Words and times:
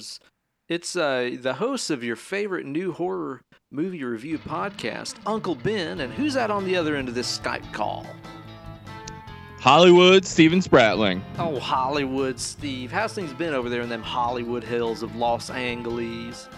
listeners. 0.00 0.20
It's 0.68 0.94
uh, 0.94 1.36
the 1.40 1.54
hosts 1.54 1.90
of 1.90 2.04
your 2.04 2.14
favorite 2.16 2.64
new 2.64 2.92
horror 2.92 3.42
movie 3.72 4.04
review 4.04 4.38
podcast, 4.38 5.16
Uncle 5.26 5.56
Ben, 5.56 6.00
and 6.00 6.12
who's 6.12 6.36
out 6.36 6.50
on 6.50 6.64
the 6.64 6.76
other 6.76 6.94
end 6.94 7.08
of 7.08 7.14
this 7.14 7.38
Skype 7.38 7.72
call? 7.72 8.06
Hollywood 9.58 10.24
Steven 10.24 10.60
Spratling. 10.60 11.22
Oh, 11.38 11.58
Hollywood, 11.58 12.38
Steve. 12.38 12.92
How's 12.92 13.12
things 13.12 13.32
been 13.34 13.52
over 13.52 13.68
there 13.68 13.82
in 13.82 13.88
them 13.88 14.02
Hollywood 14.02 14.62
hills 14.62 15.02
of 15.02 15.16
Los 15.16 15.50
Angeles? 15.50 16.48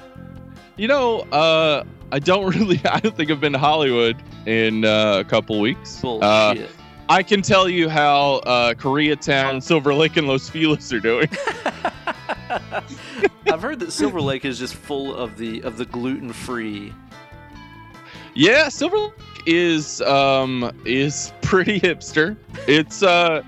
You 0.76 0.88
know, 0.88 1.20
uh, 1.32 1.82
I 2.12 2.18
don't 2.18 2.44
really. 2.54 2.80
I 2.84 3.00
don't 3.00 3.16
think 3.16 3.30
I've 3.30 3.40
been 3.40 3.54
to 3.54 3.58
Hollywood 3.58 4.22
in 4.46 4.84
uh, 4.84 5.20
a 5.20 5.24
couple 5.24 5.58
weeks. 5.58 6.00
Bullshit. 6.00 6.22
Uh, 6.22 6.66
I 7.08 7.22
can 7.22 7.40
tell 7.40 7.68
you 7.68 7.88
how 7.88 8.36
uh, 8.46 8.74
Koreatown, 8.74 9.62
Silver 9.62 9.94
Lake, 9.94 10.18
and 10.18 10.28
Los 10.28 10.50
Feliz 10.50 10.92
are 10.92 11.00
doing. 11.00 11.28
I've 13.46 13.62
heard 13.62 13.80
that 13.80 13.92
Silver 13.92 14.20
Lake 14.20 14.44
is 14.44 14.58
just 14.58 14.74
full 14.74 15.14
of 15.14 15.36
the 15.36 15.62
of 15.62 15.76
the 15.76 15.84
gluten 15.84 16.32
free. 16.32 16.92
yeah, 18.34 18.68
Silver 18.68 18.98
Lake 18.98 19.12
is 19.46 20.00
um, 20.02 20.70
is 20.84 21.32
pretty 21.42 21.80
hipster. 21.80 22.36
It's 22.68 23.02
uh, 23.02 23.42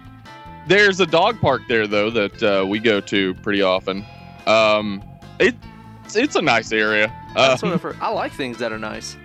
there's 0.67 1.01
a 1.01 1.07
dog 1.07 1.41
park 1.41 1.63
there 1.69 1.87
though 1.87 2.11
that 2.11 2.43
uh, 2.43 2.67
we 2.67 2.79
go 2.79 3.01
to 3.01 3.35
pretty 3.37 3.63
often. 3.63 4.05
Um, 4.47 5.03
it, 5.39 5.55
it's 6.05 6.17
it's 6.17 6.37
a 6.37 6.43
nice 6.43 6.73
area. 6.73 7.13
That's 7.35 7.63
Um, 7.63 7.71
what 7.71 7.75
I've 7.77 7.83
heard. 7.83 7.97
I 8.01 8.11
like 8.11 8.33
things 8.33 8.59
that 8.59 8.73
are 8.73 8.79
nice. 8.79 9.17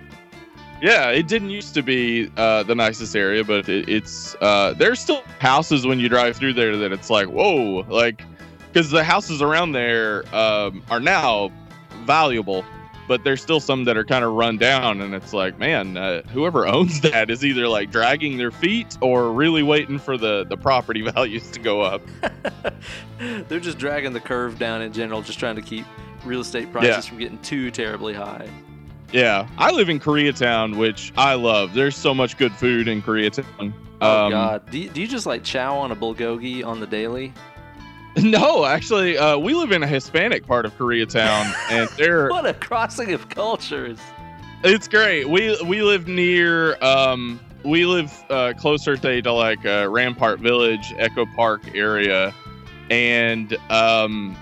Yeah, 0.82 1.10
it 1.10 1.28
didn't 1.28 1.50
used 1.50 1.74
to 1.74 1.82
be 1.82 2.30
uh, 2.38 2.62
the 2.62 2.74
nicest 2.74 3.14
area, 3.14 3.44
but 3.44 3.68
it, 3.68 3.86
it's 3.86 4.34
uh, 4.40 4.72
there's 4.78 4.98
still 4.98 5.22
houses 5.38 5.86
when 5.86 6.00
you 6.00 6.08
drive 6.08 6.36
through 6.38 6.54
there 6.54 6.74
that 6.78 6.90
it's 6.90 7.10
like 7.10 7.26
whoa, 7.28 7.84
like 7.88 8.22
because 8.72 8.90
the 8.90 9.04
houses 9.04 9.42
around 9.42 9.72
there 9.72 10.24
um, 10.34 10.82
are 10.90 11.00
now 11.00 11.50
valuable, 12.04 12.64
but 13.08 13.24
there's 13.24 13.42
still 13.42 13.60
some 13.60 13.84
that 13.84 13.96
are 13.96 14.04
kind 14.04 14.24
of 14.24 14.32
run 14.34 14.56
down, 14.56 15.00
and 15.00 15.14
it's 15.14 15.32
like 15.32 15.58
man, 15.58 15.96
uh, 15.96 16.22
whoever 16.28 16.66
owns 16.66 17.00
that 17.10 17.30
is 17.30 17.44
either 17.44 17.68
like 17.68 17.90
dragging 17.90 18.36
their 18.38 18.50
feet 18.50 18.96
or 19.00 19.32
really 19.32 19.62
waiting 19.62 19.98
for 19.98 20.16
the 20.16 20.44
the 20.44 20.56
property 20.56 21.02
values 21.10 21.50
to 21.50 21.60
go 21.60 21.80
up. 21.82 22.02
They're 23.48 23.60
just 23.60 23.78
dragging 23.78 24.12
the 24.12 24.20
curve 24.20 24.58
down 24.58 24.82
in 24.82 24.92
general, 24.92 25.22
just 25.22 25.38
trying 25.38 25.56
to 25.56 25.62
keep 25.62 25.84
real 26.24 26.40
estate 26.40 26.70
prices 26.72 26.88
Yeah. 26.88 27.00
from 27.00 27.18
getting 27.18 27.38
too 27.38 27.70
terribly 27.70 28.14
high. 28.14 28.48
Yeah, 29.12 29.48
I 29.58 29.72
live 29.72 29.88
in 29.88 29.98
Koreatown, 29.98 30.76
which 30.76 31.12
I 31.16 31.34
love. 31.34 31.74
There's 31.74 31.96
so 31.96 32.14
much 32.14 32.36
good 32.38 32.52
food 32.52 32.86
in 32.86 33.02
Koreatown. 33.02 33.72
Oh 34.00 34.26
Um, 34.26 34.30
God, 34.30 34.70
do 34.70 34.78
you, 34.78 34.88
do 34.88 35.00
you 35.00 35.08
just 35.08 35.26
like 35.26 35.42
chow 35.42 35.76
on 35.76 35.90
a 35.90 35.96
bulgogi 35.96 36.64
on 36.64 36.78
the 36.80 36.86
daily? 36.86 37.32
No, 38.16 38.64
actually, 38.64 39.16
uh, 39.16 39.38
we 39.38 39.54
live 39.54 39.70
in 39.70 39.84
a 39.84 39.86
Hispanic 39.86 40.44
part 40.44 40.66
of 40.66 40.76
Koreatown, 40.76 41.54
and 41.70 41.88
there 41.96 42.28
What 42.28 42.44
a 42.44 42.54
crossing 42.54 43.12
of 43.12 43.28
cultures! 43.28 44.00
it's 44.64 44.88
great. 44.88 45.28
We 45.28 45.56
we 45.64 45.82
live 45.82 46.08
near, 46.08 46.76
um, 46.82 47.40
we 47.64 47.86
live 47.86 48.12
uh, 48.28 48.52
closer 48.58 48.96
say, 48.96 49.20
to 49.20 49.32
like 49.32 49.64
uh, 49.64 49.88
Rampart 49.88 50.40
Village, 50.40 50.92
Echo 50.98 51.24
Park 51.24 51.62
area, 51.74 52.34
and 52.90 53.56
um, 53.70 54.36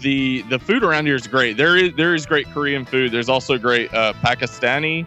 the 0.00 0.42
the 0.42 0.58
food 0.58 0.84
around 0.84 1.06
here 1.06 1.16
is 1.16 1.26
great. 1.26 1.56
There 1.56 1.76
is 1.76 1.92
there 1.96 2.14
is 2.14 2.26
great 2.26 2.46
Korean 2.52 2.84
food. 2.84 3.10
There's 3.10 3.28
also 3.28 3.58
great 3.58 3.92
uh, 3.94 4.12
Pakistani, 4.14 5.06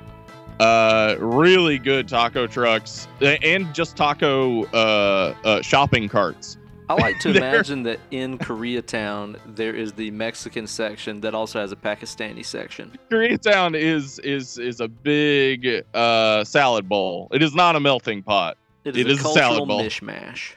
uh, 0.59 1.16
really 1.19 1.78
good 1.78 2.07
taco 2.07 2.47
trucks, 2.47 3.07
and 3.22 3.74
just 3.74 3.95
taco 3.95 4.66
uh, 4.66 5.35
uh, 5.44 5.62
shopping 5.62 6.09
carts. 6.09 6.57
I 6.88 6.94
like 6.94 7.19
to 7.22 7.29
imagine 7.35 7.84
that 7.84 8.00
in 8.12 8.38
Koreatown 8.38 9.40
there 9.56 9.73
is 9.75 9.94
the 9.94 10.12
Mexican 10.12 10.68
section 10.68 11.22
that 11.22 11.34
also 11.34 11.59
has 11.59 11.72
a 11.72 11.75
Pakistani 11.75 12.46
section. 12.46 12.91
Koreatown 13.09 13.75
is 13.75 14.19
is 14.19 14.57
is 14.57 14.79
a 14.81 14.88
big 14.88 15.84
uh, 15.94 16.44
salad 16.44 16.88
bowl. 16.88 17.28
It 17.31 17.41
is 17.41 17.56
not 17.56 17.75
a 17.75 17.79
melting 17.79 18.22
pot. 18.24 18.57
It 18.84 18.95
is 18.95 19.01
It 19.01 19.07
a 19.07 19.12
is 19.13 19.19
a 19.19 19.24
cultural 19.24 19.51
salad 19.56 19.68
bowl. 19.68 19.81
mishmash. 19.81 20.51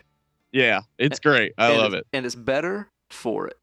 Yeah, 0.53 0.81
it's 0.99 1.19
great. 1.21 1.53
I 1.59 1.71
And 1.71 1.79
love 1.79 1.95
it. 1.95 2.07
and 2.13 2.27
it's 2.27 2.35
better 2.35 2.89
for 3.11 3.47
it. 3.49 3.57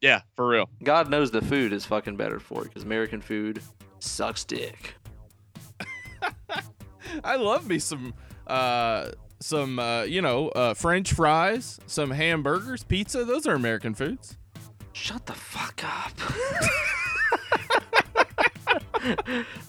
Yeah, 0.00 0.20
for 0.36 0.46
real. 0.46 0.68
God 0.82 1.08
knows 1.08 1.30
the 1.30 1.40
food 1.40 1.72
is 1.72 1.86
fucking 1.86 2.16
better 2.16 2.38
for 2.40 2.62
it 2.62 2.68
because 2.68 2.82
American 2.82 3.22
food 3.22 3.62
sucks 4.00 4.44
dick. 4.44 4.94
I 7.24 7.36
love 7.36 7.66
me 7.68 7.78
some 7.78 8.12
uh 8.46 9.10
some 9.44 9.78
uh 9.78 10.02
you 10.04 10.22
know 10.22 10.48
uh 10.50 10.74
french 10.74 11.12
fries, 11.12 11.78
some 11.86 12.10
hamburgers, 12.10 12.82
pizza, 12.82 13.24
those 13.24 13.46
are 13.46 13.54
American 13.54 13.94
foods. 13.94 14.36
Shut 14.92 15.26
the 15.26 15.34
fuck 15.34 15.82
up. 15.84 16.12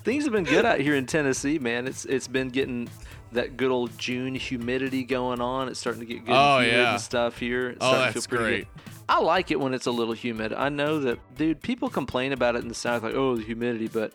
Things 0.06 0.24
have 0.24 0.32
been 0.32 0.46
good 0.46 0.64
out 0.66 0.80
here 0.80 0.96
in 0.96 1.06
Tennessee, 1.06 1.60
man. 1.60 1.88
It's 1.88 2.06
it's 2.06 2.28
been 2.28 2.50
getting 2.50 2.88
that 3.34 3.58
good 3.58 3.70
old 3.72 3.98
June 3.98 4.34
humidity 4.34 5.04
going 5.04 5.42
on. 5.42 5.68
It's 5.68 5.80
starting 5.80 6.00
to 6.00 6.06
get 6.06 6.26
good 6.26 6.34
Oh, 6.34 6.60
humid 6.60 6.74
yeah. 6.74 6.92
and 6.94 7.02
stuff 7.02 7.38
here. 7.38 7.70
It's 7.72 7.80
Oh, 7.82 7.88
starting 7.90 8.08
to 8.08 8.14
that's 8.14 8.26
feel 8.28 8.40
great. 8.40 8.68
good. 8.74 8.84
I 9.10 9.20
like 9.20 9.52
it 9.52 9.60
when 9.60 9.74
it's 9.74 9.88
a 9.88 9.92
little 9.92 10.14
humid. 10.14 10.54
I 10.54 10.70
know 10.70 11.00
that, 11.02 11.20
dude. 11.36 11.62
People 11.62 11.90
complain 11.90 12.32
about 12.32 12.56
it 12.56 12.62
in 12.62 12.70
the 12.70 12.74
south, 12.74 13.04
like, 13.04 13.14
oh, 13.14 13.36
the 13.36 13.44
humidity, 13.44 13.90
but 13.90 14.14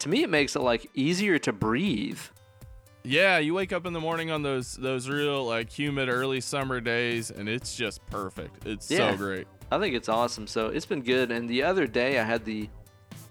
to 0.00 0.08
me, 0.10 0.22
it 0.22 0.28
makes 0.30 0.56
it 0.56 0.60
like 0.60 0.90
easier 0.94 1.38
to 1.38 1.52
breathe. 1.52 2.20
Yeah, 3.02 3.38
you 3.38 3.54
wake 3.54 3.72
up 3.72 3.86
in 3.86 3.92
the 3.92 4.00
morning 4.00 4.30
on 4.30 4.42
those 4.42 4.74
those 4.74 5.08
real 5.08 5.44
like 5.46 5.70
humid 5.70 6.08
early 6.08 6.40
summer 6.40 6.80
days 6.80 7.30
and 7.30 7.48
it's 7.48 7.74
just 7.74 8.04
perfect. 8.06 8.66
It's 8.66 8.90
Yeah. 8.90 9.12
so 9.12 9.16
great. 9.16 9.46
I 9.72 9.78
think 9.78 9.94
it's 9.94 10.08
awesome. 10.08 10.46
So 10.46 10.66
it's 10.68 10.86
been 10.86 11.02
good. 11.02 11.30
And 11.30 11.48
the 11.48 11.62
other 11.62 11.86
day, 11.86 12.18
I 12.18 12.24
had 12.24 12.44
the 12.44 12.68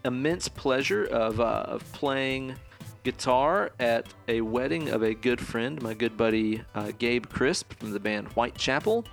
immense 0.05 0.47
pleasure 0.47 1.03
of, 1.05 1.39
uh, 1.41 1.43
of 1.67 1.83
playing 1.91 2.55
guitar 3.03 3.71
at 3.79 4.07
a 4.27 4.41
wedding 4.41 4.89
of 4.89 5.03
a 5.03 5.13
good 5.13 5.39
friend, 5.39 5.81
my 5.81 5.93
good 5.93 6.15
buddy 6.17 6.63
uh, 6.75 6.91
Gabe 6.97 7.27
Crisp 7.27 7.73
from 7.73 7.91
the 7.91 7.99
band 7.99 8.27
Whitechapel. 8.29 9.05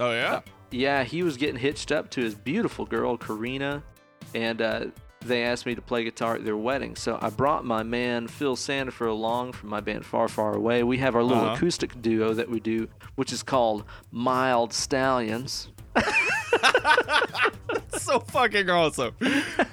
Oh 0.00 0.10
yeah. 0.12 0.40
Yeah, 0.70 1.04
he 1.04 1.22
was 1.22 1.36
getting 1.36 1.56
hitched 1.56 1.92
up 1.92 2.10
to 2.12 2.20
his 2.22 2.34
beautiful 2.34 2.86
girl, 2.86 3.16
Karina, 3.16 3.82
and 4.34 4.62
uh, 4.62 4.86
they 5.24 5.42
asked 5.44 5.66
me 5.66 5.74
to 5.74 5.82
play 5.82 6.04
guitar 6.04 6.34
at 6.36 6.44
their 6.44 6.56
wedding. 6.56 6.96
So 6.96 7.18
I 7.20 7.28
brought 7.30 7.64
my 7.64 7.82
man, 7.82 8.26
Phil 8.26 8.56
Sandifer, 8.56 9.08
along 9.08 9.52
from 9.52 9.68
my 9.68 9.80
band 9.80 10.04
Far, 10.06 10.28
Far 10.28 10.54
Away. 10.54 10.82
We 10.82 10.98
have 10.98 11.14
our 11.14 11.22
little 11.22 11.44
Uh-huh. 11.44 11.54
acoustic 11.54 12.00
duo 12.00 12.32
that 12.34 12.48
we 12.48 12.58
do, 12.60 12.88
which 13.16 13.32
is 13.32 13.42
called 13.42 13.84
Mild 14.10 14.72
Stallions. 14.72 15.68
so 17.98 18.20
fucking 18.20 18.70
awesome. 18.70 19.14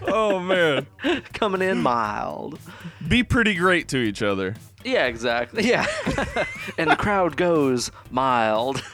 Oh 0.08 0.40
man. 0.40 0.88
Coming 1.34 1.62
in 1.62 1.79
mild. 1.81 2.59
Be 3.08 3.24
pretty 3.24 3.53
great 3.53 3.88
to 3.90 3.97
each 3.97 4.22
other. 4.22 4.56
Yeah, 4.86 5.06
exactly. 5.08 5.68
Yeah. 5.68 5.86
and 6.78 6.90
the 6.90 6.96
crowd 6.96 7.36
goes 7.38 7.92
mild. 8.12 8.82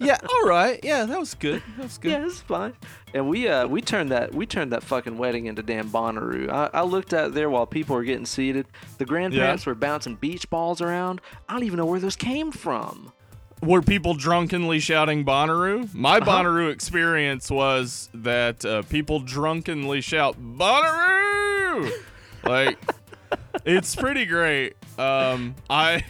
Yeah, 0.00 0.18
all 0.28 0.42
right. 0.48 0.80
Yeah, 0.82 1.04
that 1.04 1.18
was 1.18 1.34
good. 1.34 1.62
That 1.76 1.84
was 1.84 1.98
good. 1.98 2.10
yeah, 2.10 2.26
it's 2.26 2.40
fine. 2.40 2.74
And 3.14 3.28
we 3.28 3.48
uh 3.48 3.66
we 3.66 3.80
turned 3.80 4.10
that 4.10 4.34
we 4.34 4.44
turned 4.44 4.72
that 4.72 4.82
fucking 4.82 5.16
wedding 5.16 5.46
into 5.46 5.62
damn 5.62 5.88
Bonnaroo. 5.88 6.50
I, 6.50 6.68
I 6.74 6.82
looked 6.82 7.14
out 7.14 7.32
there 7.32 7.48
while 7.48 7.64
people 7.66 7.96
were 7.96 8.02
getting 8.04 8.26
seated. 8.26 8.66
The 8.98 9.04
grandparents 9.06 9.64
were 9.66 9.74
bouncing 9.74 10.16
beach 10.16 10.50
balls 10.50 10.80
around. 10.82 11.20
I 11.48 11.54
don't 11.54 11.62
even 11.64 11.78
know 11.78 11.86
where 11.86 12.00
those 12.00 12.16
came 12.16 12.50
from. 12.52 13.12
Were 13.62 13.80
people 13.82 14.14
drunkenly 14.14 14.80
shouting 14.80 15.24
Bonnaroo? 15.24 15.94
My 15.94 16.18
Uh-huh. 16.18 16.30
Bonnaroo 16.42 16.70
experience 16.70 17.50
was 17.50 18.10
that 18.12 18.64
uh, 18.64 18.82
people 18.82 19.20
drunkenly 19.20 20.00
shout 20.02 20.36
Bonnaroo. 20.38 21.90
like, 22.44 22.78
it's 23.64 23.94
pretty 23.96 24.26
great. 24.26 24.74
Um, 24.98 25.54
I 25.70 26.04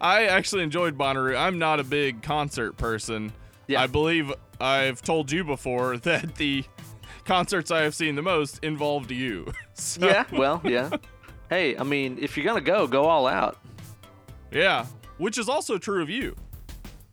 I 0.00 0.26
actually 0.26 0.62
enjoyed 0.62 0.96
Bonnaroo. 0.98 1.36
I'm 1.38 1.58
not 1.58 1.80
a 1.80 1.84
big 1.84 2.22
concert 2.22 2.76
person. 2.76 3.32
Yeah. 3.66 3.82
I 3.82 3.86
believe 3.86 4.32
I've 4.60 5.00
told 5.02 5.30
you 5.32 5.44
before 5.44 5.96
that 5.98 6.36
the 6.36 6.64
concerts 7.24 7.70
I 7.70 7.82
have 7.82 7.94
seen 7.94 8.14
the 8.16 8.22
most 8.22 8.58
involved 8.64 9.10
you. 9.10 9.52
So, 9.74 10.06
Yeah, 10.06 10.24
well, 10.32 10.60
yeah. 10.62 10.90
Hey, 11.48 11.74
I 11.76 11.84
mean, 11.84 12.18
if 12.20 12.36
you're 12.36 12.44
gonna 12.44 12.60
go, 12.60 12.86
go 12.86 13.04
all 13.06 13.26
out. 13.26 13.56
yeah, 14.52 14.84
which 15.16 15.38
is 15.38 15.48
also 15.48 15.78
true 15.78 16.02
of 16.02 16.10
you. 16.10 16.36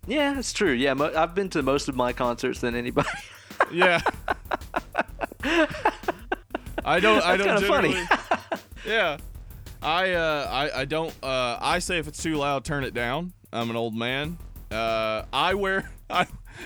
Yeah, 0.06 0.38
it's 0.38 0.52
true. 0.52 0.74
Yeah, 0.74 0.94
mo- 0.96 1.14
I've 1.16 1.34
been 1.34 1.50
to 1.52 1.64
most 1.64 1.88
of 1.88 1.96
my 1.96 2.12
concerts 2.12 2.60
than 2.60 2.75
anybody. 2.75 3.08
Yeah. 3.72 4.02
I 6.86 7.00
don't. 7.00 7.24
I 7.24 7.38
don't. 7.38 7.48
kinda 7.48 7.62
funny. 7.68 7.96
Yeah. 8.88 9.18
I. 9.81 10.13
Uh. 10.13 10.48
I. 10.74 10.81
I 10.81 10.86
don't. 10.86 11.13
Uh. 11.24 11.57
I 11.62 11.80
say 11.80 12.00
if 12.00 12.07
it's 12.07 12.22
too 12.22 12.36
loud, 12.36 12.66
turn 12.66 12.84
it 12.84 12.94
down. 12.94 13.34
I'm 13.54 13.69
an 13.69 13.75
old 13.75 13.95
man. 13.95 14.38
Uh. 14.72 15.24
I 15.31 15.54
wear. 15.54 15.89
I. 16.10 16.25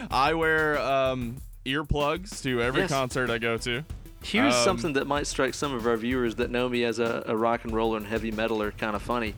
I 0.10 0.34
wear 0.36 0.80
um 0.80 1.38
earplugs 1.66 2.42
to 2.44 2.62
every 2.62 2.82
Yes. 2.82 2.90
concert 2.90 3.30
I 3.30 3.38
go 3.38 3.58
to. 3.58 3.84
Here's 4.24 4.54
Um, 4.56 4.64
something 4.64 4.94
that 4.94 5.06
might 5.08 5.28
strike 5.28 5.54
some 5.54 5.74
of 5.74 5.86
our 5.88 5.98
viewers 5.98 6.36
that 6.36 6.50
know 6.52 6.70
me 6.70 6.84
as 6.86 7.00
a, 7.00 7.24
a 7.26 7.36
rock 7.36 7.64
and 7.66 7.74
roller 7.74 7.98
and 7.98 8.06
heavy 8.06 8.32
metaler 8.32 8.76
kind 8.78 8.96
of 8.96 9.02
funny. 9.02 9.34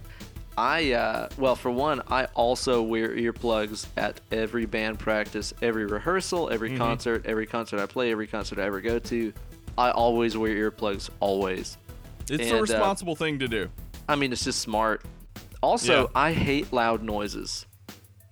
I 0.57 0.91
uh, 0.91 1.29
well, 1.38 1.56
for 1.56 1.71
one, 1.71 2.01
I 2.09 2.25
also 2.36 2.81
wear 2.83 3.09
earplugs 3.09 3.88
at 3.97 4.21
every 4.31 4.65
band 4.68 5.00
practice, 5.00 5.53
every 5.63 5.86
rehearsal, 5.86 6.50
every 6.51 6.69
Mm-hmm. 6.69 6.77
concert, 6.77 7.25
every 7.25 7.45
concert 7.47 7.79
I 7.79 7.86
play, 7.88 8.12
every 8.12 8.27
concert 8.27 8.59
I 8.59 8.63
ever 8.63 8.79
go 8.81 9.00
to. 9.00 9.33
I 9.77 9.89
always 9.91 10.38
wear 10.38 10.51
earplugs, 10.69 11.09
always. 11.19 11.77
It's 12.29 12.43
And, 12.43 12.51
a 12.51 12.57
uh, 12.57 12.61
responsible 12.61 13.15
thing 13.15 13.39
to 13.39 13.47
do. 13.47 13.69
I 14.07 14.15
mean, 14.15 14.31
it's 14.31 14.43
just 14.43 14.59
smart. 14.59 15.03
Also, 15.61 16.03
Yeah. 16.03 16.07
I 16.15 16.33
hate 16.33 16.71
loud 16.73 17.03
noises. 17.03 17.65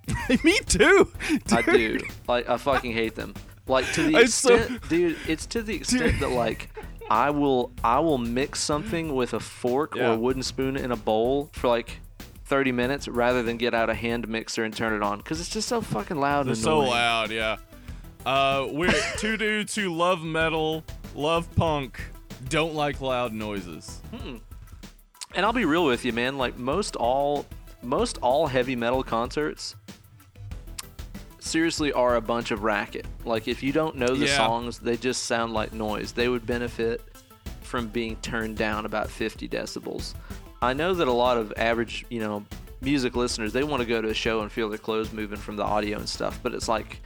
Me 0.44 0.58
too. 0.66 1.12
I 1.52 1.62
do. 1.62 2.00
Like, 2.28 2.50
I 2.50 2.58
fucking 2.58 2.92
hate 2.94 3.16
them. 3.16 3.34
Like 3.68 3.90
to 3.94 4.04
the 4.04 4.16
It's 4.18 4.34
so- 4.34 4.56
extent, 4.56 4.90
dude. 4.90 5.18
It's 5.28 5.46
to 5.48 5.62
the 5.62 5.76
extent 5.76 6.20
that 6.20 6.30
like. 6.32 6.70
I 7.10 7.30
will 7.30 7.74
I 7.84 8.00
will 8.00 8.18
mix 8.18 8.62
something 8.62 9.14
with 9.14 9.34
a 9.34 9.40
fork 9.42 9.98
or 9.98 10.04
a 10.06 10.16
wooden 10.18 10.42
spoon 10.44 10.78
in 10.78 10.94
a 10.94 10.96
bowl 10.96 11.50
for 11.52 11.68
like 11.68 12.00
30 12.46 12.72
minutes 12.72 13.06
rather 13.10 13.44
than 13.44 13.58
get 13.58 13.74
out 13.74 13.90
a 13.90 13.94
hand 13.94 14.30
mixer 14.30 14.64
and 14.64 14.74
turn 14.74 14.94
it 14.94 15.04
on 15.04 15.18
because 15.18 15.42
it's 15.42 15.50
just 15.50 15.68
so 15.68 15.82
fucking 15.82 16.18
loud 16.22 16.48
They're 16.48 16.56
so 16.56 16.80
loud, 16.80 17.30
yeah. 17.32 17.58
Uh, 18.26 18.66
we're 18.72 18.94
two 19.18 19.36
dudes 19.36 19.76
who 19.76 19.94
love 19.94 20.24
metal, 20.24 20.86
love 21.14 21.54
punk, 21.56 22.00
don't 22.50 22.74
like 22.76 23.02
loud 23.02 23.34
noises. 23.34 24.02
Hmm. 24.16 24.38
And 25.36 25.46
I'll 25.46 25.54
be 25.54 25.66
real 25.66 25.86
with 25.86 26.04
you, 26.06 26.12
man. 26.14 26.38
Like 26.38 26.58
most 26.58 26.96
all 26.96 27.46
most 27.82 28.18
all 28.22 28.48
heavy 28.48 28.76
metal 28.76 29.04
concerts 29.04 29.76
seriously 31.40 31.92
are 31.94 32.16
a 32.16 32.22
bunch 32.22 32.52
of 32.52 32.64
racket. 32.64 33.06
Like 33.26 33.48
if 33.48 33.64
you 33.64 33.72
don't 33.72 33.96
know 33.96 34.16
the 34.16 34.26
Yeah. 34.28 34.38
songs, 34.38 34.80
they 34.80 34.98
just 34.98 35.24
sound 35.26 35.54
like 35.54 35.74
noise. 35.74 36.12
They 36.12 36.28
would 36.30 36.46
benefit 36.46 37.02
from 37.62 37.88
being 37.88 38.16
turned 38.18 38.58
down 38.58 38.86
about 38.86 39.10
50 39.10 39.48
decibels. 39.48 40.14
I 40.62 40.74
know 40.74 40.94
that 40.94 41.08
a 41.08 41.12
lot 41.12 41.38
of 41.38 41.54
average, 41.58 42.06
you 42.10 42.20
know, 42.20 42.46
music 42.82 43.16
listeners, 43.16 43.54
they 43.54 43.64
want 43.64 43.82
to 43.82 43.88
go 43.88 44.02
to 44.02 44.10
a 44.10 44.14
show 44.14 44.42
and 44.42 44.52
feel 44.52 44.70
their 44.70 44.78
clothes 44.78 45.12
moving 45.12 45.38
from 45.38 45.56
the 45.56 45.64
audio 45.64 45.98
and 45.98 46.08
stuff, 46.08 46.40
but 46.44 46.54
it's 46.54 46.68
like 46.68 47.02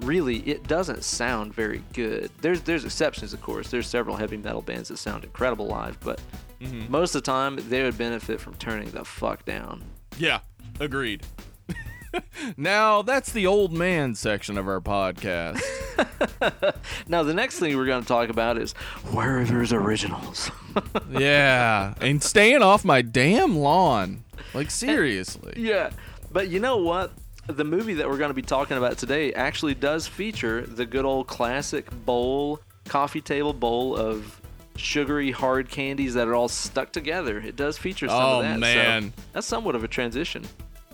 really 0.00 0.38
it 0.40 0.66
doesn't 0.66 1.04
sound 1.04 1.54
very 1.54 1.82
good. 1.92 2.30
There's 2.40 2.60
there's 2.62 2.84
exceptions 2.84 3.32
of 3.32 3.40
course. 3.40 3.70
There's 3.70 3.86
several 3.86 4.16
heavy 4.16 4.36
metal 4.36 4.62
bands 4.62 4.88
that 4.88 4.98
sound 4.98 5.24
incredible 5.24 5.66
live, 5.66 5.98
but 6.00 6.20
mm-hmm. 6.60 6.90
most 6.90 7.14
of 7.14 7.22
the 7.22 7.26
time 7.26 7.58
they 7.68 7.82
would 7.82 7.98
benefit 7.98 8.40
from 8.40 8.54
turning 8.54 8.90
the 8.90 9.04
fuck 9.04 9.44
down. 9.44 9.84
Yeah, 10.18 10.40
agreed. 10.80 11.24
now, 12.56 13.02
that's 13.02 13.32
the 13.32 13.46
old 13.46 13.72
man 13.72 14.14
section 14.14 14.56
of 14.56 14.68
our 14.68 14.80
podcast. 14.80 15.62
Now 17.08 17.22
the 17.22 17.34
next 17.34 17.58
thing 17.58 17.76
we're 17.76 17.86
going 17.86 18.02
to 18.02 18.08
talk 18.08 18.28
about 18.28 18.58
is 18.58 18.74
Werther's 19.12 19.72
Originals. 19.72 20.50
yeah, 21.10 21.94
and 22.00 22.22
staying 22.22 22.62
off 22.62 22.84
my 22.84 23.02
damn 23.02 23.56
lawn. 23.56 24.24
Like, 24.54 24.70
seriously. 24.70 25.54
yeah, 25.56 25.90
but 26.32 26.48
you 26.48 26.60
know 26.60 26.78
what? 26.78 27.12
The 27.48 27.64
movie 27.64 27.94
that 27.94 28.08
we're 28.08 28.18
going 28.18 28.30
to 28.30 28.34
be 28.34 28.42
talking 28.42 28.76
about 28.76 28.98
today 28.98 29.32
actually 29.32 29.74
does 29.74 30.06
feature 30.06 30.62
the 30.62 30.84
good 30.84 31.04
old 31.04 31.28
classic 31.28 31.88
bowl, 32.04 32.60
coffee 32.88 33.20
table 33.20 33.52
bowl 33.52 33.96
of 33.96 34.40
sugary 34.76 35.30
hard 35.30 35.68
candies 35.70 36.14
that 36.14 36.26
are 36.28 36.34
all 36.34 36.48
stuck 36.48 36.92
together. 36.92 37.38
It 37.38 37.56
does 37.56 37.78
feature 37.78 38.08
some 38.08 38.20
Oh, 38.20 38.38
of 38.40 38.42
that. 38.42 38.54
so 38.54 38.60
man. 38.60 39.12
that's 39.32 39.46
somewhat 39.46 39.74
of 39.76 39.84
a 39.84 39.88
transition. 39.88 40.44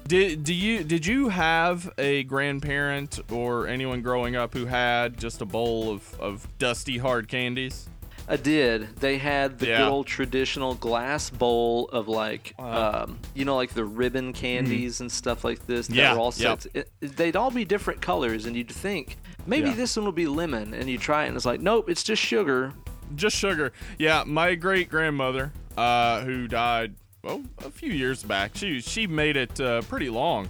Did 0.06 0.44
do 0.44 0.52
you 0.52 0.84
did 0.84 1.06
you 1.06 1.28
have 1.31 1.90
a 1.96 2.25
grandparent 2.25 3.20
or 3.31 3.66
anyone 3.66 4.02
growing 4.02 4.37
up 4.37 4.52
who 4.52 4.66
had 4.66 5.16
just 5.16 5.40
a 5.40 5.44
bowl 5.46 5.90
of, 5.90 6.20
of 6.20 6.46
dusty 6.58 6.98
hard 6.98 7.28
candies? 7.28 7.88
I 8.32 8.37
did. 8.37 8.96
They 8.96 9.19
had 9.19 9.58
the 9.58 9.67
Yeah. 9.67 9.79
good 9.79 9.88
old 9.88 10.06
traditional 10.06 10.75
glass 10.75 11.29
bowl 11.29 11.88
of 11.93 12.08
like, 12.08 12.55
um, 12.58 13.19
you 13.34 13.44
know, 13.44 13.56
like 13.56 13.75
the 13.75 13.84
ribbon 13.84 14.32
candies 14.32 15.00
and 15.02 15.12
stuff 15.12 15.44
like 15.44 15.67
this. 15.67 15.87
That 15.88 15.94
Yeah, 15.96 16.14
were 16.14 16.20
all 16.20 16.34
yep. 16.37 16.62
set. 16.62 16.67
It, 16.75 16.90
they'd 17.17 17.37
all 17.37 17.50
be 17.50 17.64
different 17.67 18.00
colors, 18.00 18.46
and 18.46 18.56
you'd 18.56 18.70
think 18.70 19.19
maybe 19.46 19.69
Yeah. 19.69 19.75
this 19.76 19.96
one 19.96 20.06
will 20.06 20.12
be 20.12 20.26
lemon, 20.26 20.73
and 20.73 20.88
you 20.88 20.96
try 20.96 21.25
it, 21.25 21.29
and 21.29 21.37
it's 21.37 21.44
like, 21.44 21.61
nope, 21.61 21.90
it's 21.90 22.02
just 22.02 22.23
sugar. 22.23 22.73
Just 23.14 23.37
sugar. 23.37 23.73
Yeah, 23.99 24.25
my 24.26 24.55
great 24.55 24.88
grandmother, 24.88 25.52
uh, 25.76 26.23
who 26.23 26.49
died 26.49 26.94
well 27.23 27.43
a 27.64 27.70
few 27.70 27.93
years 27.93 28.23
back. 28.23 28.52
She 28.55 28.81
she 28.81 29.06
made 29.06 29.37
it 29.37 29.61
uh, 29.61 29.82
pretty 29.82 30.08
long. 30.08 30.49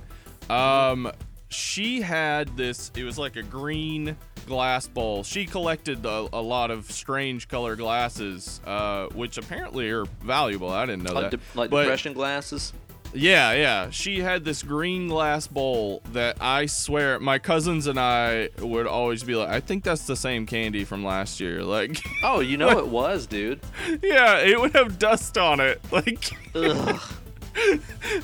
Um, 0.48 1.10
she 1.48 2.00
had 2.00 2.56
this. 2.56 2.92
It 2.96 3.02
was 3.04 3.18
like 3.18 3.34
a 3.36 3.42
green 3.42 4.16
glass 4.46 4.86
bowl. 4.86 5.22
She 5.24 5.46
collected 5.46 6.04
a, 6.04 6.28
a 6.32 6.40
lot 6.42 6.70
of 6.70 6.90
strange 6.90 7.48
color 7.48 7.76
glasses, 7.76 8.60
uh, 8.66 9.06
which 9.08 9.38
apparently 9.38 9.90
are 9.90 10.04
valuable. 10.22 10.70
I 10.70 10.86
didn't 10.86 11.04
know 11.04 11.12
Like, 11.12 11.30
that. 11.30 11.36
de- 11.38 11.58
like 11.58 11.70
But- 11.70 11.82
depression 11.82 12.12
glasses. 12.12 12.72
Yeah, 13.14 13.52
yeah. 13.52 13.90
She 13.90 14.20
had 14.20 14.42
this 14.42 14.62
green 14.62 15.08
glass 15.08 15.46
bowl 15.46 16.00
that 16.12 16.38
I 16.40 16.64
swear 16.64 17.20
my 17.20 17.38
cousins 17.38 17.86
and 17.86 18.00
I 18.00 18.48
would 18.58 18.86
always 18.86 19.22
be 19.22 19.34
like, 19.34 19.50
I 19.50 19.60
think 19.60 19.84
that's 19.84 20.06
the 20.06 20.16
same 20.16 20.46
candy 20.46 20.84
from 20.84 21.04
last 21.04 21.38
year. 21.38 21.62
Like, 21.72 22.02
Oh, 22.24 22.40
you 22.40 22.56
know 22.56 22.70
it 22.78 22.88
was, 22.88 23.26
dude. 23.26 23.60
yeah, 24.02 24.38
it 24.38 24.58
would 24.58 24.72
have 24.74 24.98
dust 24.98 25.36
on 25.36 25.60
it. 25.60 25.80
Like, 25.92 26.30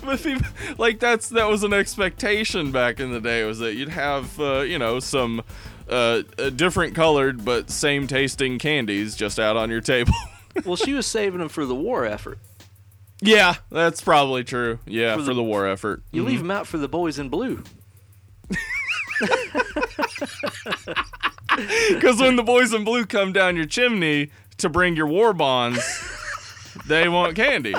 but 0.04 0.20
people, 0.22 0.46
like 0.78 0.98
that's 1.00 1.28
that 1.30 1.48
was 1.48 1.62
an 1.62 1.72
expectation 1.74 2.72
back 2.72 2.98
in 2.98 3.12
the 3.12 3.20
day 3.20 3.44
was 3.44 3.58
that 3.58 3.74
you'd 3.74 3.90
have 3.90 4.38
uh, 4.40 4.60
you 4.60 4.78
know 4.78 5.00
some 5.00 5.42
uh, 5.88 6.22
different 6.56 6.94
colored 6.94 7.44
but 7.44 7.70
same 7.70 8.06
tasting 8.06 8.58
candies 8.58 9.14
just 9.16 9.38
out 9.38 9.56
on 9.56 9.70
your 9.70 9.80
table. 9.80 10.12
well, 10.64 10.76
she 10.76 10.92
was 10.94 11.06
saving 11.06 11.40
them 11.40 11.48
for 11.48 11.64
the 11.66 11.74
war 11.74 12.04
effort. 12.04 12.38
yeah, 13.20 13.54
that's 13.70 14.00
probably 14.00 14.44
true. 14.44 14.78
Yeah, 14.86 15.14
For 15.14 15.20
for 15.22 15.24
the- 15.26 15.34
the, 15.34 15.42
war 15.42 15.66
effort. 15.66 16.02
You 16.12 16.22
leave 16.24 16.38
them 16.40 16.50
out 16.50 16.66
for 16.66 16.78
the 16.78 16.88
boys 16.88 17.18
in 17.18 17.28
blue. 17.28 17.62
Because 21.88 22.20
when 22.20 22.36
the 22.36 22.42
boys 22.44 22.72
in 22.72 22.84
blue 22.84 23.04
come 23.04 23.32
down 23.32 23.56
your 23.56 23.66
chimney 23.66 24.30
to 24.58 24.68
bring 24.68 24.94
your 24.94 25.08
war 25.08 25.32
bonds, 25.32 25.80
they 26.86 27.08
want 27.08 27.34
candy. 27.34 27.74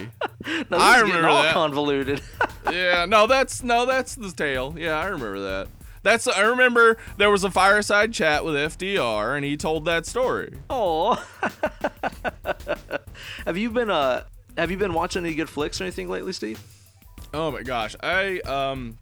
No, 0.70 0.78
I 0.78 1.00
remember 1.00 1.30
all 1.30 1.44
that. 1.44 1.54
convoluted. 1.54 2.22
Yeah, 2.70 3.06
no, 3.06 3.26
that's 3.26 3.64
no, 3.64 3.88
that's 3.88 4.14
the 4.14 4.32
tale. 4.32 4.76
Yeah, 4.78 5.00
I 5.00 5.06
remember 5.06 5.40
that. 5.40 5.68
That's 6.04 6.28
I 6.28 6.42
remember 6.42 6.98
there 7.18 7.30
was 7.30 7.44
a 7.44 7.52
fireside 7.52 8.14
chat 8.14 8.46
with 8.46 8.56
FDR, 8.56 9.36
and 9.36 9.46
he 9.46 9.58
told 9.58 9.86
that 9.86 10.06
story. 10.06 10.54
Oh. 10.70 11.24
have 13.46 13.58
you 13.58 13.70
been 13.70 13.90
uh 13.90 14.24
have 14.58 14.72
you 14.72 14.78
been 14.78 14.94
watching 14.94 15.26
any 15.26 15.36
good 15.36 15.50
flicks 15.50 15.80
or 15.80 15.86
anything 15.86 16.10
lately, 16.10 16.34
Steve? 16.34 16.62
Oh 17.34 17.52
my 17.52 17.64
gosh, 17.64 17.96
I 18.02 18.40
um, 18.42 18.98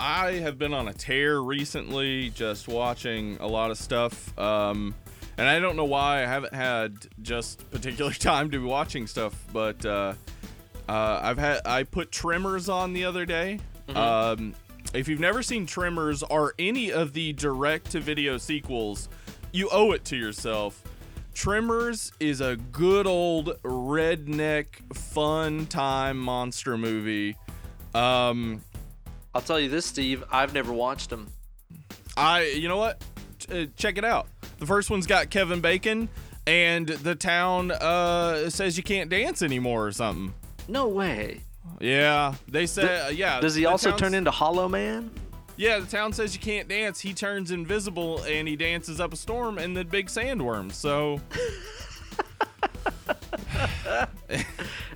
I 0.00 0.32
have 0.32 0.58
been 0.58 0.72
on 0.72 0.88
a 0.88 0.92
tear 0.92 1.40
recently, 1.40 2.30
just 2.30 2.68
watching 2.68 3.36
a 3.40 3.46
lot 3.46 3.70
of 3.70 3.78
stuff. 3.78 4.36
Um, 4.38 4.94
and 5.36 5.46
I 5.46 5.60
don't 5.60 5.76
know 5.76 5.84
why 5.84 6.22
I 6.22 6.26
haven't 6.26 6.54
had 6.54 6.94
just 7.22 7.70
particular 7.70 8.12
time 8.12 8.50
to 8.50 8.58
be 8.58 8.64
watching 8.64 9.06
stuff, 9.06 9.44
but 9.52 9.84
uh, 9.84 10.14
uh, 10.88 11.20
I've 11.22 11.38
had 11.38 11.60
I 11.64 11.84
put 11.84 12.10
Tremors 12.10 12.68
on 12.68 12.92
the 12.92 13.04
other 13.04 13.26
day. 13.26 13.60
Um, 13.94 14.54
if 14.94 15.08
you've 15.08 15.20
never 15.20 15.42
seen 15.42 15.66
Tremors 15.66 16.22
or 16.22 16.54
any 16.58 16.92
of 16.92 17.12
the 17.12 17.32
direct-to-video 17.34 18.38
sequels, 18.38 19.08
you 19.52 19.68
owe 19.70 19.92
it 19.92 20.04
to 20.06 20.16
yourself. 20.16 20.82
Tremors 21.34 22.12
is 22.18 22.40
a 22.40 22.56
good 22.56 23.06
old 23.06 23.62
redneck 23.62 24.66
fun 24.94 25.66
time 25.66 26.18
monster 26.18 26.76
movie. 26.76 27.36
Um, 27.94 28.62
I'll 29.34 29.42
tell 29.42 29.60
you 29.60 29.68
this, 29.68 29.86
Steve. 29.86 30.24
I've 30.32 30.52
never 30.52 30.72
watched 30.72 31.10
them. 31.10 31.28
I, 32.16 32.46
you 32.46 32.66
know 32.66 32.78
what? 32.78 33.02
Uh, 33.50 33.66
check 33.76 33.98
it 33.98 34.04
out. 34.04 34.26
The 34.58 34.66
first 34.66 34.90
one's 34.90 35.06
got 35.06 35.30
Kevin 35.30 35.60
Bacon, 35.60 36.08
and 36.46 36.88
the 36.88 37.14
town 37.14 37.70
uh, 37.70 38.50
says 38.50 38.76
you 38.76 38.82
can't 38.82 39.08
dance 39.08 39.40
anymore 39.40 39.86
or 39.86 39.92
something. 39.92 40.34
No 40.66 40.88
way. 40.88 41.42
Yeah, 41.80 42.34
they 42.46 42.66
say. 42.66 43.00
uh, 43.00 43.08
yeah. 43.10 43.40
Does 43.40 43.54
he 43.54 43.66
also 43.66 43.96
turn 43.96 44.14
into 44.14 44.30
Hollow 44.30 44.68
Man? 44.68 45.10
Yeah, 45.56 45.80
the 45.80 45.86
town 45.86 46.12
says 46.12 46.34
you 46.34 46.40
can't 46.40 46.68
dance. 46.68 47.00
He 47.00 47.12
turns 47.12 47.50
invisible 47.50 48.22
and 48.22 48.46
he 48.46 48.54
dances 48.54 49.00
up 49.00 49.12
a 49.12 49.16
storm 49.16 49.58
and 49.58 49.76
the 49.76 49.84
big 49.84 50.06
sandworm. 50.06 50.72
So 50.72 51.20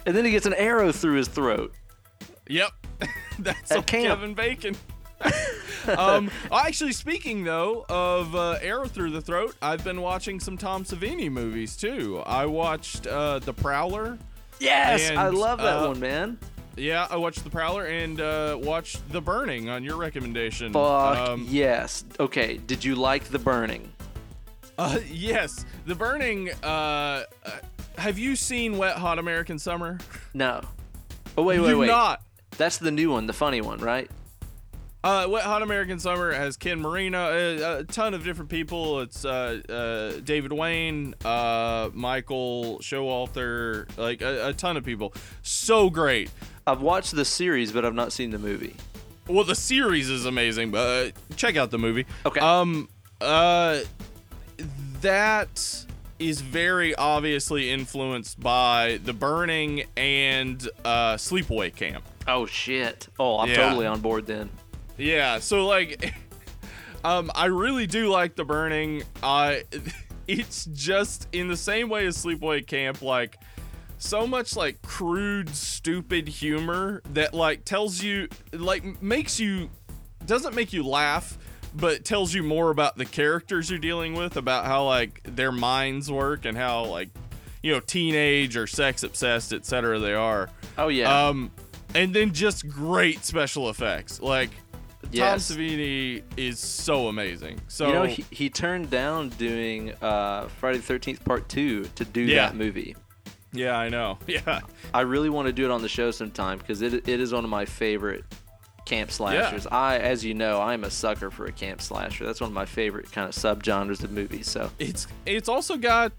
And 0.05 0.17
then 0.17 0.25
he 0.25 0.31
gets 0.31 0.47
an 0.47 0.55
arrow 0.55 0.93
through 0.93 1.15
his 1.15 1.29
throat. 1.29 1.73
Yep, 2.49 2.73
that's 3.39 3.71
At. 3.71 3.87
Kevin 3.87 4.35
Bacon. 4.35 4.77
um, 5.97 6.31
actually, 6.51 6.93
speaking 6.93 7.45
though 7.45 7.87
of 7.89 8.35
uh, 8.35 8.59
arrow 8.61 8.87
through 8.87 9.11
the 9.13 9.21
throat, 9.21 9.55
I've 9.63 9.85
been 9.85 10.01
watching 10.01 10.41
some 10.41 10.59
Tom 10.59 10.85
Savini 10.85 11.31
movies 11.31 11.77
too. 11.77 12.23
I 12.27 12.47
watched 12.47 13.07
uh, 13.07 13.39
The 13.39 13.53
Prowler. 13.53 14.19
Yes, 14.59 15.09
And, 15.11 15.19
I 15.19 15.29
love 15.29 15.59
that 15.59 15.79
uh, 15.79 15.89
one, 15.89 16.01
man. 16.01 16.39
Yeah, 16.77 17.07
I 17.11 17.17
watched 17.17 17.45
The 17.45 17.51
Prowler 17.51 17.85
and 17.87 18.21
uh, 18.21 18.59
watched 18.61 19.07
The 19.13 19.21
Burning 19.21 19.69
on 19.69 19.85
your 19.85 19.97
recommendation. 19.97 20.73
Fuck 20.73 21.19
Um, 21.29 21.47
yes. 21.49 22.05
Okay, 22.19 22.57
did 22.67 22.85
you 22.85 22.95
like 22.95 23.25
The 23.25 23.39
Burning? 23.39 23.91
uh, 24.79 24.99
yes, 25.11 25.67
The 25.87 25.95
Burning. 25.95 26.51
Uh, 26.63 26.67
uh, 26.67 27.25
have 27.99 28.19
you 28.19 28.37
seen 28.37 28.79
Wet 28.79 28.97
Hot 28.97 29.19
American 29.19 29.59
Summer? 29.59 29.99
No. 30.33 30.63
Oh 31.37 31.43
wait, 31.43 31.57
You 31.57 31.63
wait, 31.63 31.69
do 31.71 31.79
wait. 31.81 31.87
not. 31.89 32.23
That's 32.57 32.79
the 32.79 32.91
new 32.91 33.11
one, 33.13 33.27
the 33.27 33.33
funny 33.33 33.61
one, 33.61 33.79
right? 33.79 34.11
Uh, 35.05 35.27
Wet 35.29 35.43
Hot 35.43 35.63
American 35.63 35.99
Summer 35.99 36.31
has 36.33 36.57
Ken 36.57 36.81
Marino, 36.81 37.19
a, 37.33 37.79
a 37.81 37.85
ton 37.85 38.15
of 38.15 38.23
different 38.23 38.49
people. 38.51 39.01
It's 39.01 39.25
uh, 39.25 39.61
uh, 39.69 40.21
David 40.21 40.53
Wain, 40.53 41.15
uh, 41.25 41.91
Michael 41.93 42.79
Showalter, 42.81 43.89
like 43.99 44.23
a, 44.23 44.49
a 44.49 44.53
ton 44.53 44.77
of 44.77 44.85
people. 44.85 45.13
So 45.43 45.91
great. 45.91 46.31
I've 46.67 46.81
watched 46.81 47.15
the 47.15 47.25
series, 47.25 47.73
but 47.73 47.85
I've 47.85 47.95
not 47.95 48.13
seen 48.13 48.31
the 48.31 48.39
movie. 48.39 48.77
Well, 49.29 49.45
the 49.45 49.55
series 49.55 50.11
is 50.11 50.27
amazing, 50.27 50.71
but 50.71 51.09
uh, 51.09 51.11
check 51.37 51.57
out 51.57 51.71
the 51.71 51.79
movie. 51.79 52.07
Okay. 52.27 52.41
Um, 52.41 52.89
uh, 53.21 53.81
that 55.01 55.85
is 56.19 56.41
very 56.41 56.95
obviously 56.95 57.71
influenced 57.71 58.39
by 58.41 59.01
The 59.05 59.13
Burning 59.13 59.85
and 59.97 60.69
uh, 60.85 61.15
Sleepaway 61.15 61.75
Camp. 61.75 62.05
Oh 62.29 62.47
shit! 62.47 63.09
Oh, 63.19 63.39
I'm 63.39 63.49
Yeah. 63.49 63.57
totally 63.57 63.87
on 63.87 64.01
board 64.01 64.27
then. 64.27 64.49
Yeah, 64.97 65.41
so 65.41 65.67
like 65.67 66.15
um 67.05 67.31
I 67.35 67.47
really 67.47 67.87
do 67.89 68.09
like 68.09 68.37
The 68.37 68.45
Burning. 68.45 69.03
I 69.23 69.65
it's 70.29 70.67
just 70.67 71.27
in 71.33 71.49
the 71.49 71.57
same 71.57 71.89
way 71.89 72.07
as 72.07 72.17
Sleepaway 72.25 72.65
Camp 72.67 73.03
like 73.03 73.37
so 74.03 74.27
much 74.27 74.57
like 74.57 74.83
crude 74.83 75.49
stupid 75.51 76.27
humor 76.29 77.01
that 77.13 77.33
like 77.33 77.65
tells 77.65 78.03
you 78.03 78.29
like 78.53 79.01
makes 79.01 79.39
you 79.39 79.71
doesn't 80.27 80.55
make 80.55 80.73
you 80.73 80.83
laugh 80.85 81.39
but 81.75 82.05
tells 82.05 82.35
you 82.35 82.43
more 82.43 82.71
about 82.71 82.97
the 82.99 83.05
characters 83.07 83.71
you're 83.71 83.79
dealing 83.79 84.15
with 84.15 84.37
about 84.37 84.65
how 84.67 84.85
like 84.85 85.21
their 85.25 85.53
minds 85.53 86.11
work 86.11 86.45
and 86.45 86.57
how 86.59 86.85
like 86.85 87.09
you 87.63 87.73
know 87.73 87.81
teenage 87.81 88.57
or 88.57 88.67
sex 88.67 89.03
obsessed 89.05 89.53
etc 89.53 89.99
they 89.99 90.15
are 90.15 90.51
Oh 90.77 90.89
yeah. 90.89 91.29
um, 91.29 91.51
and 91.95 92.13
then 92.15 92.33
just 92.33 92.67
great 92.69 93.25
special 93.25 93.69
effects. 93.71 94.21
Like 94.21 94.51
Yes. 95.11 95.49
Tom 95.49 95.59
Savini 95.59 96.23
is 96.39 96.59
so 96.59 97.09
amazing. 97.09 97.61
So 97.69 97.89
you 97.89 97.93
know, 97.93 98.05
he, 98.05 98.25
he 98.31 98.49
turned 98.49 98.89
down 98.89 99.29
doing 99.31 99.93
uh, 100.01 100.49
Friday 100.59 100.79
the 100.79 100.85
Thirteenth 100.85 101.23
Part 101.25 101.49
Two 101.51 101.85
to 101.97 102.05
do 102.07 102.23
Yeah. 102.23 102.47
that 102.47 102.57
movie. 102.57 102.97
Yeah, 103.53 103.77
I 103.79 103.89
know. 103.89 104.19
Yeah, 104.27 104.61
I 104.95 105.01
really 105.03 105.31
want 105.31 105.47
to 105.47 105.53
do 105.53 105.65
it 105.65 105.71
on 105.71 105.83
the 105.83 105.89
show 105.89 106.11
sometime 106.11 106.59
because 106.59 106.83
it, 106.83 106.93
it 107.09 107.21
is 107.21 107.33
one 107.33 107.45
of 107.45 107.51
my 107.51 107.65
favorite 107.65 108.25
camp 108.85 109.11
slashers. 109.11 109.67
I, 109.67 109.99
as 109.99 110.25
you 110.25 110.35
know, 110.35 110.61
I'm 110.61 110.85
a 110.85 110.91
sucker 110.91 111.31
for 111.31 111.47
a 111.47 111.53
camp 111.53 111.81
slasher. 111.81 112.25
That's 112.27 112.41
one 112.41 112.49
of 112.51 112.55
my 112.55 112.67
favorite 112.67 113.11
kind 113.13 113.29
of 113.29 113.35
subgenres 113.35 114.03
of 114.03 114.11
movies. 114.11 114.49
So 114.51 114.71
it's 114.79 115.07
it's 115.27 115.49
also 115.49 115.77
got 115.77 116.13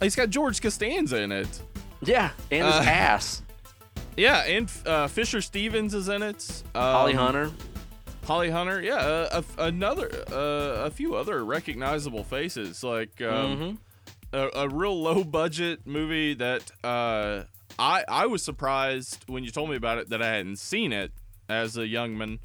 it's 0.00 0.16
got 0.16 0.30
George 0.30 0.60
Costanza 0.62 1.20
in 1.20 1.32
it. 1.32 1.60
yeah, 2.02 2.30
and 2.50 2.66
his 2.66 2.74
Uh, 2.76 2.82
ass, 2.90 3.42
Yeah, 4.16 4.44
and 4.44 4.70
uh, 4.86 5.08
Fisher 5.08 5.40
Stevens 5.40 5.92
is 5.94 6.08
in 6.08 6.22
it. 6.22 6.62
Um, 6.74 6.82
Holly 6.82 7.12
Hunter. 7.14 7.50
Holly 8.24 8.48
Hunter. 8.50 8.80
Yeah, 8.80 8.94
uh, 8.96 9.42
a, 9.58 9.62
another 9.64 10.10
uh, 10.32 10.86
a 10.86 10.90
few 10.90 11.14
other 11.16 11.44
recognizable 11.44 12.24
faces 12.24 12.82
like. 12.82 13.20
Um, 13.20 13.56
hmm 13.58 13.74
a, 14.34 14.50
a 14.64 14.68
real 14.68 15.00
low 15.00 15.24
budget 15.24 15.86
movie 15.86 16.34
that 16.34 16.70
uh, 16.82 17.44
I 17.78 18.04
I 18.08 18.26
was 18.26 18.42
surprised 18.42 19.24
when 19.26 19.44
you 19.44 19.50
told 19.50 19.70
me 19.70 19.76
about 19.76 19.98
it 19.98 20.10
that 20.10 20.20
I 20.22 20.28
hadn't 20.28 20.58
seen 20.58 20.92
it 20.92 21.12
as 21.48 21.76
a 21.76 21.86
young 21.86 22.16
man, 22.18 22.40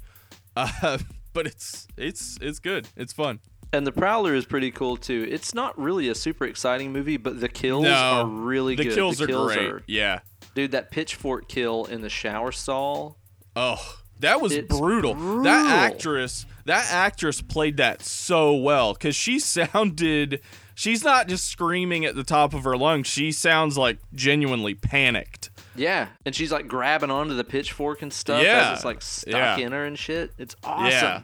uh, 0.56 0.98
but 1.32 1.46
it's 1.46 1.86
it's 1.96 2.38
it's 2.40 2.58
good. 2.58 2.88
It's 2.96 3.12
fun. 3.12 3.40
And 3.72 3.86
the 3.86 3.92
Prowler 3.92 4.34
is 4.34 4.46
pretty 4.46 4.72
cool 4.72 4.96
too. 4.96 5.26
It's 5.30 5.54
not 5.54 5.78
really 5.78 6.08
a 6.08 6.14
super 6.14 6.44
exciting 6.44 6.92
movie, 6.92 7.16
but 7.16 7.40
the 7.40 7.48
kills 7.48 7.84
No, 7.84 7.90
are 7.92 8.26
really 8.26 8.74
the 8.74 8.84
good. 8.84 8.94
kills 8.94 9.18
the 9.18 9.24
are 9.24 9.26
kills 9.28 9.52
great. 9.54 9.68
are 9.68 9.82
Yeah. 9.86 10.20
dude. 10.56 10.72
That 10.72 10.90
pitchfork 10.90 11.48
kill 11.48 11.84
in 11.84 12.00
the 12.00 12.08
shower 12.10 12.50
stall. 12.50 13.16
Oh, 13.54 13.98
that 14.18 14.40
was 14.40 14.58
brutal. 14.58 15.14
brutal. 15.14 15.42
That 15.44 15.92
actress, 15.92 16.46
that 16.64 16.86
actress 16.90 17.40
played 17.42 17.76
that 17.76 18.02
so 18.02 18.54
well 18.56 18.92
because 18.94 19.14
she 19.14 19.38
sounded. 19.74 20.40
She's 20.80 21.04
not 21.04 21.28
just 21.28 21.46
screaming 21.46 22.06
at 22.06 22.14
the 22.14 22.24
top 22.24 22.54
of 22.54 22.64
her 22.64 22.74
lungs. 22.74 23.06
She 23.06 23.32
sounds 23.32 23.76
like 23.76 23.98
genuinely 24.14 24.74
panicked. 24.74 25.50
Yeah, 25.76 26.08
and 26.24 26.34
she's 26.34 26.50
like 26.50 26.68
grabbing 26.68 27.10
onto 27.10 27.34
the 27.34 27.44
pitchfork 27.44 28.00
and 28.00 28.10
stuff. 28.10 28.42
Yeah. 28.42 28.70
as 28.70 28.76
it's 28.78 28.84
like 28.86 29.02
stuck 29.02 29.34
Yeah. 29.34 29.58
in 29.58 29.72
her 29.72 29.84
and 29.84 29.98
shit. 29.98 30.32
It's 30.38 30.56
awesome. 30.64 30.90
Yeah. 30.90 31.22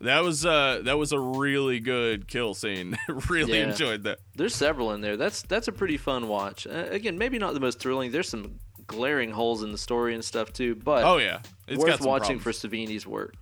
That 0.00 0.24
was 0.24 0.44
uh 0.44 0.80
that 0.82 0.98
was 0.98 1.12
a 1.12 1.18
really 1.20 1.78
good 1.78 2.26
kill 2.26 2.54
scene. 2.54 2.98
really 3.28 3.58
Yeah. 3.58 3.68
enjoyed 3.70 4.02
that. 4.02 4.18
There's 4.34 4.56
several 4.56 4.90
in 4.92 5.00
there. 5.00 5.16
That's 5.16 5.42
that's 5.42 5.68
a 5.68 5.72
pretty 5.72 5.96
fun 5.96 6.26
watch. 6.26 6.66
Uh, 6.66 6.86
again, 6.90 7.18
maybe 7.18 7.38
not 7.38 7.54
the 7.54 7.60
most 7.60 7.78
thrilling. 7.78 8.10
There's 8.10 8.28
some 8.28 8.58
glaring 8.88 9.30
holes 9.30 9.62
in 9.62 9.70
the 9.70 9.78
story 9.78 10.14
and 10.14 10.24
stuff 10.24 10.52
too, 10.52 10.74
but 10.74 11.04
Oh 11.04 11.18
yeah, 11.18 11.38
it's 11.68 11.80
worth 11.80 12.00
watching 12.00 12.40
problems. 12.40 12.58
for 12.60 12.68
Savini's 12.68 13.06
work. 13.06 13.34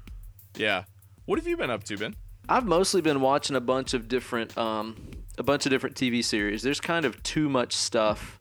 Yeah. 0.55 0.85
What 1.25 1.39
have 1.39 1.47
you 1.47 1.57
been 1.57 1.71
up 1.71 1.83
to, 1.85 1.97
Ben? 1.97 2.15
I've 2.47 2.67
mostly 2.67 3.01
been 3.01 3.23
watching 3.23 3.57
a 3.57 3.61
bunch 3.61 3.95
of 3.95 4.07
different 4.07 4.57
um 4.59 4.97
a 5.39 5.43
bunch 5.43 5.67
of 5.67 5.71
different 5.71 5.97
TV 5.97 6.23
series. 6.25 6.63
There's 6.63 6.81
kind 6.81 7.05
of 7.05 7.23
too 7.23 7.49
much 7.49 7.75
stuff 7.75 8.41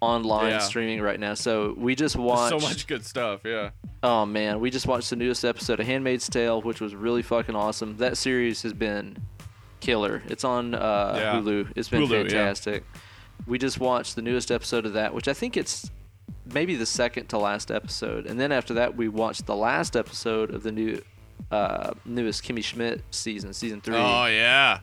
online 0.00 0.50
Yeah. 0.50 0.58
streaming 0.58 1.00
right 1.00 1.18
now. 1.18 1.34
So 1.34 1.74
we 1.76 1.94
just 1.94 2.14
There's 2.16 2.24
watched 2.26 2.60
so 2.60 2.68
much 2.68 2.86
good 2.86 3.04
stuff. 3.04 3.40
Yeah. 3.44 3.70
Oh 4.02 4.26
man, 4.26 4.60
we 4.60 4.70
just 4.70 4.86
watched 4.86 5.10
the 5.10 5.16
newest 5.16 5.44
episode 5.44 5.80
of 5.80 5.86
Handmaid's 5.86 6.28
Tale, 6.28 6.60
which 6.62 6.80
was 6.80 6.94
really 6.94 7.22
fucking 7.22 7.56
awesome. 7.56 7.96
That 7.96 8.16
series 8.16 8.62
has 8.62 8.72
been 8.72 9.16
killer. 9.80 10.22
It's 10.26 10.44
on 10.44 10.74
uh, 10.74 11.14
Yeah. 11.16 11.34
Hulu. 11.34 11.72
It's 11.76 11.88
been 11.88 12.02
Hulu, 12.02 12.10
yeah. 12.24 12.28
fantastic. 12.28 12.84
We 13.46 13.58
just 13.58 13.80
watched 13.80 14.16
the 14.16 14.22
newest 14.22 14.50
episode 14.50 14.86
of 14.86 14.92
that, 14.94 15.12
which 15.14 15.28
I 15.28 15.32
think 15.32 15.56
it's 15.56 15.90
maybe 16.52 16.76
the 16.76 16.86
second 16.86 17.26
to 17.28 17.38
last 17.38 17.70
episode, 17.70 18.26
and 18.26 18.38
then 18.38 18.52
after 18.52 18.74
that 18.74 18.96
we 18.96 19.08
watched 19.08 19.46
the 19.46 19.56
last 19.56 19.96
episode 19.96 20.52
of 20.54 20.62
the 20.62 20.72
new 20.72 21.02
uh, 21.50 21.92
newest 22.04 22.44
Kimmy 22.44 22.62
Schmidt 22.64 23.02
season, 23.10 23.52
season 23.52 23.80
three, 23.80 23.96
Oh 23.96 24.26
yeah. 24.26 24.80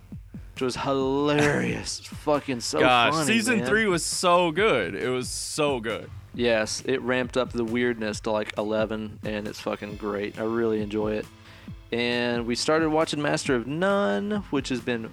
Which 0.54 0.62
was 0.62 0.76
hilarious. 0.76 2.00
Fucking 2.00 2.60
so 2.60 2.80
Gosh, 2.80 3.14
funny, 3.14 3.26
season 3.26 3.58
man. 3.60 3.68
three 3.68 3.86
was 3.88 4.04
so 4.04 4.52
good. 4.52 4.96
It 4.96 5.10
was 5.10 5.30
so 5.30 5.80
good. 5.80 6.10
Yes, 6.36 6.82
it 6.86 7.02
ramped 7.02 7.38
up 7.38 7.52
the 7.52 7.64
weirdness 7.64 8.20
to 8.22 8.32
like 8.32 8.54
11, 8.58 9.20
and 9.24 9.48
it's 9.48 9.60
fucking 9.60 9.98
great. 9.98 10.40
I 10.40 10.44
really 10.44 10.82
enjoy 10.82 11.14
it. 11.14 11.26
And 11.92 12.48
we 12.48 12.56
started 12.56 12.90
watching 12.90 13.22
Master 13.22 13.56
of 13.56 13.68
None, 13.68 14.44
which 14.50 14.70
has 14.70 14.80
been 14.80 15.12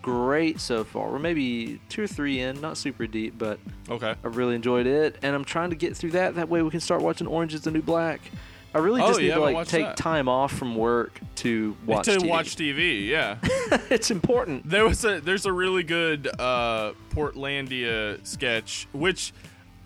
great 0.00 0.60
so 0.60 0.84
far. 0.84 1.10
We're 1.10 1.18
maybe 1.18 1.80
two 1.88 2.04
or 2.04 2.06
three 2.06 2.40
in, 2.40 2.60
not 2.60 2.76
super 2.76 3.06
deep, 3.06 3.36
but 3.38 3.58
Okay. 3.90 4.14
I've 4.24 4.36
really 4.36 4.54
enjoyed 4.54 4.86
it. 4.86 5.16
And 5.22 5.34
I'm 5.34 5.44
trying 5.44 5.70
to 5.70 5.76
get 5.76 5.96
through 5.96 6.10
that. 6.12 6.36
That 6.36 6.48
way 6.48 6.62
we 6.62 6.70
can 6.70 6.80
start 6.80 7.00
watching 7.02 7.26
Orange 7.26 7.54
is 7.54 7.62
the 7.62 7.70
New 7.72 7.82
Black. 7.82 8.20
I 8.74 8.78
really 8.78 9.00
Oh, 9.00 9.08
just 9.08 9.20
you 9.20 9.28
need 9.28 9.34
to 9.34 9.40
like 9.40 9.68
take 9.68 9.84
that. 9.86 9.96
time 9.96 10.28
off 10.28 10.52
from 10.52 10.74
work 10.74 11.20
to 11.36 11.76
watch 11.86 12.06
to 12.06 12.18
TV. 12.18 12.28
watch 12.28 12.56
TV, 12.56 13.06
yeah. 13.06 13.36
it's 13.90 14.10
important. 14.10 14.68
there 14.68 14.84
was 14.86 15.04
a 15.04 15.20
there's 15.20 15.46
a 15.46 15.52
really 15.52 15.82
good 15.84 16.28
uh 16.40 16.92
Portlandia 17.38 18.24
sketch, 18.26 18.86
which 18.92 19.32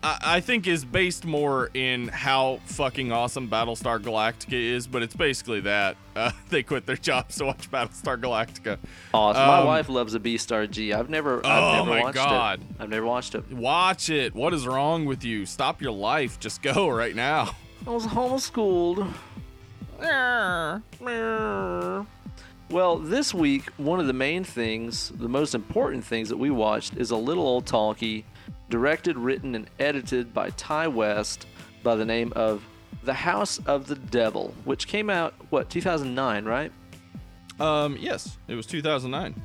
I, 0.01 0.17
I 0.23 0.39
think 0.39 0.65
is 0.67 0.85
based 0.85 1.25
more 1.25 1.69
in 1.73 2.07
how 2.07 2.59
fucking 2.65 3.11
awesome 3.11 3.49
Battlestar 3.49 3.99
Galactica 3.99 4.53
is, 4.53 4.87
but 4.87 5.03
it's 5.03 5.15
basically 5.15 5.59
that. 5.61 5.97
Uh, 6.15 6.31
they 6.49 6.63
quit 6.63 6.85
their 6.85 6.95
jobs 6.97 7.35
to 7.37 7.45
watch 7.45 7.69
Battlestar 7.69 8.19
Galactica. 8.19 8.77
Awesome. 9.13 9.45
My 9.45 9.59
Um, 9.59 9.67
wife 9.67 9.89
loves 9.89 10.13
a 10.15 10.19
B 10.19 10.37
Star 10.37 10.67
G. 10.67 10.93
I've 10.93 11.09
never, 11.09 11.41
Oh 11.43 11.49
I've 11.49 11.85
never 11.85 11.89
my 11.99 12.01
watched 12.03 12.15
God. 12.15 12.59
it. 12.61 12.65
I've 12.79 12.89
never 12.89 13.05
watched 13.05 13.35
it. 13.35 13.51
Watch 13.51 14.09
it. 14.09 14.33
What 14.33 14.53
is 14.53 14.65
wrong 14.65 15.05
with 15.05 15.23
you? 15.23 15.45
Stop 15.45 15.81
your 15.81 15.91
life. 15.91 16.39
Just 16.39 16.61
go 16.61 16.89
right 17.03 17.15
now. 17.15 17.55
I 17.87 17.91
was 17.91 18.05
homeschooled. 18.05 19.11
Well, 22.69 22.97
this 22.97 23.33
week, 23.33 23.69
one 23.77 23.99
of 23.99 24.05
the 24.07 24.13
main 24.13 24.43
things, 24.43 25.09
the 25.15 25.27
most 25.27 25.55
important 25.55 26.03
things 26.03 26.29
that 26.29 26.37
we 26.37 26.51
watched 26.51 26.97
is 26.97 27.09
a 27.11 27.15
little 27.15 27.47
old 27.47 27.65
talkie, 27.65 28.25
directed, 28.69 29.17
written, 29.17 29.55
and 29.55 29.67
edited 29.79 30.33
by 30.33 30.51
Ti 30.51 30.87
West 30.87 31.47
by 31.81 31.95
the 31.95 32.05
name 32.05 32.31
of 32.35 32.63
The 33.03 33.13
House 33.13 33.59
of 33.65 33.87
the 33.87 33.95
Devil, 33.95 34.53
which 34.65 34.87
came 34.87 35.09
out, 35.09 35.33
what, 35.49 35.69
2009, 35.71 36.45
right? 36.45 36.71
Um, 37.59 37.97
yes, 37.99 38.37
it 38.47 38.55
was 38.55 38.67
2009. 38.67 39.41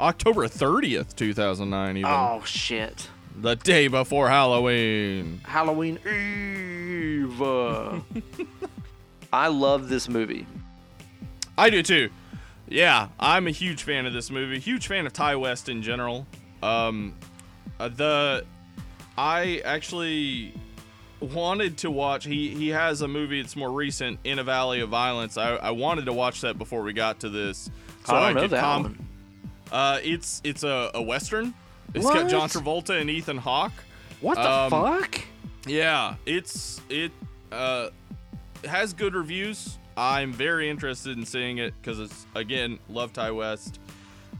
October 0.00 0.46
30th, 0.46 1.16
2009, 1.16 1.96
even. 1.96 2.10
Oh, 2.10 2.42
shit. 2.44 3.08
The 3.36 3.56
day 3.56 3.88
before 3.88 4.28
Halloween. 4.28 5.40
Halloween 5.44 5.98
Eve. 6.06 7.42
I 9.32 9.48
love 9.48 9.88
this 9.88 10.08
movie. 10.08 10.46
I 11.58 11.70
do 11.70 11.82
too. 11.82 12.10
Yeah, 12.68 13.08
I'm 13.18 13.46
a 13.46 13.50
huge 13.50 13.82
fan 13.82 14.06
of 14.06 14.12
this 14.12 14.30
movie. 14.30 14.58
Huge 14.58 14.86
fan 14.86 15.06
of 15.06 15.12
Ti 15.12 15.34
West 15.34 15.68
in 15.68 15.82
general. 15.82 16.26
Um, 16.62 17.14
uh, 17.78 17.88
the 17.88 18.44
I 19.18 19.60
actually 19.64 20.54
wanted 21.20 21.78
to 21.78 21.90
watch. 21.90 22.24
He 22.24 22.54
he 22.54 22.68
has 22.68 23.02
a 23.02 23.08
movie 23.08 23.42
that's 23.42 23.56
more 23.56 23.70
recent, 23.70 24.18
In 24.24 24.38
a 24.38 24.44
Valley 24.44 24.80
of 24.80 24.88
Violence. 24.90 25.36
I, 25.36 25.56
I 25.56 25.70
wanted 25.72 26.06
to 26.06 26.12
watch 26.12 26.40
that 26.42 26.58
before 26.58 26.82
we 26.82 26.92
got 26.92 27.20
to 27.20 27.28
this. 27.28 27.70
So 28.06 28.14
I 28.14 28.26
don't 28.26 28.34
know 28.34 28.40
could 28.42 28.50
that 28.50 28.80
one. 28.80 29.08
Uh, 29.72 29.98
it's 30.02 30.40
it's 30.44 30.62
a, 30.62 30.90
a 30.94 31.02
western. 31.02 31.54
It's 31.94 32.04
got 32.04 32.28
John 32.28 32.48
Travolta 32.48 33.00
and 33.00 33.08
Ethan 33.08 33.38
Hawke. 33.38 33.72
What 34.20 34.34
the 34.36 34.50
um, 34.50 34.70
fuck? 34.70 35.20
Yeah, 35.66 36.16
it's 36.26 36.80
it 36.88 37.12
uh 37.52 37.90
has 38.64 38.92
good 38.92 39.14
reviews. 39.14 39.78
I'm 39.96 40.32
very 40.32 40.68
interested 40.68 41.16
in 41.16 41.24
seeing 41.24 41.58
it 41.58 41.72
because 41.80 42.00
it's 42.00 42.26
again 42.34 42.78
love 42.88 43.12
Ti 43.12 43.30
West. 43.30 43.78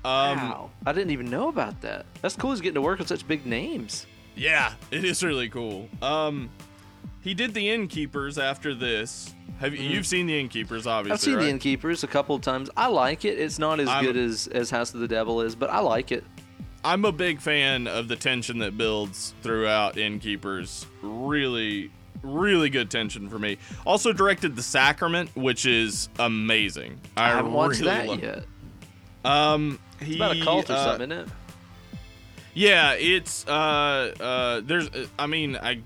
Um, 0.04 0.36
wow. 0.36 0.70
I 0.84 0.92
didn't 0.92 1.12
even 1.12 1.30
know 1.30 1.48
about 1.48 1.80
that. 1.80 2.04
That's 2.20 2.36
cool. 2.36 2.50
He's 2.50 2.60
getting 2.60 2.74
to 2.74 2.82
work 2.82 2.98
with 2.98 3.08
such 3.08 3.26
big 3.26 3.46
names. 3.46 4.06
Yeah, 4.36 4.74
it 4.90 5.04
is 5.04 5.22
really 5.22 5.48
cool. 5.48 5.88
Um, 6.02 6.50
he 7.22 7.32
did 7.32 7.54
the 7.54 7.70
Innkeepers 7.70 8.36
after 8.36 8.74
this. 8.74 9.34
Have 9.60 9.74
you 9.74 9.88
you've 9.88 10.06
seen 10.06 10.26
the 10.26 10.38
Innkeepers? 10.38 10.86
Obviously. 10.86 11.14
I've 11.14 11.20
seen 11.20 11.36
right? 11.36 11.44
the 11.44 11.50
Innkeepers 11.50 12.04
a 12.04 12.06
couple 12.08 12.34
of 12.34 12.42
times. 12.42 12.68
I 12.76 12.88
like 12.88 13.24
it. 13.24 13.38
It's 13.38 13.58
not 13.58 13.80
as 13.80 13.88
I'm- 13.88 14.04
good 14.04 14.16
as 14.16 14.46
as 14.48 14.70
House 14.70 14.92
of 14.92 15.00
the 15.00 15.08
Devil 15.08 15.40
is, 15.40 15.54
but 15.54 15.70
I 15.70 15.78
like 15.78 16.12
it. 16.12 16.24
I'm 16.84 17.04
a 17.06 17.12
big 17.12 17.40
fan 17.40 17.86
of 17.86 18.08
the 18.08 18.16
tension 18.16 18.58
that 18.58 18.76
builds 18.76 19.34
throughout 19.42 19.96
Innkeepers. 19.96 20.86
Really, 21.00 21.90
really 22.22 22.68
good 22.68 22.90
tension 22.90 23.28
for 23.30 23.38
me. 23.38 23.56
Also 23.86 24.12
directed 24.12 24.54
The 24.54 24.62
Sacrament, 24.62 25.34
which 25.34 25.64
is 25.64 26.10
amazing. 26.18 27.00
I, 27.16 27.24
I, 27.24 27.36
haven't 27.36 27.52
watched 27.52 27.80
that 27.84 28.06
love- 28.06 28.22
yet. 28.22 28.44
Um, 29.24 29.78
he, 29.98 30.06
It's 30.12 30.16
about 30.16 30.36
a 30.36 30.42
cult 30.44 30.68
or 30.68 30.74
uh, 30.74 30.84
something, 30.84 31.10
isn't 31.10 31.26
it? 31.26 31.32
Yeah, 32.56 32.92
it's 32.92 33.48
uh 33.48 34.14
uh 34.20 34.60
there's 34.64 34.88
uh, 34.90 35.06
I 35.18 35.26
mean 35.26 35.56
I 35.56 35.80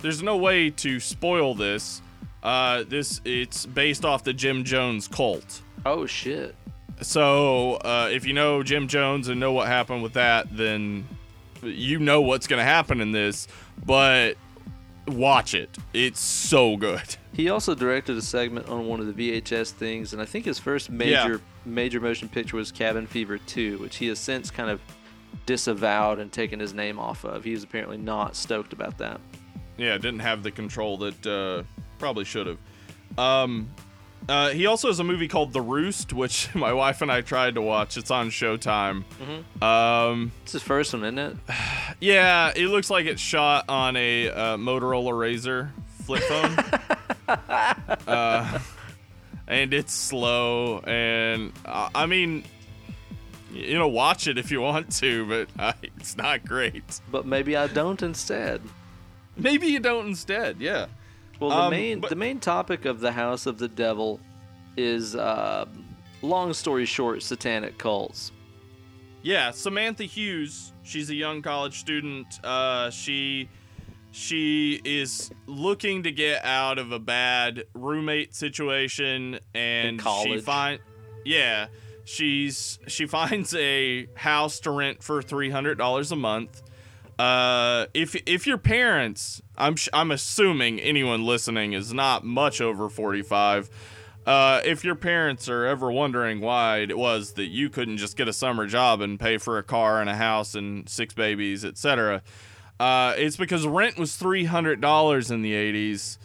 there's 0.00 0.22
no 0.22 0.36
way 0.36 0.68
to 0.68 1.00
spoil 1.00 1.54
this. 1.54 2.02
Uh 2.42 2.84
this 2.86 3.22
it's 3.24 3.64
based 3.64 4.04
off 4.04 4.22
the 4.22 4.34
Jim 4.34 4.64
Jones 4.64 5.08
cult. 5.08 5.62
Oh 5.86 6.04
shit. 6.04 6.54
So, 7.02 7.74
uh 7.76 8.08
if 8.12 8.26
you 8.26 8.32
know 8.32 8.62
Jim 8.62 8.88
Jones 8.88 9.28
and 9.28 9.38
know 9.38 9.52
what 9.52 9.68
happened 9.68 10.02
with 10.02 10.14
that, 10.14 10.54
then 10.56 11.06
you 11.62 11.98
know 11.98 12.20
what's 12.20 12.46
going 12.46 12.58
to 12.58 12.64
happen 12.64 13.00
in 13.00 13.12
this, 13.12 13.46
but 13.84 14.36
watch 15.06 15.54
it. 15.54 15.76
It's 15.92 16.20
so 16.20 16.76
good. 16.76 17.16
He 17.32 17.48
also 17.48 17.74
directed 17.74 18.16
a 18.16 18.22
segment 18.22 18.68
on 18.68 18.86
one 18.86 19.00
of 19.00 19.14
the 19.14 19.40
VHS 19.40 19.70
things, 19.70 20.12
and 20.12 20.20
I 20.20 20.24
think 20.24 20.44
his 20.44 20.58
first 20.58 20.90
major 20.90 21.40
major 21.64 22.00
motion 22.00 22.28
picture 22.28 22.56
was 22.56 22.72
Cabin 22.72 23.06
Fever 23.06 23.38
2, 23.38 23.78
which 23.78 23.96
he 23.96 24.08
has 24.08 24.18
since 24.18 24.50
kind 24.50 24.68
of 24.68 24.80
disavowed 25.46 26.18
and 26.18 26.30
taken 26.30 26.60
his 26.60 26.74
name 26.74 26.98
off 26.98 27.24
of. 27.24 27.44
He 27.44 27.52
was 27.52 27.64
apparently 27.64 27.96
not 27.96 28.36
stoked 28.36 28.72
about 28.72 28.98
that. 28.98 29.20
Yeah, 29.78 29.96
didn't 29.96 30.20
have 30.20 30.42
the 30.42 30.50
control 30.50 30.98
that 30.98 31.26
uh, 31.26 31.62
probably 31.98 32.24
should 32.24 32.46
have. 32.46 32.58
Um, 33.18 33.70
uh, 34.28 34.50
he 34.50 34.66
also 34.66 34.88
has 34.88 34.98
a 34.98 35.04
movie 35.04 35.28
called 35.28 35.52
The 35.52 35.60
Roost, 35.60 36.12
which 36.12 36.54
my 36.54 36.72
wife 36.72 37.02
and 37.02 37.10
I 37.10 37.20
tried 37.20 37.54
to 37.54 37.62
watch. 37.62 37.96
It's 37.96 38.10
on 38.10 38.30
Showtime. 38.30 39.04
Um, 39.62 40.32
It's 40.42 40.52
his 40.52 40.62
first 40.62 40.92
one, 40.92 41.02
isn't 41.04 41.18
it? 41.18 41.36
yeah, 42.00 42.52
it 42.54 42.68
looks 42.68 42.90
like 42.90 43.06
it's 43.06 43.20
shot 43.20 43.64
on 43.68 43.96
a 43.96 44.28
uh, 44.30 44.56
Motorola 44.56 45.12
RAZR 45.12 45.70
flip 46.04 46.22
phone. 46.24 46.58
uh, 48.08 48.58
and 49.46 49.74
it's 49.74 49.92
slow, 49.92 50.78
and 50.80 51.52
uh, 51.64 51.88
I 51.94 52.06
mean, 52.06 52.44
you 53.52 53.74
know, 53.78 53.88
watch 53.88 54.26
it 54.28 54.38
if 54.38 54.50
you 54.50 54.60
want 54.60 54.90
to, 54.96 55.26
but 55.26 55.48
uh, 55.58 55.72
it's 55.82 56.16
not 56.16 56.44
great. 56.44 57.00
But 57.10 57.26
maybe 57.26 57.56
I 57.56 57.66
don't 57.66 58.02
instead. 58.02 58.62
Maybe 59.36 59.66
you 59.68 59.80
don't 59.80 60.06
instead. 60.06 60.60
Yeah. 60.60 60.86
Well, 61.42 61.50
the 61.50 61.56
Um, 61.64 61.70
main 61.70 62.00
but- 62.00 62.10
the 62.10 62.16
main 62.16 62.38
topic 62.40 62.84
of 62.84 63.00
the 63.00 63.12
House 63.12 63.46
of 63.46 63.58
the 63.58 63.68
Devil 63.68 64.20
is, 64.76 65.14
uh, 65.16 65.66
long 66.22 66.52
story 66.52 66.86
short, 66.86 67.22
satanic 67.22 67.78
cults. 67.78 68.30
Yeah, 69.22 69.50
Samantha 69.50 70.04
Hughes. 70.04 70.72
She's 70.82 71.10
a 71.10 71.14
young 71.14 71.42
college 71.42 71.78
student. 71.78 72.26
Uh, 72.44 72.90
she 72.90 73.48
she 74.14 74.78
is 74.84 75.30
looking 75.46 76.02
to 76.02 76.12
get 76.12 76.44
out 76.44 76.78
of 76.78 76.92
a 76.92 76.98
bad 76.98 77.64
roommate 77.74 78.34
situation, 78.34 79.38
and 79.54 80.00
she 80.22 80.38
find 80.38 80.80
yeah 81.24 81.68
she's 82.04 82.78
she 82.88 83.06
finds 83.18 83.54
a 83.54 84.06
house 84.14 84.60
to 84.60 84.70
rent 84.70 85.02
for 85.02 85.22
three 85.22 85.50
hundred 85.50 85.78
dollars 85.78 86.12
a 86.12 86.16
month. 86.16 86.62
Uh, 87.22 87.86
if 87.94 88.16
if 88.26 88.48
your 88.48 88.58
parents, 88.58 89.40
I'm 89.56 89.76
sh- 89.76 89.88
I'm 89.92 90.10
assuming 90.10 90.80
anyone 90.80 91.24
listening 91.24 91.72
is 91.72 91.94
not 91.94 92.24
much 92.24 92.60
over 92.60 92.88
forty 92.88 93.22
five. 93.22 93.70
Uh, 94.26 94.60
if 94.64 94.82
your 94.82 94.96
parents 94.96 95.48
are 95.48 95.64
ever 95.64 95.92
wondering 95.92 96.40
why 96.40 96.78
it 96.78 96.98
was 96.98 97.34
that 97.34 97.46
you 97.46 97.70
couldn't 97.70 97.98
just 97.98 98.16
get 98.16 98.26
a 98.26 98.32
summer 98.32 98.66
job 98.66 99.00
and 99.00 99.20
pay 99.20 99.38
for 99.38 99.56
a 99.56 99.62
car 99.62 100.00
and 100.00 100.10
a 100.10 100.16
house 100.16 100.56
and 100.56 100.88
six 100.88 101.14
babies, 101.14 101.64
etc., 101.64 102.22
uh, 102.80 103.14
it's 103.16 103.36
because 103.36 103.68
rent 103.68 103.96
was 103.96 104.16
three 104.16 104.46
hundred 104.46 104.80
dollars 104.80 105.30
in 105.30 105.42
the 105.42 105.54
eighties, 105.54 106.18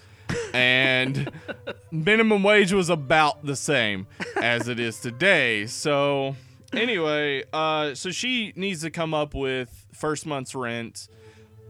and 0.51 1.29
minimum 1.91 2.41
wage 2.41 2.73
was 2.73 2.89
about 2.89 3.45
the 3.45 3.55
same 3.55 4.07
as 4.35 4.67
it 4.67 4.79
is 4.79 4.99
today. 4.99 5.67
So 5.67 6.35
anyway, 6.73 7.43
uh, 7.53 7.93
so 7.93 8.09
she 8.09 8.51
needs 8.55 8.81
to 8.81 8.89
come 8.89 9.13
up 9.13 9.35
with 9.35 9.85
first 9.97 10.25
month's 10.25 10.55
rent, 10.55 11.07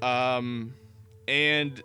um, 0.02 0.74
and 1.28 1.82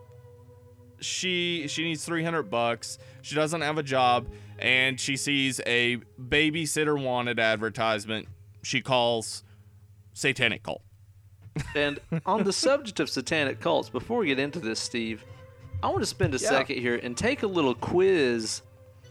she 1.01 1.67
she 1.67 1.83
needs 1.83 2.05
300 2.05 2.45
bucks 2.45 2.97
she 3.23 3.35
doesn't 3.35 3.61
have 3.63 3.77
a 3.77 3.83
job 3.83 4.25
and 4.61 5.01
she 5.01 5.17
sees 5.17 5.61
a 5.67 5.97
babysitter 6.29 6.97
wanted 7.03 7.41
advertisement 7.41 8.29
she 8.63 8.81
calls 8.81 9.43
satanic 10.13 10.63
cult 10.63 10.81
And 11.75 11.99
on 12.25 12.45
the 12.45 12.53
subject 12.53 13.01
of 13.01 13.11
satanic 13.11 13.59
cults, 13.61 13.89
before 13.91 14.21
we 14.21 14.29
get 14.29 14.39
into 14.39 14.59
this, 14.59 14.79
Steve, 14.81 15.23
I 15.83 15.89
want 15.89 16.01
to 16.01 16.07
spend 16.07 16.35
a 16.35 16.39
Yeah. 16.39 16.49
second 16.49 16.79
here 16.79 16.99
and 17.03 17.17
take 17.17 17.43
a 17.43 17.47
little 17.49 17.75
quiz 17.75 18.63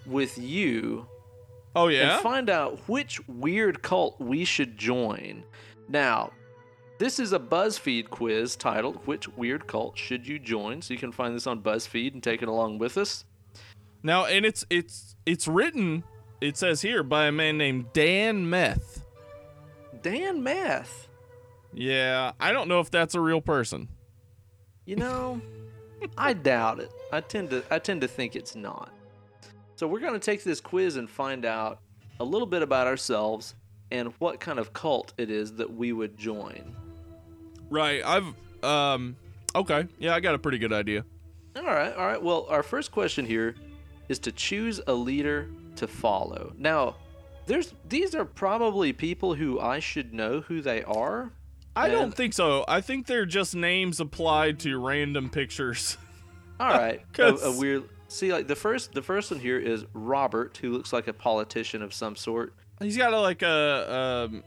with 0.06 0.38
you 0.38 1.06
oh 1.76 1.90
yeah. 1.90 2.14
and 2.16 2.24
find 2.24 2.50
out 2.50 2.80
which 2.88 3.20
weird 3.28 3.82
cult 3.84 4.20
we 4.20 4.44
should 4.46 4.78
join. 4.78 5.44
Now, 5.90 6.32
this 7.02 7.20
is 7.20 7.34
a 7.34 7.40
BuzzFeed 7.40 8.12
quiz 8.12 8.56
titled 8.56 9.08
Which 9.08 9.28
Weird 9.30 9.66
Cult 9.66 9.98
Should 9.98 10.28
You 10.28 10.38
Join? 10.38 10.84
So 10.84 10.94
you 10.94 11.00
can 11.00 11.12
find 11.12 11.36
this 11.36 11.48
on 11.48 11.64
BuzzFeed 11.64 12.14
and 12.14 12.22
take 12.22 12.44
it 12.44 12.48
along 12.48 12.78
with 12.78 12.96
us. 12.96 13.26
now 14.04 14.26
and 14.26 14.46
it's 14.46 14.64
it's 14.70 15.16
it's 15.26 15.48
written 15.48 16.04
it 16.42 16.58
says 16.58 16.84
here 16.84 17.02
by 17.02 17.26
a 17.26 17.32
man 17.32 17.58
named 17.58 17.92
dan 17.94 18.48
meth 18.50 19.04
Dan 20.04 20.44
Meth? 20.44 21.08
yeah 21.74 22.34
i 22.40 22.52
don't 22.52 22.68
know 22.68 22.80
if 22.80 22.92
that's 22.92 23.16
a 23.16 23.20
real 23.20 23.42
person 23.42 23.88
You 24.86 24.96
know, 24.98 25.42
I 26.18 26.34
doubt 26.34 26.80
it. 26.80 26.92
I 27.12 27.22
tend 27.22 27.50
to 27.52 27.64
I 27.72 27.80
tend 27.80 28.02
to 28.02 28.08
think 28.08 28.36
it's 28.36 28.56
not. 28.56 28.92
So 29.76 29.88
we're 29.88 30.00
going 30.00 30.14
to 30.14 30.20
take 30.20 30.44
this 30.44 30.60
quiz 30.62 30.98
and 30.98 31.10
find 31.10 31.46
out 31.46 31.80
a 32.20 32.24
little 32.24 32.48
bit 32.48 32.62
about 32.62 32.86
ourselves 32.88 33.56
and 33.92 34.14
what 34.20 34.40
kind 34.40 34.60
of 34.60 34.74
cult 34.74 35.14
it 35.18 35.30
is 35.32 35.54
that 35.54 35.72
we 35.74 35.94
would 35.94 36.16
join. 36.18 36.76
Right 37.72 38.04
i've 38.06 38.26
um 38.64 39.16
okay 39.56 39.88
yeah 39.98 40.14
i 40.14 40.20
got 40.20 40.36
a 40.36 40.40
pretty 40.40 40.60
good 40.60 40.72
idea 40.74 41.04
All 41.56 41.64
right, 41.64 41.94
all 41.96 42.06
right. 42.06 42.22
Well, 42.24 42.46
our 42.50 42.64
first 42.64 42.92
question 42.94 43.26
here 43.26 43.56
is 44.08 44.20
to 44.20 44.32
choose 44.32 44.80
a 44.88 44.94
leader 44.94 45.50
to 45.76 45.86
follow. 45.88 46.54
Now, 46.58 46.96
there's 47.46 47.74
these 47.90 48.16
are 48.16 48.24
probably 48.24 48.94
people 48.94 49.34
who 49.34 49.60
I 49.60 49.80
should 49.80 50.14
know 50.14 50.42
who 50.42 50.62
they 50.62 50.82
are. 50.84 51.32
i 51.76 51.90
don't 51.90 52.14
think 52.16 52.34
so 52.34 52.64
i 52.68 52.80
think 52.82 53.06
they're 53.08 53.26
just 53.26 53.56
names 53.56 54.00
applied 54.00 54.60
to 54.60 54.78
random 54.78 55.30
pictures 55.30 55.98
All 56.60 56.70
right, 56.70 57.02
a, 57.20 57.34
a 57.36 57.58
weird. 57.58 57.84
See, 58.08 58.32
like 58.32 58.48
the 58.48 58.56
first, 58.58 58.94
the 58.94 59.02
first 59.02 59.32
one 59.32 59.40
here 59.40 59.58
is 59.60 59.86
Robert, 59.94 60.58
who 60.62 60.70
looks 60.72 60.92
like 60.94 61.08
a 61.08 61.14
politician 61.14 61.82
of 61.82 61.94
some 61.94 62.16
sort. 62.16 62.54
He's 62.82 62.98
got 62.98 63.14
a, 63.14 63.20
like 63.20 63.42
a, 63.42 64.28
um, 64.30 64.44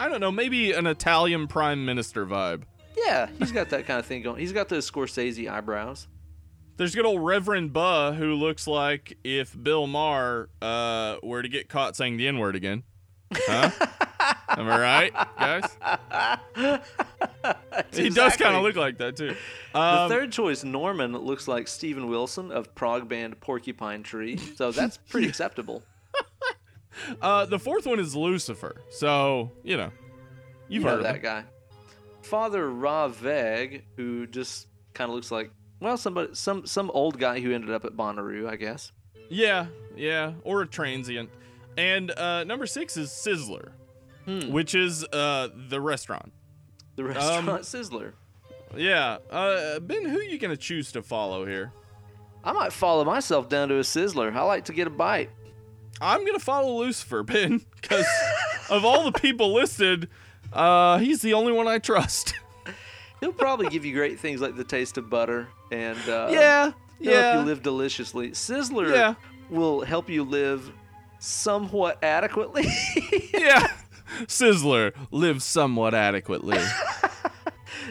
I 0.00 0.08
don't 0.08 0.20
know, 0.20 0.32
maybe 0.32 0.72
an 0.72 0.86
Italian 0.86 1.46
prime 1.46 1.84
minister 1.84 2.26
vibe. 2.26 2.62
Yeah, 2.96 3.28
he's 3.38 3.52
got 3.52 3.68
that 3.70 3.86
kind 3.86 4.00
of 4.00 4.06
thing 4.06 4.22
going. 4.22 4.40
He's 4.40 4.52
got 4.52 4.68
those 4.68 4.90
Scorsese 4.90 5.48
eyebrows. 5.48 6.08
There's 6.76 6.94
good 6.94 7.04
old 7.04 7.22
Reverend 7.24 7.72
Buh 7.74 8.12
who 8.12 8.34
looks 8.34 8.66
like 8.66 9.18
if 9.22 9.54
Bill 9.62 9.86
Maher 9.86 10.48
uh, 10.62 11.16
were 11.22 11.42
to 11.42 11.48
get 11.48 11.68
caught 11.68 11.94
saying 11.96 12.16
the 12.16 12.26
N 12.26 12.38
word 12.38 12.56
again. 12.56 12.82
Huh? 13.32 13.70
Am 14.48 14.68
I 14.68 14.80
right, 14.80 15.12
guys? 15.38 16.80
He 17.92 18.08
does 18.10 18.36
kind 18.36 18.54
of 18.56 18.62
look 18.62 18.76
like 18.76 18.98
that 18.98 19.16
too. 19.16 19.34
The 19.72 19.78
Um, 19.78 20.08
third 20.10 20.32
choice, 20.32 20.64
Norman, 20.64 21.16
looks 21.16 21.48
like 21.48 21.68
Steven 21.68 22.08
Wilson 22.08 22.50
of 22.52 22.74
prog 22.74 23.08
band 23.08 23.40
Porcupine 23.40 24.02
Tree. 24.02 24.36
So 24.36 24.70
that's 24.72 24.96
pretty 24.96 25.28
acceptable. 25.28 25.82
Uh, 27.22 27.46
the 27.46 27.58
fourth 27.58 27.86
one 27.86 27.98
is 28.00 28.14
Lucifer. 28.16 28.82
So 28.90 29.52
you 29.62 29.76
know, 29.76 29.90
you've 30.68 30.80
You 30.82 30.86
know 30.86 30.88
heard 30.90 30.96
of 30.98 31.02
that 31.04 31.16
him. 31.16 31.22
guy. 31.22 31.44
Father 32.22 32.68
Raveg, 32.68 33.82
who 33.96 34.26
just 34.26 34.68
kind 34.94 35.08
of 35.10 35.14
looks 35.14 35.30
like 35.30 35.50
well, 35.80 35.96
somebody, 35.96 36.34
some 36.34 36.66
some 36.66 36.90
old 36.92 37.18
guy 37.18 37.40
who 37.40 37.52
ended 37.52 37.70
up 37.70 37.84
at 37.84 37.92
Bonnaroo, 37.92 38.48
I 38.48 38.56
guess. 38.56 38.92
Yeah, 39.28 39.66
yeah, 39.96 40.32
or 40.44 40.62
a 40.62 40.66
transient. 40.66 41.30
And 41.78 42.10
uh, 42.10 42.44
number 42.44 42.66
six 42.66 42.96
is 42.96 43.10
Sizzler, 43.10 43.70
Hmm. 44.26 44.50
which 44.52 44.74
is 44.74 45.04
uh, 45.04 45.48
the 45.68 45.80
restaurant. 45.80 46.32
The 46.96 47.04
restaurant 47.04 47.62
Sizzler. 47.62 48.12
Yeah. 48.76 49.18
Uh, 49.30 49.80
ben, 49.80 50.04
who 50.04 50.20
you 50.20 50.38
gonna 50.38 50.56
choose 50.56 50.92
to 50.92 51.02
follow 51.02 51.46
here? 51.46 51.72
I 52.44 52.52
might 52.52 52.72
follow 52.72 53.04
myself 53.04 53.48
down 53.48 53.68
to 53.68 53.76
a 53.76 53.80
sizzler. 53.80 54.34
I 54.34 54.42
like 54.42 54.64
to 54.66 54.72
get 54.72 54.86
a 54.86 54.90
bite. 54.90 55.30
I'm 56.00 56.24
gonna 56.26 56.38
follow 56.38 56.78
Lucifer, 56.78 57.22
Ben, 57.22 57.60
because 57.80 58.06
of 58.70 58.84
all 58.84 59.04
the 59.10 59.18
people 59.18 59.52
listed, 59.52 60.08
uh, 60.52 60.98
he's 60.98 61.22
the 61.22 61.34
only 61.34 61.52
one 61.52 61.68
I 61.68 61.78
trust. 61.78 62.34
He'll 63.20 63.32
probably 63.32 63.68
give 63.68 63.84
you 63.84 63.94
great 63.94 64.18
things 64.18 64.40
like 64.40 64.56
the 64.56 64.64
taste 64.64 64.96
of 64.96 65.10
butter 65.10 65.48
and 65.70 65.98
uh, 66.08 66.28
yeah. 66.30 66.72
he'll 66.98 67.12
help 67.12 67.34
you 67.34 67.46
live 67.46 67.62
deliciously. 67.62 68.30
Sizzler 68.30 68.90
Yeah. 68.94 69.14
will 69.50 69.82
help 69.82 70.08
you 70.08 70.24
live 70.24 70.72
somewhat 71.18 72.02
adequately. 72.02 72.64
yeah. 73.34 73.66
Sizzler 74.22 74.94
lives 75.10 75.44
somewhat 75.44 75.92
adequately. 75.94 76.58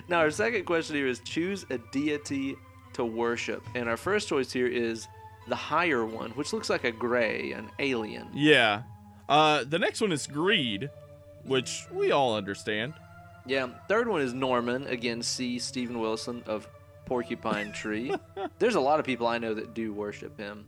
now, 0.09 0.19
our 0.19 0.31
second 0.31 0.65
question 0.65 0.95
here 0.95 1.07
is 1.07 1.19
choose 1.19 1.65
a 1.69 1.77
deity 1.91 2.55
to 2.93 3.05
worship, 3.05 3.63
and 3.75 3.88
our 3.88 3.97
first 3.97 4.27
choice 4.27 4.51
here 4.51 4.67
is 4.67 5.07
the 5.49 5.55
higher 5.55 6.05
one, 6.05 6.31
which 6.31 6.53
looks 6.53 6.69
like 6.69 6.83
a 6.83 6.91
gray, 6.91 7.51
an 7.51 7.69
alien. 7.79 8.29
yeah. 8.33 8.83
Uh, 9.27 9.63
the 9.63 9.77
next 9.77 10.01
one 10.01 10.12
is 10.12 10.25
greed, 10.25 10.89
which 11.43 11.85
we 11.93 12.12
all 12.12 12.35
understand. 12.35 12.93
Yeah. 13.45 13.67
Third 13.88 14.07
one 14.07 14.21
is 14.21 14.33
Norman. 14.33 14.88
Again, 14.88 15.21
see 15.21 15.59
Steven 15.59 15.99
Wilson 15.99 16.41
of 16.47 16.67
Porcupine 17.05 17.71
Tree. 17.71 18.12
There's 18.59 18.73
a 18.75 18.79
lot 18.79 18.99
of 18.99 19.05
people 19.05 19.27
I 19.27 19.38
know 19.38 19.53
that 19.53 19.75
do 19.75 19.93
worship 19.93 20.35
him. 20.39 20.65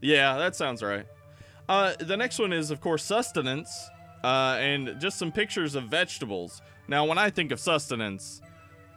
Yeah, 0.00 0.38
that 0.38 0.56
sounds 0.56 0.82
right. 0.82 1.06
Uh, 1.68 1.92
the 2.00 2.16
next 2.16 2.38
one 2.38 2.52
is, 2.54 2.70
of 2.70 2.80
course, 2.80 3.04
sustenance, 3.04 3.90
uh, 4.24 4.56
and 4.58 4.98
just 4.98 5.18
some 5.18 5.30
pictures 5.30 5.74
of 5.74 5.84
vegetables. 5.84 6.62
Now, 6.88 7.04
when 7.04 7.18
I 7.18 7.28
think 7.28 7.52
of 7.52 7.60
sustenance, 7.60 8.40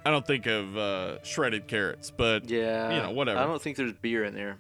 I 0.06 0.12
don't 0.12 0.26
think 0.26 0.46
of 0.46 0.78
uh, 0.78 1.22
shredded 1.24 1.68
carrots, 1.68 2.10
but 2.10 2.50
Yeah. 2.50 2.96
You 2.96 3.02
know, 3.04 3.12
whatever. 3.12 3.40
I 3.40 3.46
don't 3.46 3.62
think 3.62 3.76
there's 3.78 3.92
beer 3.94 4.24
in 4.24 4.34
there. 4.34 4.60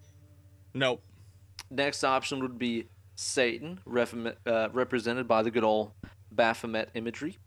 Nope. 0.73 1.01
Next 1.69 2.03
option 2.03 2.41
would 2.41 2.59
be 2.59 2.87
Satan, 3.15 3.79
uh, 4.45 4.69
represented 4.73 5.27
by 5.27 5.43
the 5.43 5.51
good 5.51 5.63
old 5.63 5.91
Baphomet 6.31 6.89
imagery. 6.93 7.37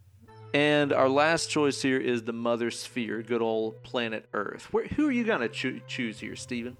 And 0.54 0.92
our 0.92 1.08
last 1.08 1.50
choice 1.50 1.82
here 1.82 1.98
is 1.98 2.22
the 2.22 2.32
Mother 2.32 2.70
Sphere, 2.70 3.22
good 3.22 3.42
old 3.42 3.82
planet 3.82 4.26
Earth. 4.32 4.72
Where, 4.72 4.86
who 4.86 5.08
are 5.08 5.12
you 5.12 5.24
gonna 5.24 5.48
choo- 5.48 5.80
choose 5.86 6.20
here, 6.20 6.36
Steven? 6.36 6.76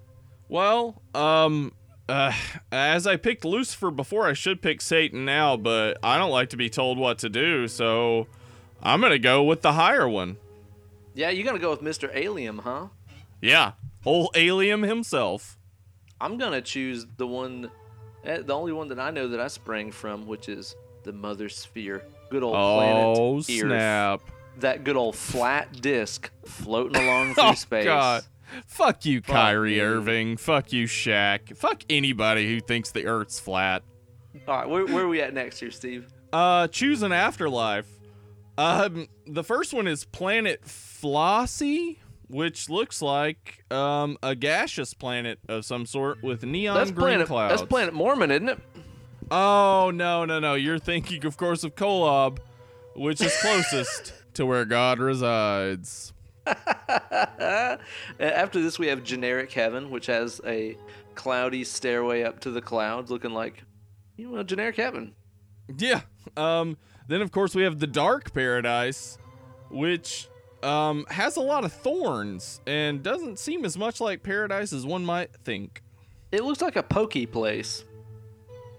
Well, 0.49 1.01
um, 1.13 1.73
uh, 2.07 2.33
as 2.71 3.05
I 3.05 3.17
picked 3.17 3.43
Lucifer 3.43 3.91
before, 3.91 4.27
I 4.27 4.33
should 4.33 4.61
pick 4.61 4.81
Satan 4.81 5.25
now, 5.25 5.57
but 5.57 5.97
I 6.01 6.17
don't 6.17 6.31
like 6.31 6.49
to 6.51 6.57
be 6.57 6.69
told 6.69 6.97
what 6.97 7.19
to 7.19 7.29
do, 7.29 7.67
so 7.67 8.27
I'm 8.81 9.01
gonna 9.01 9.19
go 9.19 9.43
with 9.43 9.61
the 9.61 9.73
higher 9.73 10.07
one. 10.07 10.37
Yeah, 11.13 11.29
you're 11.29 11.45
gonna 11.45 11.59
go 11.59 11.71
with 11.71 11.81
Mr. 11.81 12.09
Alien, 12.15 12.59
huh? 12.59 12.87
Yeah, 13.41 13.73
old 14.05 14.29
Alien 14.35 14.83
himself. 14.83 15.56
I'm 16.19 16.37
gonna 16.37 16.61
choose 16.61 17.05
the 17.17 17.27
one, 17.27 17.69
eh, 18.23 18.41
the 18.41 18.53
only 18.53 18.71
one 18.73 18.87
that 18.89 18.99
I 18.99 19.11
know 19.11 19.27
that 19.29 19.39
I 19.39 19.47
sprang 19.47 19.91
from, 19.91 20.25
which 20.27 20.49
is 20.49 20.75
the 21.03 21.13
Mother 21.13 21.49
Sphere, 21.49 22.03
good 22.29 22.43
old 22.43 22.55
Oh 22.55 22.77
planet 22.77 23.17
Earth. 23.39 23.45
snap! 23.67 24.21
That 24.59 24.83
good 24.83 24.95
old 24.97 25.15
flat 25.15 25.81
disc 25.81 26.31
floating 26.45 26.95
along 27.03 27.33
through 27.35 27.43
Oh 27.43 27.53
space. 27.53 27.85
god! 27.85 28.23
Fuck 28.65 29.05
you, 29.05 29.21
Fuck 29.21 29.35
Kyrie 29.35 29.75
you. 29.75 29.83
Irving. 29.83 30.37
Fuck 30.37 30.71
you, 30.73 30.85
Shaq. 30.87 31.55
Fuck 31.57 31.83
anybody 31.89 32.47
who 32.47 32.61
thinks 32.61 32.91
the 32.91 33.05
Earth's 33.05 33.39
flat. 33.39 33.83
All 34.47 34.55
right, 34.57 34.69
where, 34.69 34.85
where 34.85 35.03
are 35.03 35.07
we 35.09 35.21
at 35.21 35.33
next 35.33 35.59
here, 35.59 35.69
Steve? 35.71 36.07
Uh, 36.31 36.67
choose 36.69 37.03
an 37.03 37.11
afterlife. 37.11 37.87
Um, 38.57 39.07
the 39.27 39.43
first 39.43 39.73
one 39.73 39.85
is 39.87 40.05
Planet 40.05 40.61
Flossie, 40.65 41.97
which 42.27 42.69
looks 42.69 43.01
like 43.01 43.63
um 43.71 44.17
a 44.23 44.35
gaseous 44.35 44.93
planet 44.93 45.39
of 45.47 45.65
some 45.65 45.85
sort 45.85 46.21
with 46.23 46.43
neon 46.43 46.75
That's 46.75 46.91
green 46.91 47.07
planet. 47.09 47.27
clouds. 47.27 47.55
That's 47.61 47.69
planet 47.69 47.93
Mormon, 47.93 48.31
isn't 48.31 48.49
it? 48.49 48.59
Oh 49.29 49.91
no 49.93 50.23
no 50.25 50.39
no! 50.39 50.53
You're 50.53 50.79
thinking, 50.79 51.25
of 51.25 51.35
course, 51.37 51.63
of 51.63 51.75
Kolob, 51.75 52.37
which 52.95 53.19
is 53.21 53.35
closest 53.41 54.13
to 54.35 54.45
where 54.45 54.63
God 54.65 54.99
resides. 54.99 56.13
After 58.19 58.61
this, 58.61 58.79
we 58.79 58.87
have 58.87 59.03
generic 59.03 59.51
heaven, 59.51 59.89
which 59.89 60.05
has 60.05 60.39
a 60.45 60.77
cloudy 61.15 61.63
stairway 61.63 62.23
up 62.23 62.39
to 62.41 62.51
the 62.51 62.61
clouds, 62.61 63.11
looking 63.11 63.31
like 63.31 63.63
you 64.15 64.31
know 64.31 64.43
generic 64.43 64.75
heaven. 64.77 65.13
Yeah. 65.77 66.01
Um. 66.35 66.77
Then 67.07 67.21
of 67.21 67.31
course 67.31 67.55
we 67.55 67.63
have 67.63 67.79
the 67.79 67.87
dark 67.87 68.33
paradise, 68.33 69.17
which 69.69 70.27
um 70.63 71.05
has 71.09 71.35
a 71.37 71.41
lot 71.41 71.63
of 71.63 71.71
thorns 71.73 72.59
and 72.65 73.03
doesn't 73.03 73.37
seem 73.39 73.63
as 73.65 73.77
much 73.77 74.01
like 74.01 74.23
paradise 74.23 74.73
as 74.73 74.85
one 74.85 75.05
might 75.05 75.31
think. 75.43 75.81
It 76.31 76.43
looks 76.43 76.61
like 76.61 76.75
a 76.75 76.83
pokey 76.83 77.25
place. 77.25 77.83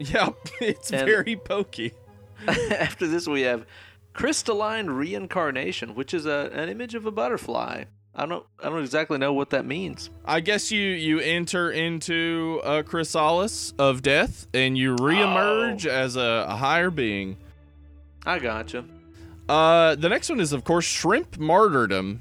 Yep, 0.01 0.37
it's 0.61 0.93
And- 0.93 1.07
very 1.07 1.35
pokey. 1.35 1.93
After 2.47 3.09
this, 3.09 3.27
we 3.27 3.41
have 3.43 3.67
crystalline 4.13 4.87
reincarnation, 4.91 5.97
which 5.97 6.15
is 6.15 6.25
a, 6.25 6.51
an 6.53 6.69
image 6.69 6.95
of 6.95 7.05
a 7.05 7.11
butterfly. 7.11 7.83
I 8.15 8.27
don't 8.27 8.47
I 8.63 8.69
don't 8.69 8.79
exactly 8.81 9.19
know 9.19 9.33
what 9.33 9.51
that 9.51 9.67
means. 9.67 10.11
I 10.25 10.39
guess 10.39 10.71
you 10.71 10.81
you 10.83 11.19
enter 11.19 11.71
into 11.73 12.61
a 12.65 12.85
chrysalis 12.85 13.75
of 13.79 14.03
death 14.03 14.47
and 14.55 14.79
you 14.79 14.95
reemerge 14.97 15.87
Oh. 15.87 15.91
as 15.91 16.15
a, 16.17 16.47
a 16.49 16.55
higher 16.57 16.91
being. 16.91 17.37
I 18.25 18.39
gotcha. 18.39 18.85
Uh, 19.49 19.95
the 19.95 20.09
next 20.09 20.29
one 20.29 20.41
is 20.41 20.53
of 20.53 20.65
course 20.65 20.85
shrimp 20.85 21.39
martyrdom, 21.39 22.21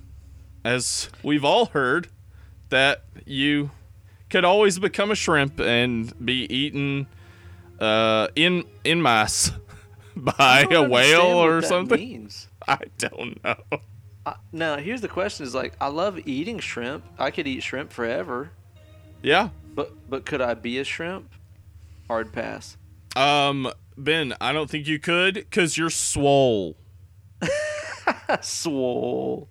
as 0.63 1.09
we've 1.23 1.43
all 1.43 1.67
heard 1.67 2.07
that 2.69 3.03
you 3.25 3.71
could 4.29 4.45
always 4.45 4.79
become 4.79 5.11
a 5.11 5.15
shrimp 5.15 5.59
and 5.59 6.13
be 6.25 6.45
eaten 6.53 7.07
uh, 7.79 8.27
in 8.35 8.63
in 8.83 9.01
mass 9.01 9.51
by 10.15 10.65
a 10.71 10.87
whale 10.87 11.21
or 11.43 11.61
something. 11.61 11.99
Means. 11.99 12.47
I 12.67 12.79
don't 12.97 13.41
know. 13.43 13.55
Uh, 14.25 14.33
now, 14.51 14.77
here's 14.77 15.01
the 15.01 15.07
question: 15.07 15.45
Is 15.45 15.55
like 15.55 15.73
I 15.79 15.87
love 15.87 16.19
eating 16.27 16.59
shrimp. 16.59 17.05
I 17.17 17.31
could 17.31 17.47
eat 17.47 17.63
shrimp 17.63 17.91
forever, 17.91 18.51
Yeah. 19.21 19.49
but 19.75 19.91
but 20.09 20.25
could 20.25 20.41
I 20.41 20.53
be 20.53 20.79
a 20.79 20.83
shrimp? 20.83 21.31
Hard 22.07 22.31
pass. 22.31 22.77
Um, 23.15 23.71
Ben, 23.97 24.33
I 24.39 24.53
don't 24.53 24.69
think 24.69 24.87
you 24.87 24.99
could 24.99 25.33
because 25.35 25.77
you're 25.77 25.89
swole. 25.89 26.77
Swole. 28.41 29.49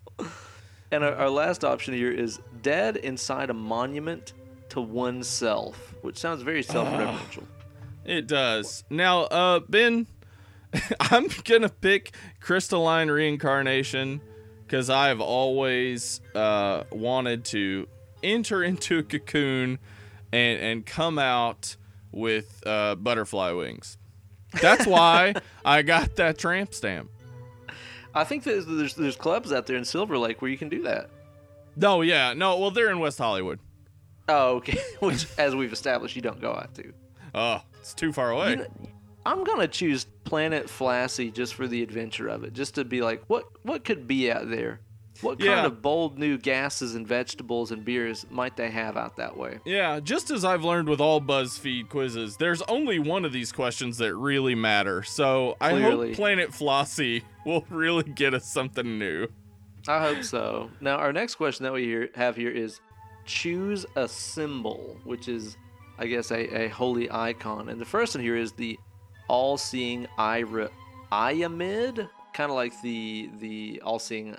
And 0.91 1.05
our, 1.05 1.15
our 1.15 1.31
last 1.31 1.65
option 1.65 1.95
here 1.95 2.11
is 2.11 2.41
dead 2.63 2.97
inside 2.97 3.51
a 3.51 3.55
monument 3.55 4.33
to 4.71 4.81
oneself, 4.81 5.95
which 6.03 6.17
sounds 6.17 6.43
very 6.43 6.63
self-referential. 6.63 7.45
It 8.05 8.27
does. 8.27 8.85
Now, 8.89 9.23
uh, 9.23 9.61
Ben, 9.61 10.07
I'm 11.01 11.29
gonna 11.45 11.69
pick 11.69 12.15
crystalline 12.41 13.11
reincarnation 13.11 14.21
because 14.63 14.91
I've 14.91 15.21
always 15.21 16.21
uh 16.35 16.85
wanted 16.91 17.45
to 17.47 17.89
enter 18.23 18.63
into 18.63 18.99
a 18.99 19.03
cocoon 19.03 19.79
and 20.33 20.61
and 20.61 20.87
come 20.87 21.19
out 21.19 21.77
with 22.13 22.63
uh, 22.67 22.95
butterfly 22.95 23.53
wings. 23.53 23.99
That's 24.61 24.87
why 24.87 25.35
I 25.65 25.83
got 25.83 26.17
that 26.17 26.39
tramp 26.39 26.75
stamp. 26.75 27.11
I 28.17 28.25
think 28.25 28.45
that 28.45 28.65
there's 28.67 28.95
there's 28.95 29.15
clubs 29.15 29.53
out 29.53 29.67
there 29.67 29.77
in 29.77 29.85
Silver 29.85 30.17
Lake 30.17 30.41
where 30.41 30.51
you 30.51 30.57
can 30.57 30.71
do 30.71 30.83
that. 30.83 31.11
No, 31.77 32.01
yeah, 32.01 32.33
no. 32.33 32.59
Well, 32.59 32.71
they're 32.71 32.91
in 32.91 32.99
West 32.99 33.19
Hollywood. 33.19 33.61
Oh, 34.29 34.57
okay. 34.57 34.79
Which, 35.01 35.27
as 35.37 35.55
we've 35.55 35.73
established, 35.73 36.17
you 36.17 36.23
don't 36.23 36.41
go 36.41 36.53
out 36.53 36.75
to. 36.77 36.93
Oh, 37.35 37.63
it's 37.79 37.93
too 37.93 38.15
far 38.15 38.31
away. 38.31 38.51
You 38.51 38.57
know, 38.57 38.67
I'm 39.27 39.45
gonna 39.45 39.69
choose 39.69 40.07
Planet 40.25 40.71
Flashy 40.71 41.31
just 41.31 41.55
for 41.55 41.67
the 41.67 41.83
adventure 41.83 42.29
of 42.29 42.43
it, 42.43 42.55
just 42.55 42.77
to 42.77 42.85
be 42.85 43.03
like, 43.03 43.23
what 43.27 43.45
what 43.63 43.85
could 43.85 44.09
be 44.09 44.33
out 44.33 44.49
there? 44.49 44.81
What 45.23 45.39
kind 45.39 45.67
of 45.67 45.83
bold 45.83 46.19
new 46.19 46.39
gases 46.39 46.95
and 46.95 47.07
vegetables 47.07 47.73
and 47.73 47.85
beers 47.85 48.27
might 48.31 48.57
they 48.57 48.71
have 48.71 48.97
out 48.97 49.17
that 49.17 49.37
way? 49.37 49.59
Yeah, 49.65 50.01
just 50.01 50.31
as 50.31 50.45
I've 50.45 50.65
learned 50.65 50.89
with 50.89 51.01
all 51.01 51.21
BuzzFeed 51.21 51.89
quizzes, 51.89 52.37
there's 52.37 52.63
only 52.63 52.99
one 52.99 53.25
of 53.25 53.33
these 53.33 53.53
questions 53.53 53.99
that 53.99 54.15
really 54.15 54.55
matter. 54.55 55.03
So 55.03 55.57
I 55.61 55.79
hope 55.81 56.15
Planet 56.15 56.51
Flossie 56.51 57.23
will 57.47 57.65
really 57.71 58.05
get 58.05 58.35
us 58.35 58.47
something 58.47 58.99
new. 58.99 59.29
I 59.89 60.01
hope 60.01 60.25
so. 60.25 60.71
Now, 60.81 60.97
our 60.97 61.13
next 61.13 61.37
question 61.37 61.65
that 61.65 61.73
we 61.73 61.85
here, 61.85 62.11
have 62.15 62.37
here 62.37 62.51
is 62.51 62.81
choose 63.25 63.87
a 63.97 64.09
symbol, 64.09 64.99
which 65.05 65.29
is, 65.29 65.57
I 65.99 66.07
guess, 66.07 66.31
a, 66.31 66.65
a 66.65 66.69
holy 66.69 67.11
icon. 67.11 67.69
And 67.69 67.81
the 67.81 67.85
first 67.85 68.15
one 68.15 68.23
here 68.23 68.37
is 68.37 68.53
the 68.53 68.79
all-seeing 69.29 70.07
Ira, 70.19 70.71
Iamid, 71.13 72.09
kind 72.33 72.51
of 72.51 72.57
like 72.57 72.81
the 72.83 73.31
the 73.41 73.81
all-seeing 73.85 74.37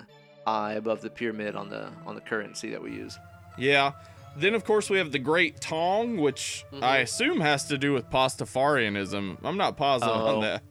eye 0.48 0.72
above 0.74 1.00
the 1.02 1.10
pyramid 1.10 1.54
on 1.56 1.68
the 1.68 1.90
on 2.06 2.14
the 2.14 2.20
currency 2.20 2.70
that 2.70 2.82
we 2.82 2.92
use. 2.92 3.18
Yeah. 3.56 3.92
Then 4.36 4.54
of 4.54 4.64
course 4.64 4.88
we 4.90 4.98
have 4.98 5.10
the 5.12 5.18
Great 5.18 5.60
Tong, 5.60 6.16
which 6.16 6.64
Mhm. 6.72 6.82
I 6.82 6.98
assume 6.98 7.40
has 7.40 7.64
to 7.68 7.76
do 7.78 7.92
with 7.92 8.08
Pastafarianism. 8.10 9.38
I'm 9.44 9.56
not 9.56 9.76
positive 9.76 10.14
Oh. 10.14 10.36
on 10.36 10.40
that. 10.42 10.62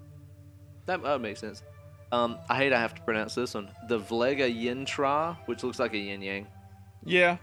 That, 0.86 1.04
that 1.04 1.20
makes 1.22 1.40
sense. 1.42 1.64
Um, 2.12 2.38
I 2.50 2.56
hate 2.56 2.72
I 2.72 2.80
have 2.80 2.96
to 2.96 3.02
pronounce 3.02 3.36
this 3.36 3.54
one. 3.54 3.70
The 3.90 4.00
Vlega 4.00 4.48
Yintra, 4.50 5.38
which 5.48 5.64
looks 5.64 5.80
like 5.80 5.94
a 5.94 5.98
yin 5.98 6.22
yang. 6.22 6.48
Yeah. 7.04 7.38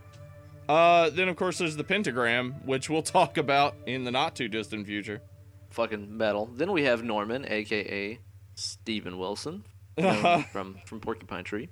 Uh, 0.69 1.11
then 1.11 1.29
of 1.29 1.37
course 1.37 1.59
there's 1.59 1.77
the 1.77 1.85
pentagram, 1.85 2.53
which 2.65 2.89
we'll 2.89 3.03
talk 3.19 3.37
about 3.37 3.75
in 3.87 4.05
the 4.05 4.11
not 4.11 4.35
too 4.35 4.49
distant 4.49 4.87
future. 4.87 5.21
Fucking 5.71 6.17
metal. 6.17 6.47
Then 6.55 6.73
we 6.73 6.85
have 6.85 7.03
Norman, 7.05 7.45
aka 7.47 8.19
Steven 8.55 9.19
Wilson, 9.19 9.65
from 10.53 10.77
from 10.87 11.01
Porcupine 11.01 11.45
Tree. 11.45 11.69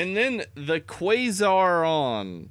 And 0.00 0.16
then 0.16 0.44
the 0.54 0.80
quasar 0.80 1.86
on. 1.88 2.50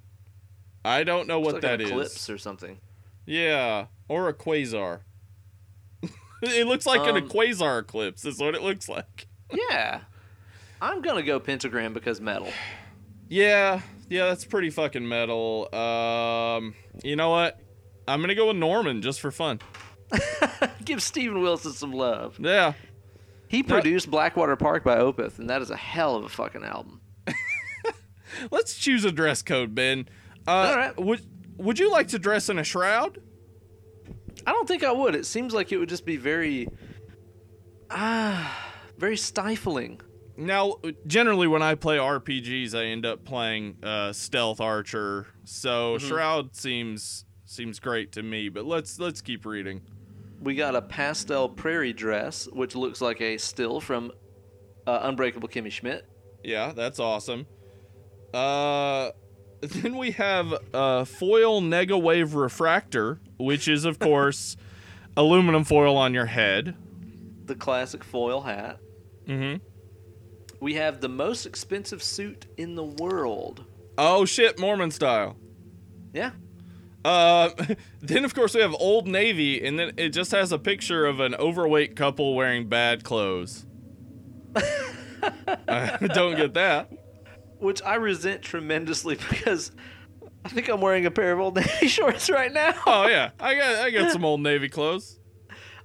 I 0.84 1.04
don't 1.04 1.28
know 1.28 1.40
what 1.40 1.54
like 1.56 1.62
that 1.64 1.82
eclipse 1.82 2.30
or 2.30 2.38
something. 2.38 2.80
Yeah, 3.26 3.88
or 4.08 4.30
a 4.30 4.34
quasar. 4.34 5.00
it 6.42 6.68
looks 6.68 6.86
like 6.86 7.02
an 7.08 7.18
Um, 7.24 7.30
quasar 7.30 7.82
eclipse. 7.82 8.26
Is 8.26 8.40
what 8.40 8.56
it 8.56 8.62
looks 8.62 8.88
like. 8.90 9.28
Yeah. 9.72 10.02
I'm 10.82 11.02
gonna 11.02 11.24
go 11.24 11.40
pentagram 11.40 11.94
because 11.94 12.20
metal. 12.20 12.50
Yeah, 13.30 13.80
yeah, 14.10 14.26
that's 14.26 14.44
pretty 14.46 14.70
fucking 14.70 15.08
metal. 15.08 15.74
Um, 15.74 16.76
you 17.04 17.16
know 17.16 17.30
what? 17.30 17.58
I'm 18.10 18.20
gonna 18.22 18.36
go 18.36 18.48
with 18.50 18.58
Norman 18.58 19.02
just 19.02 19.22
for 19.22 19.32
fun. 19.32 19.60
Give 20.86 21.02
Steven 21.02 21.42
Wilson 21.42 21.72
some 21.72 21.94
love. 21.94 22.38
Yeah, 22.40 22.74
He 23.48 23.64
produced 23.64 24.12
Blackwater 24.12 24.56
Park 24.58 24.84
by 24.84 24.98
Opeth, 24.98 25.40
and 25.40 25.50
that 25.50 25.62
is 25.62 25.72
a 25.72 25.76
hell 25.78 26.16
of 26.18 26.26
a 26.26 26.30
fucking 26.30 26.64
album. 26.64 27.00
Let's 28.52 28.76
choose 28.76 29.06
a 29.06 29.12
dress 29.12 29.42
code, 29.42 29.74
Ben. 29.76 30.08
Uh, 30.48 30.52
All 30.52 30.76
right. 30.76 30.98
Would 31.00 31.26
Would 31.58 31.80
you 31.80 31.92
like 31.92 32.08
to 32.10 32.20
dress 32.20 32.50
in 32.50 32.58
a 32.60 32.64
shroud? 32.64 33.20
I 34.46 34.52
don't 34.54 34.68
think 34.68 34.84
I 34.84 34.92
would. 34.92 35.16
It 35.16 35.26
seems 35.26 35.54
like 35.54 35.72
it 35.72 35.78
would 35.78 35.90
just 35.90 36.06
be 36.06 36.16
very, 36.16 36.70
ah, 37.90 38.74
very 38.98 39.18
stifling. 39.18 40.02
Now, 40.38 40.76
generally, 41.08 41.48
when 41.48 41.64
I 41.64 41.76
play 41.76 41.98
RPGs, 41.98 42.76
I 42.78 42.86
end 42.86 43.06
up 43.06 43.26
playing 43.26 43.78
uh, 43.84 44.14
stealth 44.14 44.62
archer. 44.62 45.28
So 45.44 45.96
Mm-hmm. 45.98 46.08
shroud 46.08 46.56
seems 46.56 47.26
seems 47.46 47.80
great 47.80 48.12
to 48.14 48.24
me. 48.24 48.50
But 48.50 48.66
let's 48.66 49.00
let's 49.00 49.22
keep 49.22 49.46
reading. 49.46 49.82
We 50.40 50.54
got 50.54 50.76
a 50.76 50.82
pastel 50.84 51.50
prairie 51.50 51.94
dress, 51.94 52.48
which 52.54 52.76
looks 52.76 53.02
like 53.02 53.20
a 53.22 53.38
still 53.38 53.80
from 53.82 54.12
uh, 54.86 55.00
Unbreakable 55.04 55.50
Kimmy 55.50 55.72
Schmidt. 55.72 56.08
Yeah, 56.44 56.74
that's 56.74 57.00
awesome. 57.00 57.48
Uh, 58.34 59.12
then 59.62 59.98
we 59.98 60.12
have 60.12 60.54
a 60.74 61.06
foil 61.06 61.62
nega 61.62 62.02
wave 62.02 62.36
refractor, 62.36 63.20
which 63.38 63.68
is 63.68 63.86
of 63.86 64.00
course 64.00 64.58
aluminum 65.18 65.64
foil 65.64 65.98
on 65.98 66.14
your 66.14 66.26
head. 66.26 66.76
The 67.46 67.56
classic 67.56 68.04
foil 68.04 68.42
hat. 68.42 68.80
Mm-hmm. 69.28 69.64
We 70.60 70.74
have 70.76 71.02
the 71.02 71.10
most 71.10 71.46
expensive 71.46 72.02
suit 72.02 72.46
in 72.58 72.76
the 72.76 72.84
world. 72.84 73.66
Oh 73.98 74.26
shit, 74.26 74.60
Mormon 74.60 74.92
style. 74.92 75.38
Yeah. 76.14 76.32
Uh, 77.06 77.50
then 78.02 78.26
of 78.26 78.34
course 78.34 78.54
we 78.54 78.62
have 78.62 78.76
Old 78.80 79.08
Navy, 79.08 79.66
and 79.66 79.78
then 79.78 79.94
it 79.98 80.10
just 80.10 80.32
has 80.32 80.52
a 80.52 80.60
picture 80.60 81.06
of 81.06 81.20
an 81.20 81.36
overweight 81.36 81.96
couple 81.96 82.36
wearing 82.36 82.68
bad 82.68 83.04
clothes. 83.04 83.66
I 85.68 85.98
don't 86.14 86.36
get 86.36 86.54
that. 86.56 86.92
Which 87.60 87.82
I 87.82 87.96
resent 87.96 88.42
tremendously 88.42 89.16
because 89.30 89.72
I 90.46 90.50
think 90.50 90.70
I'm 90.70 90.82
wearing 90.82 91.06
a 91.06 91.12
pair 91.12 91.34
of 91.34 91.40
Old 91.40 91.56
Navy 91.58 91.88
shorts 91.88 92.30
right 92.30 92.52
now. 92.52 92.74
Oh 92.86 93.08
yeah, 93.08 93.32
I 93.40 93.56
got 93.56 93.76
I 93.76 93.90
got 93.90 94.12
some 94.12 94.24
Old 94.32 94.42
Navy 94.42 94.70
clothes. 94.70 95.20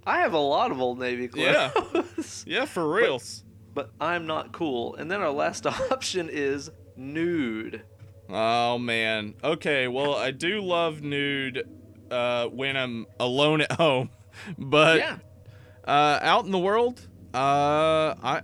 I 0.07 0.19
have 0.19 0.33
a 0.35 0.39
lot 0.39 0.71
of 0.71 0.81
Old 0.81 0.99
Navy 0.99 1.29
clothes. 1.29 2.45
Yeah, 2.47 2.61
yeah, 2.61 2.65
for 2.65 2.93
reals. 2.93 3.45
but 3.73 3.91
I'm 4.01 4.27
not 4.27 4.53
cool. 4.53 4.97
And 4.97 5.11
then 5.11 5.21
our 5.21 5.31
last 5.31 5.67
option 5.67 6.29
is 6.31 6.71
nude. 6.97 7.83
Oh 8.29 8.79
man. 8.79 9.35
Okay, 9.43 9.89
well 9.89 10.15
I 10.15 10.31
do 10.31 10.61
love 10.61 11.03
nude 11.03 11.69
uh, 12.11 12.47
when 12.47 12.77
I'm 12.77 13.07
alone 13.19 13.63
at 13.63 13.73
home, 13.73 14.11
but 14.59 14.99
yeah. 14.99 15.17
uh, 15.87 16.19
out 16.23 16.45
in 16.45 16.51
the 16.51 16.59
world, 16.59 17.01
uh, 17.35 18.15
I 18.23 18.43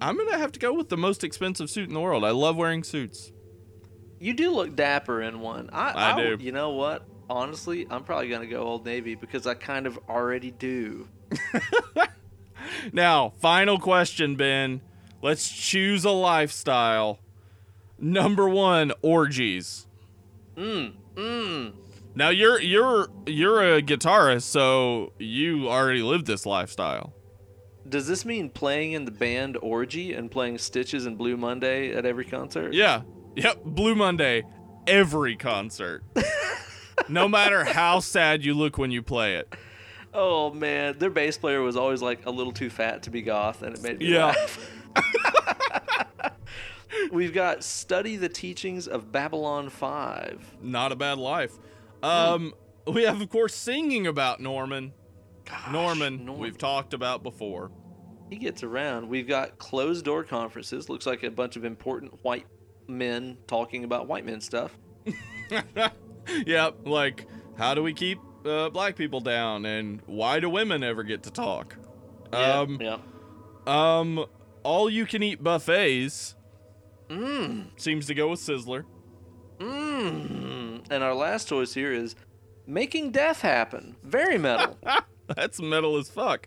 I'm 0.00 0.16
gonna 0.16 0.38
have 0.38 0.52
to 0.52 0.58
go 0.58 0.72
with 0.72 0.88
the 0.88 0.96
most 0.96 1.24
expensive 1.24 1.70
suit 1.70 1.88
in 1.88 1.94
the 1.94 2.00
world. 2.00 2.24
I 2.24 2.30
love 2.30 2.56
wearing 2.56 2.84
suits. 2.84 3.32
You 4.18 4.34
do 4.34 4.50
look 4.50 4.76
dapper 4.76 5.22
in 5.22 5.40
one. 5.40 5.70
I, 5.72 5.90
I 5.90 6.12
I 6.12 6.22
do. 6.22 6.36
You 6.40 6.52
know 6.52 6.70
what? 6.70 7.06
Honestly, 7.28 7.86
I'm 7.90 8.04
probably 8.04 8.28
gonna 8.28 8.46
go 8.46 8.62
Old 8.62 8.84
Navy 8.84 9.14
because 9.14 9.46
I 9.46 9.54
kind 9.54 9.86
of 9.86 9.98
already 10.08 10.50
do. 10.50 11.08
Now, 12.92 13.32
final 13.40 13.78
question, 13.78 14.36
Ben. 14.36 14.80
Let's 15.22 15.48
choose 15.48 16.04
a 16.04 16.10
lifestyle. 16.10 17.18
Number 17.98 18.48
one, 18.48 18.92
orgies. 19.02 19.86
Mm. 20.56 20.94
Mm. 21.14 21.72
Now 22.14 22.28
you're 22.28 22.60
you're 22.60 23.08
you're 23.26 23.76
a 23.76 23.82
guitarist, 23.82 24.42
so 24.42 25.12
you 25.18 25.68
already 25.68 26.02
live 26.02 26.24
this 26.26 26.46
lifestyle. 26.46 27.12
Does 27.88 28.06
this 28.06 28.24
mean 28.24 28.48
playing 28.50 28.92
in 28.92 29.04
the 29.04 29.10
band 29.10 29.56
Orgy 29.62 30.12
and 30.12 30.30
playing 30.30 30.58
Stitches 30.58 31.06
and 31.06 31.16
Blue 31.16 31.36
Monday 31.36 31.92
at 31.94 32.04
every 32.04 32.24
concert? 32.24 32.74
Yeah. 32.74 33.02
Yep. 33.36 33.64
Blue 33.64 33.94
Monday, 33.94 34.44
every 34.86 35.36
concert. 35.36 36.02
no 37.08 37.28
matter 37.28 37.64
how 37.64 38.00
sad 38.00 38.44
you 38.44 38.54
look 38.54 38.78
when 38.78 38.90
you 38.90 39.02
play 39.02 39.34
it. 39.36 39.54
Oh 40.14 40.50
man, 40.50 40.98
their 40.98 41.10
bass 41.10 41.36
player 41.36 41.60
was 41.60 41.76
always 41.76 42.00
like 42.00 42.24
a 42.24 42.30
little 42.30 42.52
too 42.52 42.70
fat 42.70 43.02
to 43.02 43.10
be 43.10 43.20
goth, 43.22 43.62
and 43.62 43.74
it 43.76 43.82
made 43.82 43.98
me 43.98 44.06
Yeah. 44.06 44.26
laugh. 44.26 44.70
We've 47.12 47.34
got 47.34 47.62
study 47.62 48.16
the 48.16 48.28
teachings 48.28 48.88
of 48.88 49.12
Babylon 49.12 49.68
Five. 49.68 50.56
Not 50.62 50.92
a 50.92 50.96
bad 50.96 51.18
life. 51.18 51.52
Um, 52.02 52.54
we 52.86 53.04
have 53.04 53.20
of 53.20 53.28
course 53.28 53.54
singing 53.54 54.06
about 54.06 54.40
Norman. 54.40 54.92
Gosh, 55.46 55.70
Norman, 55.72 56.24
Norm- 56.26 56.38
we've 56.40 56.58
talked 56.58 56.92
about 56.92 57.22
before. 57.22 57.70
he 58.30 58.36
gets 58.36 58.62
around. 58.62 59.08
We've 59.08 59.26
got 59.28 59.58
closed 59.58 60.04
door 60.04 60.24
conferences. 60.24 60.88
Looks 60.88 61.06
like 61.06 61.22
a 61.22 61.30
bunch 61.30 61.56
of 61.56 61.64
important 61.64 62.12
white 62.22 62.46
men 62.88 63.38
talking 63.46 63.84
about 63.84 64.06
white 64.08 64.24
men 64.26 64.40
stuff. 64.40 64.76
yeah, 66.46 66.70
like 66.84 67.26
how 67.56 67.74
do 67.74 67.82
we 67.82 67.92
keep 67.94 68.18
uh, 68.44 68.68
black 68.70 68.96
people 68.96 69.20
down, 69.20 69.64
and 69.64 70.00
why 70.06 70.40
do 70.40 70.50
women 70.50 70.82
ever 70.82 71.02
get 71.04 71.22
to 71.24 71.30
talk? 71.30 71.76
Yeah, 72.32 72.60
Um, 72.60 72.78
yeah. 72.80 72.98
um, 73.66 74.24
all 74.64 74.90
you 74.90 75.06
can 75.06 75.22
eat 75.22 75.42
buffets 75.42 76.34
Mmm. 77.08 77.68
seems 77.76 78.06
to 78.06 78.14
go 78.14 78.28
with 78.28 78.40
Sizzler. 78.40 78.84
Mmm. 79.58 80.84
And 80.90 81.02
our 81.04 81.14
last 81.14 81.48
choice 81.48 81.72
here 81.74 81.92
is 81.92 82.14
making 82.66 83.12
death 83.12 83.40
happen. 83.42 83.96
Very 84.02 84.38
metal. 84.38 84.76
That's 85.36 85.60
metal 85.60 85.96
as 85.96 86.08
fuck. 86.08 86.46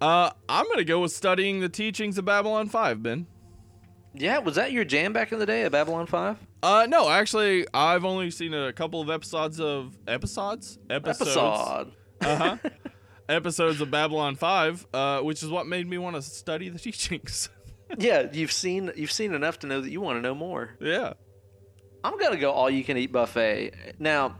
Uh, 0.00 0.30
I'm 0.48 0.66
gonna 0.68 0.84
go 0.84 1.00
with 1.00 1.12
studying 1.12 1.60
the 1.60 1.68
teachings 1.68 2.18
of 2.18 2.24
Babylon 2.24 2.68
Five, 2.68 3.02
Ben. 3.02 3.26
yeah, 4.14 4.38
was 4.38 4.56
that 4.56 4.72
your 4.72 4.84
jam 4.84 5.12
back 5.12 5.32
in 5.32 5.38
the 5.38 5.46
day 5.46 5.62
at 5.62 5.72
Babylon 5.72 6.06
Five? 6.06 6.36
Uh, 6.62 6.86
no, 6.88 7.08
actually, 7.08 7.66
I've 7.72 8.04
only 8.04 8.30
seen 8.30 8.52
a 8.54 8.72
couple 8.72 9.00
of 9.00 9.08
episodes 9.10 9.60
of 9.60 9.96
episodes, 10.06 10.78
episodes, 10.90 11.30
Episode. 11.30 11.92
uh 12.22 12.36
huh, 12.36 12.56
episodes 13.28 13.80
of 13.80 13.90
Babylon 13.90 14.36
Five, 14.36 14.86
uh, 14.92 15.20
which 15.20 15.42
is 15.42 15.48
what 15.48 15.66
made 15.66 15.88
me 15.88 15.96
want 15.98 16.16
to 16.16 16.22
study 16.22 16.68
the 16.68 16.78
teachings. 16.86 17.48
yeah, 17.98 18.26
you've 18.32 18.52
seen 18.52 18.90
you've 18.96 19.12
seen 19.12 19.32
enough 19.32 19.60
to 19.60 19.66
know 19.66 19.80
that 19.80 19.90
you 19.90 20.00
want 20.00 20.18
to 20.18 20.20
know 20.22 20.34
more. 20.34 20.76
yeah. 20.80 21.12
I'm 22.04 22.18
gonna 22.18 22.36
go 22.36 22.52
all 22.52 22.68
you 22.70 22.84
can 22.84 22.96
eat 22.98 23.10
buffet. 23.12 23.72
Now, 23.98 24.36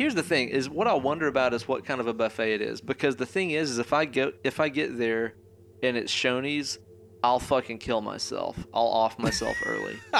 here's 0.00 0.14
the 0.14 0.22
thing: 0.22 0.48
is 0.48 0.68
what 0.68 0.86
I 0.86 0.94
wonder 0.94 1.26
about 1.26 1.52
is 1.52 1.68
what 1.68 1.84
kind 1.84 2.00
of 2.00 2.06
a 2.06 2.14
buffet 2.14 2.54
it 2.54 2.62
is. 2.62 2.80
Because 2.80 3.16
the 3.16 3.26
thing 3.26 3.50
is, 3.50 3.70
is 3.70 3.78
if 3.78 3.92
I 3.92 4.06
go 4.06 4.32
if 4.42 4.58
I 4.58 4.70
get 4.70 4.96
there 4.96 5.34
and 5.82 5.96
it's 5.96 6.12
Shoney's, 6.12 6.78
I'll 7.22 7.38
fucking 7.38 7.78
kill 7.78 8.00
myself. 8.00 8.56
I'll 8.72 8.86
off 8.86 9.18
myself 9.18 9.56
early. 9.66 9.98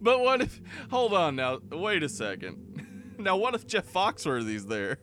but 0.00 0.20
what 0.20 0.42
if? 0.42 0.60
Hold 0.90 1.14
on 1.14 1.36
now. 1.36 1.60
Wait 1.72 2.02
a 2.02 2.08
second. 2.08 2.82
Now, 3.18 3.38
what 3.38 3.54
if 3.54 3.66
Jeff 3.66 3.90
Foxworthy's 3.90 4.66
there? 4.66 4.98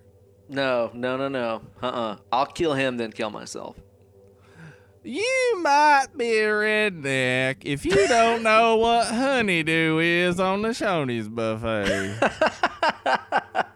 No, 0.47 0.91
no, 0.93 1.17
no, 1.17 1.29
no. 1.29 1.63
Uh-uh. 1.81 2.17
I'll 2.31 2.45
kill 2.45 2.75
him, 2.75 2.97
then 2.97 3.11
kill 3.11 3.31
myself. 3.31 3.75
You 5.03 5.59
might 5.63 6.09
be 6.15 6.37
a 6.37 6.47
redneck 6.47 7.65
if 7.65 7.85
you 7.85 8.07
don't 8.07 8.43
know 8.43 8.75
what 8.77 9.07
honeydew 9.07 9.97
is 9.97 10.39
on 10.39 10.61
the 10.61 10.69
Shoney's 10.69 11.27
buffet. 11.27 12.19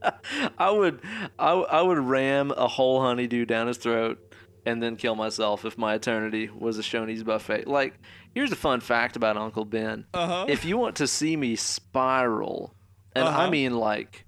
I 0.57 0.69
would, 0.71 1.01
I, 1.39 1.51
I 1.51 1.81
would 1.81 1.99
ram 1.99 2.51
a 2.51 2.67
whole 2.67 3.01
honeydew 3.01 3.45
down 3.45 3.67
his 3.67 3.77
throat 3.77 4.19
and 4.65 4.81
then 4.83 4.95
kill 4.97 5.15
myself 5.15 5.63
if 5.65 5.77
my 5.77 5.93
eternity 5.95 6.49
was 6.49 6.77
a 6.77 6.81
Shoney's 6.81 7.23
buffet. 7.23 7.67
Like, 7.67 7.99
here's 8.35 8.51
a 8.51 8.55
fun 8.57 8.79
fact 8.81 9.15
about 9.15 9.37
Uncle 9.37 9.65
Ben. 9.65 10.05
Uh 10.13 10.27
huh. 10.27 10.45
if 10.49 10.65
you 10.65 10.77
want 10.77 10.95
to 10.97 11.07
see 11.07 11.35
me 11.37 11.55
spiral, 11.55 12.73
and 13.15 13.25
I 13.27 13.43
Uh-huh. 13.43 13.49
mean 13.49 13.77
like 13.77 14.25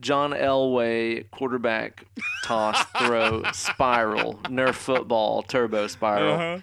John 0.00 0.32
Elway 0.32 1.30
quarterback 1.30 2.04
toss 2.44 2.82
throw 2.98 3.42
spiral, 3.52 4.34
Nerf 4.44 4.74
football 4.74 5.42
turbo 5.42 5.86
spiral 5.86 6.34
Uh-huh. 6.34 6.58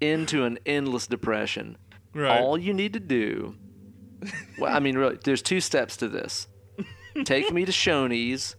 into 0.00 0.44
an 0.44 0.58
endless 0.66 1.06
depression. 1.06 1.76
Right. 2.14 2.40
All 2.40 2.58
you 2.58 2.72
need 2.74 2.94
to 2.94 3.00
do, 3.00 3.54
well, 4.58 4.74
I 4.74 4.80
mean, 4.80 4.96
really, 4.98 5.18
there's 5.24 5.42
two 5.42 5.60
steps 5.60 5.96
to 5.98 6.08
this. 6.08 6.48
Take 7.24 7.52
me 7.52 7.64
to 7.64 7.72
Shoney's 7.72 8.56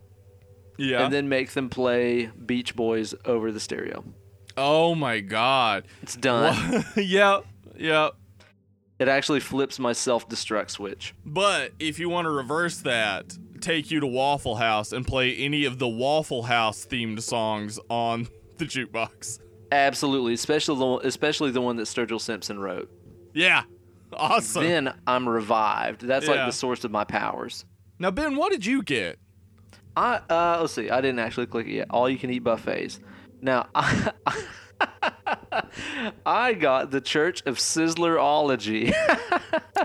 yeah. 0.77 1.03
and 1.03 1.13
then 1.13 1.29
make 1.29 1.51
them 1.51 1.69
play 1.69 2.27
Beach 2.27 2.75
Boys 2.75 3.13
over 3.25 3.51
the 3.51 3.59
stereo. 3.59 4.03
oh 4.57 4.95
my 4.95 5.19
god. 5.19 5.85
It's 6.01 6.15
done. 6.15 6.83
yeah. 6.95 7.39
Yeah. 7.77 8.09
It 8.99 9.07
actually 9.07 9.39
flips 9.39 9.79
my 9.79 9.93
self-destruct 9.93 10.69
switch. 10.71 11.15
But 11.25 11.71
if 11.79 11.99
you 11.99 12.09
want 12.09 12.25
to 12.25 12.31
reverse 12.31 12.79
that, 12.79 13.37
take 13.61 13.91
you 13.91 14.01
to 14.01 14.07
Waffle 14.07 14.55
House 14.57 14.91
and 14.91 15.07
play 15.07 15.33
any 15.37 15.63
of 15.63 15.79
the 15.79 15.87
Waffle 15.87 16.43
House 16.43 16.85
themed 16.85 17.21
songs 17.21 17.79
on 17.89 18.27
the 18.57 18.65
jukebox. 18.65 19.39
Absolutely, 19.71 20.33
especially 20.33 20.77
the 20.79 20.85
one- 20.85 21.05
especially 21.05 21.51
the 21.51 21.61
one 21.61 21.77
that 21.77 21.83
Sturgill 21.83 22.19
Simpson 22.19 22.59
wrote. 22.59 22.89
Yeah. 23.33 23.63
Awesome. 24.11 24.63
Then 24.63 24.93
I'm 25.07 25.29
revived. 25.29 26.01
That's 26.01 26.25
Yeah. 26.27 26.31
like 26.33 26.45
the 26.47 26.51
source 26.51 26.83
of 26.83 26.91
my 26.91 27.03
powers. 27.05 27.63
Now, 27.99 28.11
Ben, 28.11 28.35
what 28.35 28.51
did 28.51 28.65
you 28.65 28.81
get? 28.81 29.19
I 29.95 30.21
uh, 30.29 30.57
let's 30.61 30.73
see. 30.73 30.89
I 30.89 31.01
didn't 31.01 31.19
actually 31.19 31.47
click 31.47 31.67
it 31.67 31.73
yet. 31.73 31.87
All 31.89 32.09
you 32.09 32.17
can 32.17 32.29
eat 32.29 32.39
buffets. 32.39 32.99
Now, 33.41 33.67
I, 33.75 34.11
I 36.25 36.53
got 36.53 36.91
the 36.91 37.01
Church 37.01 37.41
of 37.45 37.57
Sizzlerology. 37.57 38.93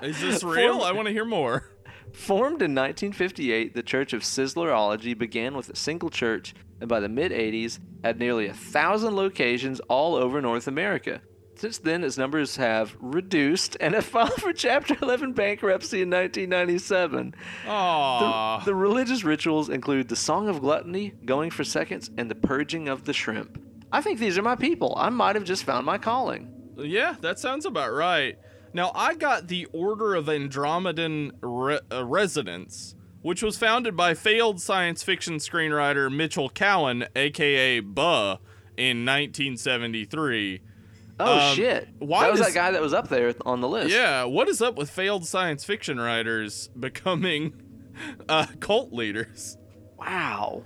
Is 0.03 0.21
this 0.21 0.45
real? 0.45 0.83
I 0.83 0.93
want 0.93 1.07
to 1.09 1.13
hear 1.13 1.25
more. 1.25 1.71
Formed 2.13 2.63
in 2.63 2.75
1958, 2.75 3.75
the 3.75 3.83
Church 3.83 4.13
of 4.13 4.23
Sizzlerology 4.23 5.19
began 5.19 5.57
with 5.57 5.69
a 5.69 5.77
single 5.77 6.11
church, 6.11 6.55
and 6.81 6.89
by 6.89 7.01
the 7.01 7.09
mid 7.09 7.33
80s, 7.33 7.81
had 8.05 8.21
nearly 8.21 8.47
a 8.47 8.55
thousand 8.55 9.17
locations 9.17 9.81
all 9.81 10.15
over 10.15 10.41
North 10.41 10.69
America. 10.69 11.21
Since 11.57 11.79
then, 11.79 12.03
his 12.03 12.19
numbers 12.19 12.57
have 12.57 12.97
reduced 13.01 13.77
and 13.81 13.95
have 13.95 14.05
filed 14.05 14.35
for 14.35 14.53
Chapter 14.53 14.97
11 15.01 15.33
bankruptcy 15.33 16.03
in 16.03 16.11
1997. 16.11 17.35
Aww. 17.67 18.65
The 18.65 18.75
religious 18.75 19.25
rituals 19.25 19.69
include 19.69 20.09
the 20.09 20.17
Song 20.17 20.49
of 20.49 20.61
Gluttony, 20.61 21.15
going 21.25 21.51
for 21.51 21.65
seconds, 21.65 22.11
and 22.19 22.31
the 22.31 22.35
purging 22.35 22.89
of 22.89 23.05
the 23.05 23.13
shrimp. 23.13 23.61
I 23.93 24.01
think 24.01 24.19
these 24.19 24.37
are 24.37 24.43
my 24.43 24.57
people. 24.57 24.95
I 24.97 25.11
might 25.11 25.37
have 25.37 25.45
just 25.45 25.65
found 25.65 25.87
my 25.87 25.99
calling. 25.99 26.51
Yeah, 26.77 27.15
that 27.21 27.39
sounds 27.39 27.65
about 27.65 27.93
right. 27.93 28.37
Now, 28.73 28.91
I 28.93 29.15
got 29.15 29.47
the 29.47 29.67
Order 29.73 30.17
of 30.17 30.27
Andromedan 30.27 31.31
Re- 31.41 31.79
uh, 31.93 32.05
Residence, 32.05 32.97
which 33.23 33.41
was 33.41 33.57
founded 33.57 33.97
by 33.97 34.15
failed 34.15 34.61
science 34.61 35.05
fiction 35.05 35.37
screenwriter 35.37 36.13
Mitchell 36.13 36.51
Cowan, 36.51 37.07
aka 37.15 37.79
Buh, 37.79 38.39
in 38.77 39.05
1973. 39.07 40.61
Oh 41.21 41.51
Um, 41.51 41.55
shit! 41.55 41.89
why 41.99 42.25
that 42.25 42.31
was 42.33 42.41
does- 42.41 42.49
that 42.49 42.55
guy 42.55 42.71
that 42.73 42.83
was 42.83 42.93
up 42.93 43.09
there 43.09 43.33
on 43.47 43.61
the 43.61 43.69
list. 43.69 43.91
Yeah, 43.91 44.25
what 44.25 44.49
is 44.49 44.61
up 44.61 44.77
with 44.77 44.91
failed 44.91 45.27
science 45.27 45.65
fiction 45.65 45.99
writers 46.01 46.69
becoming 46.79 47.55
uh, 48.29 48.47
cult 48.61 48.93
leaders? 48.93 49.57
Wow. 49.99 50.65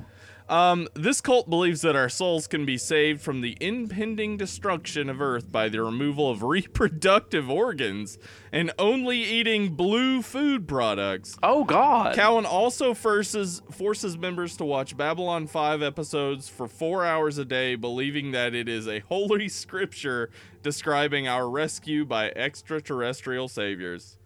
Um, 0.48 0.88
this 0.94 1.20
cult 1.20 1.50
believes 1.50 1.82
that 1.82 1.94
our 1.94 2.08
souls 2.08 2.46
can 2.46 2.64
be 2.64 2.78
saved 2.78 3.20
from 3.20 3.42
the 3.42 3.56
impending 3.60 4.38
destruction 4.38 5.10
of 5.10 5.20
Earth 5.20 5.52
by 5.52 5.68
the 5.68 5.82
removal 5.82 6.30
of 6.30 6.42
reproductive 6.42 7.50
organs 7.50 8.18
and 8.50 8.72
only 8.78 9.18
eating 9.18 9.74
blue 9.74 10.22
food 10.22 10.66
products. 10.66 11.36
Oh 11.42 11.64
God. 11.64 12.14
Cowan 12.14 12.46
also 12.46 12.94
forces 12.94 13.60
forces 13.70 14.16
members 14.16 14.56
to 14.56 14.64
watch 14.64 14.96
Babylon 14.96 15.46
5 15.46 15.82
episodes 15.82 16.48
for 16.48 16.66
four 16.66 17.04
hours 17.04 17.36
a 17.36 17.44
day, 17.44 17.74
believing 17.74 18.30
that 18.30 18.54
it 18.54 18.68
is 18.68 18.88
a 18.88 19.00
holy 19.08 19.48
scripture 19.48 20.30
describing 20.62 21.28
our 21.28 21.48
rescue 21.48 22.06
by 22.06 22.30
extraterrestrial 22.30 23.48
saviors. 23.48 24.16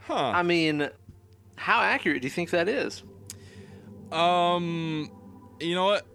Huh. 0.00 0.32
I 0.34 0.42
mean, 0.42 0.90
how 1.56 1.80
accurate 1.80 2.22
do 2.22 2.26
you 2.26 2.30
think 2.30 2.50
that 2.50 2.68
is? 2.68 3.02
Um, 4.12 5.10
you 5.60 5.74
know 5.74 5.86
what? 5.86 6.06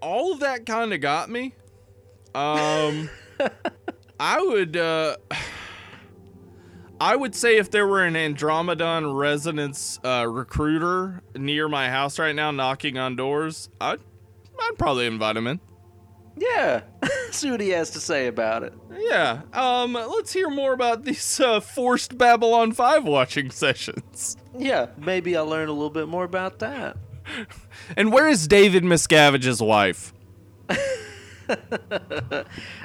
All 0.00 0.32
of 0.32 0.40
that 0.40 0.66
kind 0.66 0.92
of 0.92 1.00
got 1.00 1.30
me. 1.30 1.54
Um, 2.34 3.08
I 4.20 4.42
would, 4.42 4.76
uh, 4.76 5.16
I 7.00 7.16
would 7.16 7.34
say 7.34 7.56
if 7.56 7.70
there 7.70 7.86
were 7.86 8.04
an 8.04 8.14
Andromedan 8.14 9.16
residence 9.16 9.98
uh, 10.04 10.26
recruiter 10.28 11.22
near 11.34 11.68
my 11.68 11.88
house 11.90 12.18
right 12.18 12.34
now, 12.34 12.50
knocking 12.50 12.98
on 12.98 13.16
doors, 13.16 13.68
I'd, 13.80 14.00
I'd 14.60 14.78
probably 14.78 15.06
invite 15.06 15.36
him 15.36 15.46
in. 15.46 15.60
Yeah. 16.36 16.82
See 17.30 17.50
what 17.50 17.60
he 17.60 17.70
has 17.70 17.90
to 17.90 18.00
say 18.00 18.26
about 18.26 18.62
it. 18.62 18.74
Yeah. 18.96 19.42
Um, 19.52 19.94
let's 19.94 20.32
hear 20.32 20.50
more 20.50 20.72
about 20.72 21.04
these 21.04 21.40
uh, 21.40 21.60
forced 21.60 22.18
Babylon 22.18 22.72
Five 22.72 23.04
watching 23.04 23.50
sessions. 23.50 24.36
Yeah, 24.56 24.86
maybe 24.96 25.36
I'll 25.36 25.46
learn 25.46 25.68
a 25.68 25.72
little 25.72 25.90
bit 25.90 26.08
more 26.08 26.24
about 26.24 26.60
that. 26.60 26.96
And 27.96 28.12
where 28.12 28.26
is 28.28 28.48
David 28.48 28.82
Miscavige's 28.82 29.60
wife? 29.60 30.12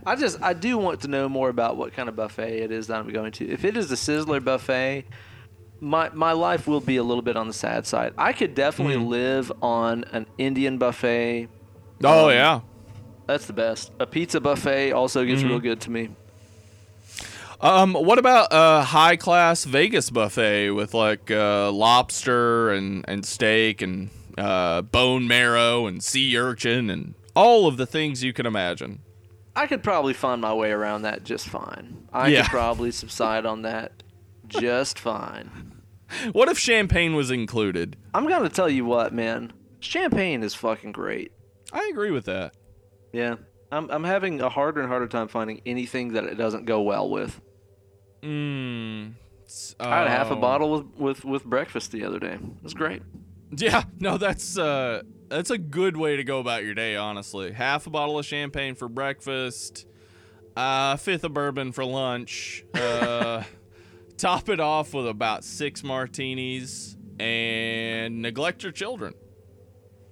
I 0.06 0.15
just 0.17 0.41
I 0.41 0.54
do 0.54 0.78
want 0.78 1.02
to 1.02 1.08
know 1.08 1.30
more 1.30 1.49
about 1.49 1.78
what 1.78 1.93
kind 1.93 2.10
of 2.10 2.15
buffet 2.15 2.60
it 2.63 2.71
is 2.71 2.88
that 2.88 2.99
I'm 2.99 3.10
going 3.12 3.32
to. 3.34 3.49
If 3.49 3.63
it 3.63 3.78
is 3.78 3.89
the 3.89 3.95
Sizzler 3.95 4.43
buffet, 4.43 5.06
my 5.80 6.10
my 6.10 6.34
life 6.34 6.67
will 6.67 6.82
be 6.82 6.97
a 6.97 7.04
little 7.04 7.21
bit 7.21 7.38
on 7.38 7.47
the 7.47 7.54
sad 7.54 7.86
side. 7.88 8.13
I 8.17 8.34
could 8.34 8.56
definitely 8.56 8.97
live 8.97 9.52
on 9.62 10.04
an 10.12 10.25
Indian 10.38 10.78
buffet. 10.78 11.47
Oh 12.04 12.25
Um, 12.28 12.34
yeah. 12.34 12.60
That's 13.28 13.45
the 13.45 13.54
best. 13.54 13.91
A 13.99 14.06
pizza 14.08 14.41
buffet 14.41 14.91
also 14.91 15.23
gets 15.23 15.43
real 15.43 15.60
good 15.60 15.80
to 15.82 15.91
me. 15.91 16.10
Um, 17.62 17.93
what 17.93 18.17
about 18.17 18.47
a 18.52 18.82
high 18.84 19.17
class 19.17 19.65
Vegas 19.65 20.10
buffet 20.10 20.71
with 20.71 20.93
like 20.93 21.30
uh, 21.30 21.71
lobster 21.71 22.71
and, 22.71 23.06
and 23.08 23.25
steak 23.25 23.82
and 23.82 24.10
uh, 24.39 24.82
bone 24.82 25.28
marrow 25.28 25.86
and 25.86 26.04
sea 26.04 26.38
urchin 26.38 26.89
and 26.89 27.15
all 27.36 27.67
of 27.67 27.78
the 27.78 27.86
things 27.86 28.23
you 28.23 28.34
can 28.34 28.45
imagine? 28.45 28.99
I 29.56 29.67
could 29.67 29.84
probably 29.84 30.13
find 30.13 30.41
my 30.41 30.54
way 30.54 30.71
around 30.71 31.02
that 31.02 31.23
just 31.23 31.47
fine. 31.47 32.08
I 32.13 32.30
Yeah. 32.30 32.43
could 32.43 32.49
probably 32.52 32.91
subside 32.91 33.45
on 33.45 33.63
that 33.63 34.04
just 34.47 34.97
fine. 34.99 35.82
What 36.32 36.49
if 36.49 36.58
champagne 36.58 37.15
was 37.15 37.30
included? 37.30 37.95
I'm 38.13 38.28
gonna 38.28 38.49
tell 38.49 38.69
you 38.69 38.86
what, 38.86 39.13
man. 39.13 39.54
Champagne 39.80 40.41
is 40.43 40.56
fucking 40.56 40.91
great. 40.91 41.32
I 41.71 41.88
agree 41.91 42.12
with 42.12 42.25
that. 42.25 42.56
Yeah. 43.13 43.36
I'm 43.71 43.89
I'm 43.91 44.04
having 44.04 44.41
a 44.41 44.49
harder 44.49 44.82
and 44.82 44.89
harder 44.89 45.08
time 45.08 45.28
finding 45.28 45.62
anything 45.65 46.13
that 46.13 46.23
it 46.23 46.36
doesn't 46.36 46.65
go 46.65 46.82
well 46.82 47.08
with. 47.10 47.39
Mm, 48.23 49.13
I 49.80 49.99
had 49.99 50.08
half 50.08 50.32
a 50.32 50.34
oh. 50.34 50.39
bottle 50.39 50.71
with, 50.71 50.86
with, 50.97 51.25
with 51.25 51.45
breakfast 51.45 51.91
the 51.91 52.04
other 52.04 52.19
day. 52.19 52.34
It 52.34 52.63
was 52.63 52.73
great. 52.73 53.02
Yeah, 53.57 53.83
no, 53.99 54.17
that's 54.17 54.57
uh, 54.59 55.01
that's 55.27 55.49
a 55.49 55.57
good 55.57 55.97
way 55.97 56.15
to 56.17 56.23
go 56.23 56.39
about 56.39 56.63
your 56.63 56.75
day. 56.75 56.95
Honestly, 56.95 57.51
half 57.51 57.88
a 57.88 57.89
bottle 57.89 58.19
of 58.19 58.25
champagne 58.25 58.75
for 58.75 58.88
breakfast, 58.88 59.88
uh, 60.55 60.97
fifth 60.97 61.23
of 61.23 61.33
bourbon 61.33 61.71
for 61.71 61.83
lunch. 61.83 62.63
Uh, 62.75 63.43
top 64.17 64.49
it 64.49 64.59
off 64.59 64.93
with 64.93 65.07
about 65.07 65.43
six 65.43 65.83
martinis 65.83 66.95
and 67.19 68.21
neglect 68.21 68.62
your 68.62 68.71
children. 68.71 69.13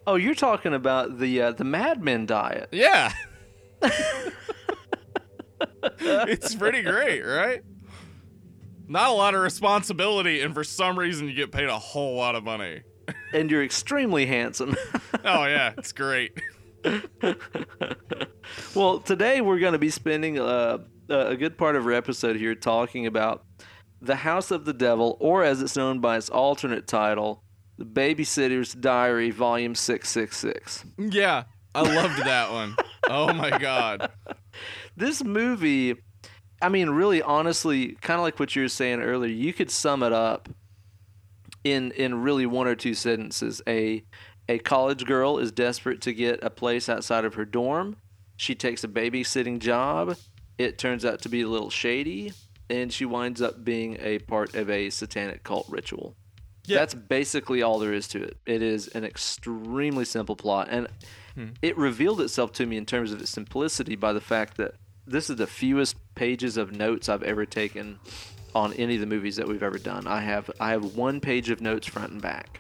Oh, 0.08 0.16
you're 0.16 0.34
talking 0.34 0.74
about 0.74 1.20
the 1.20 1.42
uh, 1.42 1.52
the 1.52 1.64
Mad 1.64 2.02
Men 2.04 2.26
diet. 2.26 2.70
Yeah, 2.72 3.12
it's 6.00 6.56
pretty 6.56 6.82
great, 6.82 7.22
right? 7.22 7.62
Not 8.88 9.10
a 9.10 9.14
lot 9.14 9.36
of 9.36 9.42
responsibility, 9.42 10.42
and 10.42 10.54
for 10.54 10.64
some 10.64 10.98
reason, 10.98 11.28
you 11.28 11.36
get 11.36 11.52
paid 11.52 11.68
a 11.68 11.78
whole 11.78 12.16
lot 12.16 12.36
of 12.36 12.44
money. 12.44 12.84
And 13.34 13.50
you're 13.52 13.64
extremely 13.64 14.26
handsome. 14.26 14.76
Oh 15.26 15.46
yeah, 15.46 15.74
it's 15.78 15.92
great. 15.92 16.32
well, 18.76 19.00
today 19.00 19.42
we're 19.42 19.60
going 19.60 19.74
to 19.74 19.80
be 19.80 19.90
spending 19.90 20.40
uh, 20.40 20.78
a 21.10 21.36
good 21.36 21.58
part 21.58 21.76
of 21.76 21.86
our 21.86 21.92
episode 21.92 22.38
here 22.38 22.56
talking 22.56 23.06
about 23.06 23.44
The 24.02 24.16
House 24.16 24.52
of 24.52 24.64
the 24.64 24.74
Devil, 24.74 25.18
or 25.20 25.44
as 25.44 25.62
it's 25.62 25.76
known 25.76 26.00
by 26.00 26.16
its 26.18 26.30
alternate 26.30 26.88
title, 26.88 27.44
The 27.78 27.86
Babysitter's 27.86 28.74
Diary, 28.74 29.32
Volume 29.32 29.76
666. 29.76 30.86
Yeah, 30.98 31.44
I 31.76 31.82
loved 31.82 32.20
that 32.20 32.52
one. 32.52 32.76
Oh 33.10 33.34
my 33.34 33.58
god. 33.58 34.10
This 34.96 35.24
movie, 35.24 35.96
I 36.62 36.70
mean, 36.70 36.90
really, 36.90 37.22
honestly, 37.22 37.98
kind 38.02 38.20
of 38.20 38.24
like 38.24 38.40
what 38.40 38.56
you 38.56 38.62
were 38.64 38.70
saying 38.70 39.02
earlier, 39.02 39.32
you 39.32 39.54
could 39.54 39.72
sum 39.72 40.04
it 40.04 40.14
up 40.14 40.48
in 41.72 41.92
in 41.92 42.22
really 42.22 42.46
one 42.46 42.68
or 42.68 42.76
two 42.76 42.94
sentences. 42.94 43.62
A 43.68 44.04
a 44.50 44.60
college 44.60 45.06
girl 45.06 45.38
is 45.40 45.52
desperate 45.52 46.02
to 46.02 46.14
get 46.14 46.44
a 46.44 46.50
place 46.50 46.88
outside 46.90 47.26
of 47.26 47.34
her 47.34 47.46
dorm. 47.46 47.98
She 48.38 48.56
takes 48.56 48.84
a 48.84 48.88
babysitting 48.88 49.60
job. 49.60 50.16
It 50.58 50.78
turns 50.78 51.04
out 51.06 51.22
to 51.24 51.30
be 51.30 51.42
a 51.42 51.48
little 51.48 51.70
shady, 51.70 52.34
and 52.70 52.92
she 52.94 53.06
winds 53.06 53.42
up 53.42 53.64
being 53.64 53.98
a 54.00 54.20
part 54.20 54.56
of 54.56 54.70
a 54.70 54.90
satanic 54.90 55.44
cult 55.44 55.68
ritual. 55.70 56.16
Yeah. 56.66 56.80
That's 56.80 56.94
basically 56.94 57.62
all 57.62 57.80
there 57.80 57.94
is 57.94 58.08
to 58.10 58.22
it. 58.24 58.38
It 58.46 58.62
is 58.62 58.88
an 58.90 59.04
extremely 59.04 60.06
simple 60.06 60.36
plot, 60.36 60.68
and 60.70 60.88
Hmm. 61.36 61.50
it 61.62 61.78
revealed 61.78 62.20
itself 62.22 62.52
to 62.54 62.66
me 62.66 62.78
in 62.78 62.86
terms 62.86 63.12
of 63.12 63.22
its 63.22 63.30
simplicity 63.30 63.96
by 63.96 64.12
the 64.12 64.22
fact 64.22 64.58
that 64.58 64.74
this 65.06 65.30
is 65.30 65.36
the 65.36 65.46
fewest 65.48 65.96
pages 66.16 66.58
of 66.58 66.72
notes 66.76 67.08
I've 67.10 67.22
ever 67.24 67.46
taken 67.46 68.00
on 68.56 68.74
any 68.74 68.96
of 68.96 69.02
the 69.02 69.06
movies 69.08 69.36
that 69.36 69.48
we've 69.48 69.64
ever 69.64 69.78
done. 69.78 70.08
I 70.08 70.22
have 70.22 70.50
I 70.60 70.72
have 70.72 70.96
one 70.96 71.20
page 71.20 71.50
of 71.50 71.62
notes 71.62 71.88
front 71.88 72.12
and 72.12 72.22
back. 72.22 72.60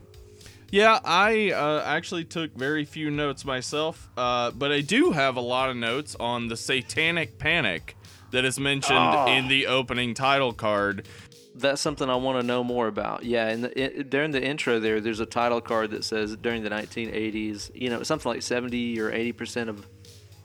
Yeah, 0.69 0.99
I 1.05 1.51
uh, 1.51 1.83
actually 1.85 2.25
took 2.25 2.53
very 2.53 2.83
few 2.83 3.09
notes 3.09 3.45
myself, 3.45 4.09
uh, 4.17 4.51
but 4.51 4.71
I 4.71 4.81
do 4.81 5.11
have 5.11 5.37
a 5.37 5.41
lot 5.41 5.69
of 5.69 5.77
notes 5.77 6.15
on 6.19 6.49
the 6.49 6.57
Satanic 6.57 7.37
Panic 7.39 7.95
that 8.31 8.43
is 8.43 8.59
mentioned 8.59 8.99
Oh. 8.99 9.27
in 9.31 9.47
the 9.47 9.67
opening 9.67 10.13
title 10.13 10.51
card. 10.51 11.07
That's 11.55 11.81
something 11.81 12.09
I 12.09 12.15
want 12.17 12.41
to 12.41 12.45
know 12.45 12.63
more 12.65 12.87
about. 12.87 13.23
Yeah, 13.23 13.47
and 13.47 14.09
during 14.11 14.31
the 14.31 14.43
intro 14.43 14.79
there, 14.79 14.99
there's 14.99 15.21
a 15.21 15.25
title 15.25 15.61
card 15.61 15.91
that 15.91 16.03
says 16.03 16.35
during 16.35 16.63
the 16.63 16.69
1980s, 16.69 17.71
you 17.73 17.89
know, 17.89 18.03
something 18.03 18.29
like 18.31 18.41
70 18.41 18.99
or 18.99 19.09
80 19.11 19.31
percent 19.31 19.69
of 19.69 19.87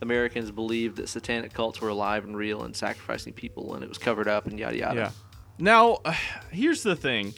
Americans 0.00 0.50
believed 0.52 0.96
that 0.96 1.08
satanic 1.08 1.52
cults 1.52 1.80
were 1.80 1.88
alive 1.88 2.24
and 2.24 2.36
real 2.36 2.62
and 2.62 2.74
sacrificing 2.76 3.32
people, 3.32 3.74
and 3.74 3.82
it 3.82 3.88
was 3.88 3.98
covered 3.98 4.28
up 4.28 4.46
and 4.46 4.58
yada 4.58 4.76
yada. 4.78 4.94
Yeah. 4.96 5.10
Now, 5.62 5.98
here's 6.50 6.82
the 6.82 6.96
thing. 6.96 7.32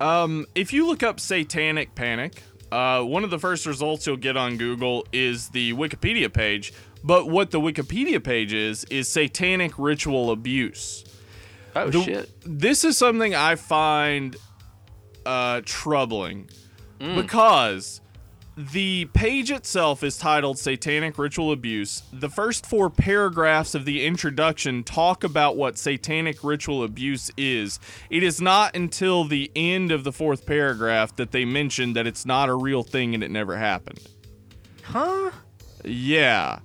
Um, 0.00 0.46
if 0.54 0.72
you 0.72 0.86
look 0.86 1.02
up 1.02 1.20
Satanic 1.20 1.94
Panic, 1.94 2.42
uh, 2.72 3.02
one 3.02 3.22
of 3.22 3.30
the 3.30 3.38
first 3.38 3.66
results 3.66 4.06
you'll 4.06 4.16
get 4.16 4.36
on 4.36 4.56
Google 4.56 5.06
is 5.12 5.50
the 5.50 5.72
Wikipedia 5.74 6.32
page. 6.32 6.72
But 7.04 7.28
what 7.28 7.50
the 7.50 7.60
Wikipedia 7.60 8.22
page 8.24 8.52
is, 8.54 8.84
is 8.84 9.08
satanic 9.08 9.78
ritual 9.78 10.30
abuse. 10.30 11.04
Oh 11.76 11.90
The- 11.90 12.02
shit. 12.02 12.30
This 12.44 12.82
is 12.82 12.96
something 12.96 13.34
I 13.34 13.56
find 13.56 14.34
uh, 15.26 15.60
troubling 15.66 16.48
because 16.98 18.00
the 18.56 19.06
page 19.06 19.50
itself 19.50 20.04
is 20.04 20.16
titled 20.16 20.58
Satanic 20.58 21.18
Ritual 21.18 21.50
Abuse. 21.50 22.04
The 22.12 22.28
first 22.28 22.66
four 22.66 22.88
paragraphs 22.88 23.74
of 23.74 23.84
the 23.84 24.06
introduction 24.06 24.84
talk 24.84 25.24
about 25.24 25.56
what 25.56 25.76
satanic 25.76 26.44
ritual 26.44 26.84
abuse 26.84 27.32
is. 27.36 27.80
It 28.10 28.22
is 28.22 28.40
not 28.40 28.76
until 28.76 29.24
the 29.24 29.50
end 29.56 29.90
of 29.90 30.04
the 30.04 30.12
fourth 30.12 30.46
paragraph 30.46 31.16
that 31.16 31.32
they 31.32 31.44
mention 31.44 31.94
that 31.94 32.06
it's 32.06 32.24
not 32.24 32.48
a 32.48 32.54
real 32.54 32.84
thing 32.84 33.12
and 33.14 33.24
it 33.24 33.30
never 33.30 33.56
happened. 33.56 34.00
Huh? 34.82 35.32
Yeah. 35.84 36.60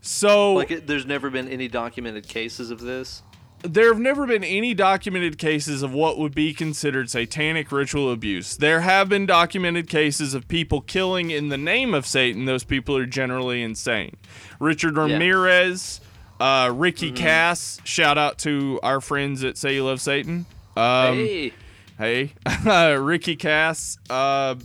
So 0.00 0.54
Like, 0.54 0.70
it, 0.70 0.86
there's 0.86 1.04
never 1.04 1.28
been 1.28 1.48
any 1.48 1.68
documented 1.68 2.26
cases 2.28 2.70
of 2.70 2.80
this. 2.80 3.22
There 3.62 3.88
have 3.88 3.98
never 4.00 4.26
been 4.26 4.44
any 4.44 4.74
documented 4.74 5.38
cases 5.38 5.82
of 5.82 5.92
what 5.92 6.18
would 6.18 6.34
be 6.34 6.52
considered 6.54 7.10
satanic 7.10 7.72
ritual 7.72 8.12
abuse. 8.12 8.56
There 8.56 8.80
have 8.82 9.08
been 9.08 9.26
documented 9.26 9.88
cases 9.88 10.34
of 10.34 10.46
people 10.46 10.80
killing 10.82 11.30
in 11.30 11.48
the 11.48 11.56
name 11.58 11.94
of 11.94 12.06
Satan. 12.06 12.44
Those 12.44 12.64
people 12.64 12.96
are 12.96 13.06
generally 13.06 13.62
insane. 13.62 14.16
Richard 14.60 14.96
Ramirez, 14.96 16.00
uh, 16.38 16.70
Ricky 16.74 17.10
Kasso, 17.12 17.80
shout 17.84 18.18
out 18.18 18.38
to 18.40 18.78
our 18.82 19.00
friends 19.00 19.42
at 19.42 19.56
Say 19.56 19.74
You 19.74 19.84
Love 19.86 20.00
Satan. 20.00 20.46
Um, 20.76 21.16
hey, 21.16 21.52
Hey, 21.98 22.32
Ricky 22.96 23.36
Kasso. 23.36 23.96
Uh, 24.10 24.56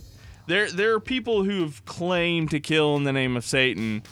there, 0.46 0.70
there 0.70 0.92
are 0.94 1.00
people 1.00 1.44
who've 1.44 1.82
claimed 1.86 2.50
to 2.50 2.60
kill 2.60 2.94
in 2.96 3.04
the 3.04 3.12
name 3.12 3.36
of 3.38 3.44
Satan, 3.44 4.02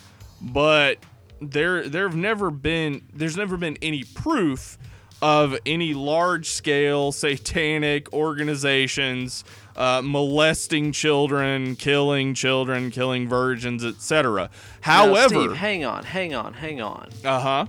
but 0.41 0.99
there, 1.41 1.89
there 1.89 2.07
have 2.09 2.17
never 2.17 2.51
been. 2.51 3.03
There's 3.13 3.37
never 3.37 3.57
been 3.57 3.77
any 3.83 4.05
proof 4.05 4.79
of 5.23 5.57
any 5.67 5.93
large-scale 5.95 7.13
satanic 7.13 8.13
organizations 8.13 9.45
uh, 9.77 10.01
molesting 10.05 10.93
children, 10.93 11.77
killing 11.77 12.35
children, 12.35 12.91
killing 12.91 13.29
virgins, 13.29 13.85
etc. 13.85 14.45
Now, 14.45 14.51
However, 15.07 15.29
Steve, 15.29 15.53
hang 15.55 15.85
on, 15.85 16.05
hang 16.05 16.35
on, 16.35 16.55
hang 16.55 16.81
on. 16.81 17.09
uh 17.25 17.41
huh. 17.41 17.67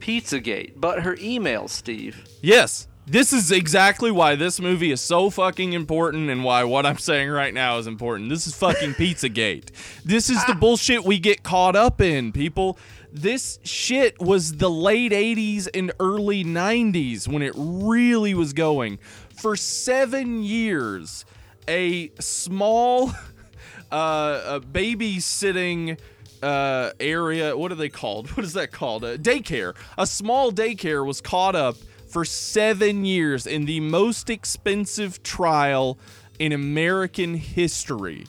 Pizzagate, 0.00 0.72
but 0.76 1.02
her 1.02 1.16
email, 1.20 1.68
Steve. 1.68 2.24
Yes. 2.40 2.87
This 3.10 3.32
is 3.32 3.50
exactly 3.50 4.10
why 4.10 4.36
this 4.36 4.60
movie 4.60 4.92
is 4.92 5.00
so 5.00 5.30
fucking 5.30 5.72
important 5.72 6.28
and 6.28 6.44
why 6.44 6.64
what 6.64 6.84
I'm 6.84 6.98
saying 6.98 7.30
right 7.30 7.54
now 7.54 7.78
is 7.78 7.86
important. 7.86 8.28
This 8.28 8.46
is 8.46 8.54
fucking 8.54 8.94
Pizzagate. 8.98 9.70
This 10.04 10.28
is 10.28 10.44
the 10.44 10.54
bullshit 10.54 11.04
we 11.04 11.18
get 11.18 11.42
caught 11.42 11.74
up 11.74 12.02
in, 12.02 12.32
people. 12.32 12.78
This 13.10 13.60
shit 13.62 14.20
was 14.20 14.58
the 14.58 14.68
late 14.68 15.12
80s 15.12 15.68
and 15.72 15.90
early 15.98 16.44
90s 16.44 17.26
when 17.26 17.40
it 17.40 17.54
really 17.56 18.34
was 18.34 18.52
going. 18.52 18.98
For 19.34 19.56
seven 19.56 20.42
years, 20.42 21.24
a 21.66 22.10
small 22.20 23.12
uh, 23.90 24.42
a 24.44 24.60
babysitting 24.60 25.98
uh, 26.42 26.90
area. 27.00 27.56
What 27.56 27.72
are 27.72 27.76
they 27.76 27.88
called? 27.88 28.28
What 28.36 28.44
is 28.44 28.52
that 28.52 28.70
called? 28.70 29.02
A 29.02 29.16
daycare. 29.16 29.74
A 29.96 30.06
small 30.06 30.52
daycare 30.52 31.06
was 31.06 31.22
caught 31.22 31.56
up 31.56 31.76
for 32.08 32.24
seven 32.24 33.04
years 33.04 33.46
in 33.46 33.64
the 33.66 33.80
most 33.80 34.30
expensive 34.30 35.22
trial 35.22 35.98
in 36.38 36.52
American 36.52 37.34
history. 37.34 38.26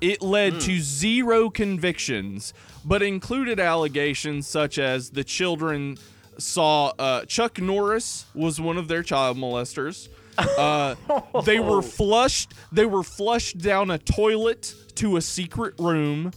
It 0.00 0.20
led 0.22 0.60
to 0.62 0.80
zero 0.80 1.48
convictions, 1.50 2.52
but 2.84 3.02
included 3.02 3.58
allegations 3.58 4.46
such 4.46 4.78
as 4.78 5.10
the 5.10 5.24
children 5.24 5.96
saw 6.36 6.92
uh, 6.98 7.24
Chuck 7.26 7.60
Norris 7.60 8.26
was 8.34 8.60
one 8.60 8.76
of 8.76 8.88
their 8.88 9.02
child 9.02 9.36
molesters. 9.36 10.08
Uh, 10.36 10.96
they 11.44 11.60
were 11.60 11.80
flushed. 11.80 12.54
They 12.72 12.86
were 12.86 13.04
flushed 13.04 13.58
down 13.58 13.92
a 13.92 13.98
toilet 13.98 14.74
to 14.96 15.16
a 15.16 15.20
secret 15.20 15.74
room. 15.78 16.32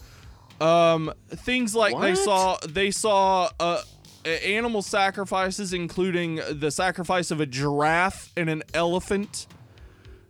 Um, 0.61 1.11
things 1.29 1.73
like 1.75 1.99
they 1.99 2.13
saw. 2.13 2.57
They 2.67 2.91
saw 2.91 3.49
uh, 3.59 3.81
a- 3.81 3.96
animal 4.27 4.81
sacrifices, 4.81 5.73
including 5.73 6.39
the 6.51 6.71
sacrifice 6.71 7.31
of 7.31 7.39
a 7.41 7.45
giraffe 7.45 8.31
and 8.37 8.49
an 8.49 8.63
elephant 8.73 9.47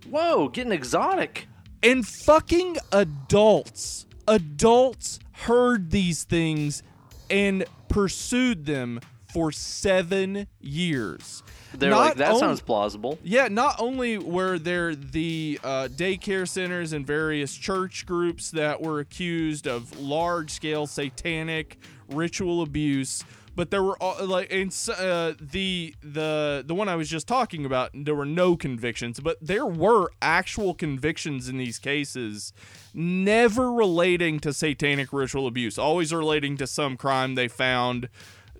Whoa, 0.09 0.47
getting 0.49 0.71
exotic. 0.71 1.47
and 1.83 2.05
fucking 2.07 2.77
adults 2.91 4.05
adults 4.27 5.19
heard 5.31 5.91
these 5.91 6.23
things 6.23 6.83
and 7.29 7.65
pursued 7.89 8.65
them 8.65 8.99
for 9.33 9.51
seven 9.51 10.47
years 10.61 11.43
They're 11.73 11.89
Not 11.91 11.99
like, 11.99 12.15
that 12.15 12.31
on- 12.33 12.39
sounds 12.39 12.61
plausible. 12.61 13.19
yeah 13.23 13.47
not 13.49 13.75
only 13.79 14.17
were 14.17 14.57
there 14.59 14.95
the 14.95 15.59
uh, 15.63 15.87
daycare 15.91 16.47
centers 16.47 16.93
and 16.93 17.05
various 17.05 17.53
church 17.53 18.05
groups 18.05 18.51
that 18.51 18.81
were 18.81 18.99
accused 18.99 19.67
of 19.67 19.97
large-scale 19.99 20.87
satanic 20.87 21.77
ritual 22.09 22.61
abuse 22.61 23.23
but 23.57 23.71
there 23.71 23.83
were 23.83 23.97
all, 24.01 24.25
like 24.25 24.47
s- 24.53 24.87
uh, 24.87 25.33
the 25.41 25.93
the 26.01 26.63
the 26.65 26.73
one 26.73 26.87
I 26.87 26.95
was 26.95 27.09
just 27.09 27.27
talking 27.27 27.65
about 27.65 27.89
there 27.93 28.15
were 28.15 28.25
no 28.43 28.55
convictions 28.55 29.19
but 29.19 29.35
there 29.41 29.65
were 29.65 30.09
actual 30.21 30.73
convictions 30.73 31.49
in 31.49 31.57
these 31.57 31.77
cases 31.79 32.53
never 32.93 33.71
relating 33.73 34.39
to 34.41 34.53
satanic 34.53 35.11
ritual 35.11 35.45
abuse 35.47 35.77
always 35.77 36.13
relating 36.13 36.55
to 36.57 36.65
some 36.67 36.95
crime 36.95 37.35
they 37.35 37.47
found 37.49 38.07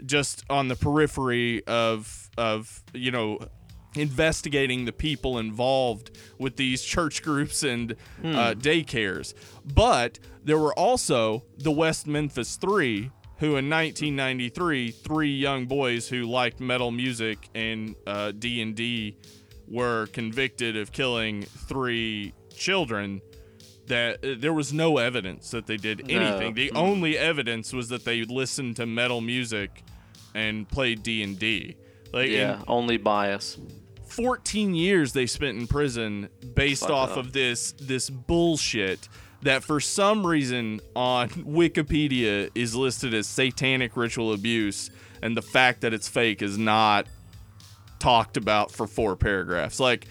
just 0.06 0.44
on 0.50 0.68
the 0.68 0.76
periphery 0.76 1.66
of 1.66 2.30
of 2.38 2.84
you 2.94 3.12
know 3.12 3.40
investigating 3.96 4.86
the 4.86 4.92
people 4.92 5.38
involved 5.40 6.12
with 6.38 6.56
these 6.58 6.84
church 6.84 7.24
groups 7.24 7.64
and 7.64 7.96
uh, 8.24 8.54
daycares. 8.54 9.34
But 9.66 10.20
there 10.44 10.60
were 10.60 10.74
also 10.78 11.44
the 11.58 11.72
West 11.72 12.06
Memphis 12.06 12.58
Three, 12.58 13.10
who 13.40 13.56
in 13.58 13.70
1993, 13.70 14.92
three 14.92 15.34
young 15.36 15.66
boys 15.66 16.08
who 16.08 16.24
liked 16.24 16.60
metal 16.60 16.92
music 16.92 17.50
and 17.54 17.96
uh, 18.06 18.32
D 18.32 18.62
and 18.62 18.76
D 18.76 19.18
were 19.68 20.08
convicted 20.08 20.76
of 20.78 20.92
killing 20.92 21.44
three 21.44 22.34
children. 22.56 23.22
That 23.88 24.24
uh, 24.24 24.36
there 24.38 24.54
was 24.54 24.74
no 24.74 24.98
evidence 24.98 25.52
that 25.52 25.66
they 25.66 25.78
did 25.78 26.08
No. 26.08 26.16
anything. 26.20 26.56
The 26.56 26.72
only 26.72 27.18
evidence 27.18 27.72
was 27.72 27.88
that 27.90 28.04
they 28.04 28.24
listened 28.24 28.76
to 28.78 28.86
metal 28.86 29.22
music 29.22 29.84
and 30.36 30.68
played 30.68 31.04
D 31.04 31.24
and 31.24 31.40
D. 31.40 31.78
Like 32.12 32.30
Yeah, 32.30 32.62
only 32.68 32.98
bias. 32.98 33.58
14 34.08 34.74
years 34.76 35.14
they 35.14 35.26
spent 35.26 35.58
in 35.58 35.68
prison 35.68 36.30
based 36.56 36.82
Fucked 36.82 36.92
off 36.92 37.12
up. 37.12 37.18
of 37.18 37.34
this 37.34 37.74
this 37.74 38.10
bullshit 38.10 39.08
that 39.48 39.64
for 39.64 39.80
some 39.80 40.28
reason 40.28 40.80
on 40.96 41.30
Wikipedia 41.30 42.50
is 42.54 42.76
listed 42.76 43.14
as 43.14 43.28
satanic 43.28 43.96
ritual 43.96 44.34
abuse 44.34 44.90
and 45.22 45.36
the 45.36 45.42
fact 45.42 45.82
that 45.82 45.94
it's 45.94 46.08
fake 46.08 46.42
is 46.42 46.58
not 46.58 47.08
talked 48.00 48.38
about 48.38 48.72
for 48.72 48.86
four 48.88 49.16
paragraphs 49.16 49.80
like 49.80 50.06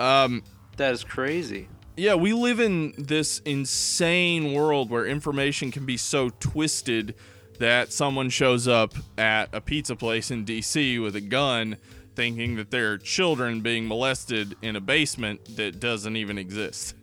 um 0.00 0.42
That 0.76 0.92
is 0.94 1.02
crazy. 1.04 1.68
yeah, 1.96 2.14
we 2.14 2.32
live 2.32 2.60
in 2.60 2.94
this 2.96 3.40
insane 3.40 4.52
world 4.52 4.90
where 4.90 5.04
information 5.06 5.72
can 5.72 5.84
be 5.84 5.96
so 5.96 6.30
twisted 6.40 7.14
that 7.58 7.92
someone 7.92 8.30
shows 8.30 8.68
up 8.68 8.94
at 9.18 9.48
a 9.52 9.60
pizza 9.60 9.96
place 9.96 10.30
in 10.30 10.44
DC 10.44 11.02
with 11.02 11.16
a 11.16 11.20
gun 11.20 11.76
thinking 12.14 12.54
that 12.56 12.70
there 12.70 12.92
are 12.92 12.98
children 12.98 13.60
being 13.60 13.88
molested 13.88 14.54
in 14.62 14.76
a 14.76 14.80
basement 14.80 15.56
that 15.56 15.80
doesn't 15.80 16.14
even 16.16 16.38
exist. 16.38 16.94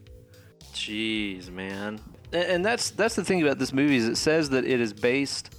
Jeez, 0.76 1.50
man. 1.50 2.00
And, 2.32 2.44
and 2.44 2.66
that's 2.66 2.92
that's 2.92 3.16
the 3.16 3.24
thing 3.24 3.42
about 3.42 3.60
this 3.60 3.74
movie 3.74 3.96
is 3.96 4.06
it 4.08 4.18
says 4.18 4.50
that 4.50 4.66
it 4.66 4.80
is 4.80 4.94
based. 4.94 5.54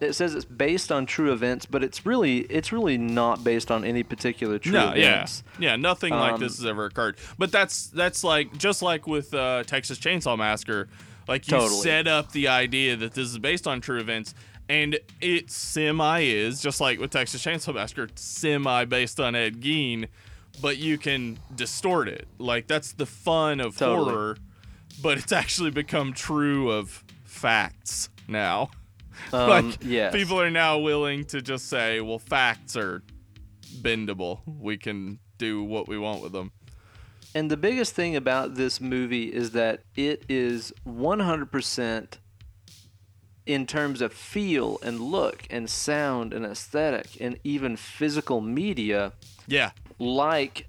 It 0.00 0.14
says 0.14 0.34
it's 0.34 0.46
based 0.46 0.90
on 0.90 1.04
true 1.04 1.30
events, 1.32 1.66
but 1.66 1.84
it's 1.84 2.06
really 2.06 2.38
it's 2.40 2.72
really 2.72 2.96
not 2.96 3.44
based 3.44 3.70
on 3.70 3.84
any 3.84 4.02
particular 4.02 4.58
true 4.58 4.72
no, 4.72 4.94
yeah, 4.94 5.12
events. 5.14 5.42
yeah, 5.58 5.76
nothing 5.76 6.12
like 6.14 6.34
Um, 6.34 6.40
this 6.40 6.56
has 6.56 6.64
ever 6.66 6.86
occurred. 6.86 7.16
But 7.38 7.52
that's 7.52 7.88
that's 7.88 8.24
like 8.24 8.56
just 8.56 8.80
like 8.82 9.06
with 9.06 9.32
uh, 9.34 9.62
Texas 9.64 9.98
Chainsaw 9.98 10.38
Massacre, 10.38 10.88
like 11.28 11.46
you 11.46 11.58
Totally. 11.58 11.80
set 11.82 12.08
up 12.08 12.32
the 12.32 12.48
idea 12.48 12.96
that 12.96 13.12
this 13.12 13.28
is 13.28 13.38
based 13.38 13.66
on 13.66 13.82
true 13.82 14.00
events, 14.00 14.34
and 14.70 14.98
it 15.20 15.50
semi 15.50 16.20
is 16.20 16.62
just 16.62 16.80
like 16.80 16.98
with 16.98 17.10
Texas 17.10 17.44
Chainsaw 17.44 17.74
Massacre, 17.74 18.08
semi 18.14 18.86
based 18.86 19.20
on 19.20 19.34
Ed 19.34 19.60
Gein, 19.60 20.08
but 20.60 20.78
you 20.78 20.98
can 20.98 21.38
distort 21.54 22.08
it. 22.08 22.28
Like 22.38 22.66
that's 22.66 22.92
the 22.92 23.06
fun 23.06 23.60
of 23.60 23.76
Totally. 23.76 24.10
horror, 24.10 24.36
but 25.02 25.18
it's 25.18 25.32
actually 25.32 25.70
become 25.70 26.12
true 26.12 26.70
of 26.70 27.04
facts 27.24 28.08
now. 28.28 28.70
Um, 29.34 29.48
like 29.68 29.78
yes. 29.82 30.14
people 30.14 30.40
are 30.40 30.48
now 30.50 30.78
willing 30.78 31.26
to 31.26 31.42
just 31.42 31.68
say, 31.68 32.00
well, 32.00 32.18
facts 32.18 32.74
are 32.74 33.02
bendable. 33.82 34.40
We 34.46 34.78
can 34.78 35.18
do 35.36 35.62
what 35.62 35.88
we 35.88 35.98
want 35.98 36.22
with 36.22 36.32
them. 36.32 36.52
And 37.34 37.50
the 37.50 37.58
biggest 37.58 37.92
thing 37.94 38.16
about 38.16 38.54
this 38.54 38.80
movie 38.80 39.24
is 39.24 39.50
that 39.50 39.82
it 39.94 40.24
is 40.30 40.72
100% 40.88 42.18
in 43.46 43.66
terms 43.66 44.00
of 44.00 44.12
feel 44.12 44.78
and 44.82 45.00
look 45.00 45.42
and 45.50 45.68
sound 45.68 46.32
and 46.32 46.46
aesthetic 46.46 47.08
and 47.20 47.38
even 47.44 47.76
physical 47.76 48.40
media 48.40 49.12
Yeah. 49.46 49.72
Like 50.00 50.66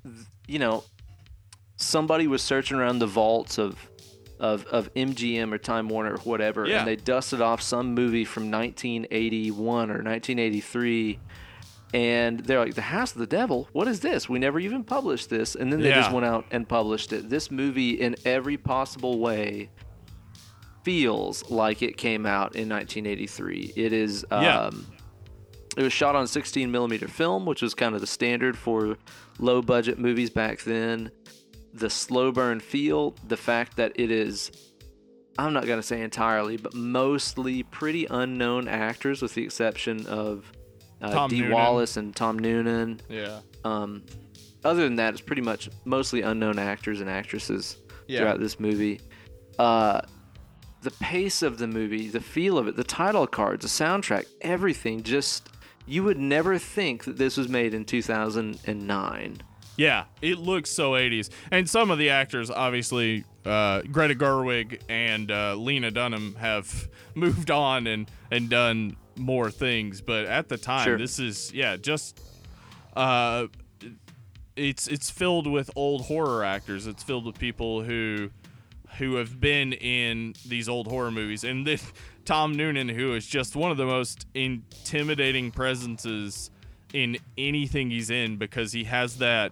you 0.47 0.59
know 0.59 0.84
somebody 1.77 2.27
was 2.27 2.43
searching 2.43 2.77
around 2.77 2.99
the 2.99 3.07
vaults 3.07 3.57
of 3.57 3.75
of, 4.39 4.65
of 4.67 4.91
MGM 4.95 5.51
or 5.53 5.57
Time 5.59 5.88
Warner 5.88 6.13
or 6.15 6.17
whatever 6.19 6.67
Yeah. 6.67 6.79
and 6.79 6.88
they 6.88 6.95
dusted 6.95 7.41
off 7.41 7.61
some 7.61 7.93
movie 7.95 8.25
from 8.25 8.49
1981 8.51 9.89
or 9.91 10.01
1983 10.03 11.19
and 11.93 12.39
they're 12.39 12.59
like 12.59 12.73
the 12.75 12.82
house 12.82 13.11
of 13.11 13.19
the 13.19 13.27
devil? 13.27 13.67
What 13.73 13.88
is 13.88 13.99
this? 13.99 14.27
We 14.29 14.39
never 14.39 14.59
even 14.59 14.84
published 14.84 15.29
this. 15.29 15.55
And 15.55 15.71
then 15.71 15.82
they 15.82 15.91
just 15.91 16.11
went 16.11 16.25
out 16.25 16.45
and 16.49 16.67
published 16.67 17.11
it. 17.13 17.29
This 17.29 17.51
movie 17.51 17.91
in 18.01 18.15
every 18.25 18.57
possible 18.57 19.19
way 19.19 19.69
feels 20.84 21.49
like 21.51 21.82
it 21.84 21.95
came 21.97 22.25
out 22.25 22.55
in 22.55 22.67
1983 22.67 23.73
it 23.75 23.93
is 23.93 24.25
um, 24.32 24.43
Yeah. 24.43 24.69
It 25.78 25.84
was 25.84 25.93
shot 25.93 26.15
on 26.15 26.28
16 26.28 26.72
millimeter 26.72 27.07
film, 27.07 27.45
which 27.45 27.61
was 27.61 27.74
kind 27.74 27.95
of 27.95 28.01
the 28.01 28.07
standard 28.07 28.57
for 28.57 28.97
low 29.39 29.61
budget 29.61 29.97
movies 29.99 30.30
back 30.30 30.61
then. 30.61 31.11
The 31.74 31.89
slow 31.89 32.32
burn 32.32 32.59
feel, 32.59 33.15
the 33.28 33.38
fact 33.38 33.78
that 33.78 33.93
it 33.95 34.11
is, 34.11 34.51
I'm 35.38 35.53
not 35.53 35.65
going 35.65 35.80
to 35.80 35.84
say 35.84 36.01
entirely, 36.01 36.57
but 36.57 36.74
mostly 36.74 37.63
pretty 37.63 38.05
unknown 38.09 38.67
actors, 38.67 39.22
with 39.22 39.34
the 39.34 39.43
exception 39.43 40.05
of 40.07 40.51
uh, 41.01 41.28
Dee 41.28 41.39
Noonan. 41.41 41.53
Wallace 41.53 41.95
and 41.97 42.13
Tom 42.15 42.38
Noonan. 42.38 42.99
Yeah. 43.07 43.39
Um, 43.63 44.03
other 44.65 44.84
than 44.84 44.97
that, 44.97 45.13
it's 45.13 45.22
pretty 45.22 45.41
much 45.41 45.69
mostly 45.86 46.22
unknown 46.22 46.59
actors 46.59 46.99
and 46.99 47.09
actresses 47.09 47.78
Yeah. 48.07 48.19
throughout 48.19 48.39
this 48.41 48.59
movie. 48.59 48.99
Uh, 49.57 50.01
the 50.82 50.91
pace 50.91 51.41
of 51.41 51.57
the 51.59 51.67
movie, 51.67 52.09
the 52.09 52.19
feel 52.19 52.57
of 52.57 52.67
it, 52.67 52.76
the 52.76 52.84
title 52.84 53.26
cards, 53.28 53.61
the 53.63 53.84
soundtrack, 53.84 54.26
everything 54.41 55.03
just 55.03 55.47
you 55.88 56.03
would 56.03 56.17
never 56.19 56.57
think 56.57 57.03
that 57.05 57.17
this 57.17 57.38
was 57.38 57.47
made 57.49 57.73
in 57.73 57.86
2009. 57.86 59.41
Yeah. 59.77 60.05
It 60.21 60.38
looks 60.38 60.69
so 60.69 60.91
80s. 60.91 61.29
And 61.49 61.69
some 61.69 61.91
of 61.91 61.97
the 61.97 62.09
actors, 62.09 62.51
obviously, 62.51 63.23
uh, 63.45 63.82
Greta 63.84 64.15
Gerwig 64.15 64.82
and 64.89 65.32
uh, 65.32 65.55
Lena 65.55 65.91
Dunham 65.91 66.36
have 66.36 66.88
moved 67.15 67.49
on 67.51 67.88
and, 67.88 68.09
and 68.29 68.49
done 68.49 68.95
more 69.15 69.49
things. 69.49 70.01
But 70.01 70.25
at 70.25 70.49
the 70.49 70.57
time, 70.57 70.86
Sure. 70.86 70.97
this 70.97 71.19
is, 71.19 71.51
yeah, 71.53 71.77
just. 71.77 72.19
Uh, 72.95 73.47
it's 74.57 74.88
it's 74.89 75.09
filled 75.09 75.47
with 75.47 75.71
old 75.77 76.01
horror 76.03 76.43
actors. 76.43 76.86
It's 76.86 77.01
filled 77.03 77.25
with 77.25 77.39
people 77.39 77.82
who 77.84 78.29
who 78.98 79.16
have 79.16 79.39
been 79.39 79.74
in 79.74 80.34
these 80.46 80.68
old 80.70 80.88
horror 80.88 81.12
movies, 81.12 81.44
and 81.44 81.66
then 81.66 81.80
Tom 82.26 82.56
Noonan, 82.56 82.89
who 82.89 83.14
is 83.16 83.26
just 83.26 83.56
one 83.56 83.72
of 83.72 83.78
the 83.78 83.86
most 83.86 84.26
intimidating 84.34 85.52
presences 85.52 86.52
in 86.94 87.18
anything 87.38 87.89
he's 87.89 88.10
in, 88.10 88.38
because 88.38 88.74
he 88.74 88.84
has 88.86 89.18
that 89.18 89.52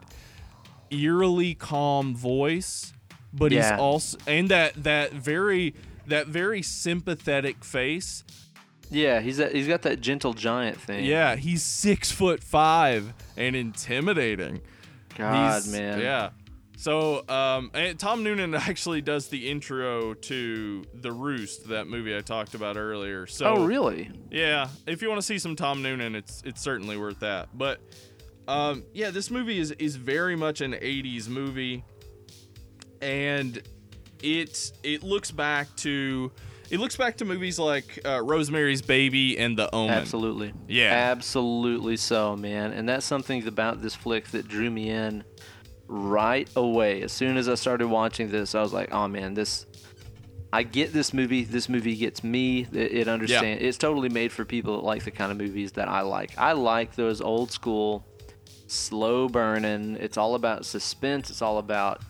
eerily 0.92 1.54
calm 1.56 2.16
voice, 2.16 2.94
but 3.34 3.52
Yeah. 3.52 3.72
he's 3.72 3.80
also 3.80 4.18
and 4.28 4.50
that 4.50 4.84
that 4.84 5.14
very 5.14 5.74
that 6.08 6.28
very 6.28 6.62
sympathetic 6.62 7.64
face. 7.64 8.24
Yeah, 8.92 9.20
he's 9.22 9.38
that, 9.38 9.54
he's 9.54 9.68
got 9.68 9.84
that 9.84 10.02
gentle 10.02 10.34
giant 10.34 10.82
thing. 10.82 11.06
Yeah, 11.06 11.36
he's 11.36 11.62
six 11.64 12.12
foot 12.12 12.44
five 12.44 13.14
and 13.38 13.56
intimidating. 13.56 14.62
God, 15.16 15.64
He's- 15.64 15.68
man. 15.72 16.00
Yeah. 16.00 16.30
So, 16.80 17.28
um, 17.28 17.72
and 17.74 18.00
Tom 18.00 18.24
Noonan 18.24 18.56
actually 18.56 19.02
does 19.02 19.28
the 19.28 19.50
intro 19.50 20.14
to 20.14 20.86
The 20.94 21.12
Roost, 21.12 21.68
that 21.68 21.88
movie 21.88 22.16
I 22.16 22.22
talked 22.22 22.54
about 22.54 22.78
earlier. 22.78 23.28
So, 23.28 23.48
Oh, 23.48 23.66
really? 23.66 24.10
yeah, 24.32 24.70
if 24.88 25.02
you 25.02 25.10
want 25.10 25.20
to 25.20 25.26
see 25.26 25.40
some 25.40 25.58
Tom 25.58 25.82
Noonan, 25.82 26.16
it's 26.16 26.42
it's 26.46 26.62
certainly 26.62 26.96
worth 26.96 27.20
that. 27.20 27.50
But, 27.54 27.82
um, 28.48 28.86
yeah, 28.94 29.10
this 29.10 29.30
movie 29.30 29.60
is 29.60 29.72
is 29.72 29.98
very 29.98 30.38
much 30.38 30.62
an 30.62 30.72
'80s 30.72 31.28
movie, 31.28 31.84
and 33.02 33.62
it 34.24 34.72
it 34.82 35.04
looks 35.04 35.32
back 35.32 35.68
to 35.78 36.32
it 36.70 36.80
looks 36.80 36.96
back 36.96 37.18
to 37.18 37.26
movies 37.26 37.60
like 37.60 38.00
uh, 38.06 38.22
Rosemary's 38.24 38.82
Baby 38.82 39.38
and 39.38 39.58
The 39.58 39.74
Omen. 39.76 39.94
Absolutely. 39.94 40.54
Yeah. 40.70 40.94
Absolutely 40.94 41.98
so, 41.98 42.38
man. 42.38 42.72
And 42.72 42.88
that's 42.88 43.06
something 43.06 43.46
about 43.48 43.82
this 43.82 43.96
flick 43.96 44.28
that 44.30 44.48
drew 44.48 44.70
me 44.70 44.90
in 44.90 45.26
right 45.90 46.48
away. 46.56 47.02
As 47.02 47.12
soon 47.12 47.36
as 47.36 47.50
I 47.50 47.56
started 47.56 47.88
watching 47.88 48.30
this, 48.32 48.56
I 48.56 48.62
was 48.62 48.72
like, 48.72 48.94
"Oh 48.94 49.08
man, 49.08 49.34
this 49.34 49.66
I 50.52 50.64
get 50.64 50.94
this 50.94 51.14
movie. 51.14 51.44
This 51.44 51.70
movie 51.70 51.96
gets 51.96 52.24
me. 52.24 52.68
It, 52.72 52.94
it 52.94 53.08
understand. 53.08 53.62
It's 53.62 53.78
totally 53.78 54.10
made 54.10 54.32
for 54.32 54.46
people 54.46 54.78
that 54.78 54.84
like 54.84 55.04
the 55.04 55.12
kind 55.12 55.32
of 55.32 55.38
movies 55.38 55.74
that 55.74 55.88
I 55.88 56.02
like. 56.02 56.32
I 56.38 56.54
like 56.54 56.96
those 56.96 57.22
old 57.22 57.52
school 57.52 58.06
slow 58.68 59.28
burning. 59.28 59.98
It's 60.00 60.18
all 60.18 60.36
about 60.36 60.66
suspense. 60.66 61.30
It's 61.30 61.42
all 61.42 61.58
about 61.58 62.02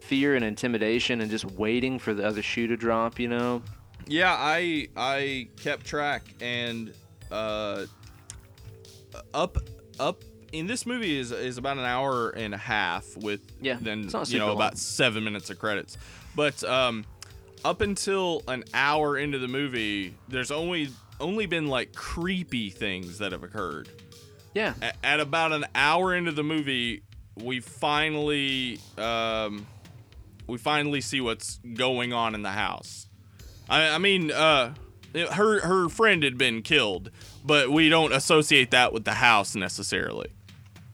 fear 0.00 0.34
and 0.34 0.44
intimidation 0.44 1.20
and 1.20 1.30
just 1.30 1.44
waiting 1.44 1.98
for 1.98 2.14
the 2.14 2.26
other 2.26 2.42
shoe 2.42 2.66
to 2.66 2.76
drop, 2.76 3.18
you 3.20 3.28
know? 3.28 3.62
Yeah, 4.06 4.34
I 4.36 4.88
I 4.96 5.48
kept 5.60 5.84
track 5.84 6.22
and 6.40 6.92
uh 7.30 7.84
up 9.34 9.58
up 10.00 10.22
in 10.52 10.66
this 10.66 10.86
movie 10.86 11.18
is 11.18 11.32
is 11.32 11.58
about 11.58 11.78
an 11.78 11.84
hour 11.84 12.30
and 12.30 12.54
a 12.54 12.58
half 12.58 13.16
with 13.16 13.40
Yeah, 13.60 13.78
then 13.80 14.04
you 14.04 14.10
know 14.10 14.24
super 14.24 14.50
about 14.50 14.78
7 14.78 15.22
minutes 15.22 15.50
of 15.50 15.58
credits. 15.58 15.96
But 16.34 16.62
um 16.64 17.04
up 17.64 17.80
until 17.80 18.42
an 18.48 18.64
hour 18.72 19.18
into 19.18 19.38
the 19.38 19.48
movie, 19.48 20.14
there's 20.28 20.50
only 20.50 20.90
only 21.20 21.46
been 21.46 21.66
like 21.66 21.94
creepy 21.94 22.70
things 22.70 23.18
that 23.18 23.32
have 23.32 23.42
occurred. 23.42 23.88
Yeah. 24.54 24.74
A- 24.82 25.06
at 25.06 25.20
about 25.20 25.52
an 25.52 25.66
hour 25.74 26.14
into 26.14 26.32
the 26.32 26.44
movie, 26.44 27.02
we 27.36 27.60
finally 27.60 28.78
um, 28.96 29.66
we 30.46 30.58
finally 30.58 31.00
see 31.00 31.20
what's 31.20 31.58
going 31.74 32.12
on 32.12 32.34
in 32.34 32.42
the 32.42 32.50
house. 32.50 33.08
I, 33.68 33.90
I 33.90 33.98
mean, 33.98 34.32
uh, 34.32 34.74
her 35.14 35.60
her 35.60 35.88
friend 35.88 36.22
had 36.22 36.38
been 36.38 36.62
killed, 36.62 37.10
but 37.44 37.70
we 37.70 37.88
don't 37.88 38.12
associate 38.12 38.70
that 38.70 38.92
with 38.92 39.04
the 39.04 39.14
house 39.14 39.54
necessarily. 39.54 40.30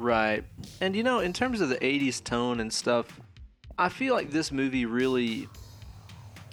Right. 0.04 0.44
And 0.82 0.94
you 0.94 1.02
know, 1.02 1.20
in 1.20 1.32
terms 1.32 1.62
of 1.62 1.70
the 1.70 1.76
80s 1.76 2.22
tone 2.22 2.60
and 2.60 2.70
stuff, 2.70 3.06
I 3.78 3.88
feel 3.88 4.14
like 4.14 4.30
this 4.30 4.52
movie 4.52 4.84
really 4.84 5.48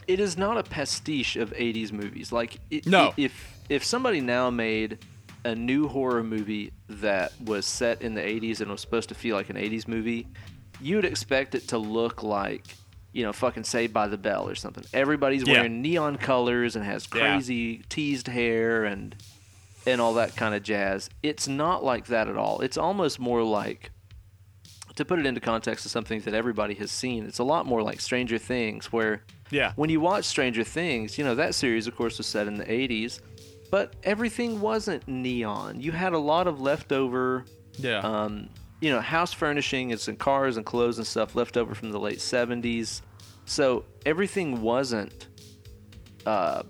it 0.07 0.19
is 0.21 0.37
not 0.37 0.57
a 0.57 0.63
pastiche 0.63 1.35
of 1.35 1.51
80s 1.53 1.91
movies. 1.91 2.31
Like 2.31 2.59
it, 2.69 2.87
No. 2.87 3.13
if 3.17 3.59
if 3.69 3.83
somebody 3.83 4.21
now 4.21 4.49
made 4.49 4.99
a 5.43 5.53
new 5.53 5.87
horror 5.89 6.23
movie 6.23 6.71
that 6.87 7.33
was 7.43 7.65
set 7.65 8.01
in 8.01 8.13
the 8.13 8.21
80s 8.21 8.61
and 8.61 8.71
was 8.71 8.79
supposed 8.79 9.09
to 9.09 9.15
feel 9.15 9.35
like 9.35 9.49
an 9.49 9.57
80s 9.57 9.85
movie, 9.87 10.27
you 10.79 10.95
would 10.95 11.05
expect 11.05 11.53
it 11.53 11.67
to 11.69 11.77
look 11.77 12.23
like 12.23 12.63
you 13.13 13.23
know, 13.23 13.33
fucking 13.33 13.65
Saved 13.65 13.93
by 13.93 14.07
the 14.07 14.17
Bell 14.17 14.47
or 14.47 14.55
something. 14.55 14.85
Everybody's 14.93 15.45
Yeah. 15.45 15.55
wearing 15.55 15.81
neon 15.81 16.15
colors 16.15 16.77
and 16.77 16.85
has 16.85 17.05
Yeah. 17.13 17.19
crazy 17.33 17.81
teased 17.89 18.27
hair 18.29 18.85
and 18.85 19.13
and 19.85 19.99
all 20.01 20.13
that 20.15 20.35
kind 20.35 20.53
of 20.55 20.63
jazz. 20.63 21.09
It's 21.23 21.47
not 21.47 21.83
like 21.83 22.07
that 22.07 22.27
at 22.27 22.37
all. 22.37 22.61
It's 22.61 22.77
almost 22.77 23.19
more 23.19 23.43
like 23.43 23.91
to 24.95 25.05
put 25.05 25.19
it 25.19 25.25
into 25.25 25.39
context 25.41 25.85
of 25.85 25.91
something 25.91 26.19
that 26.21 26.33
everybody 26.33 26.73
has 26.75 26.91
seen. 26.91 27.25
It's 27.25 27.39
a 27.39 27.43
lot 27.43 27.65
more 27.65 27.81
like 27.81 27.99
Stranger 28.01 28.37
Things 28.37 28.91
where 28.91 29.23
Yeah. 29.49 29.71
when 29.75 29.89
you 29.89 29.99
watch 30.01 30.25
Stranger 30.25 30.63
Things, 30.63 31.17
you 31.17 31.23
know, 31.23 31.35
that 31.35 31.55
series 31.55 31.87
of 31.87 31.95
course 31.95 32.17
was 32.17 32.27
set 32.27 32.45
in 32.47 32.55
the 32.55 32.65
80s, 32.69 33.21
but 33.71 33.95
everything 34.03 34.59
wasn't 34.61 35.07
neon. 35.07 35.79
You 35.79 35.93
had 35.93 36.13
a 36.13 36.19
lot 36.19 36.45
of 36.47 36.59
leftover 36.61 37.45
Yeah. 37.77 37.99
Um, 37.99 38.49
you 38.81 38.89
know, 38.91 38.99
house 38.99 39.31
furnishing 39.31 39.91
and 39.91 40.01
some 40.01 40.15
cars 40.17 40.57
and 40.57 40.65
clothes 40.65 40.97
and 40.97 41.07
stuff 41.07 41.35
left 41.35 41.55
over 41.55 41.73
from 41.73 41.91
the 41.91 41.99
late 41.99 42.19
70s. 42.19 43.01
So 43.45 43.85
everything 44.05 44.61
wasn't. 44.61 45.27
Uh, 46.25 46.63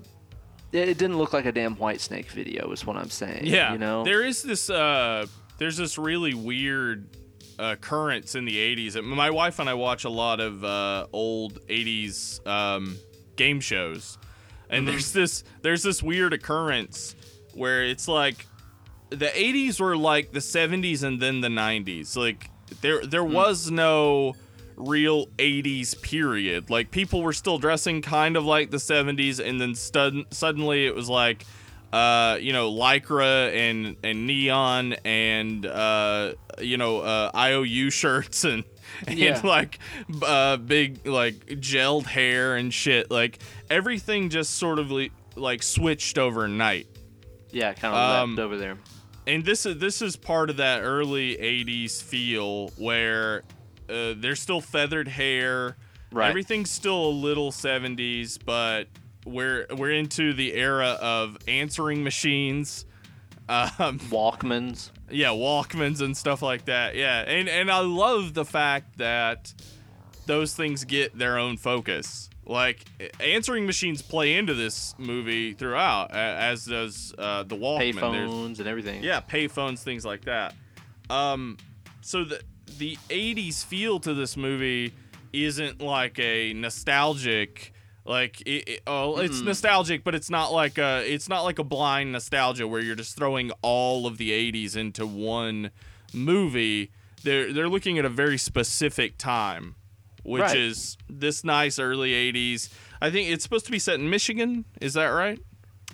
it, 0.74 0.97
didn't 0.97 1.17
look 1.17 1.34
like 1.34 1.45
a 1.45 1.51
damn 1.51 1.76
Whitesnake 1.76 2.28
video, 2.32 2.72
is 2.72 2.86
what 2.86 2.95
I'm 2.97 3.09
saying. 3.09 3.41
Yeah, 3.45 3.74
You 3.74 3.78
know? 3.80 4.03
there 4.03 4.24
is 4.24 4.41
this 4.43 4.69
uh, 4.69 5.26
there's 5.57 5.78
this 5.78 5.97
really 5.97 6.34
weird 6.34 7.07
occurrence 7.59 8.36
in 8.36 8.45
the 8.45 8.57
'80s. 8.57 8.95
And 8.95 9.07
My 9.07 9.30
wife 9.30 9.59
and 9.59 9.69
I 9.69 9.74
watch 9.74 10.03
a 10.05 10.09
lot 10.09 10.39
of 10.39 10.63
uh, 10.63 11.07
old 11.13 11.59
'80s 11.67 12.45
um, 12.47 12.97
game 13.36 13.59
shows, 13.59 14.17
and 14.69 14.84
Mm-hmm. 14.84 14.91
there's 14.91 15.11
this 15.13 15.43
there's 15.61 15.84
this 15.84 16.01
weird 16.01 16.34
occurrence 16.34 17.15
where 17.53 17.84
it's 17.84 18.07
like 18.07 18.45
the 19.09 19.28
'80s 19.28 19.80
were 19.80 19.97
like 19.97 20.32
the 20.32 20.39
'70s 20.39 21.03
and 21.03 21.22
then 21.22 21.41
the 21.41 21.49
'90s. 21.49 22.15
Like 22.15 22.49
there 22.82 23.05
there 23.05 23.24
Hmm. 23.24 23.34
was 23.34 23.69
no 23.69 24.36
real 24.88 25.27
80s 25.38 26.01
period. 26.01 26.69
Like 26.69 26.91
people 26.91 27.21
were 27.21 27.34
still 27.34 27.57
dressing 27.57 28.01
kind 28.01 28.36
of 28.36 28.45
like 28.45 28.71
the 28.71 28.77
70s 28.77 29.39
and 29.45 29.59
then 29.61 29.75
stud- 29.75 30.25
suddenly 30.34 30.86
it 30.86 30.95
was 30.95 31.09
like 31.09 31.45
uh, 31.93 32.38
you 32.39 32.53
know, 32.53 32.71
lycra 32.71 33.53
and 33.53 33.97
and 34.01 34.25
neon 34.25 34.93
and 35.03 35.65
uh, 35.65 36.34
you 36.59 36.77
know, 36.77 36.99
uh, 37.01 37.32
IOU 37.36 37.89
shirts 37.89 38.45
and 38.45 38.63
and 39.07 39.19
Yeah. 39.19 39.41
like 39.43 39.77
uh, 40.25 40.55
big 40.57 41.05
like 41.05 41.45
gelled 41.59 42.05
hair 42.05 42.55
and 42.55 42.73
shit. 42.73 43.11
Like 43.11 43.39
everything 43.69 44.29
just 44.29 44.51
sort 44.51 44.79
of 44.79 44.89
li- 44.89 45.11
like 45.36 45.63
switched 45.63 46.17
overnight. 46.17 46.88
yeah, 47.51 47.73
kind 47.73 47.93
of 47.93 48.19
um, 48.23 48.36
left 48.36 48.45
over 48.45 48.57
there. 48.57 48.77
And 49.27 49.43
this 49.43 49.65
is 49.65 49.77
this 49.77 50.01
is 50.01 50.15
part 50.15 50.49
of 50.49 50.57
that 50.57 50.82
early 50.84 51.36
'80s 51.36 52.01
feel 52.01 52.69
where 52.77 53.43
uh, 53.91 54.13
there's 54.17 54.39
still 54.39 54.61
feathered 54.61 55.07
hair. 55.07 55.75
Right. 56.11 56.29
Everything's 56.29 56.71
still 56.71 57.05
a 57.05 57.11
little 57.11 57.51
'70s, 57.51 58.37
but 58.43 58.87
we're 59.25 59.65
we're 59.77 59.91
into 59.91 60.33
the 60.33 60.53
era 60.53 60.97
of 61.01 61.37
answering 61.47 62.03
machines. 62.03 62.85
Um, 63.49 63.99
Walkmans. 64.09 64.91
yeah, 65.09 65.29
Walkmans 65.29 66.01
and 66.01 66.15
stuff 66.15 66.41
like 66.41 66.65
that. 66.65 66.95
Yeah, 66.95 67.21
and 67.21 67.49
and 67.49 67.69
I 67.71 67.79
love 67.79 68.33
the 68.33 68.45
fact 68.45 68.97
that 68.97 69.53
those 70.25 70.53
things 70.53 70.83
get 70.85 71.17
their 71.17 71.37
own 71.37 71.57
focus. 71.57 72.29
Like 72.45 72.83
answering 73.19 73.65
machines 73.65 74.01
play 74.01 74.35
into 74.35 74.53
this 74.53 74.95
movie 74.97 75.53
throughout, 75.53 76.11
as 76.11 76.65
does 76.65 77.13
uh, 77.17 77.43
the 77.43 77.55
Walkman. 77.55 77.93
Payphones 77.93 78.59
and 78.59 78.67
everything. 78.67 79.03
yeah, 79.03 79.21
payphones, 79.21 79.79
things 79.79 80.03
like 80.05 80.25
that. 80.25 80.55
Um, 81.09 81.57
so 82.01 82.23
the 82.23 82.41
the 82.82 82.97
'80s 83.09 83.63
feel 83.63 83.99
to 83.99 84.13
this 84.15 84.36
movie 84.36 84.91
isn't 85.32 85.82
like 85.84 86.17
a 86.17 86.51
nostalgic, 86.53 87.73
like 88.05 88.41
it, 88.41 88.67
it- 88.67 88.82
oh, 88.88 89.17
it's 89.19 89.39
hmm. 89.39 89.45
nostalgic, 89.45 90.03
but 90.03 90.15
it's 90.15 90.32
not 90.32 90.51
like 90.51 90.79
a 90.79 91.03
it's 91.05 91.29
not 91.29 91.43
like 91.43 91.59
a 91.59 91.63
blind 91.63 92.11
nostalgia 92.11 92.67
where 92.67 92.82
you're 92.82 92.95
just 92.95 93.15
throwing 93.15 93.51
all 93.61 94.07
of 94.07 94.17
the 94.17 94.32
'80s 94.32 94.75
into 94.75 95.05
one 95.05 95.69
movie. 96.11 96.89
They're 97.23 97.53
they're 97.53 97.69
looking 97.69 97.99
at 97.99 98.05
a 98.05 98.09
very 98.09 98.39
specific 98.39 99.19
time, 99.19 99.75
which 100.23 100.41
Right. 100.41 100.57
is 100.57 100.97
this 101.07 101.43
nice 101.43 101.77
early 101.77 102.13
'80s. 102.13 102.69
I 102.99 103.11
think 103.11 103.29
it's 103.29 103.43
supposed 103.43 103.65
to 103.67 103.71
be 103.71 103.79
set 103.79 103.95
in 103.99 104.09
Michigan. 104.09 104.65
Is 104.82 104.93
that 104.93 105.05
right? 105.07 105.39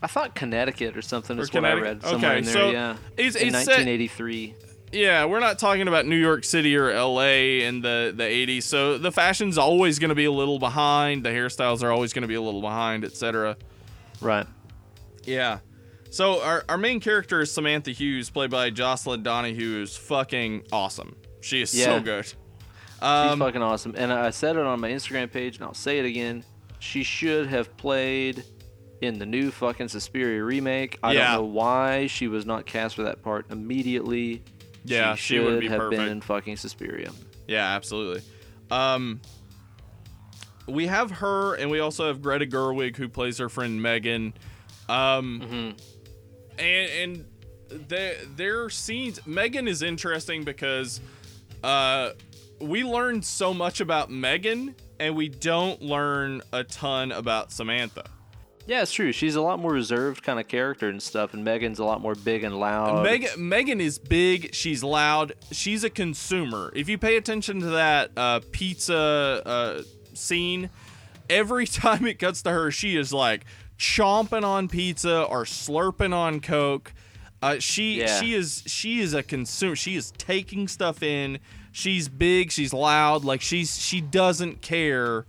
I 0.02 0.08
thought 0.08 0.36
Connecticut 0.36 0.96
or 0.96 1.02
something 1.02 1.38
Or 1.38 1.42
is 1.42 1.52
what 1.52 1.66
I 1.66 1.74
read 1.74 2.02
somewhere 2.04 2.30
Okay, 2.32 2.38
in 2.40 2.46
there. 2.46 2.54
so 2.54 2.72
yeah, 2.72 2.92
it's- 3.18 3.36
in 3.36 3.50
it's 3.50 3.66
set- 3.66 3.84
1983. 3.86 4.54
Yeah, 4.92 5.26
we're 5.26 5.42
not 5.42 5.60
talking 5.60 5.88
about 5.88 6.06
New 6.06 6.16
York 6.16 6.46
City 6.46 6.76
or 6.78 6.94
LA 6.94 7.64
in 7.66 7.82
the, 7.82 8.14
the 8.16 8.24
80s. 8.24 8.64
So 8.64 8.98
the 8.98 9.12
fashion's 9.12 9.58
always 9.58 10.00
going 10.00 10.10
to 10.10 10.16
be 10.16 10.26
a 10.26 10.32
little 10.32 10.60
behind. 10.60 11.24
The 11.26 11.30
hairstyles 11.30 11.84
are 11.84 11.92
always 11.92 12.14
going 12.14 12.22
to 12.22 12.28
be 12.28 12.36
a 12.36 12.42
little 12.42 12.62
behind, 12.62 13.04
etc. 13.04 13.58
Right. 14.22 14.48
Yeah. 15.26 15.60
So 16.10 16.42
our, 16.42 16.64
our 16.70 16.78
main 16.78 17.02
character 17.02 17.42
is 17.42 17.52
Samantha 17.52 17.92
Hughes, 17.92 18.30
played 18.30 18.50
by 18.50 18.70
Jocelyn 18.70 19.24
Donahue, 19.24 19.80
who's 19.80 19.98
fucking 19.98 20.64
awesome. 20.72 21.18
She 21.42 21.62
is 21.62 21.74
Yeah. 21.78 21.86
so 21.86 22.00
good. 22.00 22.26
She's 22.26 22.36
Um, 23.02 23.40
fucking 23.40 23.62
awesome. 23.62 23.94
And 23.98 24.12
I 24.14 24.30
said 24.30 24.56
it 24.56 24.66
on 24.66 24.80
my 24.80 24.90
Instagram 24.90 25.30
page, 25.32 25.58
and 25.58 25.66
I'll 25.66 25.74
say 25.74 26.00
it 26.00 26.06
again. 26.06 26.46
She 26.80 27.04
should 27.04 27.48
have 27.48 27.76
played 27.76 28.44
in 29.02 29.20
the 29.20 29.26
new 29.26 29.52
fucking 29.52 29.90
Suspiria 29.90 30.42
remake. 30.44 30.98
I 31.04 31.12
Yeah. 31.12 31.34
don't 31.34 31.42
know 31.42 31.48
why 31.52 32.08
she 32.08 32.30
was 32.30 32.46
not 32.46 32.66
cast 32.66 32.96
for 32.96 33.04
that 33.04 33.22
part 33.22 33.48
immediately. 33.52 34.44
Yeah, 34.90 35.16
she, 35.16 35.36
she 35.36 35.40
would 35.40 35.60
be 35.60 35.68
have 35.68 35.90
been 35.90 36.08
in 36.08 36.22
fucking 36.22 36.58
Suspiria. 36.58 37.12
yeah, 37.48 37.76
absolutely. 37.76 38.22
Um, 38.72 39.22
we 40.68 40.88
have 40.88 41.12
her, 41.12 41.56
and 41.56 41.72
we 41.72 41.80
also 41.80 42.08
have 42.08 42.22
Greta 42.22 42.46
Gerwig, 42.46 42.96
who 42.98 43.08
plays 43.08 43.38
her 43.38 43.50
friend 43.50 43.82
Megan. 43.82 44.34
Um, 44.90 45.42
Mm-hmm. 45.44 46.60
and 46.60 47.26
and 47.70 47.88
their 47.90 48.16
their 48.36 48.70
scenes 48.70 49.20
Megan 49.28 49.68
is 49.68 49.82
interesting 49.82 50.44
because 50.46 51.02
uh 51.64 52.12
we 52.62 52.84
learned 52.86 53.26
so 53.26 53.54
much 53.54 53.82
about 53.82 54.10
Megan 54.10 54.74
and 55.00 55.16
we 55.16 55.28
don't 55.28 55.82
learn 55.82 56.42
a 56.54 56.64
ton 56.64 57.12
about 57.12 57.52
Samantha. 57.52 58.06
Yeah, 58.68 58.82
it's 58.82 58.92
true. 58.92 59.14
She's 59.14 59.36
a 59.36 59.42
lot 59.42 59.60
more 59.60 59.72
reserved 59.72 60.24
kind 60.24 60.40
of 60.40 60.48
character 60.50 60.90
and 60.90 61.02
stuff, 61.02 61.34
and 61.34 61.44
Megan's 61.44 61.80
a 61.80 61.86
lot 61.86 62.02
more 62.02 62.16
big 62.16 62.44
and 62.44 62.60
loud. 62.60 63.02
Megan 63.04 63.48
Megan 63.50 63.80
is 63.82 63.98
big, 63.98 64.54
she's 64.54 64.84
loud, 64.84 65.34
she's 65.52 65.84
a 65.86 65.90
consumer. 65.90 66.72
If 66.76 66.90
you 66.90 66.98
pay 66.98 67.16
attention 67.16 67.62
to 67.62 67.68
that 67.68 68.12
uh 68.18 68.42
pizza 68.52 69.42
uh 69.46 69.82
scene, 70.14 70.70
every 71.30 71.66
time 71.84 72.06
it 72.06 72.20
cuts 72.20 72.42
to 72.42 72.52
her, 72.52 72.70
she 72.70 72.98
is 72.98 73.14
like 73.14 73.46
chomping 73.80 74.44
on 74.44 74.68
pizza 74.68 75.24
or 75.24 75.46
slurping 75.46 76.14
on 76.14 76.42
coke. 76.42 76.94
Uh, 77.42 77.60
she 77.60 78.00
Yeah. 78.02 78.20
she 78.20 78.34
is 78.34 78.64
she 78.68 79.00
is 79.00 79.14
a 79.14 79.24
consumer. 79.24 79.76
She 79.78 79.96
is 79.96 80.12
taking 80.18 80.68
stuff 80.68 81.02
in. 81.02 81.40
She's 81.72 82.10
big. 82.10 82.52
She's 82.52 82.74
loud. 82.74 83.24
Like 83.24 83.40
she's 83.42 83.80
she 83.80 84.02
doesn't 84.02 84.62
care 84.62 85.26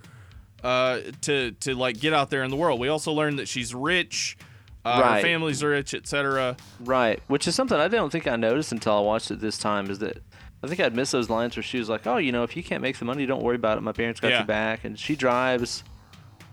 uh, 0.64 1.00
to 1.22 1.52
to 1.52 1.74
like 1.74 2.00
get 2.00 2.12
out 2.12 2.30
there 2.30 2.42
in 2.44 2.50
the 2.50 2.56
world. 2.56 2.80
We 2.80 2.88
also 2.88 3.12
learned 3.12 3.38
that 3.38 3.48
she's 3.48 3.74
rich. 3.74 4.36
Uh, 4.84 4.96
Her 4.96 5.02
Right. 5.02 5.22
family's 5.22 5.62
rich, 5.62 5.92
etc. 5.94 6.56
Right, 6.80 7.20
which 7.26 7.46
is 7.48 7.54
something 7.54 7.78
I 7.78 7.88
don't 7.88 8.10
think 8.10 8.26
I 8.26 8.36
noticed 8.36 8.72
until 8.72 8.96
I 8.96 9.00
watched 9.00 9.30
it 9.30 9.40
this 9.40 9.58
time. 9.58 9.90
Is 9.90 9.98
that 9.98 10.22
I 10.62 10.66
think 10.68 10.80
I'd 10.80 10.94
missed 10.94 11.12
those 11.12 11.28
lines 11.30 11.56
where 11.56 11.62
she 11.62 11.78
was 11.78 11.88
like, 11.88 12.06
"Oh, 12.06 12.16
you 12.16 12.32
know, 12.32 12.42
if 12.42 12.56
you 12.56 12.62
can't 12.62 12.82
make 12.82 12.98
the 12.98 13.04
money, 13.04 13.26
don't 13.26 13.42
worry 13.42 13.56
about 13.56 13.76
it. 13.78 13.82
My 13.82 13.92
parents 13.92 14.20
got 14.20 14.30
Yeah. 14.30 14.38
your 14.38 14.46
back." 14.46 14.84
And 14.84 14.98
she 14.98 15.14
drives. 15.16 15.84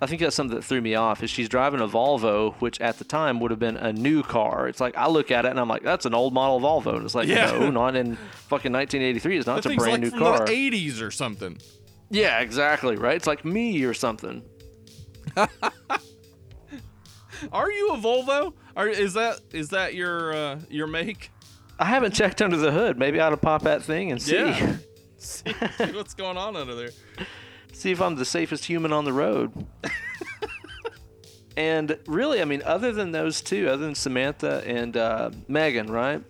I 0.01 0.07
think 0.07 0.19
that's 0.19 0.35
something 0.35 0.55
that 0.57 0.63
threw 0.63 0.81
me 0.81 0.93
off. 0.95 1.23
Is 1.23 1.29
she's 1.29 1.47
driving 1.47 1.79
a 1.79 1.87
Volvo, 1.87 2.53
which 2.55 2.81
at 2.81 2.97
the 2.99 3.05
time 3.05 3.39
would 3.39 3.49
have 3.51 3.59
been 3.61 3.77
a 3.77 3.93
new 3.93 4.21
car. 4.23 4.67
It's 4.67 4.81
like 4.81 4.97
I 4.97 5.07
look 5.07 5.31
at 5.31 5.45
it 5.45 5.49
and 5.51 5.59
I'm 5.59 5.69
like, 5.69 5.83
"That's 5.83 6.05
an 6.05 6.13
old 6.13 6.33
model 6.33 6.59
Volvo." 6.59 6.95
And 6.97 7.05
it's 7.05 7.15
like, 7.15 7.29
Yeah. 7.29 7.51
no, 7.51 7.71
not 7.71 7.95
in 7.95 8.17
fucking 8.49 8.73
1983. 8.73 9.37
It's 9.37 9.47
not. 9.47 9.63
That 9.63 9.71
a 9.71 9.75
brand 9.77 10.03
like 10.03 10.13
new 10.13 10.19
car. 10.19 10.45
the 10.45 10.51
'80s 10.51 11.01
or 11.01 11.11
something. 11.11 11.57
Yeah, 12.09 12.39
exactly. 12.39 12.95
Right. 12.95 13.15
It's 13.15 13.27
like 13.27 13.45
me 13.45 13.83
or 13.83 13.93
something. 13.93 14.43
Are 17.51 17.71
you 17.71 17.89
a 17.89 17.97
Volvo? 17.97 18.53
Are 18.75 18.87
is 18.87 19.13
that 19.13 19.39
is 19.51 19.69
that 19.69 19.93
your 19.95 20.33
uh, 20.33 20.59
your 20.69 20.87
make? 20.87 21.31
I 21.77 21.85
haven't 21.85 22.13
checked 22.13 22.41
under 22.41 22.57
the 22.57 22.71
hood. 22.71 22.97
Maybe 22.97 23.19
I 23.19 23.27
ought 23.27 23.31
to 23.31 23.37
pop 23.37 23.63
that 23.63 23.83
thing 23.83 24.11
and 24.11 24.21
see. 24.21 24.35
Yeah. 24.35 24.77
see, 25.17 25.51
see 25.77 25.91
what's 25.91 26.13
going 26.13 26.37
on 26.37 26.55
under 26.55 26.75
there. 26.75 26.91
see 27.73 27.91
if 27.91 28.01
I'm 28.01 28.15
the 28.15 28.25
safest 28.25 28.65
human 28.65 28.93
on 28.93 29.03
the 29.03 29.11
road. 29.11 29.51
and 31.57 31.99
really, 32.07 32.41
I 32.41 32.45
mean, 32.45 32.61
other 32.63 32.91
than 32.93 33.11
those 33.11 33.41
two, 33.41 33.67
other 33.67 33.83
than 33.83 33.95
Samantha 33.95 34.63
and 34.65 34.95
uh, 34.95 35.31
Megan, 35.47 35.91
right? 35.91 36.23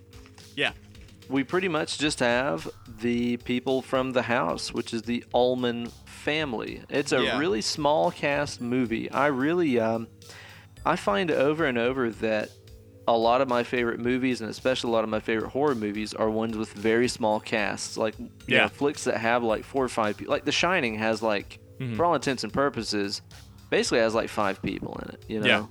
We 1.28 1.42
pretty 1.44 1.68
much 1.68 1.98
just 1.98 2.20
have 2.20 2.68
the 3.00 3.36
people 3.38 3.82
from 3.82 4.12
the 4.12 4.22
house, 4.22 4.72
which 4.72 4.94
is 4.94 5.02
the 5.02 5.24
Ullman 5.34 5.88
family. 6.06 6.82
It's 6.88 7.12
a 7.12 7.22
Yeah. 7.22 7.38
really 7.38 7.60
small 7.60 8.10
cast 8.10 8.60
movie. 8.60 9.10
I 9.10 9.26
really, 9.26 9.78
um, 9.80 10.06
I 10.84 10.96
find 10.96 11.30
over 11.30 11.64
and 11.64 11.78
over 11.78 12.10
that 12.10 12.50
a 13.08 13.16
lot 13.16 13.40
of 13.40 13.48
my 13.48 13.62
favorite 13.62 14.00
movies, 14.00 14.40
and 14.40 14.50
especially 14.50 14.90
a 14.90 14.92
lot 14.92 15.04
of 15.04 15.10
my 15.10 15.20
favorite 15.20 15.50
horror 15.50 15.74
movies, 15.74 16.12
are 16.14 16.28
ones 16.30 16.56
with 16.56 16.72
very 16.72 17.06
small 17.08 17.38
casts. 17.40 17.96
Like, 17.96 18.18
you 18.18 18.28
Yeah. 18.48 18.62
know, 18.62 18.68
flicks 18.68 19.04
that 19.04 19.16
have 19.18 19.42
like 19.44 19.64
four 19.64 19.84
or 19.84 19.88
five 19.88 20.16
people. 20.16 20.32
Like 20.32 20.44
The 20.44 20.52
Shining 20.52 20.96
has 20.98 21.22
like, 21.22 21.58
Mm-hmm. 21.80 21.96
for 21.96 22.04
all 22.06 22.14
intents 22.14 22.42
and 22.42 22.52
purposes, 22.52 23.20
basically 23.68 23.98
has 23.98 24.14
like 24.14 24.28
five 24.30 24.62
people 24.62 24.98
in 25.04 25.10
it. 25.14 25.24
You 25.28 25.40
know? 25.40 25.46
Yeah. 25.46 25.66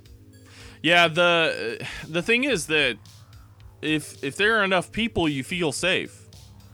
Yeah, 0.84 1.08
the 1.08 1.88
the 2.08 2.22
thing 2.22 2.44
is 2.44 2.68
that 2.68 2.98
if 3.86 4.24
if 4.24 4.36
there 4.36 4.60
are 4.60 4.64
enough 4.64 4.92
people, 4.92 5.30
you 5.30 5.44
feel 5.44 5.72
safe. 5.72 6.22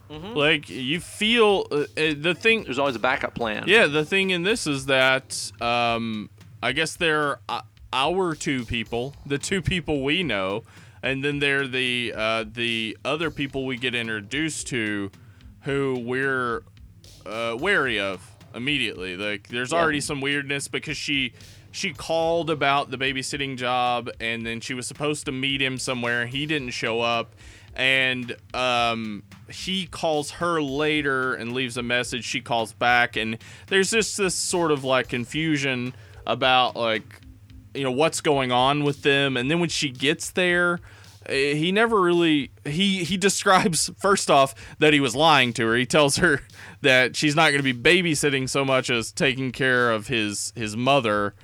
Like 0.09 0.69
you 0.69 0.99
feel 0.99 1.67
uh, 1.71 1.75
uh, 1.75 1.85
the 2.17 2.35
thing. 2.37 2.63
There's 2.65 2.77
always 2.79 2.97
a 2.97 2.99
backup 2.99 3.33
plan. 3.33 3.63
Yeah, 3.65 3.87
the 3.87 4.03
thing 4.03 4.31
in 4.31 4.43
this 4.43 4.67
is 4.67 4.87
that 4.87 5.51
um, 5.61 6.29
I 6.61 6.73
guess 6.73 6.97
there 6.97 7.21
are 7.21 7.39
uh, 7.47 7.61
our 7.93 8.35
two 8.35 8.65
people, 8.65 9.15
the 9.25 9.37
two 9.37 9.61
people 9.61 10.03
we 10.03 10.21
know, 10.21 10.63
and 11.01 11.23
then 11.23 11.39
there 11.39 11.61
are 11.61 11.67
the 11.67 12.13
uh, 12.13 12.43
the 12.45 12.97
other 13.05 13.31
people 13.31 13.65
we 13.65 13.77
get 13.77 13.95
introduced 13.95 14.67
to, 14.67 15.11
who 15.61 16.03
we're 16.05 16.63
uh, 17.25 17.55
wary 17.57 17.97
of 17.97 18.19
immediately. 18.53 19.15
Like 19.15 19.47
there's 19.47 19.71
Yeah. 19.71 19.79
already 19.79 20.01
some 20.01 20.19
weirdness 20.19 20.67
because 20.67 20.97
she 20.97 21.31
she 21.71 21.93
called 21.93 22.49
about 22.49 22.91
the 22.91 22.97
babysitting 22.97 23.57
job 23.57 24.09
and 24.19 24.45
then 24.45 24.59
she 24.59 24.73
was 24.73 24.87
supposed 24.87 25.25
to 25.25 25.31
meet 25.31 25.61
him 25.61 25.77
somewhere. 25.77 26.25
He 26.25 26.45
didn't 26.45 26.71
show 26.71 27.01
up. 27.01 27.33
And 27.73 28.35
um, 28.53 29.23
he 29.49 29.85
calls 29.85 30.31
her 30.31 30.61
later 30.61 31.33
and 31.33 31.53
leaves 31.53 31.77
a 31.77 31.83
message. 31.83 32.25
She 32.25 32.41
calls 32.41 32.73
back, 32.73 33.15
and 33.15 33.37
there's 33.67 33.91
just 33.91 34.17
this 34.17 34.35
sort 34.35 34.73
of 34.73 34.83
like 34.83 35.07
confusion 35.07 35.93
about 36.27 36.75
like 36.75 37.21
you 37.73 37.83
know 37.83 37.91
what's 37.91 38.21
going 38.21 38.51
on 38.51 38.83
with 38.83 39.03
them. 39.03 39.37
And 39.37 39.49
then 39.49 39.59
when 39.59 39.69
she 39.69 39.89
gets 39.89 40.31
there, 40.31 40.79
eh, 41.27 41.53
he 41.53 41.71
never 41.71 42.01
really 42.01 42.51
he 42.65 43.05
he 43.05 43.17
describes 43.17 43.89
first 43.97 44.29
off 44.29 44.53
that 44.79 44.93
he 44.93 44.99
was 44.99 45.15
lying 45.15 45.53
to 45.53 45.67
her. 45.67 45.75
He 45.75 45.85
tells 45.85 46.17
her 46.17 46.41
that 46.81 47.15
she's 47.15 47.35
not 47.35 47.51
going 47.51 47.63
to 47.63 47.73
be 47.73 48.03
babysitting 48.03 48.49
so 48.49 48.65
much 48.65 48.89
as 48.89 49.11
taking 49.11 49.51
care 49.51 49.91
of 49.91 50.07
his 50.07 50.51
his 50.55 50.75
mother. 50.75 51.35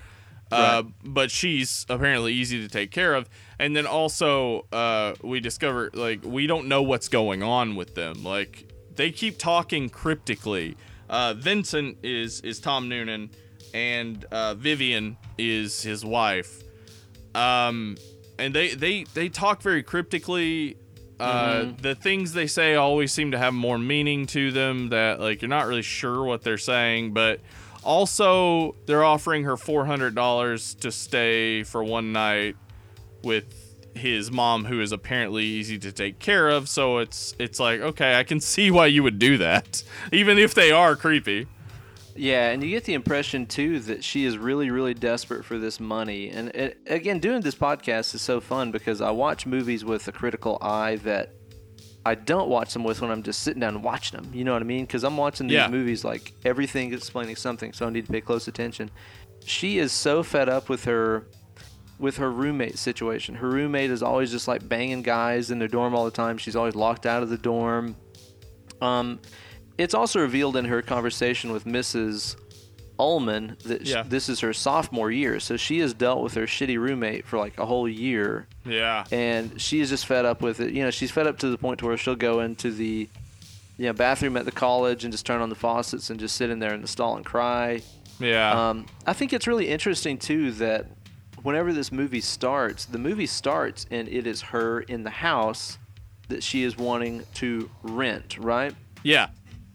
Uh, 0.51 0.83
but 1.03 1.29
she's 1.31 1.85
apparently 1.89 2.33
easy 2.33 2.61
to 2.61 2.69
take 2.69 2.91
care 2.91 3.13
of. 3.15 3.29
And 3.59 3.75
then 3.75 3.85
also, 3.85 4.65
uh, 4.71 5.13
we 5.21 5.39
discover 5.39 5.89
like 5.93 6.21
we 6.23 6.47
don't 6.47 6.67
know 6.67 6.81
what's 6.81 7.09
going 7.09 7.43
on 7.43 7.75
with 7.75 7.95
them. 7.95 8.23
Like 8.23 8.71
they 8.95 9.11
keep 9.11 9.37
talking 9.37 9.89
cryptically. 9.89 10.77
Uh, 11.09 11.33
Vincent 11.33 11.97
is 12.03 12.41
is 12.41 12.59
Tom 12.59 12.87
Noonan, 12.89 13.29
and 13.73 14.23
uh, 14.31 14.53
Vivian 14.55 15.17
is 15.37 15.81
his 15.81 16.05
wife. 16.05 16.63
Um, 17.35 17.97
and 18.39 18.53
they 18.53 18.69
they 18.69 19.03
they 19.13 19.29
talk 19.29 19.61
very 19.61 19.83
cryptically. 19.83 20.77
Uh, 21.19 21.71
The 21.81 21.95
things 21.95 22.33
they 22.33 22.45
say 22.47 22.75
always 22.75 23.11
seem 23.11 23.31
to 23.31 23.37
have 23.39 23.53
more 23.53 23.79
meaning 23.79 24.27
to 24.27 24.51
them 24.51 24.89
that 24.89 25.19
like 25.19 25.41
you're 25.41 25.49
not 25.49 25.65
really 25.65 25.81
sure 25.81 26.23
what 26.23 26.43
they're 26.43 26.59
saying, 26.59 27.13
but 27.13 27.39
also 27.88 28.75
they're 28.85 29.03
offering 29.03 29.45
her 29.45 29.55
four 29.55 29.85
hundred 29.85 30.13
dollars 30.13 30.75
to 30.75 30.91
stay 30.91 31.63
for 31.63 31.83
one 31.83 32.11
night 32.11 32.57
with 33.23 33.45
his 33.95 34.29
mom, 34.29 34.65
who 34.65 34.81
is 34.81 34.91
apparently 34.91 35.43
easy 35.43 35.79
to 35.79 35.91
take 35.91 36.19
care 36.19 36.49
of. 36.49 36.69
So 36.69 36.97
it's 36.97 37.33
it's 37.39 37.59
like 37.59 37.79
okay, 37.79 38.19
I 38.19 38.23
can 38.23 38.39
see 38.53 38.69
why 38.69 38.88
you 38.88 39.01
would 39.03 39.17
do 39.17 39.38
that, 39.38 39.83
even 40.11 40.38
if 40.38 40.53
they 40.53 40.71
are 40.71 40.95
creepy. 40.95 41.47
Yeah, 42.13 42.49
and 42.49 42.63
you 42.63 42.71
get 42.71 42.83
the 42.85 42.95
impression 42.95 43.45
too 43.45 43.79
that 43.81 44.03
she 44.03 44.25
is 44.25 44.39
really, 44.39 44.71
really 44.71 44.95
desperate 44.95 45.45
for 45.45 45.59
this 45.59 45.79
money. 45.79 46.29
And 46.29 46.49
it, 46.49 46.79
again, 46.88 47.19
doing 47.19 47.41
this 47.41 47.53
podcast 47.53 48.15
is 48.15 48.23
so 48.23 48.41
fun 48.41 48.71
because 48.71 49.01
I 49.01 49.11
watch 49.11 49.45
movies 49.45 49.85
with 49.85 50.07
a 50.07 50.11
critical 50.11 50.57
eye 50.59 50.95
that 51.03 51.33
I 52.08 52.16
don't 52.16 52.49
watch 52.49 52.74
them 52.74 52.84
with 52.84 53.01
when 53.01 53.12
I'm 53.12 53.22
just 53.24 53.41
sitting 53.41 53.60
down 53.60 53.76
and 53.76 53.84
watching 53.84 54.20
them. 54.20 54.32
You 54.34 54.43
know 54.43 54.53
what 54.53 54.62
I 54.62 54.66
mean? 54.66 54.86
Because 54.86 55.03
I'm 55.03 55.18
watching 55.18 55.47
these 55.47 55.55
Yeah. 55.55 55.68
movies 55.70 56.03
like 56.05 56.34
everything 56.45 56.91
is 56.93 56.99
explaining 56.99 57.36
something, 57.36 57.74
so 57.74 57.86
I 57.86 57.89
need 57.89 58.05
to 58.05 58.12
pay 58.12 58.22
close 58.22 58.47
attention. 58.47 58.89
She 59.45 59.78
is 59.78 59.91
so 59.91 60.24
fed 60.24 60.49
up 60.49 60.70
with 60.70 60.86
her 60.86 61.28
with 61.99 62.18
her 62.18 62.32
roommate 62.32 62.78
situation. 62.78 63.36
Her 63.36 63.49
roommate 63.49 63.89
is 63.89 64.03
always 64.03 64.30
just 64.32 64.47
like 64.47 64.68
banging 64.70 65.01
guys 65.01 65.49
in 65.49 65.58
their 65.60 65.68
dorm 65.68 65.95
all 65.95 66.05
the 66.05 66.12
time. 66.12 66.38
She's 66.38 66.55
always 66.55 66.76
locked 66.76 67.05
out 67.08 67.24
of 67.24 67.30
the 67.30 67.38
dorm. 67.39 67.95
Um, 68.82 69.20
it's 69.80 69.95
also 69.95 70.20
revealed 70.20 70.55
in 70.58 70.66
her 70.66 70.82
conversation 70.84 71.51
with 71.51 71.66
Mrs. 71.66 72.36
Ullman 72.99 73.57
that 73.65 73.85
sh- 73.87 73.91
Yeah. 73.91 74.03
this 74.03 74.29
is 74.29 74.39
her 74.41 74.53
sophomore 74.53 75.11
year. 75.11 75.39
So 75.39 75.57
she 75.57 75.79
has 75.79 75.93
dealt 75.93 76.21
with 76.23 76.33
her 76.35 76.45
shitty 76.45 76.77
roommate 76.77 77.25
for 77.25 77.37
like 77.37 77.57
a 77.57 77.65
whole 77.65 77.87
year, 77.87 78.47
Yeah. 78.65 79.05
and 79.11 79.59
she 79.61 79.79
is 79.79 79.89
just 79.89 80.05
fed 80.05 80.25
up 80.25 80.41
with 80.41 80.59
it. 80.59 80.73
You 80.73 80.83
know, 80.83 80.91
she's 80.91 81.11
fed 81.11 81.27
up 81.27 81.37
to 81.39 81.49
the 81.49 81.57
point 81.57 81.79
to 81.79 81.85
where 81.85 81.97
she'll 81.97 82.15
go 82.15 82.39
into 82.41 82.71
the 82.71 83.07
you 83.79 83.85
know, 83.85 83.93
bathroom 83.93 84.35
at 84.37 84.45
the 84.45 84.51
college 84.51 85.03
and 85.03 85.11
just 85.13 85.23
turn 85.25 85.39
on 85.39 85.49
the 85.49 85.55
faucets 85.55 86.09
and 86.09 86.19
just 86.19 86.35
sit 86.35 86.49
in 86.49 86.57
there 86.57 86.73
in 86.73 86.81
the 86.81 86.87
stall 86.87 87.15
and 87.15 87.23
cry. 87.23 87.79
Yeah. 88.19 88.69
Um, 88.69 88.87
I 89.05 89.13
think 89.13 89.33
it's 89.33 89.45
really 89.45 89.67
interesting 89.69 90.17
too 90.17 90.51
that 90.53 90.87
whenever 91.43 91.71
this 91.71 91.91
movie 91.91 92.19
starts, 92.21 92.85
the 92.85 92.97
movie 92.97 93.27
starts 93.27 93.85
and 93.91 94.07
it 94.07 94.25
is 94.25 94.41
her 94.41 94.81
in 94.81 95.03
the 95.03 95.11
house 95.11 95.77
that 96.29 96.41
she 96.41 96.63
is 96.63 96.75
wanting 96.75 97.21
to 97.35 97.69
rent, 97.83 98.37
right? 98.39 98.73
yeah. 99.03 99.27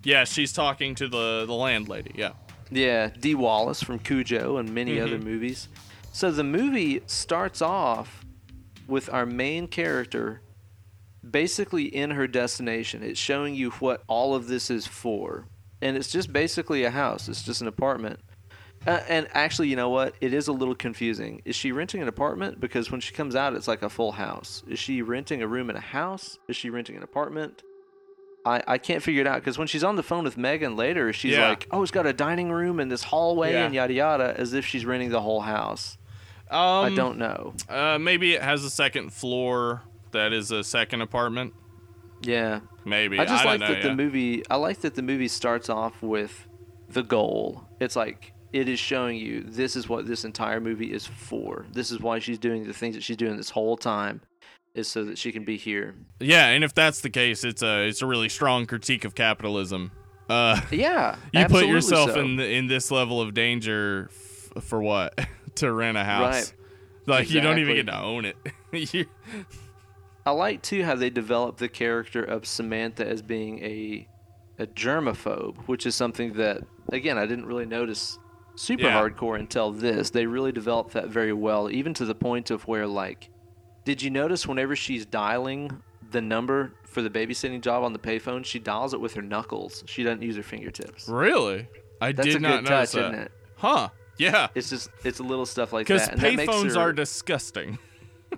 Yeah. 0.04 0.24
She's 0.24 0.52
talking 0.52 0.96
to 0.96 1.06
the 1.06 1.44
the 1.46 1.54
landlady. 1.54 2.10
Yeah. 2.16 2.32
Yeah, 2.72 3.10
Dee 3.18 3.34
Wallace 3.34 3.82
from 3.82 3.98
Cujo 3.98 4.56
and 4.56 4.72
many 4.74 4.96
Mm-hmm. 4.96 5.06
other 5.06 5.18
movies. 5.18 5.68
So 6.12 6.30
the 6.30 6.44
movie 6.44 7.02
starts 7.06 7.60
off 7.62 8.24
with 8.86 9.08
our 9.12 9.26
main 9.26 9.68
character 9.68 10.40
basically 11.28 11.84
in 11.84 12.10
her 12.10 12.26
destination. 12.26 13.02
It's 13.02 13.18
showing 13.20 13.54
you 13.54 13.70
what 13.72 14.02
all 14.08 14.34
of 14.34 14.48
this 14.48 14.70
is 14.70 14.86
for. 14.86 15.46
And 15.80 15.96
it's 15.96 16.10
just 16.10 16.32
basically 16.32 16.84
a 16.84 16.90
house, 16.90 17.28
it's 17.28 17.42
just 17.42 17.60
an 17.60 17.68
apartment. 17.68 18.20
Uh, 18.86 19.00
and 19.08 19.28
actually, 19.32 19.68
you 19.68 19.76
know 19.76 19.90
what? 19.90 20.14
It 20.20 20.34
is 20.34 20.48
a 20.48 20.52
little 20.52 20.74
confusing. 20.74 21.40
Is 21.44 21.54
she 21.54 21.70
renting 21.70 22.02
an 22.02 22.08
apartment? 22.08 22.58
Because 22.58 22.90
when 22.90 23.00
she 23.00 23.14
comes 23.14 23.36
out, 23.36 23.54
it's 23.54 23.68
like 23.68 23.82
a 23.82 23.88
full 23.88 24.10
house. 24.12 24.64
Is 24.66 24.80
she 24.80 25.02
renting 25.02 25.40
a 25.40 25.46
room 25.46 25.70
in 25.70 25.76
a 25.76 25.80
house? 25.80 26.36
Is 26.48 26.56
she 26.56 26.68
renting 26.68 26.96
an 26.96 27.04
apartment? 27.04 27.62
I, 28.44 28.62
I 28.66 28.78
can't 28.78 29.02
figure 29.02 29.20
it 29.20 29.26
out 29.26 29.36
because 29.36 29.56
when 29.58 29.68
she's 29.68 29.84
on 29.84 29.96
the 29.96 30.02
phone 30.02 30.24
with 30.24 30.36
Megan 30.36 30.76
later, 30.76 31.12
she's 31.12 31.32
Yeah. 31.32 31.50
like, 31.50 31.66
"Oh, 31.70 31.82
it's 31.82 31.92
got 31.92 32.06
a 32.06 32.12
dining 32.12 32.50
room 32.50 32.80
and 32.80 32.90
this 32.90 33.04
hallway 33.04 33.52
Yeah. 33.52 33.66
and 33.66 33.74
yada 33.74 33.92
yada," 33.92 34.34
as 34.36 34.52
if 34.52 34.66
she's 34.66 34.84
renting 34.84 35.10
the 35.10 35.20
whole 35.20 35.42
house. 35.42 35.96
Um, 36.50 36.58
I 36.58 36.92
don't 36.94 37.18
know. 37.18 37.54
Uh, 37.68 37.98
maybe 37.98 38.34
it 38.34 38.42
has 38.42 38.64
a 38.64 38.70
second 38.70 39.12
floor 39.12 39.82
that 40.10 40.32
is 40.32 40.50
a 40.50 40.62
second 40.64 41.00
apartment. 41.00 41.54
Yeah, 42.22 42.60
Maybe. 42.84 43.18
I 43.18 43.24
just 43.24 43.42
don't 43.42 43.52
like 43.52 43.60
know, 43.60 43.68
that 43.68 43.78
yeah. 43.78 43.88
the 43.88 43.94
movie. 43.94 44.42
I 44.50 44.56
like 44.56 44.80
that 44.82 44.94
the 44.94 45.02
movie 45.02 45.28
starts 45.28 45.68
off 45.70 46.02
with 46.02 46.46
the 46.88 47.02
goal. 47.02 47.64
It's 47.80 47.96
like 47.96 48.32
it 48.52 48.68
is 48.68 48.78
showing 48.78 49.16
you 49.16 49.42
this 49.42 49.74
is 49.76 49.88
what 49.88 50.06
this 50.06 50.24
entire 50.24 50.60
movie 50.60 50.92
is 50.92 51.06
for. 51.06 51.64
This 51.72 51.90
is 51.90 52.00
why 52.00 52.18
she's 52.18 52.38
doing 52.38 52.64
the 52.66 52.72
things 52.74 52.94
that 52.94 53.02
she's 53.02 53.16
doing 53.16 53.36
this 53.36 53.50
whole 53.50 53.76
time, 53.76 54.20
is 54.74 54.88
so 54.88 55.04
that 55.04 55.18
she 55.18 55.32
can 55.32 55.44
be 55.44 55.56
here. 55.56 55.94
Yeah, 56.20 56.46
and 56.48 56.64
if 56.64 56.74
that's 56.74 57.00
the 57.00 57.10
case, 57.10 57.44
it's 57.44 57.62
a 57.62 57.86
it's 57.86 58.02
a 58.02 58.06
really 58.06 58.28
strong 58.28 58.66
critique 58.66 59.04
of 59.04 59.14
capitalism. 59.14 59.90
Uh, 60.28 60.60
Yeah, 60.70 61.16
you 61.32 61.44
put 61.46 61.66
yourself 61.66 62.12
so. 62.12 62.20
in 62.20 62.40
in 62.40 62.66
this 62.68 62.90
level 62.90 63.20
of 63.20 63.34
danger 63.34 64.08
f- 64.10 64.62
for 64.64 64.80
what? 64.82 65.18
to 65.56 65.72
rent 65.72 65.96
a 65.98 66.04
house. 66.04 66.52
Right. 66.52 66.54
Like 67.06 67.30
you 67.30 67.40
don't 67.40 67.58
even 67.58 67.74
get 67.74 67.86
to 67.86 67.98
own 67.98 68.24
it. 68.24 68.36
You- 68.72 69.06
I 70.24 70.30
like 70.30 70.62
too 70.62 70.84
how 70.84 70.94
they 70.94 71.10
develop 71.10 71.56
the 71.58 71.68
character 71.68 72.22
of 72.22 72.46
Samantha 72.46 73.06
as 73.06 73.20
being 73.22 73.58
a 73.62 74.08
a 74.58 74.66
germaphobe, 74.66 75.56
which 75.66 75.84
is 75.84 75.94
something 75.94 76.34
that 76.34 76.62
again 76.92 77.18
I 77.18 77.26
didn't 77.26 77.46
really 77.46 77.66
notice 77.66 78.18
super 78.54 78.84
Yeah. 78.84 79.00
hardcore 79.02 79.38
until 79.38 79.72
this. 79.72 80.10
They 80.10 80.24
really 80.26 80.52
developed 80.52 80.92
that 80.92 81.08
very 81.08 81.32
well, 81.32 81.68
even 81.70 81.92
to 81.94 82.04
the 82.04 82.14
point 82.14 82.50
of 82.50 82.66
where 82.68 82.86
like, 82.86 83.28
did 83.84 84.02
you 84.02 84.10
notice 84.10 84.46
whenever 84.46 84.76
she's 84.76 85.04
dialing 85.06 85.82
the 86.10 86.20
number 86.20 86.72
for 86.84 87.00
the 87.02 87.10
babysitting 87.10 87.60
job 87.62 87.82
on 87.84 87.92
the 87.92 87.98
payphone, 87.98 88.44
she 88.44 88.58
dials 88.58 88.92
it 88.94 89.00
with 89.00 89.14
her 89.14 89.22
knuckles. 89.22 89.82
She 89.86 90.02
doesn't 90.02 90.22
use 90.22 90.36
her 90.36 90.42
fingertips. 90.42 91.08
really? 91.08 91.68
I 92.00 92.12
That's 92.12 92.26
did 92.28 92.36
a 92.36 92.40
not 92.40 92.48
good 92.64 92.70
notice 92.70 92.92
touch, 92.92 93.00
that. 93.02 93.12
isn't 93.12 93.24
it? 93.26 93.32
Huh? 93.56 93.88
Yeah. 94.18 94.48
It's 94.54 94.68
just 94.70 94.90
it's 95.04 95.18
a 95.20 95.22
little 95.22 95.46
stuff 95.46 95.72
like 95.72 95.86
that. 95.86 96.18
makes 96.20 96.42
payphones 96.42 96.74
her- 96.74 96.80
are 96.80 96.92
disgusting. 96.92 97.78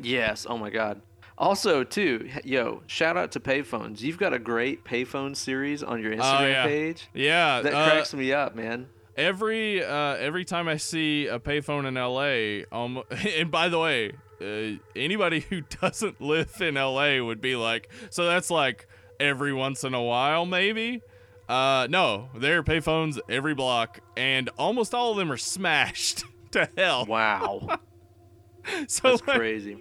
Yes. 0.03 0.45
Oh 0.49 0.59
my 0.59 0.71
God. 0.71 1.01
Also, 1.39 1.85
too, 1.85 2.29
yo, 2.45 2.83
shout 2.89 3.17
out 3.17 3.31
to 3.33 3.41
payphones. 3.41 4.01
You've 4.01 4.19
got 4.19 4.33
a 4.33 4.39
great 4.41 4.85
payphone 4.85 5.37
series 5.37 5.83
on 5.85 6.01
your 6.03 6.13
Instagram 6.13 6.41
Oh, 6.41 6.47
yeah. 6.47 6.65
page. 6.67 7.09
Yeah. 7.15 7.61
That 7.61 7.75
uh, 7.75 7.91
cracks 7.91 8.13
me 8.13 8.33
up, 8.33 8.55
man. 8.57 8.89
every 9.17 9.85
uh, 9.85 10.15
every 10.17 10.45
time 10.45 10.67
I 10.69 10.77
see 10.79 11.27
a 11.29 11.39
payphone 11.39 11.87
in 11.87 11.95
LA, 11.95 12.65
um, 12.77 13.03
and 13.37 13.51
by 13.53 13.69
the 13.69 13.79
way, 13.79 14.13
uh, 14.41 14.79
anybody 14.97 15.41
who 15.51 15.63
doesn't 15.63 16.21
live 16.21 16.61
in 16.61 16.75
LA 16.75 17.19
would 17.23 17.41
be 17.41 17.57
like, 17.57 17.91
so 18.11 18.25
that's 18.27 18.51
like 18.51 18.87
every 19.21 19.53
once 19.53 19.85
in 19.85 19.95
a 19.95 20.03
while, 20.03 20.47
maybe. 20.47 21.03
Uh, 21.49 21.87
no, 21.91 22.31
there 22.35 22.59
are 22.59 22.63
payphones 22.63 23.19
every 23.29 23.55
block, 23.55 24.01
and 24.17 24.49
almost 24.59 24.95
all 24.95 25.11
of 25.13 25.17
them 25.19 25.31
are 25.31 25.37
smashed 25.37 26.25
to 26.53 26.69
hell. 26.77 27.05
Wow, 27.07 27.79
so, 28.89 29.11
that's 29.11 29.27
like, 29.29 29.37
crazy. 29.39 29.77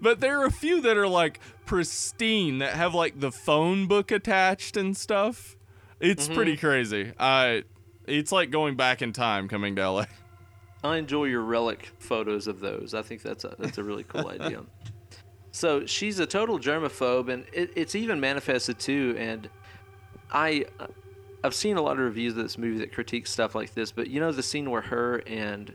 but 0.00 0.20
there 0.20 0.38
are 0.40 0.44
a 0.46 0.50
few 0.50 0.80
that 0.82 0.96
are 0.98 1.08
like 1.08 1.40
pristine 1.64 2.58
that 2.58 2.74
have 2.74 2.94
like 2.94 3.18
the 3.18 3.32
phone 3.32 3.86
book 3.86 4.10
attached 4.10 4.76
and 4.76 4.94
stuff. 4.96 5.56
It's 6.00 6.26
Mm-hmm. 6.26 6.34
pretty 6.34 6.56
crazy. 6.58 7.12
I, 7.18 7.64
it's 8.06 8.32
like 8.32 8.50
going 8.50 8.76
back 8.76 9.00
in 9.02 9.12
time 9.12 9.48
coming 9.48 9.76
to 9.76 9.90
LA. 9.90 10.04
I 10.82 10.96
enjoy 10.96 11.24
your 11.26 11.42
relic 11.42 11.90
photos 11.98 12.46
of 12.46 12.60
those. 12.60 12.94
I 12.94 13.02
think 13.02 13.22
that's 13.22 13.44
a 13.44 13.54
that's 13.58 13.78
a 13.78 13.84
really 13.84 14.04
cool 14.04 14.28
idea. 14.28 14.62
So 15.52 15.84
she's 15.84 16.20
a 16.20 16.26
total 16.26 16.60
germaphobe, 16.60 17.28
and 17.28 17.44
it, 17.52 17.72
it's 17.74 17.96
even 17.96 18.20
manifested 18.20 18.78
too. 18.78 19.16
And 19.18 19.50
I, 20.30 20.64
uh, 20.78 20.86
I've 21.42 21.56
seen 21.56 21.76
a 21.76 21.82
lot 21.82 21.94
of 21.94 21.98
reviews 22.04 22.36
of 22.36 22.44
this 22.44 22.56
movie 22.56 22.78
that 22.78 22.92
critique 22.92 23.26
stuff 23.26 23.56
like 23.56 23.74
this. 23.74 23.90
But 23.90 24.06
you 24.06 24.20
know 24.20 24.30
the 24.30 24.44
scene 24.44 24.70
where 24.70 24.80
her 24.82 25.16
and 25.26 25.72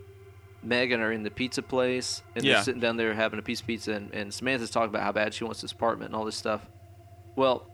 Megan 0.64 1.02
are 1.02 1.12
in 1.12 1.24
the 1.24 1.30
pizza 1.30 1.62
place 1.62 2.24
and 2.36 2.46
Yeah. 2.46 2.54
they're 2.54 2.64
sitting 2.64 2.80
down 2.80 2.96
there 2.96 3.14
having 3.14 3.38
a 3.38 3.42
piece 3.42 3.60
of 3.60 3.68
pizza, 3.68 3.92
and, 3.92 4.14
and 4.14 4.34
Samantha's 4.34 4.70
talking 4.70 4.88
about 4.88 5.02
how 5.04 5.12
bad 5.12 5.34
she 5.34 5.44
wants 5.44 5.60
this 5.60 5.74
apartment 5.74 6.08
and 6.12 6.16
all 6.16 6.24
this 6.24 6.38
stuff. 6.38 6.66
Well, 7.36 7.68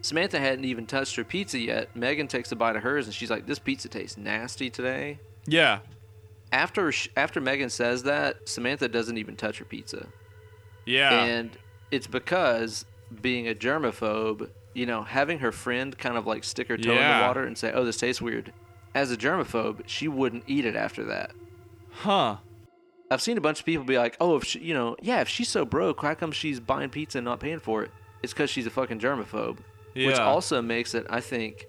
Samantha 0.00 0.40
hadn't 0.40 0.64
even 0.64 0.86
touched 0.86 1.14
her 1.16 1.24
pizza 1.24 1.58
yet. 1.58 1.94
Megan 1.94 2.26
takes 2.26 2.50
a 2.52 2.56
bite 2.56 2.74
of 2.74 2.82
hers, 2.84 3.04
and 3.06 3.14
she's 3.14 3.30
like, 3.30 3.44
"This 3.46 3.58
pizza 3.58 3.90
tastes 3.90 4.16
nasty 4.16 4.70
today." 4.70 5.18
Yeah. 5.46 5.80
After 6.52 6.92
after 7.16 7.40
Megan 7.40 7.70
says 7.70 8.02
that, 8.04 8.48
Samantha 8.48 8.88
doesn't 8.88 9.16
even 9.18 9.36
touch 9.36 9.58
her 9.58 9.64
pizza. 9.64 10.06
Yeah. 10.84 11.24
And 11.24 11.50
it's 11.90 12.06
because 12.06 12.84
being 13.20 13.48
a 13.48 13.54
germaphobe, 13.54 14.50
you 14.74 14.86
know, 14.86 15.02
having 15.02 15.38
her 15.40 15.50
friend 15.52 15.96
kind 15.96 16.16
of 16.16 16.26
like 16.26 16.44
stick 16.44 16.68
her 16.68 16.76
toe 16.76 16.92
in 16.92 16.96
the 17.20 17.26
water 17.26 17.44
and 17.44 17.56
say, 17.56 17.72
"Oh, 17.72 17.84
this 17.84 17.96
tastes 17.96 18.20
weird." 18.20 18.52
As 18.94 19.10
a 19.10 19.16
germaphobe, 19.16 19.82
she 19.86 20.08
wouldn't 20.08 20.44
eat 20.46 20.64
it 20.66 20.76
after 20.76 21.04
that. 21.04 21.32
huh. 21.90 22.36
I've 23.10 23.20
seen 23.20 23.36
a 23.36 23.42
bunch 23.42 23.60
of 23.60 23.66
people 23.66 23.84
be 23.84 23.98
like, 23.98 24.16
"Oh, 24.20 24.36
if 24.36 24.44
she, 24.44 24.58
you 24.60 24.72
know, 24.74 24.96
yeah, 25.02 25.20
if 25.20 25.28
she's 25.28 25.48
so 25.50 25.64
broke, 25.66 26.00
how 26.02 26.14
come 26.14 26.32
she's 26.32 26.60
buying 26.60 26.88
pizza 26.90 27.18
and 27.18 27.24
not 27.26 27.40
paying 27.40 27.58
for 27.60 27.82
it?" 27.82 27.90
It's 28.22 28.32
because 28.32 28.48
she's 28.50 28.66
a 28.66 28.70
fucking 28.70 29.00
germaphobe, 29.00 29.58
which 29.94 30.16
also 30.18 30.62
makes 30.62 30.94
it, 30.94 31.06
I 31.10 31.20
think, 31.20 31.66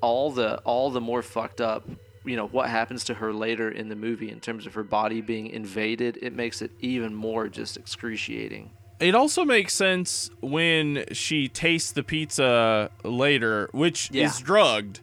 all 0.00 0.30
the 0.30 0.58
all 0.64 0.90
the 0.90 1.00
more 1.00 1.22
fucked 1.22 1.60
up. 1.60 1.86
You 2.28 2.36
know 2.36 2.46
what 2.46 2.68
happens 2.68 3.04
to 3.04 3.14
her 3.14 3.32
later 3.32 3.70
in 3.70 3.88
the 3.88 3.96
movie 3.96 4.30
in 4.30 4.40
terms 4.40 4.66
of 4.66 4.74
her 4.74 4.82
body 4.84 5.20
being 5.20 5.46
invaded. 5.48 6.18
It 6.20 6.34
makes 6.34 6.60
it 6.62 6.70
even 6.80 7.14
more 7.14 7.48
just 7.48 7.76
excruciating. 7.76 8.70
It 9.00 9.14
also 9.14 9.44
makes 9.44 9.74
sense 9.74 10.28
when 10.40 11.04
she 11.12 11.48
tastes 11.48 11.92
the 11.92 12.02
pizza 12.02 12.90
later, 13.04 13.68
which 13.72 14.10
Yeah. 14.12 14.26
is 14.26 14.40
drugged. 14.40 15.00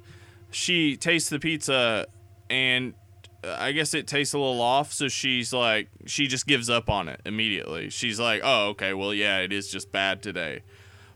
She 0.52 0.98
tastes 0.98 1.30
the 1.30 1.40
pizza 1.40 2.06
and 2.50 2.94
uh, 3.44 3.56
I 3.60 3.72
guess 3.72 3.94
it 3.94 4.06
tastes 4.08 4.34
a 4.34 4.38
little 4.38 4.62
off, 4.62 4.92
so 4.94 5.08
she's 5.08 5.52
like 5.54 5.88
she 6.06 6.28
just 6.28 6.46
gives 6.48 6.70
up 6.70 6.90
on 6.90 7.08
it 7.10 7.22
immediately. 7.26 7.90
She's 7.90 8.20
like, 8.20 8.42
"Oh, 8.44 8.68
okay, 8.70 8.94
well, 8.94 9.14
yeah, 9.14 9.40
it 9.40 9.52
is 9.54 9.72
just 9.72 9.92
bad 9.92 10.22
today." 10.22 10.62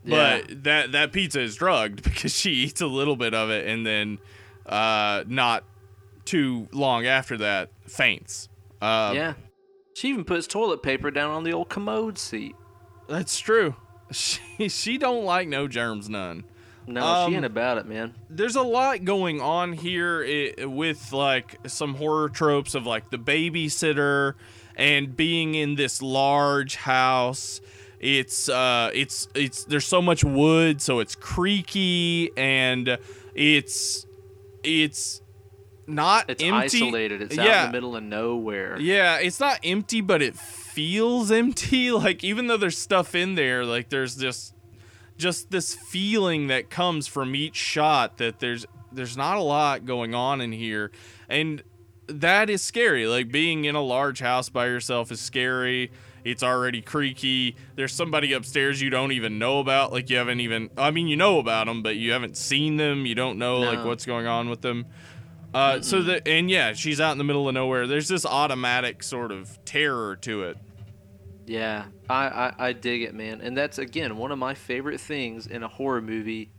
Yeah. 0.06 0.42
But 0.48 0.64
that 0.64 0.92
that 0.94 1.12
pizza 1.12 1.42
is 1.42 1.56
drugged 1.56 2.04
because 2.10 2.34
she 2.36 2.52
eats 2.52 2.82
a 2.82 2.88
little 2.88 3.16
bit 3.16 3.34
of 3.34 3.50
it 3.50 3.68
and 3.68 3.86
then 3.86 4.18
uh 4.66 5.24
not 5.28 5.64
too 6.30 6.68
long 6.72 7.06
after 7.08 7.38
that 7.38 7.72
faints. 7.88 8.50
Um, 8.82 9.16
yeah, 9.16 9.34
she 9.96 10.10
even 10.10 10.24
puts 10.24 10.48
toilet 10.48 10.84
paper 10.84 11.12
down 11.12 11.32
on 11.32 11.44
the 11.44 11.52
old 11.54 11.70
commode 11.70 12.18
seat. 12.18 12.56
That's 13.08 13.40
true. 13.40 13.76
She 14.12 14.70
she 14.70 14.98
don't 14.98 15.24
like 15.24 15.48
no 15.48 15.68
germs 15.68 16.10
none. 16.10 16.44
No, 16.88 17.06
Um, 17.06 17.30
she 17.32 17.36
ain't 17.36 17.46
about 17.46 17.78
it, 17.78 17.86
man. 17.86 18.16
There's 18.28 18.56
a 18.56 18.64
lot 18.64 19.06
going 19.06 19.40
on 19.40 19.74
here 19.74 20.26
i 20.28 20.66
with 20.66 21.14
like 21.14 21.60
some 21.68 21.94
horror 21.94 22.30
tropes 22.30 22.74
of 22.74 22.88
like 22.88 23.12
the 23.12 23.20
babysitter 23.20 24.34
and 24.76 25.16
being 25.16 25.54
in 25.54 25.76
this 25.76 26.02
large 26.02 26.76
house. 26.78 27.62
It's 28.00 28.50
uh 28.50 28.90
it's 28.96 29.28
it's 29.36 29.66
there's 29.66 29.86
so 29.86 30.02
much 30.02 30.24
wood 30.24 30.82
so 30.82 31.00
it's 31.02 31.14
creaky 31.14 32.32
and 32.36 32.98
it's 33.36 34.08
it's 34.64 35.22
not 35.90 36.30
It's 36.30 36.44
empty. 36.44 36.84
isolated. 36.84 37.22
It's 37.22 37.38
out 37.38 37.46
yeah. 37.46 37.66
in 37.66 37.72
the 37.72 37.78
middle 37.78 37.96
of 37.96 38.04
nowhere. 38.04 38.80
Yeah, 38.80 39.18
it's 39.18 39.40
not 39.40 39.60
empty, 39.64 40.02
but 40.02 40.22
it 40.22 40.36
feels 40.38 41.32
empty. 41.44 41.92
Like 41.92 42.24
even 42.24 42.48
though 42.48 42.58
there's 42.58 42.78
stuff 42.78 43.16
in 43.16 43.36
there, 43.36 43.66
like 43.66 43.90
there's 43.90 44.16
just 44.16 44.54
just 45.18 45.52
this 45.52 45.76
feeling 45.76 46.48
that 46.48 46.70
comes 46.70 47.08
from 47.08 47.36
each 47.36 47.56
shot 47.56 48.18
that 48.18 48.40
there's 48.40 48.66
there's 48.92 49.18
not 49.18 49.38
a 49.38 49.42
lot 49.42 49.86
going 49.86 50.16
on 50.16 50.42
in 50.42 50.52
here, 50.52 50.92
and 51.28 51.62
that 52.08 52.50
is 52.50 52.62
scary. 52.62 53.06
Like 53.08 53.32
being 53.32 53.66
in 53.66 53.76
a 53.76 53.82
large 53.82 54.20
house 54.20 54.50
by 54.50 54.68
yourself 54.68 55.12
is 55.12 55.20
scary. 55.20 55.92
It's 56.26 56.44
already 56.44 56.82
creaky. 56.82 57.56
There's 57.76 57.94
somebody 57.94 58.34
upstairs 58.34 58.82
you 58.82 58.90
don't 58.90 59.14
even 59.14 59.40
know 59.40 59.60
about. 59.60 59.92
Like 59.94 60.10
you 60.10 60.18
haven't 60.18 60.42
even. 60.42 60.70
I 60.78 60.92
mean, 60.92 61.08
you 61.08 61.16
know 61.16 61.40
about 61.40 61.68
them, 61.68 61.82
but 61.82 61.96
you 61.96 62.12
haven't 62.12 62.36
seen 62.36 62.78
them. 62.78 63.06
You 63.06 63.16
don't 63.16 63.38
know 63.38 63.60
like 63.60 63.86
what's 63.86 64.06
going 64.06 64.28
on 64.28 64.50
with 64.50 64.62
them. 64.62 64.86
Uh, 65.54 65.82
so 65.82 66.04
that 66.04 66.28
and 66.28 66.50
yeah, 66.50 66.74
she's 66.74 67.02
out 67.02 67.12
in 67.12 67.18
the 67.18 67.24
middle 67.24 67.48
of 67.48 67.54
nowhere. 67.54 67.88
There's 67.88 68.08
this 68.08 68.26
automatic 68.26 69.02
sort 69.04 69.32
of 69.32 69.58
terror 69.66 70.16
to 70.18 70.44
it. 70.44 70.58
Yeah, 71.48 71.86
I, 72.08 72.28
I, 72.28 72.54
I 72.68 72.74
dig 72.74 73.02
it, 73.02 73.16
man. 73.16 73.42
And 73.42 73.58
that's, 73.58 73.80
again, 73.80 74.18
one 74.18 74.32
of 74.32 74.38
my 74.38 74.54
favorite 74.54 75.02
things 75.02 75.48
in 75.48 75.64
a 75.64 75.68
horror 75.68 76.02
movie 76.02 76.52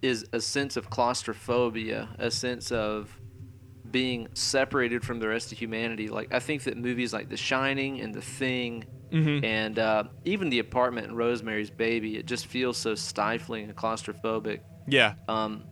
is 0.00 0.24
a 0.32 0.40
sense 0.40 0.78
of 0.78 0.88
claustrophobia, 0.88 2.08
a 2.18 2.30
sense 2.30 2.72
of 2.72 3.10
being 3.90 4.28
separated 4.32 5.04
from 5.04 5.20
the 5.20 5.28
rest 5.28 5.52
of 5.52 5.58
humanity. 5.58 6.08
Like, 6.08 6.32
I 6.32 6.38
think 6.38 6.62
that 6.64 6.78
movies 6.78 7.12
like 7.12 7.28
The 7.28 7.36
Shining 7.36 8.00
and 8.00 8.14
The 8.14 8.22
Thing 8.22 8.84
Mm-hmm. 9.12 9.44
and 9.44 9.78
uh, 9.78 10.04
even 10.24 10.48
The 10.48 10.58
Apartment 10.58 11.06
and 11.06 11.16
Rosemary's 11.16 11.70
Baby, 11.70 12.16
it 12.16 12.26
just 12.26 12.46
feels 12.46 12.76
so 12.76 12.96
stifling 12.96 13.64
and 13.66 13.76
claustrophobic. 13.76 14.60
Yeah, 14.88 15.14
Um, 15.28 15.64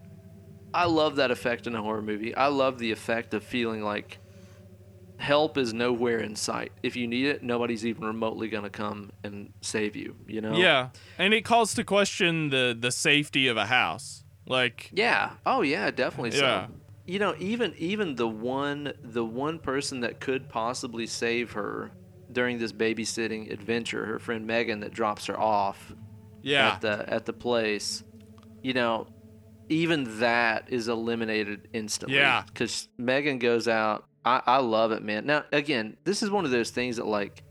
I 0.75 0.87
love 0.87 1.17
that 1.17 1.31
effect 1.31 1.67
in 1.67 1.75
a 1.75 1.83
horror 1.83 2.03
movie. 2.03 2.35
I 2.35 2.47
love 2.47 2.79
the 2.79 2.93
effect 2.93 3.35
of 3.35 3.45
feeling 3.45 3.83
like 3.83 4.19
help 5.19 5.57
is 5.57 5.73
nowhere 5.73 6.19
in 6.19 6.35
sight. 6.35 6.73
If 6.83 6.97
you 6.97 7.07
need 7.07 7.27
it, 7.27 7.43
nobody's 7.43 7.87
even 7.87 8.05
remotely 8.05 8.49
going 8.49 8.65
to 8.65 8.71
come 8.71 9.13
and 9.23 9.53
save 9.61 9.95
you, 9.97 10.17
you 10.27 10.41
know? 10.41 10.57
yeah, 10.57 10.89
and 11.19 11.33
it 11.33 11.43
calls 11.45 11.75
to 11.75 11.85
question 11.85 12.51
the 12.51 12.77
the 12.79 12.91
safety 12.91 13.49
of 13.49 13.57
a 13.57 13.67
house. 13.67 14.25
Like 14.47 14.91
Yeah. 14.93 15.33
Oh 15.47 15.63
yeah, 15.63 15.91
definitely 15.91 16.39
Yeah. 16.39 16.67
You 17.05 17.19
know, 17.19 17.35
even 17.39 17.75
even 17.79 18.17
the 18.17 18.29
one 18.29 18.93
the 19.03 19.25
one 19.25 19.59
person 19.59 20.01
that 20.01 20.21
could 20.21 20.49
possibly 20.49 21.07
save 21.07 21.53
her 21.53 21.93
during 22.31 22.59
this 22.59 22.73
babysitting 22.73 23.53
adventure, 23.53 24.07
her 24.07 24.19
friend 24.19 24.47
Megan 24.47 24.81
that 24.81 24.93
drops 24.93 25.27
her 25.27 25.39
off 25.39 25.93
yeah, 26.43 26.73
at 26.73 26.81
the 26.81 27.05
at 27.09 27.27
the 27.27 27.33
place, 27.33 28.03
you 28.63 28.73
know, 28.73 29.07
even 29.73 30.19
that 30.21 30.67
is 30.69 30.89
eliminated 30.89 31.69
instantly. 31.73 32.17
Yeah. 32.19 32.43
Because 32.47 32.89
Megan 32.99 33.39
goes 33.39 33.67
out. 33.69 34.05
I, 34.25 34.41
I 34.47 34.59
love 34.59 34.93
it, 34.93 35.03
man. 35.03 35.27
Now 35.27 35.45
again, 35.53 35.97
this 36.05 36.23
is 36.23 36.31
one 36.31 36.45
of 36.45 36.51
those 36.51 36.71
things 36.71 36.97
that 36.97 37.07
like 37.07 37.43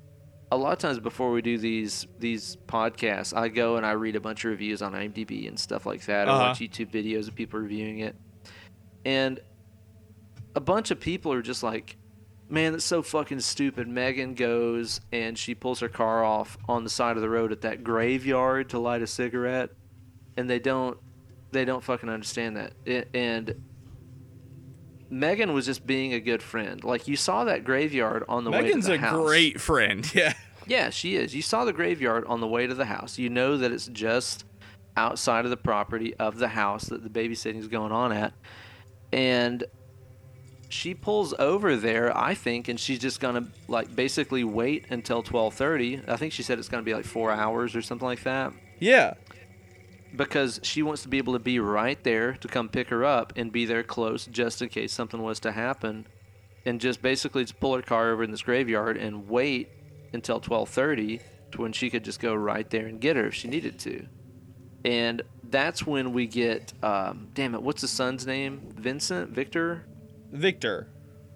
a 0.53 0.57
lot 0.57 0.73
of 0.73 0.79
times 0.79 0.99
before 0.99 1.31
we 1.31 1.41
do 1.41 1.57
these 1.57 2.07
these 2.19 2.57
podcasts, 2.67 3.35
I 3.35 3.47
go 3.49 3.77
and 3.77 3.85
I 3.85 3.91
read 3.91 4.15
a 4.15 4.19
bunch 4.21 4.45
of 4.45 4.51
reviews 4.51 4.81
on 4.81 4.93
IMDb 4.93 5.47
and 5.47 5.59
stuff 5.59 5.85
like 5.85 6.05
that. 6.05 6.27
I 6.27 6.31
Uh-huh. 6.31 6.43
watch 6.49 6.59
YouTube 6.59 6.91
videos 6.91 7.27
of 7.27 7.35
people 7.35 7.59
reviewing 7.59 7.99
it. 7.99 8.15
And 9.05 9.39
a 10.55 10.59
bunch 10.59 10.91
of 10.91 10.99
people 10.99 11.31
are 11.33 11.41
just 11.41 11.63
like, 11.63 11.97
man, 12.49 12.73
that's 12.73 12.83
so 12.85 13.01
fucking 13.01 13.39
stupid. 13.39 13.87
Megan 13.87 14.33
goes 14.35 14.99
and 15.11 15.37
she 15.37 15.55
pulls 15.55 15.79
her 15.79 15.87
car 15.89 16.23
off 16.23 16.57
on 16.67 16.83
the 16.83 16.89
side 16.89 17.15
of 17.15 17.21
the 17.21 17.29
road 17.29 17.51
at 17.51 17.61
that 17.61 17.83
graveyard 17.83 18.69
to 18.69 18.79
light 18.79 19.01
a 19.01 19.07
cigarette, 19.07 19.69
and 20.37 20.49
they 20.49 20.59
don't, 20.59 20.97
they 21.51 21.65
don't 21.65 21.83
fucking 21.83 22.09
understand 22.09 22.57
that. 22.57 22.73
It, 22.85 23.09
and 23.13 23.55
Megan 25.09 25.53
was 25.53 25.65
just 25.65 25.85
being 25.85 26.13
a 26.13 26.19
good 26.19 26.41
friend. 26.41 26.83
Like 26.83 27.07
you 27.07 27.15
saw 27.15 27.43
that 27.45 27.63
graveyard 27.63 28.23
on 28.29 28.43
the 28.43 28.51
Megan's 28.51 28.87
way 28.87 28.95
to 28.95 29.01
the 29.01 29.07
house. 29.07 29.25
great 29.25 29.59
friend. 29.59 30.09
Yeah, 30.15 30.33
Yeah, 30.67 30.89
she 30.89 31.15
is. 31.15 31.35
You 31.35 31.41
saw 31.41 31.65
the 31.65 31.73
graveyard 31.73 32.25
on 32.25 32.39
the 32.39 32.47
way 32.47 32.67
to 32.67 32.73
the 32.73 32.85
house. 32.85 33.17
You 33.17 33.29
know 33.29 33.57
that 33.57 33.71
it's 33.71 33.87
just 33.87 34.45
outside 34.95 35.45
of 35.45 35.51
the 35.51 35.57
property 35.57 36.13
of 36.15 36.37
the 36.37 36.49
house 36.49 36.85
that 36.85 37.03
the 37.03 37.09
babysitting 37.09 37.57
is 37.57 37.67
going 37.67 37.91
on 37.91 38.11
at. 38.11 38.33
And 39.11 39.63
she 40.69 40.93
pulls 40.93 41.33
over 41.37 41.75
there, 41.75 42.15
I 42.17 42.33
think, 42.33 42.69
and 42.69 42.79
she's 42.79 42.99
just 42.99 43.19
gonna 43.19 43.47
like 43.67 43.93
basically 43.93 44.45
wait 44.45 44.85
until 44.89 45.21
twelve 45.21 45.53
thirty. 45.55 45.99
I 46.07 46.15
think 46.15 46.31
she 46.31 46.43
said 46.43 46.59
it's 46.59 46.69
gonna 46.69 46.83
be 46.83 46.93
like 46.93 47.03
four 47.05 47.31
hours 47.31 47.75
or 47.75 47.81
something 47.81 48.07
like 48.07 48.23
that. 48.23 48.53
yeah, 48.79 49.15
Because 50.15 50.59
she 50.63 50.83
wants 50.83 51.03
to 51.03 51.07
be 51.07 51.17
able 51.17 51.33
to 51.33 51.39
be 51.39 51.59
right 51.59 52.01
there 52.03 52.33
to 52.33 52.47
come 52.47 52.67
pick 52.67 52.89
her 52.89 53.05
up 53.05 53.33
and 53.35 53.51
be 53.51 53.65
there 53.65 53.83
close 53.83 54.25
just 54.25 54.61
in 54.61 54.69
case 54.69 54.91
something 54.91 55.21
was 55.21 55.39
to 55.41 55.51
happen. 55.51 56.05
And 56.65 56.79
just 56.79 57.01
basically 57.01 57.43
just 57.43 57.59
pull 57.59 57.75
her 57.75 57.81
car 57.81 58.11
over 58.11 58.23
in 58.23 58.31
this 58.31 58.43
graveyard 58.43 58.97
and 58.97 59.27
wait 59.27 59.69
until 60.13 60.39
12:30 60.39 61.21
to 61.51 61.61
when 61.61 61.73
she 61.73 61.89
could 61.89 62.03
just 62.03 62.19
go 62.19 62.35
right 62.35 62.69
there 62.69 62.87
and 62.87 62.99
get 62.99 63.15
her 63.15 63.27
if 63.27 63.33
she 63.33 63.47
needed 63.47 63.79
to. 63.79 64.05
And 64.83 65.21
that's 65.43 65.85
when 65.85 66.13
we 66.13 66.27
get 66.27 66.73
um, 66.83 67.29
damn 67.33 67.55
it, 67.55 67.61
what's 67.61 67.81
the 67.81 67.87
son's 67.87 68.25
name? 68.25 68.61
Vincent, 68.75 69.31
Victor, 69.31 69.85
Victor. 70.31 70.87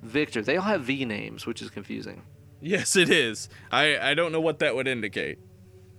Victor. 0.02 0.42
They 0.42 0.58
all 0.58 0.64
have 0.64 0.84
V 0.84 1.04
names, 1.06 1.46
which 1.46 1.62
is 1.62 1.70
confusing. 1.70 2.22
Yes, 2.62 2.96
it 2.96 3.10
is. 3.10 3.50
I 3.72 4.12
I 4.12 4.14
don't 4.14 4.32
know 4.32 4.42
what 4.42 4.60
that 4.60 4.76
would 4.76 4.88
indicate. 4.88 5.40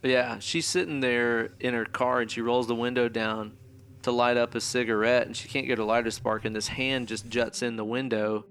Yeah, 0.06 0.38
she's 0.38 0.66
sitting 0.66 1.00
there 1.00 1.50
in 1.60 1.74
her 1.74 1.84
car 1.84 2.20
and 2.20 2.30
she 2.30 2.40
rolls 2.40 2.66
the 2.66 2.74
window 2.74 3.08
down 3.08 3.56
to 4.02 4.12
light 4.12 4.36
up 4.36 4.54
a 4.54 4.60
cigarette 4.60 5.26
and 5.26 5.36
she 5.36 5.48
can't 5.48 5.66
get 5.66 5.78
her 5.78 5.84
lighter 5.84 6.10
spark 6.10 6.44
and 6.44 6.54
this 6.54 6.68
hand 6.68 7.08
just 7.08 7.28
juts 7.28 7.62
in 7.62 7.76
the 7.76 7.84
window 7.84 8.44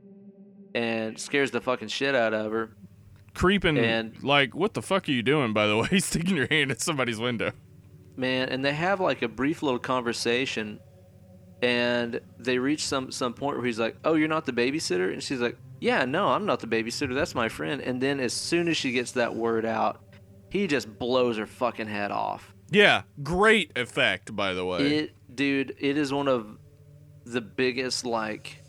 and 0.73 1.17
scares 1.17 1.51
the 1.51 1.61
fucking 1.61 1.87
shit 1.87 2.13
out 2.15 2.33
of 2.33 2.51
her. 2.51 2.75
Creeping 3.33 3.77
And- 3.77 4.21
like, 4.23 4.53
what 4.53 4.73
the 4.73 4.81
fuck 4.81 5.07
are 5.07 5.11
you 5.11 5.23
doing? 5.23 5.53
By 5.53 5.67
the 5.67 5.77
way, 5.77 5.99
sticking 5.99 6.35
your 6.35 6.47
hand 6.47 6.71
at 6.71 6.81
somebody's 6.81 7.19
window. 7.19 7.51
Man, 8.17 8.49
and 8.49 8.63
they 8.63 8.73
have 8.73 8.99
like 8.99 9.21
a 9.21 9.27
brief 9.27 9.61
little 9.63 9.79
conversation 9.79 10.79
and 11.61 12.19
they 12.37 12.59
reach 12.59 12.85
some 12.85 13.11
some 13.11 13.33
point 13.33 13.57
where 13.57 13.65
he's 13.65 13.79
like, 13.79 13.95
"Oh, 14.03 14.15
you're 14.15 14.27
not 14.27 14.45
the 14.45 14.51
babysitter?" 14.53 15.11
And 15.11 15.23
she's 15.23 15.39
like, 15.39 15.57
yeah, 15.79 16.05
no, 16.05 16.29
I'm 16.29 16.45
not 16.45 16.59
the 16.59 16.67
babysitter. 16.67 17.13
That's 17.13 17.35
my 17.35 17.49
friend. 17.49 17.81
And 17.81 17.99
then 18.01 18.19
as 18.19 18.33
soon 18.33 18.67
as 18.67 18.77
she 18.77 18.91
gets 18.91 19.11
that 19.13 19.35
word 19.35 19.65
out, 19.65 20.01
he 20.59 20.67
just 20.67 20.97
blows 20.99 21.37
her 21.37 21.45
fucking 21.45 21.87
head 21.87 22.11
off. 22.11 22.53
Yeah, 22.71 23.03
great 23.21 23.71
effect, 23.77 24.35
by 24.35 24.53
the 24.53 24.65
way. 24.65 24.79
It, 24.97 25.35
dude, 25.35 25.75
it 25.79 25.97
is 25.97 26.11
one 26.13 26.27
of 26.27 26.57
the 27.25 27.41
biggest 27.41 28.05
like 28.05 28.61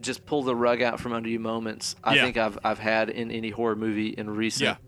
just 0.00 0.26
pull 0.26 0.42
the 0.42 0.56
rug 0.56 0.82
out 0.82 0.98
from 1.00 1.12
under 1.12 1.28
you 1.28 1.38
moments 1.38 1.94
I 2.02 2.16
Yeah. 2.16 2.24
think 2.24 2.36
I've 2.36 2.58
I've 2.64 2.78
had 2.78 3.08
in 3.10 3.30
any 3.30 3.50
horror 3.50 3.76
movie 3.76 4.08
in 4.08 4.28
recent 4.30 4.78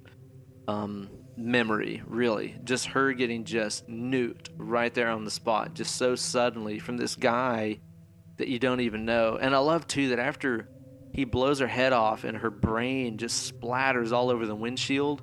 um, 0.66 1.08
memory. 1.36 2.02
Really, 2.06 2.56
just 2.64 2.86
her 2.86 3.12
getting 3.12 3.44
just 3.44 3.88
nuked 3.88 4.48
right 4.56 4.92
there 4.92 5.08
on 5.10 5.24
the 5.24 5.30
spot, 5.30 5.74
just 5.74 5.96
so 5.96 6.14
suddenly 6.16 6.78
from 6.78 6.96
this 6.96 7.14
guy 7.16 7.80
that 8.38 8.48
you 8.48 8.58
don't 8.58 8.80
even 8.80 9.04
know. 9.04 9.36
And 9.40 9.54
I 9.54 9.58
love 9.58 9.86
too 9.86 10.08
that 10.08 10.18
after 10.18 10.68
he 11.12 11.24
blows 11.24 11.60
her 11.60 11.68
head 11.68 11.92
off 11.92 12.24
and 12.24 12.38
her 12.38 12.50
brain 12.50 13.18
just 13.18 13.60
splatters 13.60 14.10
all 14.12 14.30
over 14.30 14.46
the 14.46 14.56
windshield. 14.56 15.22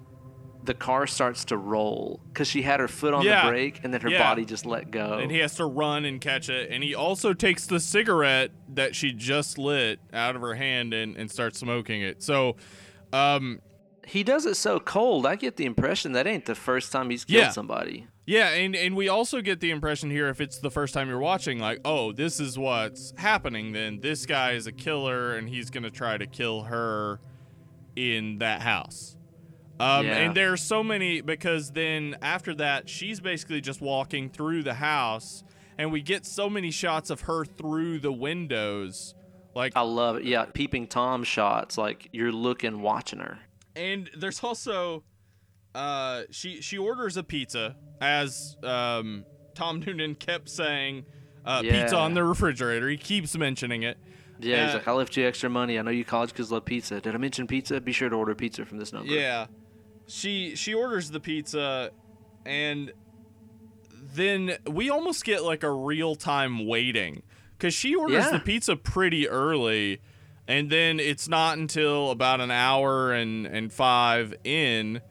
The 0.64 0.74
car 0.76 1.08
starts 1.08 1.46
to 1.46 1.58
roll 1.58 2.20
because 2.28 2.48
she 2.48 2.62
had 2.62 2.80
her 2.80 2.88
foot 2.88 3.14
on 3.16 3.24
Yeah. 3.26 3.46
the 3.46 3.50
brake 3.52 3.80
and 3.84 3.92
then 3.94 4.02
her 4.02 4.10
Yeah. 4.10 4.20
body 4.30 4.46
just 4.46 4.66
let 4.66 4.92
go. 4.92 5.18
and 5.18 5.32
he 5.32 5.40
has 5.40 5.56
to 5.56 5.66
run 5.66 6.06
and 6.06 6.22
catch 6.22 6.50
it. 6.50 6.70
And 6.72 6.84
he 6.84 6.94
also 6.94 7.34
takes 7.34 7.66
the 7.66 7.80
cigarette 7.80 8.52
that 8.76 8.96
she 8.96 9.12
just 9.12 9.58
lit 9.58 10.00
out 10.14 10.36
of 10.36 10.42
her 10.42 10.54
hand 10.56 10.94
and, 10.94 11.16
and 11.18 11.32
starts 11.32 11.60
smoking 11.60 12.02
it. 12.02 12.22
So, 12.22 12.58
um, 13.12 13.60
He 14.08 14.24
does 14.24 14.46
it 14.48 14.56
so 14.56 14.80
cold. 14.80 15.26
I 15.26 15.36
get 15.36 15.58
the 15.58 15.66
impression 15.66 16.12
that 16.14 16.26
ain't 16.28 16.46
the 16.46 16.56
first 16.56 16.92
time 16.92 17.10
he's 17.12 17.24
killed 17.24 17.44
Yeah. 17.44 17.50
somebody. 17.52 18.08
yeah, 18.26 18.50
and, 18.50 18.76
and 18.76 18.96
we 18.96 19.08
also 19.10 19.42
get 19.42 19.60
the 19.62 19.70
impression 19.72 20.10
here 20.10 20.28
if 20.30 20.42
it's 20.42 20.58
the 20.60 20.72
first 20.72 20.94
time 20.94 21.08
you're 21.08 21.20
watching, 21.20 21.60
like, 21.60 21.80
oh, 21.86 22.12
this 22.12 22.40
is 22.40 22.58
what's 22.58 23.14
happening, 23.18 23.74
then 23.74 24.00
this 24.02 24.26
guy 24.26 24.52
is 24.54 24.66
a 24.68 24.72
killer 24.72 25.36
and 25.36 25.50
he's 25.50 25.70
going 25.70 25.84
to 25.84 25.92
try 25.92 26.18
to 26.18 26.26
kill 26.28 26.64
her 26.64 27.20
in 27.96 28.40
that 28.40 28.62
house. 28.62 29.16
Um, 29.82 30.06
Yeah. 30.06 30.18
And 30.18 30.36
there's 30.36 30.62
so 30.62 30.84
many 30.84 31.22
because 31.22 31.72
then 31.72 32.16
after 32.22 32.54
that, 32.56 32.88
she's 32.90 33.20
basically 33.20 33.62
just 33.62 33.82
walking 33.82 34.30
through 34.30 34.64
the 34.64 34.76
house, 34.76 35.44
and 35.78 35.92
we 35.92 36.02
get 36.02 36.26
so 36.26 36.50
many 36.50 36.72
shots 36.72 37.10
of 37.10 37.22
her 37.22 37.46
through 37.46 38.00
the 38.00 38.12
windows. 38.12 39.16
Like, 39.56 39.74
I 39.76 39.82
love 39.82 40.18
it. 40.18 40.24
Yeah, 40.24 40.46
peeping 40.46 40.88
Tom 40.88 41.24
shots. 41.24 41.78
Like 41.78 42.08
you're 42.12 42.32
looking, 42.32 42.82
watching 42.82 43.20
her. 43.20 43.40
and 43.76 44.10
there's 44.18 44.44
also 44.44 45.04
uh 45.74 46.24
she 46.32 46.62
she 46.62 46.78
orders 46.78 47.16
a 47.16 47.24
pizza 47.24 47.78
as 48.02 48.58
um 48.64 49.26
Tom 49.56 49.80
Noonan 49.86 50.16
kept 50.16 50.50
saying 50.50 51.06
uh 51.46 51.62
pizza 51.62 51.96
Yeah. 51.96 52.02
on 52.02 52.14
the 52.14 52.24
refrigerator. 52.24 52.90
He 52.90 52.98
keeps 52.98 53.38
mentioning 53.38 53.84
it. 53.84 53.98
Yeah, 54.40 54.66
he's 54.66 54.76
Uh, 54.76 54.78
like, 54.80 54.88
I 54.88 54.92
left 54.94 55.16
you 55.18 55.26
extra 55.28 55.50
money. 55.50 55.78
I 55.80 55.82
know 55.84 55.92
you 55.92 56.04
college 56.04 56.34
kids 56.34 56.52
love 56.52 56.66
pizza. 56.66 57.00
Did 57.00 57.14
I 57.16 57.18
mention 57.18 57.48
pizza? 57.48 57.80
Be 57.80 57.92
sure 57.94 58.10
to 58.10 58.16
order 58.16 58.34
pizza 58.36 58.66
from 58.66 58.78
this 58.80 58.92
number. 58.92 59.14
Yeah. 59.14 59.46
She 60.08 60.56
she 60.56 60.74
orders 60.74 61.12
the 61.12 61.20
pizza 61.20 61.92
and 62.46 62.92
then 64.14 64.58
we 64.68 64.90
almost 64.90 65.24
get 65.24 65.44
like 65.44 65.64
a 65.64 65.72
real 65.72 66.16
time 66.16 66.68
waiting 66.68 67.24
cuz 67.60 67.74
she 67.74 67.96
orders 67.96 68.26
Yeah. 68.26 68.32
the 68.32 68.40
pizza 68.40 68.76
pretty 68.76 69.28
early 69.30 70.02
and 70.48 70.70
then 70.70 71.00
it's 71.00 71.28
not 71.30 71.58
until 71.58 72.12
about 72.12 72.42
an 72.42 72.52
hour 72.52 73.14
and 73.14 73.46
and 73.46 73.72
5 73.72 74.34
in 74.44 75.02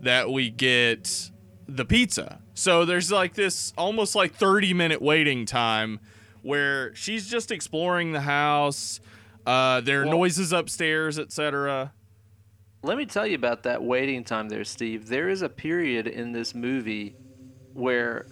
that 0.00 0.30
we 0.30 0.50
get 0.50 1.30
the 1.66 1.84
pizza. 1.84 2.40
So 2.52 2.84
there's 2.84 3.10
like 3.10 3.34
this 3.34 3.72
almost 3.76 4.14
like 4.14 4.34
30 4.34 4.74
minute 4.74 5.00
waiting 5.02 5.46
time 5.46 5.98
where 6.42 6.94
she's 6.94 7.28
just 7.28 7.50
exploring 7.50 8.12
the 8.12 8.20
house. 8.20 9.00
Uh, 9.46 9.80
there 9.80 10.02
are 10.02 10.04
Well- 10.06 10.18
noises 10.18 10.52
upstairs, 10.52 11.18
etc. 11.18 11.92
Let 12.84 12.98
me 12.98 13.06
tell 13.06 13.26
you 13.26 13.34
about 13.34 13.62
that 13.62 13.82
waiting 13.82 14.24
time 14.24 14.50
there, 14.50 14.62
Steve. 14.62 15.08
There 15.08 15.30
is 15.30 15.40
a 15.40 15.48
period 15.48 16.06
in 16.06 16.32
this 16.32 16.54
movie 16.54 17.16
where 17.72 18.26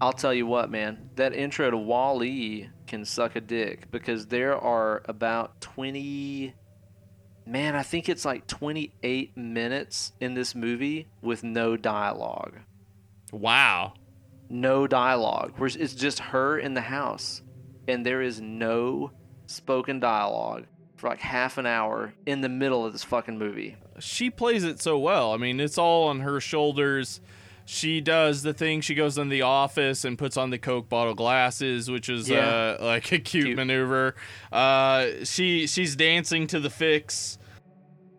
I'll 0.00 0.12
tell 0.12 0.34
you 0.34 0.48
what, 0.48 0.68
man, 0.68 1.10
that 1.14 1.32
intro 1.32 1.70
to 1.70 1.76
Wall-E 1.76 2.70
can 2.88 3.04
suck 3.04 3.36
a 3.36 3.40
dick 3.40 3.92
because 3.92 4.26
there 4.26 4.58
are 4.58 5.02
about 5.04 5.60
20 5.60 6.52
man, 7.46 7.76
I 7.76 7.84
think 7.84 8.08
it's 8.08 8.24
like 8.24 8.48
28 8.48 9.36
minutes 9.36 10.10
in 10.18 10.34
this 10.34 10.56
movie 10.56 11.06
with 11.22 11.44
no 11.44 11.76
dialogue. 11.76 12.58
Wow. 13.30 13.92
No 14.50 14.88
dialogue. 14.88 15.52
Where 15.56 15.70
it's 15.72 15.94
just 15.94 16.18
her 16.18 16.58
in 16.58 16.74
the 16.74 16.80
house 16.80 17.42
and 17.86 18.04
there 18.04 18.22
is 18.22 18.40
no 18.40 19.12
spoken 19.46 20.00
dialogue 20.00 20.64
for 20.96 21.10
like 21.10 21.20
half 21.20 21.58
an 21.58 21.66
hour 21.66 22.12
in 22.26 22.40
the 22.40 22.48
middle 22.48 22.84
of 22.84 22.92
this 22.92 23.04
fucking 23.04 23.38
movie. 23.38 23.76
She 24.00 24.30
plays 24.30 24.64
it 24.64 24.80
so 24.80 24.98
well. 24.98 25.32
I 25.32 25.36
mean, 25.36 25.60
it's 25.60 25.78
all 25.78 26.08
on 26.08 26.20
her 26.20 26.40
shoulders. 26.40 27.20
She 27.66 28.00
does 28.02 28.42
the 28.42 28.52
thing. 28.52 28.80
She 28.82 28.94
goes 28.94 29.16
in 29.16 29.30
the 29.30 29.42
office 29.42 30.04
and 30.04 30.18
puts 30.18 30.36
on 30.36 30.50
the 30.50 30.58
Coke 30.58 30.88
bottle 30.88 31.14
glasses, 31.14 31.90
which 31.90 32.08
is 32.10 32.28
Yeah. 32.28 32.76
uh, 32.78 32.84
like 32.84 33.10
a 33.12 33.18
cute, 33.18 33.46
Cute. 33.46 33.56
maneuver. 33.56 34.14
Uh, 34.52 35.06
she 35.24 35.66
she's 35.66 35.96
dancing 35.96 36.46
to 36.48 36.60
the 36.60 36.68
Fixx. 36.68 37.38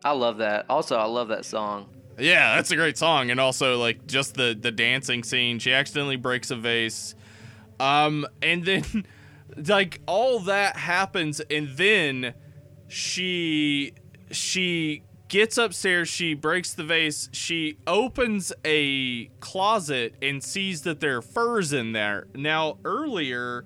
I 0.04 0.12
love 0.12 0.38
that. 0.38 0.66
Also, 0.70 0.96
I 0.98 1.06
love 1.06 1.28
that 1.28 1.46
song. 1.46 1.90
Yeah, 2.18 2.56
that's 2.56 2.72
a 2.72 2.76
great 2.76 2.98
song, 2.98 3.30
and 3.30 3.40
also 3.40 3.78
like 3.78 4.08
just 4.08 4.34
the 4.36 4.58
the 4.60 4.72
dancing 4.72 5.24
scene. 5.24 5.60
She 5.60 5.74
accidentally 5.74 6.16
breaks 6.16 6.50
a 6.50 6.56
vase, 6.56 7.14
um, 7.80 8.26
and 8.42 8.64
then 8.66 9.06
like 9.68 10.00
all 10.08 10.40
that 10.40 10.78
happens, 10.78 11.40
and 11.52 11.70
then 11.78 12.34
she 12.88 13.94
she 14.32 15.04
gets 15.28 15.58
upstairs. 15.58 16.08
She 16.08 16.34
breaks 16.34 16.74
the 16.74 16.84
vase. 16.84 17.30
She 17.32 17.78
opens 17.88 18.54
a 18.64 19.26
closet 19.40 20.16
and 20.22 20.44
sees 20.44 20.84
that 20.84 21.00
there 21.00 21.18
are 21.18 21.22
furs 21.22 21.74
in 21.74 21.92
there. 21.94 22.28
Now 22.36 22.78
earlier, 22.86 23.66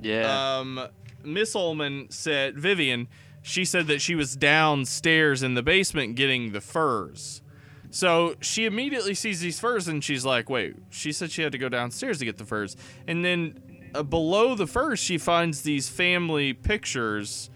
Yeah. 0.00 0.58
um, 0.58 0.80
Miss 1.24 1.54
Ullman 1.54 2.06
said, 2.10 2.58
Vivian, 2.58 3.08
she 3.42 3.64
said 3.64 3.86
that 3.88 4.00
she 4.00 4.14
was 4.14 4.36
downstairs 4.36 5.42
in 5.42 5.54
the 5.54 5.62
basement 5.62 6.14
getting 6.14 6.52
the 6.52 6.60
furs. 6.60 7.42
So 7.90 8.36
she 8.40 8.66
immediately 8.66 9.14
sees 9.14 9.40
these 9.40 9.58
furs 9.58 9.88
and 9.88 10.02
she's 10.04 10.24
like, 10.24 10.48
wait, 10.48 10.76
she 10.90 11.10
said 11.12 11.30
she 11.32 11.42
had 11.42 11.52
to 11.52 11.58
go 11.58 11.68
downstairs 11.68 12.18
to 12.20 12.24
get 12.24 12.38
the 12.38 12.44
furs. 12.44 12.76
And 13.08 13.24
then 13.24 13.58
uh, 13.94 14.04
below 14.04 14.54
the 14.54 14.68
furs, 14.68 15.00
she 15.00 15.18
finds 15.18 15.62
these 15.62 15.88
family 15.88 16.52
pictures 16.52 17.49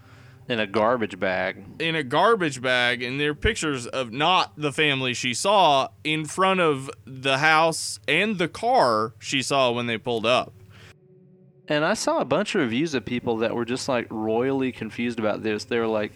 in 0.49 0.61
a 0.61 0.67
garbage 0.67 1.19
bag. 1.19 1.65
in 1.79 1.95
a 1.95 2.03
garbage 2.03 2.61
bag, 2.61 3.03
and 3.03 3.19
there 3.19 3.31
are 3.31 3.35
pictures 3.35 3.87
of 3.87 4.13
not 4.13 4.53
the 4.57 4.73
family 4.73 5.15
she 5.15 5.33
saw 5.35 5.89
in 6.05 6.25
front 6.27 6.61
of 6.61 6.91
the 7.07 7.39
house 7.39 7.99
and 8.07 8.39
the 8.39 8.49
car 8.49 9.15
she 9.19 9.41
saw 9.43 9.71
when 9.71 9.87
they 9.87 9.97
pulled 9.99 10.27
up. 10.27 10.53
And 11.67 11.85
I 11.85 11.95
saw 11.95 12.19
a 12.19 12.27
bunch 12.27 12.55
of 12.55 12.61
reviews 12.61 12.93
of 12.95 13.07
people 13.07 13.39
that 13.39 13.55
were 13.55 13.65
just 13.65 13.89
like 13.89 14.07
royally 14.11 14.71
confused 14.71 15.19
about 15.19 15.43
this. 15.43 15.65
They 15.65 15.79
were 15.79 15.87
like, 15.87 16.13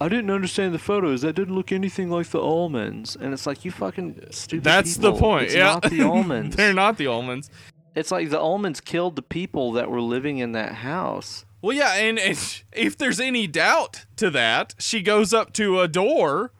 I 0.00 0.08
didn't 0.08 0.30
understand 0.30 0.72
the 0.72 0.78
photos. 0.78 1.22
That 1.22 1.34
didn't 1.34 1.54
look 1.56 1.72
anything 1.72 2.10
like 2.10 2.28
the 2.28 2.38
Ullmans. 2.38 3.16
And 3.20 3.32
it's 3.32 3.46
like, 3.46 3.64
you 3.64 3.72
fucking 3.72 4.20
stupid 4.30 4.62
That's 4.64 4.96
the 4.96 5.12
point. 5.12 5.46
It's 5.46 5.54
yeah, 5.54 5.64
not 5.64 5.82
the 5.82 5.88
Ullmans. 6.00 6.54
they're 6.54 6.72
not 6.72 6.96
the 6.96 7.06
Ullmans. 7.06 7.48
It's 7.96 8.12
like 8.12 8.30
the 8.30 8.38
Ullmans 8.38 8.84
killed 8.84 9.16
the 9.16 9.22
people 9.22 9.72
that 9.72 9.90
were 9.90 10.00
living 10.00 10.38
in 10.38 10.52
that 10.52 10.74
house. 10.74 11.44
Well, 11.64 11.74
yeah, 11.74 11.94
and, 11.94 12.18
and 12.18 12.62
if 12.74 12.98
there's 12.98 13.18
any 13.18 13.46
doubt 13.46 14.04
to 14.16 14.28
that, 14.28 14.74
she 14.78 15.00
goes 15.00 15.32
up 15.32 15.54
to 15.54 15.80
a 15.80 15.88
door, 15.88 16.52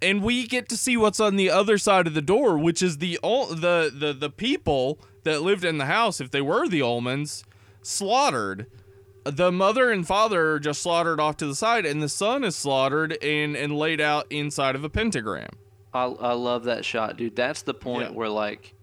and 0.00 0.22
we 0.22 0.46
get 0.46 0.68
to 0.68 0.76
see 0.76 0.96
what's 0.96 1.18
on 1.18 1.34
the 1.34 1.50
other 1.50 1.76
side 1.76 2.06
of 2.06 2.14
the 2.14 2.22
door, 2.22 2.56
which 2.56 2.80
is 2.80 2.98
the 2.98 3.18
the 3.22 3.92
the 3.92 4.16
the 4.16 4.30
people 4.30 5.00
that 5.24 5.42
lived 5.42 5.64
in 5.64 5.78
the 5.78 5.86
house, 5.86 6.20
if 6.20 6.30
they 6.30 6.40
were 6.40 6.68
the 6.68 6.78
Ullmans, 6.78 7.42
slaughtered. 7.82 8.66
The 9.24 9.50
mother 9.50 9.90
and 9.90 10.06
father 10.06 10.52
are 10.52 10.60
just 10.60 10.82
slaughtered 10.82 11.18
off 11.18 11.36
to 11.38 11.46
the 11.46 11.56
side, 11.56 11.84
and 11.84 12.00
the 12.00 12.08
son 12.08 12.44
is 12.44 12.54
slaughtered 12.54 13.18
and 13.20 13.56
and 13.56 13.76
laid 13.76 14.00
out 14.00 14.28
inside 14.30 14.76
of 14.76 14.84
a 14.84 14.88
pentagram. 14.88 15.50
I, 15.92 16.04
I 16.04 16.32
love 16.34 16.62
that 16.64 16.84
shot, 16.84 17.16
dude. 17.16 17.34
That's 17.34 17.62
the 17.62 17.74
point 17.74 18.10
Yeah. 18.10 18.16
where, 18.16 18.28
like, 18.28 18.74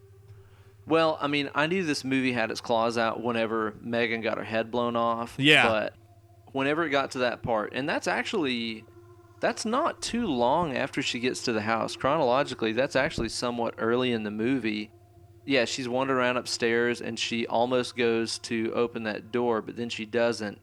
well, 0.87 1.17
I 1.19 1.27
mean, 1.27 1.49
I 1.55 1.67
knew 1.67 1.83
this 1.83 2.03
movie 2.03 2.33
had 2.33 2.51
its 2.51 2.61
claws 2.61 2.97
out 2.97 3.23
whenever 3.23 3.75
Megan 3.81 4.21
got 4.21 4.37
her 4.37 4.43
head 4.43 4.71
blown 4.71 4.95
off. 4.95 5.35
Yeah. 5.37 5.67
But 5.67 5.93
whenever 6.51 6.85
it 6.85 6.89
got 6.89 7.11
to 7.11 7.19
that 7.19 7.41
part, 7.41 7.73
and 7.73 7.89
that's 7.89 8.07
actually, 8.07 8.85
that's 9.39 9.65
not 9.65 10.01
too 10.01 10.27
long 10.27 10.75
after 10.75 11.01
she 11.01 11.19
gets 11.19 11.41
to 11.43 11.53
the 11.53 11.61
house. 11.61 11.95
Chronologically, 11.95 12.71
that's 12.71 12.95
actually 12.95 13.29
somewhat 13.29 13.75
early 13.77 14.11
in 14.11 14.23
the 14.23 14.31
movie. 14.31 14.91
Yeah, 15.45 15.65
she's 15.65 15.87
wandering 15.87 16.19
around 16.19 16.37
upstairs 16.37 17.01
and 17.01 17.19
she 17.19 17.45
almost 17.45 17.95
goes 17.95 18.39
to 18.39 18.71
open 18.73 19.03
that 19.03 19.31
door, 19.31 19.61
but 19.61 19.75
then 19.75 19.89
she 19.89 20.05
doesn't. 20.05 20.59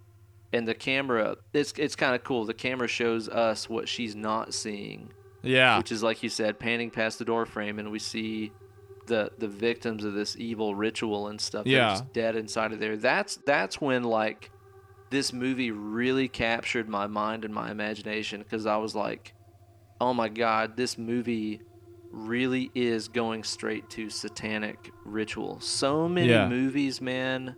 And 0.52 0.66
the 0.68 0.74
camera, 0.74 1.36
it's 1.52 1.72
it's 1.78 1.96
kind 1.96 2.14
of 2.14 2.24
cool. 2.24 2.44
The 2.44 2.52
camera 2.52 2.88
shows 2.88 3.28
us 3.28 3.70
what 3.70 3.88
she's 3.88 4.14
not 4.14 4.52
seeing 4.52 5.10
Yeah, 5.42 5.78
which 5.78 5.92
is 5.92 6.02
like 6.02 6.22
you 6.22 6.28
said, 6.28 6.58
panning 6.58 6.90
past 6.90 7.18
the 7.18 7.24
door 7.24 7.46
frame, 7.46 7.78
and 7.78 7.90
we 7.90 7.98
see 7.98 8.52
the 9.06 9.30
the 9.38 9.48
victims 9.48 10.04
of 10.04 10.14
this 10.14 10.36
evil 10.36 10.74
ritual 10.74 11.28
and 11.28 11.40
stuff. 11.40 11.66
Yeah. 11.66 12.00
dead 12.12 12.36
inside 12.36 12.72
of 12.72 12.80
there. 12.80 12.96
That's 12.96 13.36
that's 13.46 13.80
when 13.80 14.04
like 14.04 14.50
this 15.10 15.32
movie 15.32 15.70
really 15.70 16.28
captured 16.28 16.88
my 16.88 17.06
mind 17.06 17.44
and 17.44 17.52
my 17.54 17.70
imagination 17.70 18.40
because 18.42 18.64
I 18.66 18.76
was 18.78 18.94
like, 18.94 19.34
oh 20.00 20.14
my 20.14 20.28
god, 20.28 20.76
this 20.76 20.96
movie 20.96 21.60
really 22.10 22.70
is 22.74 23.08
going 23.08 23.42
straight 23.42 23.88
to 23.90 24.08
satanic 24.10 24.90
ritual. 25.04 25.60
So 25.60 26.08
many 26.08 26.28
Yeah. 26.32 26.48
movies, 26.48 27.00
man, 27.00 27.56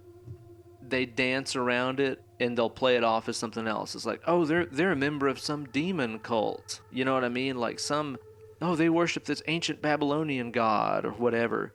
they 0.81 1.07
dance 1.07 1.57
around 1.57 1.99
it 2.01 2.21
and 2.41 2.57
they'll 2.59 2.71
play 2.71 2.97
it 2.97 3.05
off 3.05 3.29
as 3.29 3.37
something 3.37 3.67
else. 3.67 3.95
It's 3.95 4.07
like, 4.07 4.21
oh, 4.27 4.45
they're 4.45 4.67
they're 4.67 4.93
a 4.93 4.97
member 4.97 5.29
of 5.29 5.39
some 5.39 5.65
demon 5.67 6.19
cult. 6.21 6.81
You 6.93 7.05
know 7.05 7.15
what 7.15 7.25
I 7.25 7.29
mean? 7.29 7.57
Like 7.57 7.79
some 7.79 8.17
oh, 8.61 8.77
they 8.77 8.89
worship 8.89 9.25
this 9.25 9.43
ancient 9.47 9.83
Babylonian 9.83 10.51
god 10.51 11.05
or 11.05 11.13
whatever. 11.13 11.73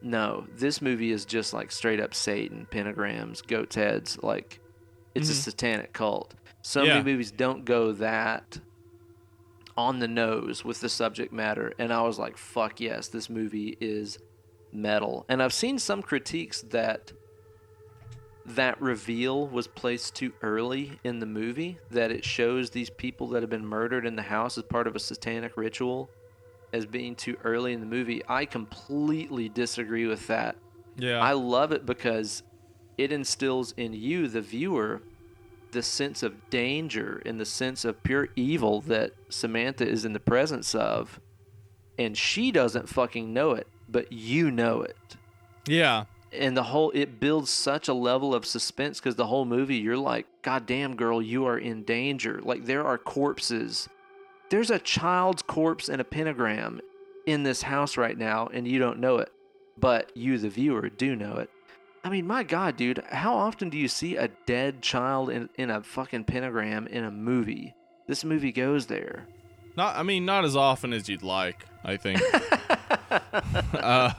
No, 0.00 0.46
this 0.56 0.82
movie 0.82 1.12
is 1.12 1.24
just 1.24 1.52
like 1.52 1.70
straight 1.70 2.00
up 2.00 2.14
Satan, 2.14 2.66
pentagrams, 2.70 3.46
goat's 3.46 3.76
heads. 3.76 4.18
Like, 4.22 4.60
it's 5.14 5.28
a 5.28 5.32
mm-hmm. 5.32 5.40
satanic 5.40 5.92
cult. 5.92 6.34
So 6.62 6.82
Yeah. 6.82 6.94
many 6.94 7.12
movies 7.12 7.30
don't 7.30 7.64
go 7.64 7.92
that 7.92 8.60
on 9.76 10.00
the 10.00 10.08
nose 10.08 10.64
with 10.64 10.80
the 10.80 10.88
subject 10.88 11.32
matter. 11.32 11.72
And 11.78 11.92
I 11.92 12.02
was 12.02 12.18
like, 12.18 12.36
fuck 12.36 12.80
yes, 12.80 13.08
this 13.08 13.30
movie 13.30 13.76
is 13.80 14.18
metal. 14.72 15.24
And 15.28 15.42
I've 15.42 15.52
seen 15.52 15.78
some 15.78 16.02
critiques 16.02 16.62
that 16.62 17.12
that 18.44 18.80
reveal 18.80 19.46
was 19.46 19.68
placed 19.68 20.16
too 20.16 20.32
early 20.42 20.98
in 21.04 21.20
the 21.20 21.26
movie, 21.26 21.78
that 21.92 22.10
it 22.10 22.24
shows 22.24 22.70
these 22.70 22.90
people 22.90 23.28
that 23.28 23.42
have 23.42 23.50
been 23.50 23.64
murdered 23.64 24.04
in 24.04 24.16
the 24.16 24.22
house 24.22 24.58
as 24.58 24.64
part 24.64 24.88
of 24.88 24.96
a 24.96 24.98
satanic 24.98 25.56
ritual 25.56 26.10
as 26.72 26.86
being 26.86 27.14
too 27.14 27.36
early 27.44 27.72
in 27.72 27.80
the 27.80 27.86
movie. 27.86 28.22
I 28.28 28.44
completely 28.44 29.48
disagree 29.48 30.06
with 30.06 30.26
that. 30.28 30.56
Yeah. 30.96 31.20
I 31.20 31.32
love 31.32 31.72
it 31.72 31.86
because 31.86 32.42
it 32.98 33.12
instills 33.12 33.72
in 33.76 33.92
you, 33.92 34.28
the 34.28 34.40
viewer, 34.40 35.02
the 35.72 35.82
sense 35.82 36.22
of 36.22 36.50
danger 36.50 37.22
and 37.24 37.40
the 37.40 37.46
sense 37.46 37.84
of 37.84 38.02
pure 38.02 38.28
evil 38.36 38.80
that 38.82 39.12
Samantha 39.30 39.88
is 39.88 40.04
in 40.04 40.12
the 40.12 40.20
presence 40.20 40.74
of. 40.74 41.20
And 41.98 42.16
she 42.16 42.50
doesn't 42.52 42.88
fucking 42.88 43.32
know 43.32 43.52
it, 43.52 43.66
but 43.88 44.12
you 44.12 44.50
know 44.50 44.82
it. 44.82 45.16
yeah. 45.66 46.04
And 46.34 46.56
the 46.56 46.62
whole, 46.62 46.90
it 46.94 47.20
builds 47.20 47.50
such 47.50 47.88
a 47.88 47.92
level 47.92 48.34
of 48.34 48.46
suspense 48.46 48.98
because 48.98 49.16
the 49.16 49.26
whole 49.26 49.44
movie, 49.44 49.76
you're 49.76 49.98
like, 49.98 50.26
God 50.40 50.64
damn, 50.64 50.96
girl, 50.96 51.20
you 51.20 51.44
are 51.44 51.58
in 51.58 51.82
danger. 51.82 52.40
Like, 52.42 52.64
there 52.64 52.86
are 52.86 52.96
corpses. 52.96 53.86
There's 54.52 54.70
a 54.70 54.78
child's 54.78 55.40
corpse 55.40 55.88
and 55.88 55.98
a 55.98 56.04
pentagram 56.04 56.82
in 57.24 57.42
this 57.42 57.62
house 57.62 57.96
right 57.96 58.18
now, 58.18 58.50
and 58.52 58.68
you 58.68 58.78
don't 58.78 58.98
know 58.98 59.16
it. 59.16 59.32
But 59.78 60.14
you, 60.14 60.36
the 60.36 60.50
viewer, 60.50 60.90
do 60.90 61.16
know 61.16 61.36
it. 61.36 61.48
I 62.04 62.10
mean, 62.10 62.26
my 62.26 62.42
God, 62.42 62.76
dude, 62.76 63.02
how 63.10 63.34
often 63.34 63.70
do 63.70 63.78
you 63.78 63.88
see 63.88 64.16
a 64.16 64.28
dead 64.44 64.82
child 64.82 65.30
in, 65.30 65.48
in 65.56 65.70
a 65.70 65.82
fucking 65.82 66.24
pentagram 66.24 66.86
in 66.86 67.02
a 67.02 67.10
movie? 67.10 67.74
This 68.06 68.24
movie 68.24 68.52
goes 68.52 68.88
there. 68.88 69.26
Not, 69.74 69.96
I 69.96 70.02
mean, 70.02 70.26
not 70.26 70.44
as 70.44 70.54
often 70.54 70.92
as 70.92 71.08
you'd 71.08 71.22
like. 71.22 71.64
I 71.82 71.96
think. 71.96 72.20
uh, 73.72 74.12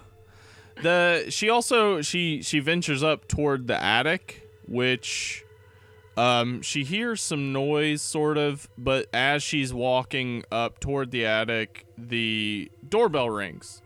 the 0.81 1.27
she 1.29 1.51
also 1.51 2.01
she 2.01 2.41
she 2.41 2.59
ventures 2.59 3.03
up 3.03 3.27
toward 3.27 3.67
the 3.67 3.79
attic, 3.79 4.49
which, 4.67 5.42
um, 6.17 6.61
she 6.61 6.83
hears 6.83 7.21
some 7.21 7.51
noise, 7.53 8.01
sort 8.01 8.37
of. 8.37 8.69
But 8.77 9.07
as 9.13 9.43
she's 9.43 9.73
walking 9.73 10.43
up 10.51 10.79
toward 10.79 11.11
the 11.11 11.25
attic, 11.25 11.85
the 11.97 12.71
doorbell 12.87 13.29
rings. 13.29 13.81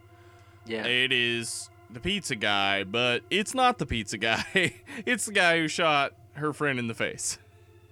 Yeah. 0.66 0.86
It 0.86 1.12
is 1.14 1.70
the 1.90 2.00
pizza 2.00 2.36
guy, 2.36 2.84
but 2.84 3.24
it's 3.30 3.54
not 3.54 3.78
the 3.78 3.86
pizza 3.86 4.18
guy. 4.18 4.44
it's 5.06 5.26
the 5.26 5.32
guy 5.34 5.58
who 5.60 5.68
shot 5.68 6.14
her 6.34 6.52
friend 6.54 6.78
in 6.80 6.88
the 6.88 6.94
face. 6.94 7.38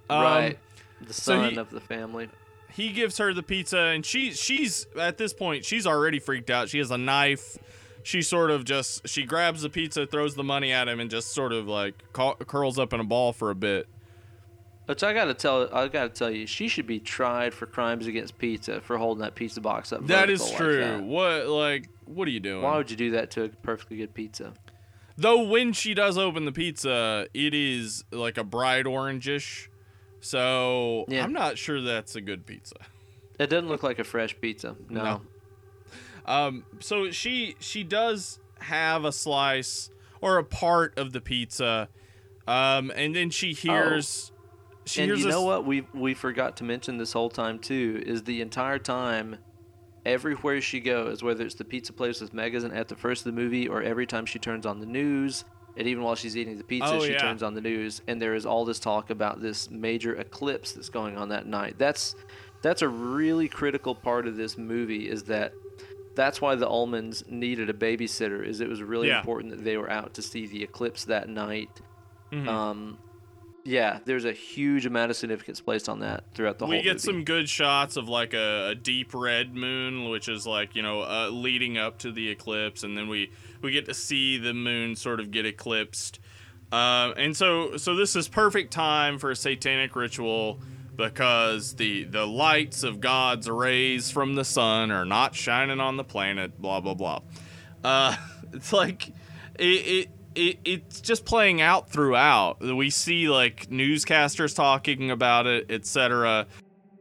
Um, 0.09 0.21
right. 0.21 0.59
The 1.01 1.13
so 1.13 1.35
son 1.41 1.51
he- 1.51 1.57
of 1.57 1.69
the 1.69 1.79
family. 1.79 2.29
he 2.71 2.91
gives 2.91 3.17
her 3.17 3.33
the 3.33 3.41
pizza 3.43 3.77
and 3.79 4.05
she 4.05 4.31
she's 4.31 4.85
at 4.99 5.17
this 5.17 5.33
point 5.33 5.63
she's 5.65 5.85
already 5.87 6.19
freaked 6.19 6.49
out 6.49 6.69
she 6.69 6.77
has 6.77 6.89
a 6.91 6.97
knife 6.97 7.57
she 8.03 8.21
sort 8.21 8.49
of 8.51 8.63
just 8.65 9.07
she 9.07 9.23
grabs 9.23 9.61
the 9.61 9.69
pizza 9.69 10.05
throws 10.05 10.35
the 10.35 10.43
money 10.43 10.71
at 10.71 10.87
him 10.87 10.99
and 10.99 11.09
just 11.09 11.33
sort 11.33 11.51
of 11.53 11.67
like 11.67 11.95
cu- 12.13 12.35
curls 12.45 12.77
up 12.79 12.93
in 12.93 12.99
a 12.99 13.03
ball 13.03 13.33
for 13.33 13.49
a 13.49 13.55
bit 13.55 13.87
Which 14.85 15.03
I 15.03 15.13
gotta 15.13 15.33
tell, 15.33 15.67
I 15.73 15.87
gotta 15.87 16.09
tell 16.09 16.29
you, 16.29 16.45
she 16.45 16.67
should 16.67 16.85
be 16.85 16.99
tried 16.99 17.53
for 17.53 17.65
crimes 17.65 18.05
against 18.07 18.37
pizza 18.37 18.81
for 18.81 18.97
holding 18.97 19.21
that 19.23 19.33
pizza 19.35 19.59
box 19.61 19.91
up. 19.91 20.05
that 20.07 20.29
is 20.29 20.41
like 20.47 20.57
true 20.57 20.79
that. 20.79 21.03
what 21.03 21.47
like 21.47 21.89
what 22.05 22.27
are 22.27 22.31
you 22.31 22.39
doing 22.39 22.61
Why 22.61 22.77
would 22.77 22.91
you 22.91 22.97
do 22.97 23.11
that 23.11 23.31
to 23.31 23.45
a 23.45 23.49
perfectly 23.49 23.97
good 23.97 24.13
pizza? 24.13 24.53
though 25.17 25.43
when 25.43 25.71
she 25.73 25.93
does 25.93 26.17
open 26.17 26.45
the 26.45 26.51
pizza 26.51 27.25
it 27.33 27.53
is 27.53 28.03
like 28.11 28.37
a 28.37 28.43
bright 28.43 28.85
orangish 28.85 29.69
so 30.19 31.05
Yeah. 31.07 31.23
i'm 31.23 31.31
not 31.33 31.57
sure 31.57 31.81
that's 31.81 32.15
a 32.15 32.21
good 32.21 32.45
pizza 32.45 32.75
It 33.39 33.49
doesn't 33.49 33.69
look 33.69 33.81
like 33.83 33.97
a 33.99 34.03
fresh 34.03 34.39
pizza. 34.39 34.75
No. 34.89 35.03
No. 35.03 35.21
Um, 36.25 36.65
so 36.79 37.11
she 37.11 37.55
she 37.59 37.83
does 37.83 38.39
have 38.59 39.05
a 39.05 39.11
slice 39.11 39.89
or 40.21 40.37
a 40.37 40.43
part 40.43 40.97
of 40.97 41.11
the 41.13 41.21
pizza, 41.21 41.87
um, 42.47 42.91
and 42.95 43.15
then 43.15 43.29
she 43.29 43.53
hears. 43.53 44.31
She 44.87 45.01
and 45.03 45.17
you 45.17 45.27
know 45.27 45.41
what 45.41 45.65
we 45.65 45.87
we 45.93 46.13
forgot 46.13 46.57
to 46.57 46.63
mention 46.63 46.97
this 46.97 47.13
whole 47.13 47.29
time 47.29 47.59
too 47.59 48.03
is 48.05 48.23
the 48.23 48.41
entire 48.41 48.77
time, 48.79 49.37
everywhere 50.05 50.61
she 50.61 50.79
goes, 50.79 51.23
whether 51.23 51.43
it's 51.43 51.55
the 51.55 51.65
pizza 51.65 51.91
place 51.93 52.21
with 52.21 52.33
Megas 52.33 52.63
at 52.63 52.87
the 52.87 52.95
first 52.95 53.25
of 53.25 53.33
the 53.33 53.41
movie, 53.41 53.67
or 53.67 53.81
every 53.81 54.05
time 54.05 54.25
she 54.25 54.37
turns 54.39 54.65
on 54.65 54.79
the 54.79 54.85
news, 54.85 55.43
and 55.75 55.87
even 55.87 56.03
while 56.03 56.15
she's 56.15 56.37
eating 56.37 56.57
the 56.57 56.63
pizza, 56.63 56.95
Oh, 56.95 56.99
she 57.03 57.13
yeah. 57.13 57.17
turns 57.17 57.41
on 57.41 57.55
the 57.55 57.61
news, 57.61 58.01
and 58.07 58.21
there 58.21 58.35
is 58.35 58.45
all 58.45 58.63
this 58.63 58.79
talk 58.79 59.09
about 59.09 59.41
this 59.41 59.69
major 59.71 60.15
eclipse 60.15 60.73
that's 60.73 60.89
going 60.89 61.17
on 61.17 61.29
that 61.29 61.47
night. 61.47 61.75
That's 61.79 62.15
that's 62.61 62.81
a 62.83 62.87
really 62.87 63.47
critical 63.47 63.95
part 63.95 64.27
of 64.27 64.35
this 64.37 64.57
movie 64.57 65.09
is 65.09 65.23
that 65.23 65.53
that's 66.15 66.41
why 66.41 66.55
the 66.55 66.67
Ullmans 66.67 67.27
needed 67.29 67.69
a 67.69 67.73
babysitter 67.73 68.45
is 68.45 68.59
it 68.61 68.69
was 68.69 68.81
really 68.81 69.07
Yeah. 69.09 69.17
important 69.19 69.51
that 69.55 69.63
they 69.63 69.77
were 69.77 69.89
out 69.89 70.13
to 70.13 70.21
see 70.21 70.47
the 70.47 70.63
eclipse 70.63 71.03
that 71.05 71.27
night 71.27 71.69
Mhm. 72.33 72.47
um, 72.47 72.97
yeah, 73.67 73.99
there's 74.05 74.25
a 74.25 74.31
huge 74.31 74.85
amount 74.85 75.09
of 75.09 75.17
significance 75.17 75.59
placed 75.59 75.89
on 75.89 75.99
that 76.01 76.23
throughout 76.35 76.59
the 76.59 76.65
we 76.65 76.75
whole 76.75 76.77
We 76.77 76.83
get 76.83 76.93
movie. 76.93 76.99
some 76.99 77.23
good 77.23 77.49
shots 77.49 77.97
of 77.97 78.07
like 78.07 78.35
a, 78.35 78.69
a 78.69 78.75
deep 78.75 79.11
red 79.13 79.55
moon, 79.55 80.09
which 80.09 80.29
is 80.29 80.45
like 80.45 80.75
you 80.75 80.83
know 80.83 81.01
uh, 81.01 81.29
leading 81.31 81.77
up 81.77 81.97
to 81.99 82.11
the 82.11 82.29
eclipse, 82.29 82.83
and 82.83 82.95
then 82.95 83.09
we 83.09 83.31
we 83.63 83.71
get 83.71 83.85
to 83.87 83.93
see 83.95 84.37
the 84.37 84.53
moon 84.53 84.95
sort 84.95 85.19
of 85.19 85.31
get 85.31 85.45
eclipsed. 85.47 86.19
Uh, 86.71 87.13
and 87.17 87.35
so 87.35 87.75
so 87.77 87.95
this 87.95 88.15
is 88.15 88.27
perfect 88.27 88.71
time 88.71 89.17
for 89.17 89.31
a 89.31 89.35
satanic 89.35 89.95
ritual 89.95 90.59
because 90.95 91.75
the 91.75 92.03
the 92.03 92.25
lights 92.27 92.83
of 92.83 93.01
God's 93.01 93.49
rays 93.49 94.11
from 94.11 94.35
the 94.35 94.45
sun 94.45 94.91
are 94.91 95.05
not 95.05 95.33
shining 95.33 95.79
on 95.79 95.97
the 95.97 96.03
planet. 96.03 96.61
Blah 96.61 96.81
blah 96.81 96.93
blah. 96.93 97.21
Uh, 97.83 98.15
it's 98.53 98.71
like 98.71 99.09
it, 99.57 99.65
it 99.65 100.09
it 100.35 100.59
it's 100.65 101.01
just 101.01 101.25
playing 101.25 101.61
out 101.61 101.89
throughout. 101.89 102.59
We 102.61 102.89
see 102.89 103.29
like 103.29 103.67
newscasters 103.69 104.55
talking 104.55 105.11
about 105.11 105.47
it, 105.47 105.65
etc. 105.69 106.47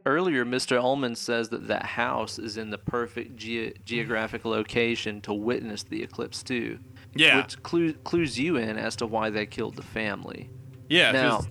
Earlier, 0.05 0.45
Mr. 0.45 0.77
Ullman 0.77 1.15
says 1.15 1.49
that 1.49 1.67
that 1.67 1.83
house 1.85 2.37
is 2.37 2.57
in 2.57 2.69
the 2.69 2.77
perfect 2.77 3.37
ge- 3.37 3.73
geographic 3.85 4.45
location 4.45 5.19
to 5.21 5.33
witness 5.33 5.81
the 5.83 6.03
eclipse 6.03 6.43
too. 6.43 6.77
Yeah. 7.15 7.37
Which 7.37 7.61
clue- 7.63 7.93
clues 7.93 8.37
you 8.37 8.57
in 8.57 8.77
as 8.77 8.95
to 8.97 9.07
why 9.07 9.31
they 9.31 9.47
killed 9.47 9.75
the 9.75 9.81
family. 9.83 10.49
Yeah, 10.89 11.11
Now, 11.11 11.41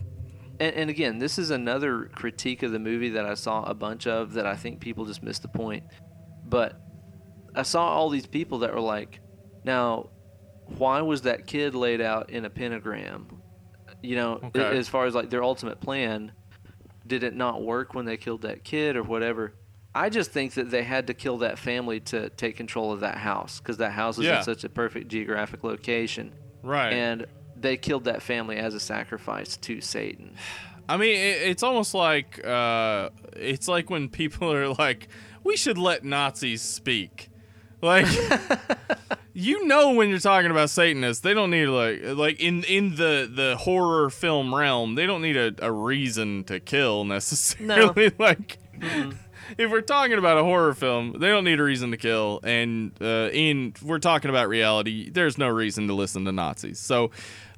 and, 0.61 0.75
and 0.77 0.91
again, 0.91 1.19
this 1.19 1.37
is 1.39 1.51
another 1.51 2.05
critique 2.15 2.63
of 2.63 2.71
the 2.71 2.79
movie 2.79 3.09
that 3.11 3.27
I 3.27 3.35
saw 3.35 3.65
a 3.65 3.75
bunch 3.75 4.07
of 4.07 4.35
that 4.35 4.47
I 4.47 4.55
think 4.55 4.79
people 4.79 5.05
just 5.05 5.25
missed 5.25 5.43
the 5.43 5.49
point. 5.49 5.83
But 6.47 6.81
I 7.57 7.63
saw 7.63 7.89
all 7.89 8.11
these 8.11 8.27
people 8.27 8.61
that 8.61 8.73
were 8.73 8.81
like, 8.81 9.19
now, 9.65 10.11
why 10.79 11.01
was 11.03 11.23
that 11.23 11.47
kid 11.47 11.75
laid 11.75 12.01
out 12.01 12.31
in 12.31 12.45
a 12.45 12.51
pentagram? 12.51 13.27
You 14.03 14.17
know, 14.17 14.41
Okay. 14.45 14.77
as 14.79 14.89
far 14.89 15.07
as 15.07 15.15
like 15.15 15.31
their 15.31 15.43
ultimate 15.43 15.81
plan, 15.81 16.33
did 17.07 17.23
it 17.23 17.35
not 17.35 17.63
work 17.63 17.95
when 17.95 18.05
they 18.05 18.17
killed 18.17 18.43
that 18.43 18.65
kid 18.65 18.97
or 18.97 19.03
whatever? 19.03 19.55
I 19.95 20.11
just 20.11 20.33
think 20.33 20.55
that 20.55 20.71
they 20.71 20.83
had 20.83 21.07
to 21.07 21.15
kill 21.15 21.39
that 21.39 21.59
family 21.59 22.01
to 22.01 22.29
take 22.31 22.57
control 22.57 22.93
of 22.93 23.01
that 23.01 23.17
house 23.17 23.61
because 23.61 23.77
that 23.77 23.93
house 23.93 24.19
is 24.19 24.25
Yeah. 24.25 24.39
in 24.39 24.45
such 24.45 24.65
a 24.65 24.69
perfect 24.69 25.09
geographic 25.09 25.63
location 25.63 26.33
right. 26.63 26.93
and 26.93 27.27
they 27.57 27.77
killed 27.77 28.05
that 28.05 28.21
family 28.21 28.57
as 28.57 28.75
a 28.75 28.81
sacrifice 28.81 29.57
to 29.59 29.81
Satan. 29.81 30.35
I 30.89 30.99
mean, 30.99 31.15
it, 31.15 31.49
it's 31.49 31.63
almost 31.63 31.95
like 31.95 32.45
uh, 32.47 33.09
it's 33.37 33.69
like 33.69 33.89
when 33.89 34.09
people 34.11 34.53
are 34.53 34.69
like, 34.75 35.09
"We 35.43 35.57
should 35.57 35.79
let 35.79 36.05
Nazis 36.05 36.61
speak." 36.61 37.31
Like, 37.85 38.07
you 39.35 39.67
know, 39.67 39.93
when 39.93 40.09
you're 40.09 40.19
talking 40.19 40.51
about 40.51 40.71
Satanists, 40.71 41.23
they 41.23 41.35
don't 41.35 41.51
need 41.51 41.67
like 41.67 42.03
like 42.03 42.41
in 42.41 42.65
in 42.65 42.97
the 42.97 43.31
the 43.31 43.57
horror 43.59 44.09
film 44.09 44.55
realm, 44.55 44.95
they 44.95 45.07
don't 45.07 45.21
need 45.21 45.37
a, 45.37 45.55
a 45.59 45.71
reason 45.71 46.45
to 46.45 46.61
kill 46.61 47.05
necessarily. 47.05 48.11
like, 48.19 48.57
if 49.59 49.71
we're 49.71 49.83
talking 49.83 50.17
about 50.17 50.39
a 50.39 50.43
horror 50.43 50.73
film, 50.73 51.17
they 51.19 51.29
don't 51.29 51.45
need 51.45 51.61
a 51.61 51.63
reason 51.63 51.91
to 51.91 51.99
kill, 51.99 52.41
and 52.43 52.93
uh, 53.03 53.29
in 53.33 53.75
we're 53.83 53.99
talking 53.99 54.31
about 54.31 54.49
reality, 54.49 55.11
there's 55.11 55.37
no 55.37 55.49
reason 55.49 55.87
to 55.89 55.95
listen 55.95 56.25
to 56.25 56.33
Nazis. 56.33 56.79
So, 56.79 57.11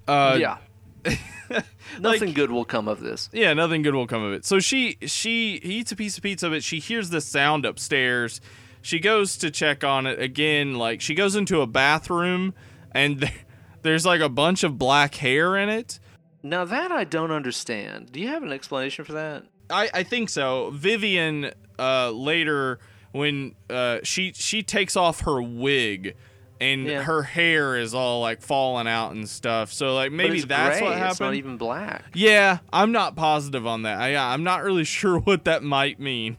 uh, 0.09 0.37
yeah. 0.41 0.59
Nothing 2.01 2.33
good 2.33 2.51
will 2.51 2.65
come 2.65 2.89
of 2.89 2.99
this. 2.99 3.31
Yeah, 3.33 3.53
nothing 3.55 3.83
good 3.83 3.95
will 3.95 4.09
come 4.09 4.25
of 4.25 4.33
it. 4.33 4.45
So 4.45 4.59
she 4.59 4.99
she 5.03 5.61
eats 5.63 5.93
a 5.93 5.97
piece 5.97 6.17
of 6.17 6.25
pizza, 6.25 6.51
but 6.51 6.65
she 6.65 6.81
hears 6.81 7.11
this 7.11 7.25
sound 7.25 7.65
upstairs. 7.65 8.41
She 8.87 9.01
goes 9.01 9.37
to 9.39 9.51
check 9.51 9.83
on 9.83 10.07
it 10.07 10.23
again. 10.23 10.77
Like 10.77 11.01
she 11.01 11.13
goes 11.17 11.35
into 11.35 11.61
a 11.61 11.67
bathroom, 11.67 12.55
and 12.93 13.29
there's 13.83 14.07
like 14.07 14.21
a 14.21 14.29
bunch 14.29 14.63
of 14.63 14.79
black 14.79 15.17
hair 15.17 15.57
in 15.57 15.69
it. 15.69 15.99
Now 16.45 16.65
that 16.65 16.93
I 16.93 17.03
don't 17.03 17.33
understand. 17.33 18.13
Do 18.13 18.21
you 18.21 18.29
have 18.29 18.45
an 18.45 18.53
explanation 18.53 19.05
for 19.05 19.15
that? 19.15 19.43
I, 19.69 19.91
I 19.93 20.03
think 20.05 20.29
so. 20.29 20.71
Vivian 20.73 21.51
uh, 21.81 22.11
later 22.13 22.79
when 23.11 23.57
uh, 23.69 23.99
she 24.05 24.33
she 24.37 24.63
takes 24.63 24.95
off 24.95 25.23
her 25.23 25.43
wig 25.43 26.15
and 26.61 26.87
Yeah. 26.87 27.03
her 27.03 27.23
hair 27.25 27.77
is 27.77 27.93
all 27.93 28.21
like 28.21 28.41
falling 28.41 28.87
out 28.87 29.11
and 29.17 29.29
stuff. 29.29 29.73
So 29.73 29.97
like 29.97 30.13
maybe 30.13 30.43
that's 30.43 30.79
gray. 30.79 30.87
what 30.89 30.97
happened. 30.97 31.11
It's 31.11 31.21
not 31.21 31.35
even 31.35 31.57
black. 31.57 32.05
yeah, 32.15 32.59
I'm 32.73 32.93
not 32.93 33.17
positive 33.17 33.67
on 33.67 33.83
that. 33.83 33.99
I, 33.99 34.15
I'm 34.33 34.45
not 34.45 34.63
really 34.63 34.85
sure 35.01 35.19
what 35.19 35.45
that 35.47 35.65
might 35.65 35.99
mean. 35.99 36.37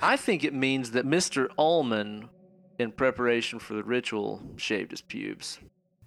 I 0.00 0.16
think 0.16 0.44
it 0.44 0.54
means 0.54 0.90
that 0.92 1.06
Mr. 1.06 1.48
Ullman, 1.58 2.28
in 2.78 2.92
preparation 2.92 3.58
for 3.58 3.74
the 3.74 3.82
ritual, 3.82 4.42
shaved 4.56 4.90
his 4.90 5.00
pubes. 5.00 5.58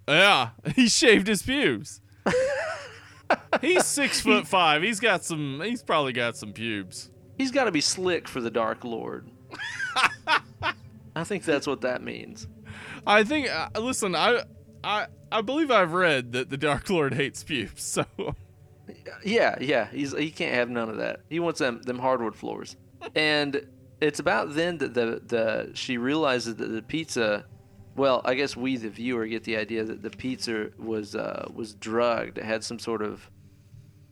Yeah, 0.07 0.49
he 0.75 0.87
shaved 0.87 1.27
his 1.27 1.43
pubes. 1.43 2.01
he's 3.61 3.85
six 3.85 4.21
foot 4.21 4.47
five. 4.47 4.83
He's 4.83 4.99
got 4.99 5.23
some. 5.23 5.61
He's 5.63 5.83
probably 5.83 6.13
got 6.13 6.37
some 6.37 6.53
pubes. 6.53 7.11
He's 7.37 7.51
got 7.51 7.65
to 7.65 7.71
be 7.71 7.81
slick 7.81 8.27
for 8.27 8.41
the 8.41 8.51
Dark 8.51 8.83
Lord. 8.83 9.29
I 11.15 11.23
think 11.23 11.43
that's 11.43 11.67
what 11.67 11.81
that 11.81 12.03
means. 12.03 12.47
I 13.07 13.23
think. 13.23 13.49
Uh, 13.49 13.69
listen, 13.79 14.15
I, 14.15 14.43
I, 14.83 15.07
I 15.31 15.41
believe 15.41 15.71
I've 15.71 15.93
read 15.93 16.33
that 16.33 16.49
the 16.49 16.57
Dark 16.57 16.89
Lord 16.89 17.13
hates 17.13 17.43
pubes. 17.43 17.83
So 17.83 18.05
Yeah, 19.23 19.55
yeah. 19.59 19.87
He's 19.87 20.15
he 20.15 20.31
can't 20.31 20.53
have 20.53 20.69
none 20.69 20.89
of 20.89 20.97
that. 20.97 21.21
He 21.29 21.39
wants 21.39 21.59
them 21.59 21.81
them 21.81 21.99
hardwood 21.99 22.35
floors. 22.35 22.75
And 23.15 23.65
it's 24.01 24.19
about 24.19 24.53
then 24.55 24.77
that 24.79 24.93
the 24.93 25.21
the 25.25 25.71
she 25.73 25.97
realizes 25.97 26.55
that 26.55 26.67
the 26.67 26.81
pizza 26.81 27.45
well, 27.95 28.21
I 28.23 28.35
guess 28.35 28.55
we 28.55 28.77
the 28.77 28.89
viewer 28.89 29.27
get 29.27 29.43
the 29.43 29.57
idea 29.57 29.83
that 29.83 30.01
the 30.01 30.09
pizza 30.09 30.69
was 30.77 31.15
uh, 31.15 31.49
was 31.53 31.73
drugged. 31.73 32.37
It 32.37 32.45
had 32.45 32.63
some 32.63 32.79
sort 32.79 33.01
of 33.01 33.29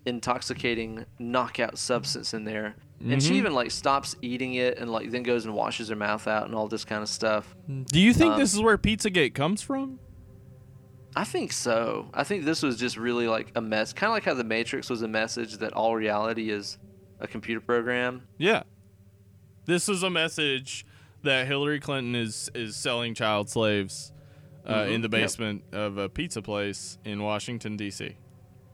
intoxicating 0.05 1.05
knockout 1.19 1.77
substance 1.77 2.33
in 2.33 2.45
there. 2.45 2.75
And 3.05 3.21
she 3.21 3.33
Mhm. 3.33 3.35
even 3.35 3.53
like 3.53 3.69
stops 3.71 4.15
eating 4.21 4.55
it 4.55 4.79
and 4.79 4.91
like 4.91 5.11
then 5.11 5.21
goes 5.23 5.45
and 5.45 5.53
washes 5.53 5.89
her 5.89 5.95
mouth 5.95 6.27
out 6.27 6.45
and 6.47 6.55
all 6.55 6.67
this 6.67 6.83
kind 6.83 7.03
of 7.03 7.09
stuff. 7.09 7.55
Do 7.91 7.99
you 7.99 8.11
think 8.13 8.33
Um, 8.33 8.39
this 8.39 8.53
is 8.53 8.61
where 8.61 8.77
Pizzagate 8.77 9.33
comes 9.35 9.61
from? 9.61 9.99
I 11.15 11.23
think 11.23 11.51
so. 11.51 12.09
I 12.13 12.23
think 12.23 12.45
this 12.45 12.63
was 12.63 12.77
just 12.77 12.97
really 12.97 13.27
like 13.27 13.51
a 13.55 13.61
mess, 13.61 13.93
kind 13.93 14.09
of 14.09 14.13
like 14.15 14.23
how 14.23 14.33
the 14.33 14.43
Matrix 14.43 14.89
was 14.89 15.01
a 15.03 15.07
message 15.07 15.57
that 15.57 15.73
all 15.73 15.95
reality 15.95 16.49
is 16.49 16.77
a 17.19 17.27
computer 17.27 17.61
program. 17.61 18.23
Yeah. 18.37 18.63
This 19.67 19.87
is 19.89 20.01
a 20.01 20.09
message 20.09 20.85
that 21.23 21.45
Hillary 21.45 21.79
Clinton 21.79 22.15
is 22.15 22.49
is 22.55 22.75
selling 22.75 23.13
child 23.13 23.49
slaves 23.49 24.11
uh, 24.65 24.83
Mhm, 24.85 24.91
in 24.93 25.01
the 25.01 25.07
yep. 25.07 25.11
basement 25.11 25.63
of 25.71 25.97
a 25.97 26.09
pizza 26.09 26.41
place 26.41 26.97
in 27.05 27.21
Washington 27.21 27.77
D.C. 27.77 28.15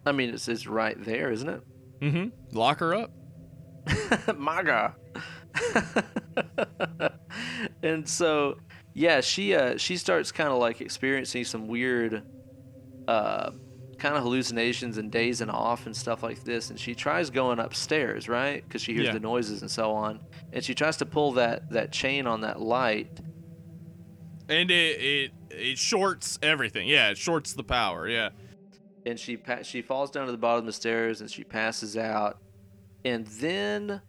I 0.05 0.11
mean, 0.11 0.29
it's, 0.33 0.47
it's 0.47 0.67
right 0.67 0.95
there, 1.03 1.31
isn't 1.31 1.49
it? 1.49 1.61
Mm-hmm. 2.01 2.55
Lock 2.57 2.79
her 2.79 2.93
up. 2.95 3.11
MAGA. 4.37 4.95
and 7.83 8.07
so, 8.07 8.57
yeah, 8.93 9.21
she 9.21 9.55
uh, 9.55 9.77
she 9.77 9.97
starts 9.97 10.31
kind 10.31 10.49
of 10.49 10.57
like 10.59 10.81
experiencing 10.81 11.43
some 11.43 11.67
weird, 11.67 12.23
uh, 13.07 13.51
kind 14.03 14.17
of 14.17 14.23
hallucinations 14.23 14.97
and 14.97 15.09
dazing 15.09 15.49
off 15.49 15.85
and 15.85 15.95
stuff 15.95 16.23
like 16.23 16.43
this. 16.43 16.69
And 16.69 16.77
she 16.77 16.93
tries 16.93 17.29
going 17.29 17.57
upstairs, 17.59 18.27
right? 18.27 18.61
Because 18.67 18.81
she 18.81 18.93
hears 18.93 19.05
Yeah. 19.07 19.13
the 19.13 19.21
noises 19.21 19.61
and 19.61 19.71
so 19.71 19.93
on. 19.93 20.19
And 20.51 20.61
she 20.61 20.75
tries 20.75 20.97
to 20.97 21.05
pull 21.05 21.31
that 21.33 21.69
that 21.71 21.93
chain 21.93 22.27
on 22.27 22.41
that 22.41 22.59
light. 22.59 23.21
And 24.49 24.69
it, 24.69 25.01
it 25.01 25.31
it 25.49 25.77
shorts 25.77 26.37
everything. 26.41 26.87
Yeah, 26.87 27.11
it 27.11 27.17
shorts 27.17 27.53
the 27.53 27.63
power. 27.63 28.07
Yeah. 28.09 28.29
and 29.05 29.17
she 29.19 29.37
pa- 29.37 29.61
she 29.63 29.81
falls 29.81 30.11
down 30.11 30.25
to 30.25 30.31
the 30.33 30.37
bottom 30.37 30.59
of 30.59 30.65
the 30.65 30.73
stairs 30.73 31.21
and 31.21 31.29
she 31.31 31.43
passes 31.43 31.95
out 31.97 32.39
and 33.05 33.25
then 33.27 34.01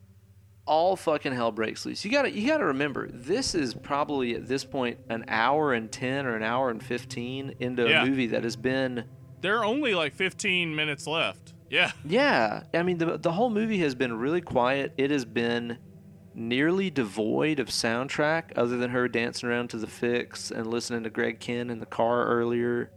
all 0.66 0.95
fucking 0.97 1.33
hell 1.33 1.51
breaks 1.51 1.85
loose 1.85 2.05
you 2.05 2.11
gotta 2.12 2.31
you 2.31 2.47
gotta 2.49 2.65
remember 2.65 3.09
this 3.12 3.55
is 3.57 3.75
probably 3.75 4.35
at 4.37 4.47
this 4.47 4.65
point 4.65 4.97
an 5.11 5.25
hour 5.29 5.73
and 5.75 5.91
10 5.91 6.27
or 6.27 6.37
an 6.37 6.45
hour 6.45 6.71
and 6.71 6.81
15 6.83 7.55
into 7.59 7.89
Yeah. 7.89 8.03
a 8.05 8.07
movie 8.07 8.29
that 8.29 8.45
has 8.45 8.55
been 8.57 9.03
There 9.45 9.59
are 9.59 9.65
only 9.66 9.95
like 9.95 10.15
15 10.15 10.75
minutes 10.75 11.07
left. 11.07 11.53
Yeah. 11.69 11.93
yeah. 12.03 12.62
I 12.73 12.83
mean 12.83 12.97
the, 12.97 13.19
the 13.19 13.33
whole 13.33 13.51
movie 13.51 13.77
has 13.81 13.95
been 13.95 14.19
really 14.19 14.41
quiet. 14.41 14.95
It 14.97 15.11
has 15.11 15.27
been 15.27 15.77
nearly 16.35 16.89
devoid 16.89 17.61
of 17.61 17.69
soundtrack 17.69 18.53
other 18.57 18.79
than 18.79 18.89
her 18.89 19.07
dancing 19.07 19.51
around 19.51 19.69
to 19.69 19.77
the 19.77 19.87
Fixx 19.87 20.51
and 20.51 20.66
listening 20.66 21.03
to 21.03 21.11
Greg 21.11 21.41
Kihn 21.41 21.71
in 21.71 21.79
the 21.79 21.85
car 21.85 22.25
earlier. 22.25 22.91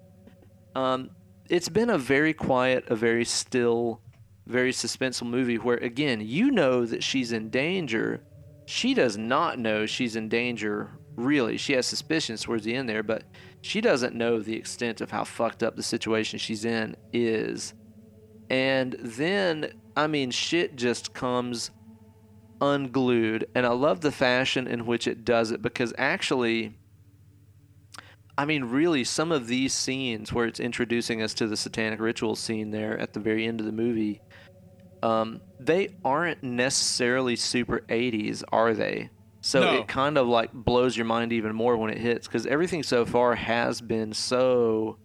Um, 0.74 1.10
it's 1.50 1.68
been 1.68 1.90
a 1.90 1.98
very 1.98 2.34
quiet 2.34 2.86
a 2.88 2.96
very 2.96 3.26
still 3.26 4.00
very 4.46 4.72
suspenseful 4.72 5.28
movie 5.28 5.58
where 5.58 5.76
again 5.76 6.22
you 6.22 6.50
know 6.50 6.86
that 6.86 7.04
she's 7.04 7.34
in 7.34 7.50
danger. 7.50 8.22
She 8.66 8.94
does 8.94 9.18
not 9.18 9.60
know 9.60 9.86
she's 9.86 10.16
in 10.16 10.30
danger 10.30 10.92
really. 11.18 11.58
She 11.58 11.74
has 11.74 11.86
suspicions 11.86 12.42
towards 12.42 12.64
the 12.64 12.74
end 12.74 12.88
there 12.88 13.04
but 13.04 13.24
she 13.62 13.82
doesn't 13.82 14.16
know 14.16 14.40
the 14.40 14.56
extent 14.56 15.02
of 15.02 15.12
how 15.12 15.24
fucked 15.24 15.64
up 15.64 15.76
the 15.76 15.84
situation 15.84 16.40
she's 16.40 16.66
in 16.66 16.96
is. 17.14 17.74
And 18.50 18.96
then 19.00 19.72
i 19.96 20.08
mean 20.08 20.32
shit 20.32 20.76
just 20.76 21.14
comes 21.14 21.72
unglued. 22.62 23.48
And 23.56 23.66
i 23.66 23.70
love 23.70 24.02
the 24.02 24.12
fashion 24.12 24.68
in 24.68 24.86
which 24.86 25.08
it 25.08 25.26
does 25.26 25.52
it 25.52 25.62
because 25.62 25.94
actually 25.98 26.74
i 28.38 28.46
mean 28.46 28.64
really 28.66 29.04
some 29.04 29.32
of 29.32 29.48
these 29.48 29.74
scenes 29.74 30.32
where 30.32 30.46
it's 30.46 30.60
introducing 30.60 31.22
us 31.22 31.34
to 31.36 31.48
the 31.48 31.58
satanic 31.58 32.00
ritual 32.00 32.36
scene 32.36 32.72
there 32.72 32.98
at 33.00 33.14
the 33.14 33.20
very 33.20 33.46
end 33.46 33.60
of 33.60 33.66
the 33.66 33.72
movie 33.72 34.22
um, 35.04 35.42
they 35.60 35.90
aren't 36.04 36.42
necessarily 36.42 37.36
super 37.36 37.82
80s 37.88 38.44
are 38.52 38.74
they 38.74 39.10
so 39.48 39.62
No. 39.62 39.74
it 39.80 39.88
kind 39.88 40.18
of 40.18 40.28
like 40.28 40.52
blows 40.52 40.98
your 40.98 41.06
mind 41.06 41.32
even 41.32 41.56
more 41.56 41.78
when 41.78 41.90
it 41.90 41.98
hits 42.00 42.28
because 42.28 42.46
everything 42.46 42.84
so 42.84 43.06
far 43.06 43.36
has 43.36 43.80
been 43.80 44.12
so 44.14 44.98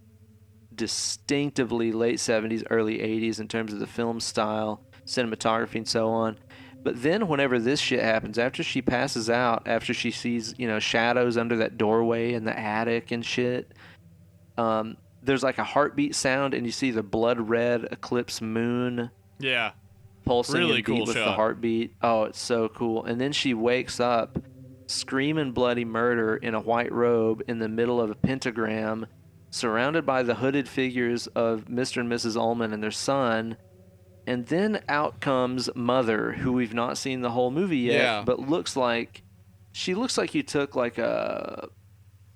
distinctively 0.75 1.93
late 1.93 2.17
70s, 2.19 2.65
early 2.71 2.99
80s 2.99 3.39
in 3.41 3.47
terms 3.47 3.73
of 3.73 3.79
the 3.79 3.87
film 3.87 4.19
style, 4.21 4.83
cinematography, 5.07 5.77
and 5.77 5.89
so 5.89 6.09
on. 6.09 6.39
But 6.83 7.01
then, 7.03 7.29
whenever 7.29 7.61
this 7.61 7.79
shit 7.81 8.03
happens, 8.03 8.39
after 8.39 8.65
she 8.65 8.83
passes 8.83 9.31
out, 9.31 9.63
after 9.67 9.95
she 9.95 10.11
sees, 10.11 10.55
you 10.59 10.67
know, 10.67 10.81
shadows 10.81 11.37
under 11.37 11.57
that 11.59 11.79
doorway 11.79 12.33
in 12.33 12.45
the 12.45 12.59
attic 12.59 13.13
and 13.13 13.25
shit, 13.25 13.71
um, 14.59 14.97
there's 15.23 15.45
like 15.45 15.59
a 15.59 15.65
heartbeat 15.65 16.17
sound, 16.17 16.55
and 16.55 16.67
you 16.67 16.73
see 16.73 16.91
the 16.91 17.05
blood 17.05 17.49
red 17.49 17.87
eclipse 17.93 18.41
moon 18.41 19.11
Yeah. 19.39 19.73
Pulsing 20.33 20.61
Really 20.61 20.79
in 20.79 20.85
cool 20.85 20.97
beat 20.97 21.07
with 21.09 21.17
the 21.17 21.25
shot. 21.25 21.37
heartbeat. 21.37 21.95
Oh, 22.03 22.25
it's 22.25 22.41
so 22.41 22.69
cool. 22.69 23.05
And 23.05 23.21
then 23.21 23.33
she 23.33 23.55
wakes 23.55 24.01
up 24.01 24.39
screaming 24.87 25.53
bloody 25.53 25.85
murder 25.85 26.37
in 26.37 26.55
a 26.55 26.61
white 26.61 26.93
robe 26.93 27.43
in 27.49 27.59
the 27.59 27.69
middle 27.69 28.01
of 28.01 28.11
a 28.11 28.15
pentagram, 28.15 29.07
surrounded 29.51 30.05
by 30.07 30.23
the 30.23 30.35
hooded 30.37 30.69
figures 30.69 31.27
of 31.29 31.67
Mr. 31.67 31.99
and 32.01 32.11
Mrs. 32.11 32.37
Ullman 32.37 32.73
and 32.73 32.83
their 32.83 32.91
son. 32.91 33.57
And 34.27 34.47
then 34.47 34.83
out 34.89 35.21
comes 35.21 35.69
Mother, 35.75 36.33
who 36.33 36.53
we've 36.53 36.75
not 36.75 36.97
seen 36.97 37.23
the 37.23 37.31
whole 37.31 37.51
movie 37.51 37.79
yet, 37.79 37.95
Yeah. 38.01 38.23
but 38.25 38.39
looks 38.41 38.77
like 38.77 39.23
she 39.73 39.95
looks 39.95 40.17
like 40.19 40.35
you 40.35 40.43
took 40.43 40.77
like 40.77 40.99
a 40.99 41.69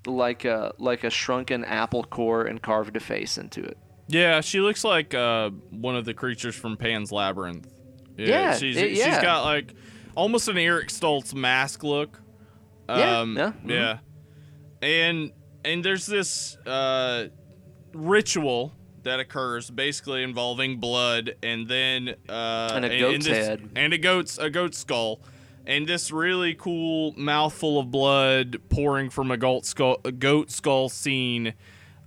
like 0.06 0.44
a 0.44 0.73
like 0.78 1.05
a 1.05 1.10
shrunken 1.10 1.64
apple 1.64 2.05
core 2.05 2.44
and 2.44 2.60
carved 2.62 2.97
a 2.97 3.01
face 3.01 3.36
into 3.39 3.62
it. 3.62 3.77
Yeah, 4.09 4.40
she 4.40 4.60
looks 4.60 4.85
like 4.85 5.14
uh, 5.14 5.51
one 5.70 5.97
of 5.97 6.05
the 6.05 6.14
creatures 6.14 6.55
from 6.55 6.77
Pan's 6.77 7.10
Labyrinth. 7.12 7.73
Yeah, 8.17 8.57
she's 8.57 8.77
it- 8.77 8.89
she's 8.91 8.99
yeah. 8.99 9.23
got 9.23 9.45
like 9.45 9.73
almost 10.15 10.49
an 10.49 10.57
Eric 10.59 10.89
Stoltz 10.89 11.35
mask 11.35 11.83
look. 11.85 12.21
Yeah, 12.89 13.21
Um, 13.21 13.37
yeah, 13.37 13.53
mhm. 13.65 14.01
And 14.83 15.33
and 15.65 15.85
there's 15.85 16.07
this 16.07 16.57
uh, 16.67 17.27
ritual 17.93 18.73
that 19.03 19.21
occurs 19.21 19.71
basically 19.71 20.23
involving 20.23 20.79
blood 20.79 21.37
and 21.43 21.69
then 21.69 22.15
uh, 22.29 22.73
And 22.75 22.85
a 22.85 22.91
and- 22.91 23.01
goat's 23.01 23.27
this- 23.27 23.47
head. 23.47 23.69
and 23.77 23.93
a 23.93 23.99
goat's 23.99 24.39
a 24.39 24.51
goat 24.51 24.75
skull. 24.75 25.21
And 25.69 25.89
this 25.89 26.13
really 26.13 26.55
cool 26.55 27.13
mouthful 27.17 27.81
of 27.81 27.91
blood 27.91 28.61
pouring 28.69 29.11
from 29.11 29.33
a 29.33 29.37
goat 29.37 29.67
skull, 29.67 30.01
a 30.05 30.13
goat 30.13 30.53
skull 30.53 30.89
scene, 30.89 31.55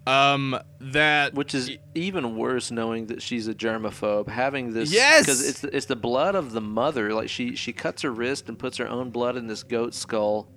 um, 0.10 0.60
that 0.80 1.34
which 1.34 1.54
is 1.54 1.72
even 1.96 2.36
worse 2.38 2.72
knowing 2.72 3.08
that 3.08 3.22
she's 3.22 3.48
a 3.48 3.54
germaphobe 3.54 4.28
having 4.28 4.74
this 4.74 4.92
Yes! 4.92 5.22
because 5.26 5.48
it's 5.48 5.64
it's 5.64 5.86
the 5.86 5.96
blood 5.96 6.36
of 6.36 6.52
the 6.52 6.62
mother 6.62 7.14
like 7.14 7.30
she 7.30 7.56
she 7.56 7.74
cuts 7.74 8.02
her 8.02 8.12
wrist 8.12 8.48
and 8.50 8.58
puts 8.58 8.78
her 8.78 8.88
own 8.88 9.10
blood 9.12 9.36
in 9.38 9.48
this 9.48 9.64
goat 9.64 9.94
skull 9.94 10.48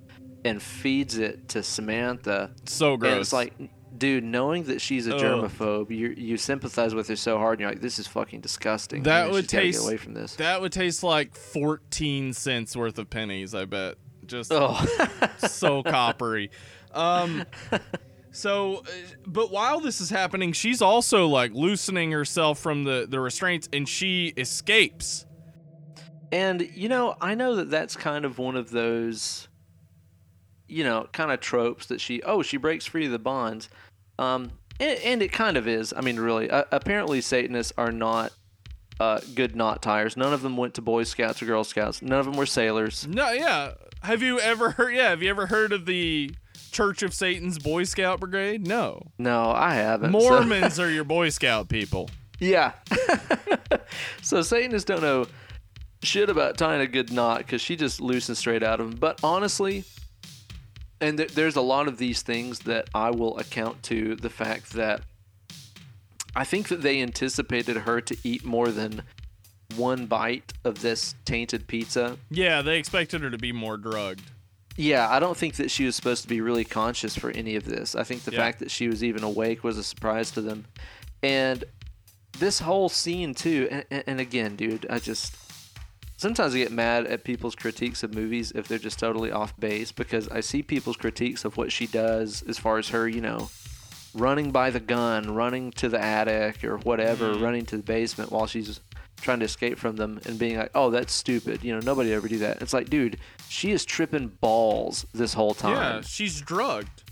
and 0.45 0.61
feeds 0.61 1.17
it 1.17 1.47
to 1.49 1.61
Samantha 1.63 2.51
so 2.65 2.97
gross. 2.97 3.11
and 3.11 3.21
it's 3.21 3.33
like 3.33 3.53
dude, 3.95 4.23
knowing 4.23 4.63
that 4.63 4.81
she's 4.81 5.07
a 5.07 5.15
Ugh. 5.15 5.21
germaphobe, 5.21 5.89
you 5.91 6.13
you 6.17 6.35
sympathize 6.35 6.95
with 6.95 7.07
her 7.09 7.15
so 7.15 7.37
hard, 7.37 7.53
and 7.53 7.61
you're 7.61 7.69
like, 7.69 7.79
this 7.81 7.99
is 7.99 8.07
fucking 8.07 8.41
disgusting. 8.41 9.03
That 9.03 9.27
know, 9.27 9.33
would 9.33 9.47
taste- 9.47 9.79
get 9.81 9.87
away 9.87 9.97
from 9.97 10.15
this. 10.15 10.35
That 10.37 10.61
would 10.61 10.71
taste 10.71 11.03
like 11.03 11.35
14 11.35 12.33
cents 12.33 12.75
worth 12.75 12.97
of 12.97 13.09
pennies, 13.11 13.53
I 13.53 13.65
bet. 13.65 13.95
Just 14.25 14.51
Oh, 14.53 14.83
so 15.47 15.83
coppery. 15.83 16.49
Um 16.91 17.45
so 18.33 18.77
uh, 18.77 18.91
but 19.27 19.51
while 19.51 19.79
this 19.79 20.01
is 20.01 20.09
happening, 20.09 20.53
she's 20.53 20.81
also 20.81 21.27
like 21.27 21.53
loosening 21.53 22.11
herself 22.11 22.59
from 22.59 22.83
the 22.83 23.05
the 23.07 23.19
restraints 23.19 23.69
and 23.71 23.87
she 23.87 24.33
escapes. 24.35 25.25
and 26.31 26.67
you 26.73 26.89
know, 26.89 27.15
I 27.21 27.35
know 27.35 27.55
that 27.57 27.69
that's 27.69 27.95
kind 27.95 28.25
of 28.25 28.39
one 28.39 28.55
of 28.57 28.71
those, 28.71 29.47
you 30.67 30.83
know, 30.83 31.07
kind 31.13 31.31
of 31.31 31.39
tropes 31.39 31.85
that 31.85 32.01
she 32.01 32.21
oh 32.23 32.41
she 32.41 32.57
breaks 32.57 32.85
free 32.87 33.05
of 33.05 33.11
the 33.11 33.19
bonds, 33.19 33.69
um, 34.17 34.51
and, 34.79 34.99
and 34.99 35.21
it 35.21 35.31
kind 35.31 35.55
of 35.55 35.67
is. 35.67 35.93
I 35.95 36.01
mean, 36.01 36.19
really, 36.19 36.49
uh, 36.49 36.63
apparently 36.71 37.21
Satanists 37.21 37.73
are 37.77 37.91
not. 37.91 38.33
Uh, 38.99 39.19
good 39.33 39.55
knot 39.55 39.81
tires. 39.81 40.15
None 40.15 40.33
of 40.33 40.43
them 40.43 40.55
went 40.55 40.75
to 40.75 40.81
Boy 40.81 41.03
Scouts 41.03 41.41
or 41.41 41.47
Girl 41.47 41.63
Scouts. 41.63 42.03
None 42.03 42.19
of 42.19 42.25
them 42.25 42.37
were 42.37 42.45
sailors. 42.45 43.07
No, 43.07 43.31
yeah. 43.31 43.73
Have 44.03 44.21
you 44.21 44.39
ever 44.39 44.69
heard 44.69 44.91
yeah, 44.95 45.09
have 45.09 45.23
you 45.23 45.31
ever 45.31 45.47
heard 45.47 45.73
of 45.73 45.87
the 45.87 46.31
Church 46.73 47.03
of 47.03 47.13
Satan's 47.13 47.59
Boy 47.59 47.83
Scout 47.85 48.19
Brigade? 48.19 48.67
No. 48.67 49.01
No, 49.17 49.51
I 49.51 49.75
haven't. 49.75 50.11
so- 50.11 50.19
Mormons 50.19 50.79
are 50.79 50.89
your 50.91 51.03
Boy 51.05 51.29
Scout 51.29 51.69
people. 51.69 52.09
Yeah. 52.39 52.73
so 54.21 54.41
Satanists 54.41 54.85
don't 54.85 55.01
know 55.01 55.27
shit 56.01 56.29
about 56.29 56.57
tying 56.57 56.81
a 56.81 56.87
good 56.87 57.11
knot 57.13 57.37
because 57.37 57.61
she 57.61 57.75
just 57.77 58.01
loosens 58.01 58.39
straight 58.39 58.63
out 58.63 58.79
of 58.81 58.89
them. 58.89 58.99
But 58.99 59.19
honestly, 59.23 59.85
and 60.99 61.17
th- 61.17 61.33
there's 61.33 61.55
a 61.55 61.61
lot 61.61 61.87
of 61.87 61.97
these 61.97 62.21
things 62.21 62.59
that 62.61 62.89
I 62.93 63.11
will 63.11 63.37
account 63.37 63.81
to 63.83 64.15
the 64.15 64.29
fact 64.29 64.73
that 64.73 65.01
I 66.35 66.43
think 66.43 66.67
that 66.69 66.81
they 66.81 67.01
anticipated 67.01 67.77
her 67.77 68.01
to 68.01 68.17
eat 68.23 68.43
more 68.43 68.69
than 68.69 69.03
one 69.75 70.07
bite 70.07 70.51
of 70.65 70.81
this 70.81 71.15
tainted 71.25 71.67
pizza. 71.67 72.17
Yeah, 72.29 72.61
they 72.61 72.77
expected 72.77 73.21
her 73.21 73.29
to 73.29 73.37
be 73.37 73.51
more 73.51 73.77
drugged. 73.77 74.29
Yeah, 74.75 75.07
I 75.09 75.19
don't 75.19 75.37
think 75.37 75.55
that 75.55 75.69
she 75.69 75.85
was 75.85 75.95
supposed 75.95 76.23
to 76.23 76.27
be 76.27 76.41
really 76.41 76.65
conscious 76.65 77.15
for 77.15 77.29
any 77.31 77.55
of 77.55 77.65
this. 77.65 77.95
I 77.95 78.03
think 78.03 78.23
the 78.23 78.31
Yeah. 78.31 78.39
fact 78.39 78.59
that 78.59 78.71
she 78.71 78.87
was 78.87 79.03
even 79.03 79.23
awake 79.23 79.63
was 79.63 79.77
a 79.77 79.83
surprise 79.83 80.31
to 80.31 80.41
them. 80.41 80.65
And 81.21 81.63
this 82.39 82.59
whole 82.59 82.89
scene 82.89 83.35
too, 83.35 83.67
and, 83.69 83.85
and- 83.91 84.03
and 84.07 84.19
again, 84.19 84.55
dude, 84.55 84.87
I 84.89 84.99
just 84.99 85.35
sometimes 86.17 86.55
I 86.55 86.59
get 86.59 86.71
mad 86.71 87.05
at 87.05 87.23
people's 87.23 87.53
critiques 87.53 88.01
of 88.01 88.15
movies 88.15 88.51
if 88.55 88.67
they're 88.67 88.77
just 88.79 88.97
totally 88.97 89.29
off 89.31 89.57
base 89.59 89.91
because 89.91 90.27
I 90.29 90.39
see 90.39 90.63
people's 90.63 90.95
critiques 90.95 91.43
of 91.43 91.57
what 91.57 91.71
she 91.71 91.85
does 91.85 92.43
as 92.47 92.57
far 92.57 92.77
as 92.77 92.89
her, 92.89 93.07
you 93.09 93.19
know, 93.21 93.49
running 94.13 94.51
by 94.51 94.69
the 94.69 94.79
gun, 94.79 95.33
running 95.35 95.71
to 95.71 95.89
the 95.89 96.01
attic 96.01 96.63
or 96.63 96.77
whatever, 96.77 97.33
mm-hmm. 97.33 97.43
running 97.43 97.65
to 97.67 97.77
the 97.77 97.83
basement 97.83 98.31
while 98.31 98.47
she's 98.47 98.79
trying 99.21 99.39
to 99.39 99.45
escape 99.45 99.77
from 99.77 99.95
them 99.95 100.19
and 100.25 100.37
being 100.37 100.57
like, 100.57 100.71
"Oh, 100.75 100.89
that's 100.89 101.13
stupid." 101.13 101.63
You 101.63 101.73
know, 101.73 101.79
nobody 101.79 102.13
ever 102.13 102.27
do 102.27 102.39
that. 102.39 102.61
It's 102.61 102.73
like, 102.73 102.89
dude, 102.89 103.17
she 103.49 103.71
is 103.71 103.85
tripping 103.85 104.27
balls 104.41 105.05
this 105.13 105.33
whole 105.33 105.53
time 105.53 105.75
Yeah, 105.75 106.01
she's 106.01 106.41
drugged. 106.41 107.03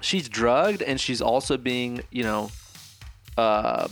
she's 0.00 0.28
drugged 0.28 0.82
and 0.82 1.00
she's 1.00 1.20
also 1.22 1.56
being, 1.56 2.02
you 2.10 2.22
know, 2.24 2.50
uh, 3.36 3.88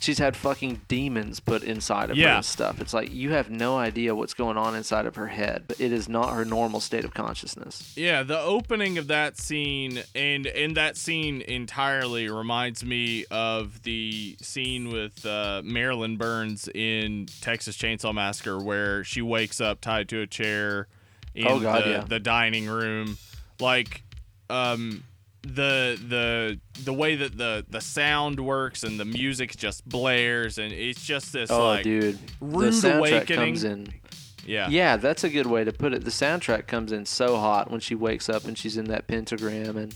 she's 0.00 0.18
had 0.18 0.36
fucking 0.36 0.80
demons 0.88 1.38
put 1.38 1.62
inside 1.62 2.10
of 2.10 2.16
her 2.16 2.22
and 2.36 2.44
stuff. 2.44 2.80
It's 2.80 2.92
like 2.92 3.12
you 3.12 3.30
have 3.30 3.48
no 3.50 3.76
idea 3.78 4.14
what's 4.14 4.34
going 4.34 4.56
on 4.56 4.74
inside 4.74 5.06
of 5.06 5.14
her 5.16 5.28
head, 5.28 5.64
but 5.68 5.80
it 5.80 5.92
is 5.92 6.08
not 6.08 6.34
her 6.34 6.44
normal 6.44 6.80
state 6.80 7.04
of 7.04 7.14
consciousness. 7.14 7.92
Yeah, 7.96 8.22
the 8.24 8.40
opening 8.40 8.98
of 8.98 9.06
that 9.06 9.38
scene 9.38 10.02
and 10.14 10.46
and 10.48 10.76
that 10.76 10.96
scene 10.96 11.42
entirely 11.42 12.28
reminds 12.28 12.84
me 12.84 13.26
of 13.30 13.82
the 13.84 14.36
scene 14.42 14.88
with 14.90 15.24
uh, 15.24 15.62
Marilyn 15.64 16.16
Burns 16.16 16.66
in 16.74 17.26
Texas 17.40 17.76
Chainsaw 17.76 18.12
Massacre, 18.12 18.58
where 18.58 19.04
she 19.04 19.22
wakes 19.22 19.60
up 19.60 19.80
tied 19.80 20.08
to 20.08 20.20
a 20.22 20.26
chair 20.26 20.88
in 21.34 21.46
Oh, 21.46 21.60
God, 21.60 21.84
the, 21.84 21.90
yeah. 21.90 22.00
the 22.08 22.18
dining 22.18 22.66
room, 22.66 23.18
like 23.60 24.02
um 24.48 25.04
the 25.42 25.98
the 26.08 26.60
the 26.84 26.92
way 26.92 27.16
that 27.16 27.36
the 27.38 27.64
the 27.68 27.80
sound 27.80 28.38
works 28.40 28.82
and 28.82 29.00
the 29.00 29.04
music 29.06 29.56
just 29.56 29.88
blares 29.88 30.58
and 30.58 30.72
it's 30.72 31.04
just 31.04 31.32
this 31.32 31.50
Oh, 31.50 31.66
like 31.68 31.84
dude, 31.84 32.18
rude 32.40 32.72
the 32.74 32.88
soundtrack 32.88 32.98
awakening. 32.98 33.38
comes 33.38 33.64
in. 33.64 33.86
yeah 34.44 34.68
Yeah, 34.68 34.96
that's 34.98 35.24
a 35.24 35.30
good 35.30 35.46
way 35.46 35.64
to 35.64 35.72
put 35.72 35.94
it. 35.94 36.04
The 36.04 36.10
soundtrack 36.10 36.66
comes 36.66 36.92
in 36.92 37.06
so 37.06 37.36
hot 37.38 37.70
when 37.70 37.80
she 37.80 37.94
wakes 37.94 38.28
up 38.28 38.44
and 38.44 38.56
she's 38.58 38.76
in 38.76 38.84
that 38.86 39.06
pentagram. 39.06 39.76
And 39.78 39.94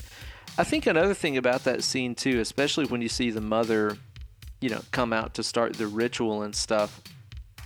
I 0.57 0.65
think 0.65 0.87
another 0.87 1.15
thing 1.15 1.37
about 1.37 1.65
that 1.65 1.83
scene, 1.85 2.15
too, 2.15 2.41
especially 2.41 2.87
when 2.87 3.03
you 3.03 3.09
see 3.09 3.31
the 3.31 3.41
mother, 3.43 3.99
you 4.63 4.71
know, 4.71 4.81
come 4.93 5.13
out 5.13 5.35
to 5.35 5.43
start 5.43 5.75
the 5.75 5.87
ritual 5.89 6.43
and 6.43 6.55
stuff, 6.57 7.03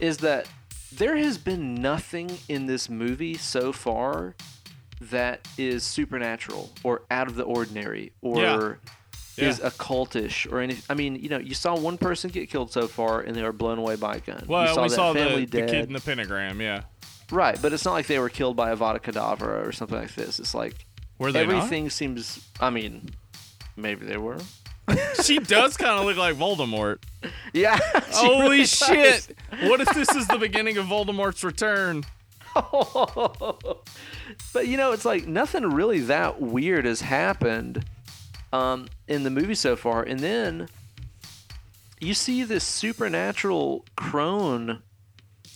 is 0.00 0.18
that 0.18 0.48
there 0.92 1.16
has 1.16 1.36
been 1.38 1.74
nothing 1.76 2.38
in 2.48 2.66
this 2.66 2.88
movie 2.88 3.36
so 3.36 3.72
far 3.72 4.34
that 5.00 5.46
is 5.56 5.84
supernatural 5.84 6.70
or 6.82 7.02
out 7.10 7.28
of 7.28 7.34
the 7.36 7.44
ordinary 7.44 8.12
or 8.22 8.80
Yeah. 9.36 9.48
is 9.48 9.58
Yeah. 9.60 9.68
occultish 9.70 10.50
or 10.50 10.60
anything. 10.60 10.82
I 10.90 10.94
mean, 10.94 11.16
you 11.16 11.28
know, 11.28 11.38
you 11.38 11.54
saw 11.54 11.76
one 11.76 11.98
person 11.98 12.30
get 12.30 12.50
killed 12.50 12.72
so 12.72 12.88
far 12.88 13.20
and 13.20 13.34
they 13.36 13.42
were 13.42 13.52
blown 13.52 13.78
away 13.78 13.96
by 13.96 14.16
a 14.16 14.20
gun. 14.20 14.44
well 14.48 14.66
you 14.68 14.74
saw 14.74 14.82
we 14.82 14.88
saw 14.88 15.12
family 15.14 15.44
the, 15.44 15.60
the 15.60 15.66
kid 15.66 15.86
in 15.86 15.92
the 15.92 16.00
pentagram 16.00 16.60
yeah 16.60 16.82
Right, 17.30 17.60
but 17.60 17.74
it's 17.74 17.84
not 17.84 17.92
like 17.92 18.06
they 18.06 18.18
were 18.18 18.30
killed 18.30 18.56
by 18.56 18.74
Avada 18.74 19.00
Kedavra 19.02 19.66
or 19.66 19.70
something 19.70 19.98
like 19.98 20.14
this. 20.14 20.40
It's 20.40 20.54
like 20.54 20.86
were 21.18 21.30
they 21.30 21.44
not? 21.44 21.56
everything 21.56 21.90
seems. 21.90 22.48
I 22.58 22.70
mean, 22.70 23.10
maybe 23.76 24.06
they 24.06 24.16
were. 24.16 24.38
she 25.22 25.38
does 25.38 25.76
kind 25.76 25.98
of 26.00 26.06
look 26.06 26.16
like 26.16 26.36
Voldemort. 26.36 26.98
Yeah. 27.52 27.78
Holy 28.12 28.40
really 28.40 28.64
shit! 28.66 29.36
What 29.64 29.80
if 29.82 29.88
this 29.94 30.08
is 30.14 30.26
the 30.28 30.38
beginning 30.38 30.78
of 30.78 30.86
Voldemort's 30.86 31.44
return? 31.44 32.04
but 34.52 34.66
you 34.66 34.76
know, 34.76 34.92
it's 34.92 35.04
like 35.04 35.26
nothing 35.26 35.64
really 35.70 36.00
that 36.00 36.40
weird 36.40 36.84
has 36.84 37.00
happened 37.00 37.84
um, 38.52 38.88
in 39.06 39.22
the 39.24 39.30
movie 39.30 39.54
so 39.54 39.76
far, 39.76 40.02
and 40.02 40.20
then 40.20 40.68
you 42.00 42.14
see 42.14 42.42
this 42.44 42.64
supernatural 42.64 43.84
crone 43.96 44.82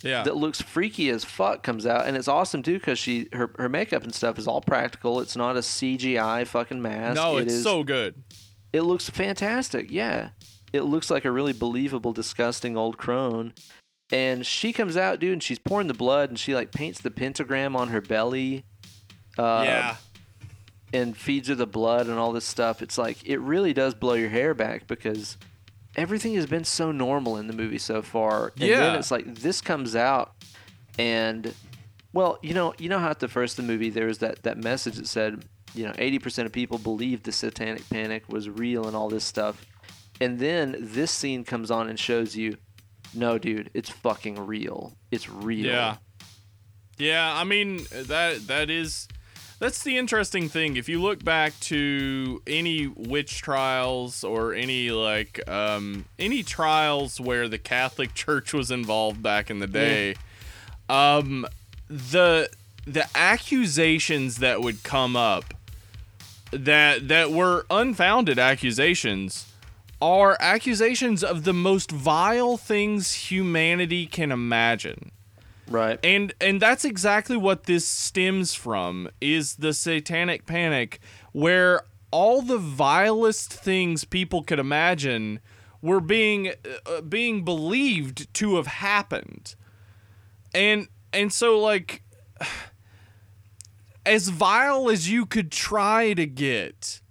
Yeah. 0.02 0.22
that 0.24 0.36
looks 0.36 0.60
freaky 0.60 1.08
as 1.10 1.24
fuck 1.24 1.62
comes 1.62 1.86
out, 1.86 2.06
and 2.06 2.16
it's 2.16 2.28
awesome 2.28 2.62
too 2.62 2.74
because 2.78 2.98
she 2.98 3.28
her 3.32 3.52
her 3.58 3.68
makeup 3.68 4.02
and 4.04 4.14
stuff 4.14 4.38
is 4.38 4.46
all 4.46 4.60
practical. 4.60 5.20
It's 5.20 5.36
not 5.36 5.56
a 5.56 5.60
CGI 5.60 6.46
fucking 6.46 6.82
mask. 6.82 7.16
no, 7.16 7.38
It 7.38 7.42
it's 7.44 7.54
is- 7.54 7.62
so 7.62 7.82
good. 7.84 8.14
It 8.72 8.82
looks 8.82 9.10
fantastic. 9.10 9.90
Yeah. 9.90 10.30
It 10.72 10.82
looks 10.84 11.10
like 11.10 11.26
a 11.26 11.30
really 11.30 11.52
believable, 11.52 12.14
disgusting 12.14 12.74
old 12.78 12.96
crone. 12.96 13.52
And 14.12 14.44
she 14.44 14.74
comes 14.74 14.96
out, 14.96 15.18
dude, 15.18 15.32
and 15.32 15.42
she's 15.42 15.58
pouring 15.58 15.88
the 15.88 15.94
blood 15.94 16.28
and 16.28 16.38
she 16.38 16.54
like 16.54 16.70
paints 16.70 17.00
the 17.00 17.10
pentagram 17.10 17.74
on 17.74 17.88
her 17.88 18.02
belly. 18.02 18.64
Uh, 19.38 19.62
yeah. 19.64 19.96
And 20.92 21.16
feeds 21.16 21.48
her 21.48 21.54
the 21.54 21.66
blood 21.66 22.06
and 22.06 22.18
all 22.18 22.32
this 22.32 22.44
stuff. 22.44 22.82
It's 22.82 22.98
like, 22.98 23.26
it 23.26 23.40
really 23.40 23.72
does 23.72 23.94
blow 23.94 24.12
your 24.12 24.28
hair 24.28 24.52
back 24.52 24.86
because 24.86 25.38
everything 25.96 26.34
has 26.34 26.44
been 26.44 26.64
so 26.64 26.92
normal 26.92 27.38
in 27.38 27.46
the 27.46 27.54
movie 27.54 27.78
so 27.78 28.02
far. 28.02 28.52
And 28.60 28.70
then 28.70 28.96
it's 28.96 29.10
like, 29.10 29.34
this 29.36 29.62
comes 29.62 29.96
out 29.96 30.34
and, 30.98 31.54
well, 32.12 32.38
you 32.42 32.52
know, 32.52 32.74
you 32.76 32.90
know 32.90 32.98
how 32.98 33.08
at 33.08 33.20
the 33.20 33.28
first 33.28 33.58
of 33.58 33.66
the 33.66 33.72
movie 33.72 33.88
there 33.88 34.06
was 34.06 34.18
that, 34.18 34.42
that 34.42 34.58
message 34.58 34.96
that 34.96 35.08
said, 35.08 35.46
you 35.74 35.86
know, 35.86 35.92
80% 35.92 36.44
of 36.44 36.52
people 36.52 36.76
believed 36.76 37.24
the 37.24 37.32
satanic 37.32 37.88
panic 37.88 38.28
was 38.28 38.50
real 38.50 38.86
and 38.86 38.94
all 38.94 39.08
this 39.08 39.24
stuff. 39.24 39.64
And 40.20 40.38
then 40.38 40.76
this 40.78 41.10
scene 41.10 41.44
comes 41.44 41.70
on 41.70 41.88
and 41.88 41.98
shows 41.98 42.36
you, 42.36 42.58
no, 43.14 43.38
dude, 43.38 43.70
it's 43.74 43.90
fucking 43.90 44.46
real. 44.46 44.92
It's 45.10 45.28
real. 45.28 45.66
Yeah. 45.66 45.96
Yeah, 46.98 47.32
I 47.34 47.44
mean 47.44 47.86
that 47.90 48.46
that 48.46 48.70
is 48.70 49.08
that's 49.58 49.82
the 49.82 49.96
interesting 49.96 50.48
thing. 50.48 50.76
If 50.76 50.88
you 50.88 51.00
look 51.00 51.24
back 51.24 51.58
to 51.60 52.42
any 52.46 52.86
witch 52.86 53.42
trials 53.42 54.24
or 54.24 54.54
any 54.54 54.90
like 54.90 55.48
um 55.48 56.04
any 56.18 56.42
trials 56.42 57.20
where 57.20 57.48
the 57.48 57.58
Catholic 57.58 58.14
Church 58.14 58.52
was 58.52 58.70
involved 58.70 59.22
back 59.22 59.50
in 59.50 59.58
the 59.58 59.66
day, 59.66 60.14
um 60.88 61.46
the 61.88 62.48
the 62.86 63.06
accusations 63.16 64.38
that 64.38 64.60
would 64.60 64.82
come 64.82 65.16
up 65.16 65.54
that 66.50 67.08
that 67.08 67.30
were 67.30 67.64
unfounded 67.70 68.38
accusations 68.38 69.51
are 70.02 70.36
accusations 70.40 71.22
of 71.22 71.44
the 71.44 71.52
most 71.52 71.92
vile 71.92 72.56
things 72.56 73.12
humanity 73.30 74.04
can 74.04 74.32
imagine. 74.32 75.12
Right. 75.68 76.00
And 76.02 76.34
and 76.40 76.60
that's 76.60 76.84
exactly 76.84 77.36
what 77.36 77.64
this 77.64 77.86
stems 77.86 78.52
from 78.52 79.08
is 79.20 79.56
the 79.56 79.72
satanic 79.72 80.44
panic 80.44 80.98
where 81.30 81.82
all 82.10 82.42
the 82.42 82.58
vilest 82.58 83.52
things 83.52 84.04
people 84.04 84.42
could 84.42 84.58
imagine 84.58 85.38
were 85.80 86.00
being 86.00 86.52
uh, 86.84 87.00
being 87.02 87.44
believed 87.44 88.34
to 88.34 88.56
have 88.56 88.66
happened. 88.66 89.54
And 90.52 90.88
and 91.12 91.32
so 91.32 91.60
like 91.60 92.02
as 94.04 94.30
vile 94.30 94.90
as 94.90 95.08
you 95.08 95.26
could 95.26 95.52
try 95.52 96.12
to 96.12 96.26
get 96.26 97.01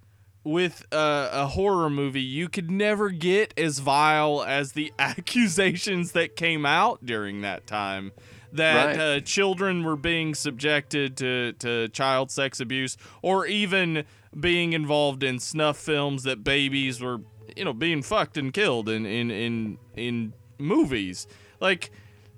with 0.44 0.86
uh, 0.92 1.30
a 1.32 1.48
horror 1.48 1.90
movie, 1.90 2.22
you 2.22 2.50
could 2.50 2.72
never 2.72 3.10
get 3.10 3.54
as 3.58 3.80
vile 3.80 4.44
as 4.44 4.72
the 4.72 4.92
accusations 5.00 6.14
that 6.14 6.36
came 6.36 6.66
out 6.66 7.06
during 7.06 7.42
that 7.42 7.68
time. 7.68 8.12
That 8.54 8.86
Right. 8.86 9.00
uh, 9.00 9.20
children 9.22 9.84
were 9.84 9.96
being 9.96 10.36
subjected 10.36 11.16
to, 11.18 11.54
to 11.60 11.88
child 11.90 12.32
sex 12.32 12.60
abuse 12.60 12.98
or 13.22 13.46
even 13.46 14.04
being 14.38 14.74
involved 14.74 15.24
in 15.24 15.40
snuff 15.40 15.78
films 15.78 16.24
that 16.24 16.44
babies 16.44 17.00
were 17.02 17.20
you 17.56 17.64
know 17.66 17.74
being 17.74 18.02
fucked 18.02 18.38
and 18.38 18.54
killed 18.54 18.90
in 18.90 19.06
in 19.06 19.32
in, 19.32 19.78
in 19.96 20.34
movies. 20.58 21.28
Like 21.62 21.92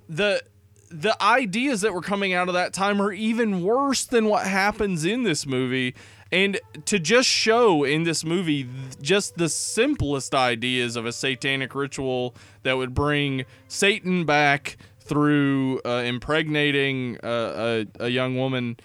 the 0.08 0.40
the 0.88 1.20
ideas 1.20 1.80
that 1.80 1.92
were 1.92 2.00
coming 2.00 2.32
out 2.32 2.46
of 2.46 2.54
that 2.54 2.72
time 2.72 3.02
are 3.02 3.12
even 3.12 3.64
worse 3.64 4.04
than 4.04 4.26
what 4.26 4.46
happens 4.46 5.04
in 5.04 5.24
this 5.24 5.44
movie 5.46 5.94
and 6.32 6.58
to 6.84 6.98
just 6.98 7.28
show 7.28 7.84
in 7.84 8.04
this 8.04 8.24
movie 8.24 8.68
just 9.00 9.36
the 9.36 9.48
simplest 9.48 10.34
ideas 10.34 10.96
of 10.96 11.06
a 11.06 11.12
satanic 11.12 11.74
ritual 11.74 12.34
that 12.62 12.74
would 12.74 12.94
bring 12.94 13.44
satan 13.68 14.24
back 14.24 14.76
through 15.00 15.80
uh, 15.84 16.02
impregnating 16.04 17.18
uh, 17.22 17.84
a, 18.00 18.04
a 18.04 18.08
young 18.08 18.36
woman 18.36 18.76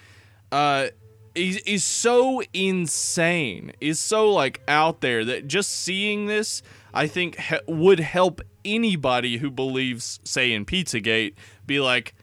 uh, 0.52 0.88
is, 1.34 1.58
is 1.58 1.84
so 1.84 2.42
insane 2.52 3.72
is 3.80 3.98
so 3.98 4.30
like 4.30 4.60
out 4.68 5.00
there 5.00 5.24
that 5.24 5.46
just 5.46 5.70
seeing 5.70 6.26
this 6.26 6.62
i 6.92 7.06
think 7.06 7.38
would 7.66 8.00
help 8.00 8.40
anybody 8.64 9.38
who 9.38 9.50
believes 9.50 10.20
say 10.24 10.52
in 10.52 10.64
pizzagate 10.66 11.34
be 11.66 11.80
like 11.80 12.14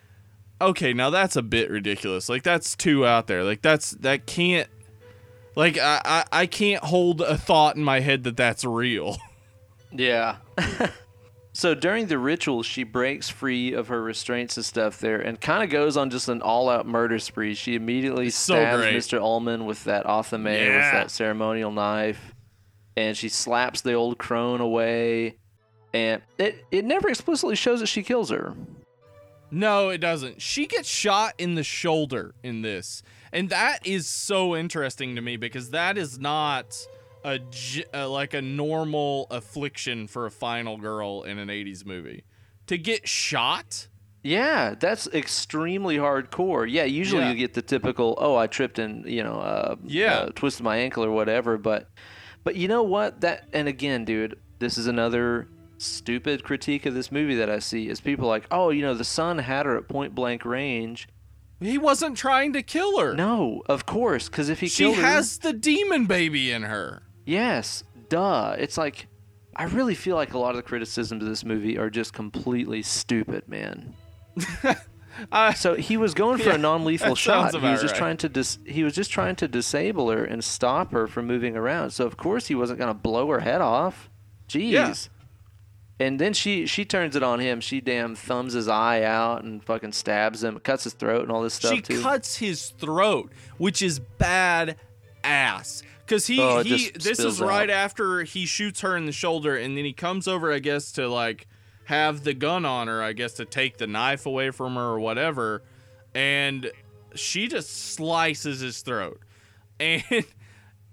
okay 0.59 0.93
now 0.93 1.09
that's 1.09 1.35
a 1.35 1.41
bit 1.41 1.69
ridiculous. 1.69 2.29
Like 2.29 2.43
that's 2.43 2.75
too 2.75 3.05
out 3.05 3.27
there. 3.27 3.43
Like 3.43 3.61
that's 3.61 3.91
that 3.91 4.25
can't 4.25 4.69
like 5.57 5.77
i 5.77 6.01
i, 6.05 6.23
I 6.31 6.45
can't 6.45 6.83
hold 6.83 7.19
a 7.19 7.37
thought 7.37 7.75
in 7.75 7.83
my 7.83 7.99
head 7.99 8.23
that 8.23 8.37
that's 8.37 8.63
real 8.63 9.17
Yeah. 9.91 10.37
so 11.53 11.73
during 11.73 12.07
the 12.07 12.17
ritual, 12.17 12.63
she 12.63 12.83
breaks 12.83 13.29
free 13.29 13.73
of 13.73 13.87
her 13.87 14.01
restraints 14.01 14.57
and 14.57 14.65
stuff 14.65 14.99
there 14.99 15.19
and 15.19 15.39
kind 15.39 15.63
of 15.63 15.69
goes 15.69 15.97
on 15.97 16.09
just 16.09 16.29
an 16.29 16.41
all 16.41 16.69
out 16.69 16.85
murder 16.85 17.19
spree. 17.19 17.53
She 17.55 17.75
immediately 17.75 18.29
so 18.29 18.55
stabs 18.55 18.81
great. 18.81 18.95
Mr. 18.95 19.19
Ullman 19.21 19.65
with 19.65 19.83
that 19.85 20.05
athame, 20.05 20.43
with 20.43 20.91
that 20.91 21.11
ceremonial 21.11 21.71
knife. 21.71 22.33
And 22.95 23.15
she 23.15 23.29
slaps 23.29 23.81
the 23.81 23.93
old 23.93 24.17
crone 24.17 24.59
away. 24.59 25.37
And 25.93 26.21
it, 26.37 26.65
it 26.71 26.83
never 26.83 27.09
explicitly 27.09 27.55
shows 27.55 27.79
that 27.79 27.87
she 27.87 28.03
kills 28.03 28.29
her. 28.29 28.55
No, 29.49 29.89
it 29.89 29.99
doesn't. 29.99 30.41
She 30.41 30.67
gets 30.67 30.89
shot 30.89 31.33
in 31.37 31.55
the 31.55 31.63
shoulder 31.63 32.35
in 32.43 32.61
this. 32.61 33.01
And 33.31 33.49
that 33.49 33.85
is 33.85 34.07
so 34.07 34.55
interesting 34.55 35.15
to 35.15 35.21
me 35.21 35.37
because 35.37 35.69
that 35.71 35.97
is 35.97 36.19
not 36.19 36.85
a 37.23 37.39
uh, 37.93 38.09
like 38.09 38.33
a 38.33 38.41
normal 38.41 39.27
affliction 39.31 40.07
for 40.07 40.25
a 40.25 40.31
final 40.31 40.77
girl 40.77 41.23
in 41.23 41.37
an 41.37 41.49
80s 41.49 41.85
movie. 41.85 42.23
To 42.67 42.77
get 42.77 43.07
shot? 43.07 43.87
Yeah, 44.23 44.75
that's 44.77 45.07
extremely 45.13 45.97
hardcore. 45.97 46.69
Yeah, 46.69 46.83
usually 46.83 47.23
Yeah. 47.23 47.31
you 47.31 47.37
get 47.37 47.53
the 47.53 47.61
typical, 47.61 48.15
oh, 48.17 48.35
I 48.35 48.47
tripped 48.47 48.79
and 48.79 49.05
you 49.05 49.23
know, 49.23 49.35
uh, 49.39 49.75
Yeah. 49.85 50.15
uh, 50.15 50.25
twisted 50.35 50.63
my 50.63 50.77
ankle 50.77 51.03
or 51.03 51.11
whatever. 51.11 51.57
But, 51.57 51.89
but 52.43 52.55
you 52.55 52.67
know 52.67 52.83
what? 52.83 53.21
That 53.21 53.47
and 53.53 53.67
again, 53.67 54.03
dude, 54.03 54.37
this 54.59 54.77
is 54.77 54.87
another 54.87 55.47
stupid 55.77 56.43
critique 56.43 56.85
of 56.85 56.93
this 56.93 57.11
movie 57.11 57.35
that 57.35 57.49
I 57.49 57.59
see 57.59 57.87
is 57.89 58.01
people 58.01 58.27
like, 58.27 58.45
oh, 58.51 58.69
you 58.69 58.81
know, 58.81 58.93
the 58.93 59.03
son 59.03 59.37
had 59.39 59.65
her 59.65 59.77
at 59.77 59.87
point 59.87 60.15
blank 60.15 60.45
range. 60.45 61.07
He 61.59 61.77
wasn't 61.77 62.17
trying 62.17 62.53
to 62.53 62.61
kill 62.61 62.99
her. 62.99 63.13
No, 63.15 63.63
of 63.67 63.85
course, 63.85 64.29
because 64.29 64.49
if 64.49 64.59
he 64.59 64.67
she 64.67 64.83
killed 64.83 64.97
her, 64.97 65.01
has 65.01 65.39
the 65.39 65.53
demon 65.53 66.05
baby 66.05 66.51
in 66.51 66.63
her. 66.63 67.01
yes, 67.25 67.83
duh. 68.09 68.55
It's 68.59 68.77
like, 68.77 69.07
I 69.55 69.63
really 69.63 69.95
feel 69.95 70.15
like 70.15 70.33
a 70.33 70.37
lot 70.37 70.51
of 70.51 70.57
the 70.57 70.61
criticisms 70.63 71.23
of 71.23 71.27
this 71.29 71.43
movie 71.43 71.77
are 71.77 71.89
just 71.89 72.13
completely 72.13 72.83
stupid, 72.83 73.47
man. 73.47 73.95
I, 75.31 75.53
So 75.53 75.73
he 75.73 75.97
was 75.97 76.13
going 76.13 76.37
for 76.37 76.49
Yeah, 76.49 76.55
a 76.55 76.57
non-lethal 76.59 77.15
shot. 77.15 77.51
He 77.55 77.59
was 77.67 77.81
just 77.81 77.93
right. 77.93 77.97
trying 77.97 78.17
to 78.17 78.29
dis- 78.29 78.59
he 78.65 78.83
was 78.83 78.93
just 78.93 79.09
trying 79.09 79.35
to 79.37 79.47
disable 79.47 80.11
her 80.11 80.23
and 80.23 80.43
stop 80.43 80.91
her 80.91 81.07
from 81.07 81.25
moving 81.25 81.57
around. 81.57 81.89
So 81.89 82.05
of 82.05 82.17
course 82.17 82.47
he 82.47 82.55
wasn't 82.55 82.77
going 82.77 82.89
to 82.89 82.93
blow 82.93 83.27
her 83.29 83.39
head 83.39 83.61
off. 83.61 84.11
Jeez. 84.47 84.71
Yeah. 84.71 84.93
And 85.99 86.19
then 86.19 86.33
she 86.33 86.67
she 86.67 86.85
turns 86.85 87.15
it 87.15 87.23
on 87.23 87.39
him. 87.39 87.59
She 87.59 87.81
damn 87.81 88.15
thumbs 88.15 88.53
his 88.53 88.67
eye 88.67 89.01
out 89.01 89.43
and 89.43 89.63
fucking 89.63 89.93
stabs 89.93 90.43
him, 90.43 90.59
cuts 90.59 90.83
his 90.83 90.93
throat 90.93 91.23
and 91.23 91.31
all 91.31 91.41
this 91.41 91.55
stuff 91.55 91.73
she 91.73 91.81
too. 91.81 92.01
cuts 92.01 92.37
his 92.37 92.69
throat, 92.69 93.31
which 93.57 93.81
is 93.81 93.99
bad 93.99 94.77
ass. 95.23 95.81
Cause 96.05 96.27
he 96.27 96.39
Oh, 96.39 96.63
he 96.63 96.89
this 96.91 97.19
is 97.19 97.41
right 97.41 97.69
after 97.69 98.23
he 98.23 98.45
shoots 98.45 98.81
her 98.81 98.95
in 98.95 99.05
the 99.05 99.11
shoulder, 99.11 99.57
and 99.57 99.75
then 99.75 99.83
he 99.85 99.91
comes 99.93 100.27
over, 100.27 100.53
I 100.53 100.59
guess, 100.59 100.91
to 100.93 101.09
like 101.09 101.47
have 101.85 102.23
the 102.23 102.33
gun 102.33 102.63
on 102.63 102.87
her, 102.87 103.01
I 103.01 103.13
guess, 103.13 103.33
to 103.33 103.45
take 103.45 103.77
the 103.77 103.87
knife 103.87 104.25
away 104.25 104.51
from 104.51 104.75
her 104.75 104.81
or 104.83 104.99
whatever, 104.99 105.63
and 106.13 106.71
she 107.15 107.47
just 107.47 107.93
slices 107.93 108.61
his 108.61 108.81
throat, 108.81 109.19
and 109.79 110.03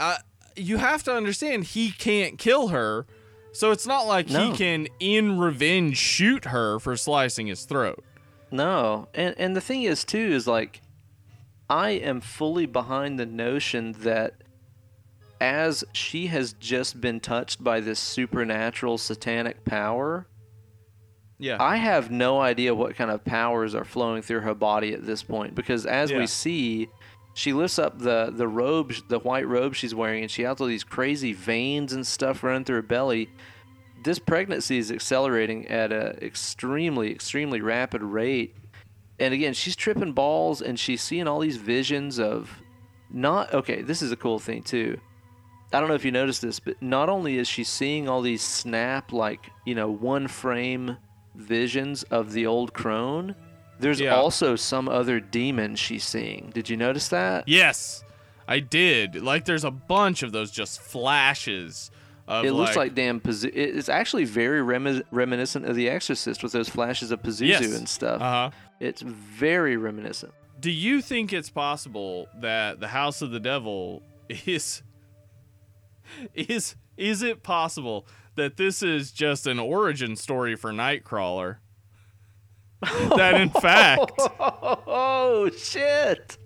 uh, 0.00 0.16
you 0.56 0.78
have 0.78 1.02
to 1.04 1.14
understand 1.14 1.64
he 1.64 1.90
can't 1.90 2.38
kill 2.38 2.68
her. 2.68 3.06
So 3.54 3.70
it's 3.70 3.86
not 3.86 4.06
like 4.06 4.28
No. 4.28 4.50
he 4.50 4.56
can, 4.58 4.88
in 5.00 5.38
revenge, 5.38 5.96
shoot 5.96 6.46
her 6.46 6.78
for 6.78 6.96
slicing 6.96 7.46
his 7.46 7.64
throat. 7.64 8.04
No, 8.50 9.08
and 9.14 9.34
and 9.38 9.56
the 9.56 9.60
thing 9.60 9.82
is 9.84 10.04
too 10.04 10.18
is 10.18 10.46
like, 10.46 10.80
I 11.70 11.90
am 11.90 12.20
fully 12.20 12.66
behind 12.66 13.18
the 13.18 13.26
notion 13.26 13.92
that 14.00 14.34
as 15.40 15.84
she 15.92 16.26
has 16.28 16.52
just 16.54 17.00
been 17.00 17.20
touched 17.20 17.62
by 17.62 17.80
this 17.80 17.98
supernatural 17.98 18.98
satanic 18.98 19.64
power, 19.64 20.26
Yeah. 21.38 21.56
I 21.60 21.76
have 21.76 22.10
no 22.10 22.40
idea 22.40 22.74
what 22.74 22.94
kind 22.96 23.10
of 23.10 23.24
powers 23.24 23.74
are 23.74 23.84
flowing 23.84 24.22
through 24.22 24.40
her 24.40 24.54
body 24.54 24.92
at 24.94 25.04
this 25.04 25.22
point 25.22 25.54
because 25.54 25.84
as 25.86 26.10
Yeah. 26.10 26.18
we 26.18 26.26
see, 26.26 26.88
she 27.34 27.52
lifts 27.52 27.78
up 27.78 27.98
the 27.98 28.32
the 28.32 28.48
robe, 28.48 28.94
the 29.08 29.18
white 29.18 29.46
robe 29.46 29.74
she's 29.74 29.94
wearing, 29.94 30.22
and 30.22 30.30
she 30.30 30.42
has 30.42 30.60
all 30.60 30.68
these 30.68 30.84
crazy 30.84 31.32
veins 31.32 31.92
and 31.92 32.06
stuff 32.06 32.42
running 32.42 32.64
through 32.64 32.76
her 32.76 32.82
belly. 32.82 33.28
This 34.04 34.18
pregnancy 34.18 34.78
is 34.78 34.92
accelerating 34.92 35.66
at 35.68 35.92
an 35.92 36.18
extremely, 36.22 37.10
extremely 37.10 37.60
rapid 37.60 38.02
rate. 38.02 38.54
And 39.18 39.32
again, 39.32 39.54
she's 39.54 39.76
tripping 39.76 40.12
balls 40.12 40.60
and 40.60 40.78
she's 40.78 41.02
seeing 41.02 41.26
all 41.26 41.40
these 41.40 41.56
visions 41.56 42.18
of 42.18 42.50
not 43.10 43.52
okay, 43.52 43.82
this 43.82 44.02
is 44.02 44.12
a 44.12 44.16
cool 44.16 44.38
thing 44.38 44.62
too. 44.62 44.98
I 45.72 45.80
don't 45.80 45.88
know 45.88 45.94
if 45.96 46.04
you 46.04 46.12
noticed 46.12 46.42
this, 46.42 46.60
but 46.60 46.80
not 46.80 47.08
only 47.08 47.38
is 47.38 47.48
she 47.48 47.64
seeing 47.64 48.08
all 48.08 48.22
these 48.22 48.42
snap 48.42 49.12
like, 49.12 49.50
you 49.64 49.74
know, 49.74 49.90
one 49.90 50.28
frame 50.28 50.98
visions 51.34 52.04
of 52.04 52.32
the 52.32 52.46
old 52.46 52.72
crone, 52.72 53.34
there's 53.78 54.00
Yeah. 54.00 54.14
also 54.14 54.56
some 54.56 54.88
other 54.88 55.20
demon 55.20 55.76
she's 55.76 56.04
seeing. 56.04 56.50
Did 56.54 56.68
you 56.68 56.76
notice 56.76 57.08
that? 57.08 57.48
Yes, 57.48 58.04
I 58.46 58.60
did. 58.60 59.22
Like, 59.22 59.44
there's 59.44 59.64
a 59.64 59.70
bunch 59.70 60.22
of 60.22 60.32
those 60.32 60.50
just 60.50 60.80
flashes 60.80 61.90
of 62.26 62.44
It 62.44 62.52
looks 62.52 62.74
like 62.76 62.94
damn 62.94 63.20
Pazu- 63.20 63.50
It's 63.54 63.88
actually 63.90 64.24
very 64.24 64.62
remi- 64.62 65.02
reminiscent 65.10 65.66
of 65.66 65.76
The 65.76 65.88
Exorcist 65.90 66.42
with 66.42 66.52
those 66.52 66.68
flashes 66.70 67.10
of 67.10 67.22
Pazuzu 67.22 67.48
Yes. 67.48 67.76
and 67.76 67.88
stuff. 67.88 68.20
Uh 68.22 68.30
huh. 68.30 68.50
It's 68.80 69.02
very 69.02 69.76
reminiscent. 69.76 70.32
Do 70.60 70.70
you 70.70 71.02
think 71.02 71.32
it's 71.32 71.50
possible 71.50 72.28
that 72.40 72.80
the 72.80 72.88
House 72.88 73.20
of 73.22 73.30
the 73.30 73.40
Devil 73.40 74.02
is 74.46 74.82
is 76.34 76.76
is 76.96 77.22
it 77.22 77.42
possible 77.42 78.06
that 78.36 78.56
this 78.56 78.82
is 78.82 79.10
just 79.12 79.46
an 79.46 79.58
origin 79.58 80.16
story 80.16 80.54
for 80.56 80.70
Nightcrawler? 80.72 81.56
that 83.16 83.40
in 83.40 83.50
fact 83.50 84.12
Oh 84.86 85.50
shit! 85.56 86.38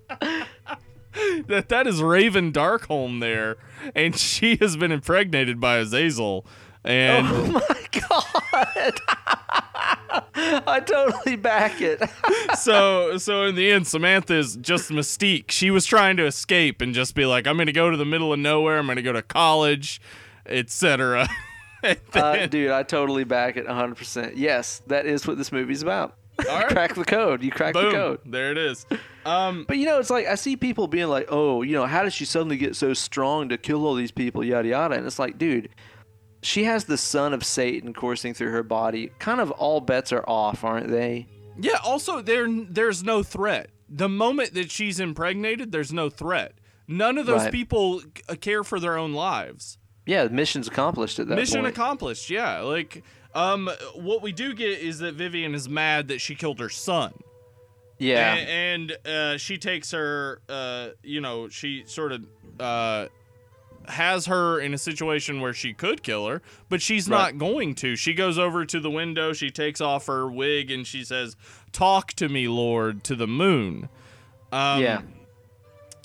that 1.47 1.69
that 1.69 1.87
is 1.87 2.01
Raven 2.01 2.51
Darkholme 2.51 3.19
there, 3.19 3.57
and 3.95 4.15
she 4.17 4.55
has 4.57 4.77
been 4.77 4.91
impregnated 4.91 5.59
by 5.59 5.77
Azazel, 5.77 6.45
and 6.83 7.27
Oh 7.29 7.45
my 7.51 8.01
god! 8.09 8.99
I 10.67 10.79
totally 10.85 11.35
back 11.35 11.81
it. 11.81 12.01
so 12.57 13.17
so 13.17 13.43
in 13.45 13.55
the 13.55 13.71
end 13.71 13.87
samantha 13.87 14.35
is 14.35 14.55
just 14.57 14.89
mystique 14.89 15.51
she 15.51 15.69
was 15.71 15.85
trying 15.85 16.17
to 16.17 16.25
escape 16.25 16.81
and 16.81 16.93
just 16.93 17.13
be 17.15 17.25
like 17.25 17.45
i'm 17.47 17.57
gonna 17.57 17.71
go 17.71 17.89
to 17.89 17.97
the 17.97 18.05
middle 18.05 18.33
of 18.33 18.39
nowhere 18.39 18.77
i'm 18.79 18.87
gonna 18.87 19.01
go 19.01 19.13
to 19.13 19.21
college 19.21 20.01
etc 20.45 21.27
Uh, 22.13 22.45
dude, 22.47 22.71
I 22.71 22.83
totally 22.83 23.23
back 23.23 23.55
it 23.55 23.65
100%. 23.65 24.33
Yes, 24.35 24.81
that 24.87 25.05
is 25.05 25.25
what 25.25 25.37
this 25.37 25.49
movie's 25.53 25.81
about. 25.81 26.17
All 26.49 26.59
right. 26.59 26.67
Crack 26.69 26.95
the 26.95 27.05
code. 27.05 27.43
You 27.43 27.51
crack 27.51 27.73
the 27.73 27.81
boom 27.81 27.91
code. 27.91 28.19
there 28.25 28.51
it 28.51 28.57
is 28.57 28.85
um 29.25 29.65
But 29.67 29.77
you 29.77 29.85
know, 29.85 29.99
it's 29.99 30.09
like 30.09 30.27
I 30.27 30.35
see 30.35 30.55
people 30.55 30.87
being 30.87 31.07
like, 31.07 31.27
"Oh, 31.29 31.61
you 31.61 31.73
know, 31.73 31.85
how 31.85 32.03
did 32.03 32.13
she 32.13 32.25
suddenly 32.25 32.57
get 32.57 32.75
so 32.75 32.93
strong 32.93 33.49
to 33.49 33.57
kill 33.57 33.85
all 33.85 33.95
these 33.95 34.11
people?" 34.11 34.43
Yada 34.43 34.67
yada. 34.69 34.95
And 34.95 35.05
it's 35.05 35.19
like, 35.19 35.37
dude, 35.37 35.69
she 36.41 36.63
has 36.63 36.85
the 36.85 36.97
son 36.97 37.33
of 37.33 37.43
Satan 37.43 37.93
coursing 37.93 38.33
through 38.33 38.51
her 38.51 38.63
body. 38.63 39.11
Kind 39.19 39.41
of 39.41 39.51
all 39.51 39.81
bets 39.81 40.11
are 40.13 40.23
off, 40.27 40.63
aren't 40.63 40.87
they? 40.89 41.27
yeah 41.61 41.77
also 41.83 42.21
there 42.21 42.47
there's 42.69 43.03
no 43.03 43.21
threat 43.21 43.69
the 43.89 44.07
moment 44.07 44.53
that 44.53 44.71
she's 44.71 44.97
impregnated 44.97 45.73
there's 45.73 45.91
no 45.91 46.09
threat 46.09 46.53
none 46.87 47.17
of 47.17 47.25
those 47.25 47.41
Right. 47.41 47.51
people 47.51 47.99
c- 47.99 48.37
care 48.37 48.63
for 48.63 48.79
their 48.79 48.97
own 48.97 49.11
lives. 49.11 49.77
Yeah, 50.05 50.25
mission's 50.29 50.69
accomplished 50.69 51.19
at 51.19 51.27
that 51.27 51.35
Mission 51.35 51.61
point. 51.63 51.75
accomplished. 51.75 52.29
Yeah, 52.29 52.61
like 52.61 53.03
um, 53.35 53.69
what 53.95 54.21
we 54.21 54.31
do 54.31 54.53
get 54.53 54.79
is 54.79 54.99
that 54.99 55.13
Vivian 55.15 55.53
is 55.55 55.67
mad 55.69 56.07
that 56.09 56.19
she 56.21 56.35
killed 56.35 56.59
her 56.59 56.69
son. 56.69 57.13
yeah, 57.97 58.35
A- 58.35 58.37
and, 58.39 58.97
uh, 59.05 59.37
she 59.37 59.57
takes 59.57 59.91
her. 59.91 60.41
Uh, 60.49 60.89
you 61.03 61.21
know, 61.21 61.49
she 61.49 61.83
sort 61.85 62.11
of 62.11 62.25
uh, 62.59 63.07
has 63.87 64.25
her 64.27 64.59
in 64.59 64.73
a 64.73 64.77
situation 64.77 65.41
where 65.41 65.53
she 65.53 65.73
could 65.73 66.03
kill 66.03 66.27
her, 66.27 66.41
but 66.69 66.81
she's 66.81 67.09
Right. 67.09 67.17
not 67.17 67.37
going 67.37 67.75
to. 67.75 67.95
She 67.95 68.13
goes 68.13 68.37
over 68.37 68.65
to 68.65 68.79
the 68.79 68.89
window. 68.91 69.33
She 69.33 69.49
takes 69.51 69.81
off 69.81 70.05
her 70.07 70.29
wig 70.29 70.69
and 70.71 70.85
she 70.87 71.03
says, 71.03 71.35
"Talk 71.71 72.13
to 72.13 72.29
me, 72.29 72.47
Lord," 72.47 73.03
to 73.05 73.15
the 73.15 73.27
moon. 73.27 73.89
Um, 74.51 74.81
yeah. 74.81 75.01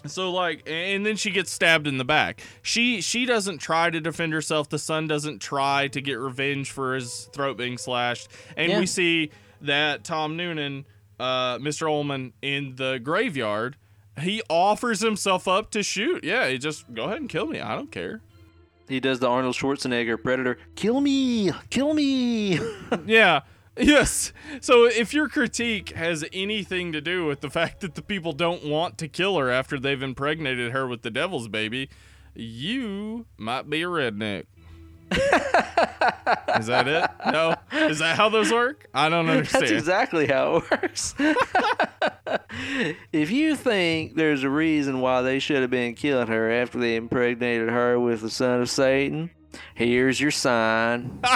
So 0.07 0.31
like, 0.31 0.63
and 0.69 1.05
then 1.05 1.17
she 1.17 1.31
gets 1.31 1.51
stabbed 1.51 1.87
in 1.87 1.99
the 1.99 2.05
back. 2.05 2.43
She 2.63 3.01
she 3.01 3.27
doesn't 3.27 3.59
try 3.59 3.91
to 3.91 4.01
defend 4.01 4.33
herself. 4.33 4.69
The 4.69 4.79
son 4.79 5.07
doesn't 5.07 5.41
try 5.41 5.89
to 5.89 6.01
get 6.01 6.15
revenge 6.15 6.71
for 6.71 6.95
his 6.95 7.29
throat 7.33 7.57
being 7.57 7.79
slashed. 7.79 8.29
And 8.57 8.71
Yeah. 8.73 8.81
we 8.81 8.87
see 8.87 9.31
that 9.61 10.05
Tom 10.05 10.37
Noonan, 10.37 10.85
uh, 11.19 11.59
Mr. 11.59 11.89
Ullman, 11.91 12.33
in 12.43 12.77
the 12.77 12.99
graveyard, 13.03 13.77
he 14.21 14.43
offers 14.49 15.01
himself 15.01 15.49
up 15.49 15.71
to 15.73 15.83
shoot. 15.83 16.23
Yeah, 16.23 16.49
he 16.49 16.59
just 16.59 16.93
go 16.95 17.05
ahead 17.05 17.19
and 17.21 17.29
kill 17.29 17.47
me. 17.47 17.61
I 17.61 17.75
don't 17.75 17.91
care. 17.91 18.21
He 18.89 19.01
does 19.01 19.19
the 19.19 19.29
Arnold 19.29 19.55
Schwarzenegger 19.55 20.23
Predator. 20.23 20.59
Kill 20.77 21.01
me, 21.01 21.51
kill 21.71 21.95
me. 21.95 22.61
yeah. 23.07 23.41
Yes. 23.77 24.33
So 24.61 24.85
if 24.85 25.13
your 25.13 25.29
critique 25.29 25.91
has 25.91 26.25
anything 26.33 26.93
to 26.93 27.01
do 27.01 27.27
with 27.27 27.41
the 27.41 27.51
fact 27.51 27.81
that 27.81 27.95
the 27.95 28.03
people 28.03 28.33
don't 28.33 28.65
want 28.65 28.99
to 28.99 29.09
kill 29.09 29.37
her 29.39 29.51
after 29.51 29.79
they've 29.79 30.03
impregnated 30.03 30.73
her 30.73 30.87
with 30.87 31.03
the 31.03 31.11
devil's 31.11 31.49
baby, 31.49 31.89
you 32.35 33.27
might 33.37 33.69
be 33.69 33.83
a 33.83 33.87
redneck. 33.87 34.45
Is 36.59 36.67
that 36.67 36.89
it? 36.89 37.11
No. 37.33 37.55
Is 37.73 37.99
that 37.99 38.17
how 38.17 38.29
those 38.29 38.53
work? 38.53 38.87
I 38.95 39.09
don't 39.09 39.29
understand. 39.29 39.63
That's 39.63 39.73
exactly 39.73 40.27
how 40.27 40.57
it 40.57 40.71
works. 40.71 41.15
if 43.13 43.31
you 43.31 43.55
think 43.57 44.15
there's 44.15 44.43
a 44.43 44.51
reason 44.51 45.01
why 45.01 45.23
they 45.23 45.39
should 45.39 45.63
have 45.63 45.71
been 45.71 45.95
killing 45.95 46.29
her 46.29 46.51
after 46.51 46.79
they 46.79 46.97
impregnated 46.97 47.69
her 47.69 47.99
with 48.01 48.21
the 48.23 48.31
son 48.31 48.61
of 48.63 48.71
Satan, 48.71 49.31
here's 49.75 50.21
your 50.21 50.31
sign. 50.31 51.21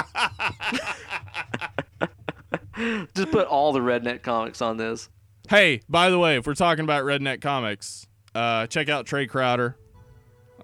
Just 3.14 3.30
put 3.30 3.46
all 3.46 3.72
the 3.72 3.80
redneck 3.80 4.22
comics 4.22 4.62
on 4.62 4.76
this. 4.76 5.08
hey, 5.48 5.80
by 5.88 6.10
the 6.10 6.18
way, 6.18 6.36
if 6.36 6.46
we're 6.46 6.54
talking 6.54 6.84
about 6.84 7.04
redneck 7.04 7.40
comics, 7.40 8.06
uh, 8.34 8.66
check 8.66 8.88
out 8.88 9.06
Trae 9.06 9.28
Crowder. 9.28 9.76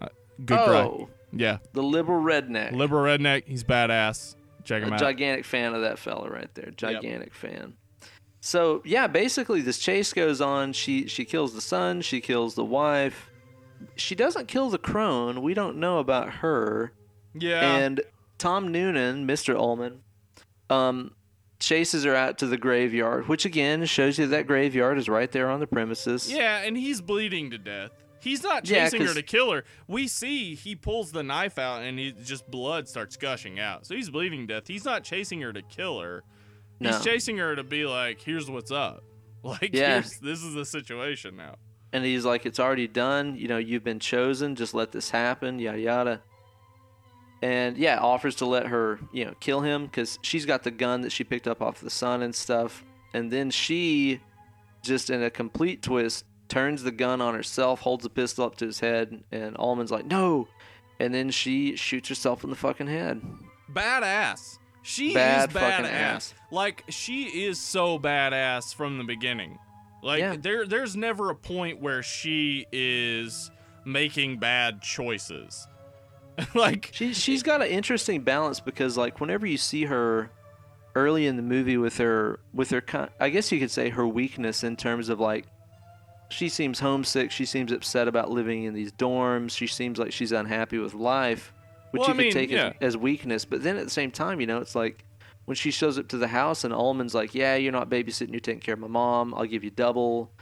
Uh, 0.00 0.08
good 0.38 0.56
guy. 0.58 0.82
oh, 0.82 1.08
Yeah. 1.32 1.58
the 1.72 1.82
liberal 1.82 2.22
redneck. 2.22 2.72
Liberal 2.72 3.04
redneck. 3.04 3.44
He's 3.46 3.64
badass. 3.64 4.36
Check 4.64 4.82
him 4.82 4.90
a 4.90 4.94
out. 4.94 5.00
gigantic 5.00 5.44
fan 5.44 5.74
of 5.74 5.82
that 5.82 5.98
fella 5.98 6.28
right 6.30 6.52
there. 6.54 6.70
Gigantic 6.76 7.34
fan. 7.34 7.74
So 8.40 8.82
yeah, 8.84 9.06
basically 9.06 9.60
this 9.62 9.78
chase 9.78 10.12
goes 10.12 10.40
on. 10.40 10.72
She 10.74 11.06
she 11.06 11.24
kills 11.24 11.54
the 11.54 11.60
son. 11.60 12.00
She 12.02 12.20
kills 12.20 12.54
the 12.54 12.64
wife. 12.64 13.30
She 13.96 14.14
doesn't 14.14 14.48
kill 14.48 14.70
the 14.70 14.78
crone. 14.78 15.42
We 15.42 15.52
don't 15.54 15.76
know 15.78 15.98
about 15.98 16.34
her. 16.36 16.92
yeah. 17.34 17.76
And 17.78 18.00
Tom 18.38 18.68
Noonan, 18.72 19.26
Mr. 19.26 19.54
Ullman, 19.54 20.00
um, 20.70 21.12
chases 21.64 22.04
her 22.04 22.14
out 22.14 22.38
to 22.38 22.46
the 22.46 22.56
graveyard, 22.56 23.28
which 23.28 23.44
again 23.44 23.84
shows 23.86 24.18
you 24.18 24.26
that 24.28 24.46
graveyard 24.46 24.98
is 24.98 25.08
right 25.08 25.30
there 25.32 25.50
on 25.50 25.60
the 25.60 25.66
premises. 25.66 26.30
Yeah, 26.32 26.58
and 26.62 26.76
he's 26.76 27.00
bleeding 27.00 27.50
to 27.50 27.58
death. 27.58 27.90
He's 28.20 28.42
not 28.42 28.66
Yeah, 28.68 28.84
chasing 28.84 29.00
her 29.02 29.06
'cause- 29.08 29.16
to 29.16 29.22
kill 29.22 29.52
her. 29.52 29.64
We 29.86 30.08
see 30.08 30.54
he 30.54 30.74
pulls 30.76 31.12
the 31.12 31.22
knife 31.22 31.58
out 31.58 31.82
and 31.82 31.98
he 31.98 32.12
just 32.12 32.50
blood 32.50 32.88
starts 32.88 33.16
gushing 33.16 33.60
out. 33.60 33.86
So 33.86 33.94
he's 33.94 34.08
bleeding 34.08 34.46
to 34.46 34.54
death. 34.54 34.66
He's 34.66 34.84
not 34.84 35.04
chasing 35.04 35.40
her 35.42 35.52
to 35.52 35.60
kill 35.62 36.00
her. 36.00 36.22
No. 36.80 36.90
He's 36.90 37.04
chasing 37.04 37.36
her 37.38 37.54
to 37.54 37.62
be 37.62 37.84
like, 37.84 38.20
"Here's 38.20 38.50
what's 38.50 38.70
up." 38.70 39.04
Like, 39.44 39.70
Yeah. 39.74 40.00
here's, 40.00 40.18
this 40.20 40.42
is 40.42 40.54
the 40.54 40.64
situation 40.64 41.36
now. 41.36 41.56
and 41.92 42.02
he's 42.02 42.24
like, 42.24 42.46
"It's 42.46 42.58
already 42.58 42.88
done. 42.88 43.36
You 43.36 43.46
know, 43.46 43.58
you've 43.58 43.84
been 43.84 44.00
chosen. 44.00 44.56
Just 44.56 44.72
let 44.72 44.90
this 44.92 45.10
happen." 45.10 45.58
Yada 45.58 45.78
yada. 45.78 46.22
And 47.44 47.76
yeah, 47.76 47.98
offers 47.98 48.36
to 48.36 48.46
let 48.46 48.68
her, 48.68 48.98
you 49.12 49.26
know, 49.26 49.34
kill 49.38 49.60
him 49.60 49.84
because 49.84 50.18
she's 50.22 50.46
got 50.46 50.62
the 50.62 50.70
gun 50.70 51.02
that 51.02 51.12
she 51.12 51.24
picked 51.24 51.46
up 51.46 51.60
off 51.60 51.78
the 51.82 51.90
son 51.90 52.22
and 52.22 52.34
stuff. 52.34 52.82
And 53.12 53.30
then 53.30 53.50
she, 53.50 54.20
just 54.82 55.10
in 55.10 55.22
a 55.22 55.28
complete 55.28 55.82
twist, 55.82 56.24
turns 56.48 56.82
the 56.82 56.90
gun 56.90 57.20
on 57.20 57.34
herself, 57.34 57.80
holds 57.80 58.02
the 58.02 58.08
pistol 58.08 58.46
up 58.46 58.56
to 58.56 58.64
his 58.64 58.80
head, 58.80 59.22
and 59.30 59.56
Ullman's 59.58 59.90
like, 59.90 60.06
"No!" 60.06 60.48
And 60.98 61.12
then 61.12 61.30
she 61.30 61.76
shoots 61.76 62.08
herself 62.08 62.44
in 62.44 62.50
the 62.50 62.56
fucking 62.56 62.86
head. 62.86 63.20
Badass. 63.70 64.58
She 64.82 65.12
Bad 65.12 65.50
is 65.50 65.54
badass. 65.56 65.84
ass. 65.90 66.34
Like 66.50 66.84
she 66.88 67.24
is 67.44 67.58
so 67.58 67.98
badass 67.98 68.74
from 68.74 68.96
the 68.96 69.04
beginning. 69.04 69.58
Like 70.02 70.20
Yeah. 70.20 70.36
there 70.38 70.66
there's 70.66 70.96
never 70.96 71.28
a 71.30 71.34
point 71.34 71.80
where 71.80 72.02
she 72.02 72.64
is 72.72 73.50
making 73.84 74.38
bad 74.38 74.80
choices. 74.80 75.66
like 76.54 76.90
She 76.92 77.12
she's 77.14 77.42
got 77.42 77.62
an 77.62 77.68
interesting 77.68 78.22
balance 78.22 78.60
because 78.60 78.96
like 78.96 79.20
whenever 79.20 79.46
you 79.46 79.56
see 79.56 79.84
her 79.84 80.30
early 80.94 81.26
in 81.26 81.36
the 81.36 81.42
movie 81.42 81.76
with 81.76 81.98
her 81.98 82.40
with 82.52 82.70
her 82.70 82.82
I 83.20 83.28
guess 83.30 83.50
you 83.52 83.58
could 83.60 83.70
say 83.70 83.88
her 83.90 84.06
weakness 84.06 84.64
in 84.64 84.76
terms 84.76 85.08
of 85.08 85.20
like 85.20 85.46
she 86.30 86.48
seems 86.48 86.80
homesick, 86.80 87.30
she 87.30 87.44
seems 87.44 87.70
upset 87.70 88.08
about 88.08 88.30
living 88.30 88.64
in 88.64 88.74
these 88.74 88.90
dorms, 88.92 89.50
she 89.56 89.66
seems 89.66 89.98
like 89.98 90.12
she's 90.12 90.32
unhappy 90.32 90.78
with 90.78 90.94
life, 90.94 91.52
which 91.92 92.00
Well, 92.00 92.08
you 92.08 92.14
I 92.14 92.16
could 92.16 92.24
mean, 92.24 92.32
take 92.32 92.50
yeah. 92.50 92.72
as, 92.80 92.94
as 92.94 92.96
weakness, 92.96 93.44
but 93.44 93.62
then 93.62 93.76
at 93.76 93.84
the 93.84 93.90
same 93.90 94.10
time, 94.10 94.40
you 94.40 94.46
know, 94.46 94.58
it's 94.58 94.74
like 94.74 95.04
when 95.44 95.54
she 95.54 95.70
shows 95.70 95.98
up 95.98 96.08
to 96.08 96.16
the 96.16 96.26
house 96.28 96.64
and 96.64 96.72
Ullman's 96.72 97.14
like, 97.14 97.34
"Yeah, 97.34 97.54
you're 97.56 97.70
not 97.72 97.90
babysitting, 97.90 98.30
you're 98.30 98.40
taking 98.40 98.60
care 98.60 98.74
of 98.74 98.80
my 98.80 98.88
mom. 98.88 99.34
I'll 99.34 99.44
give 99.44 99.62
you 99.62 99.70
double." 99.70 100.32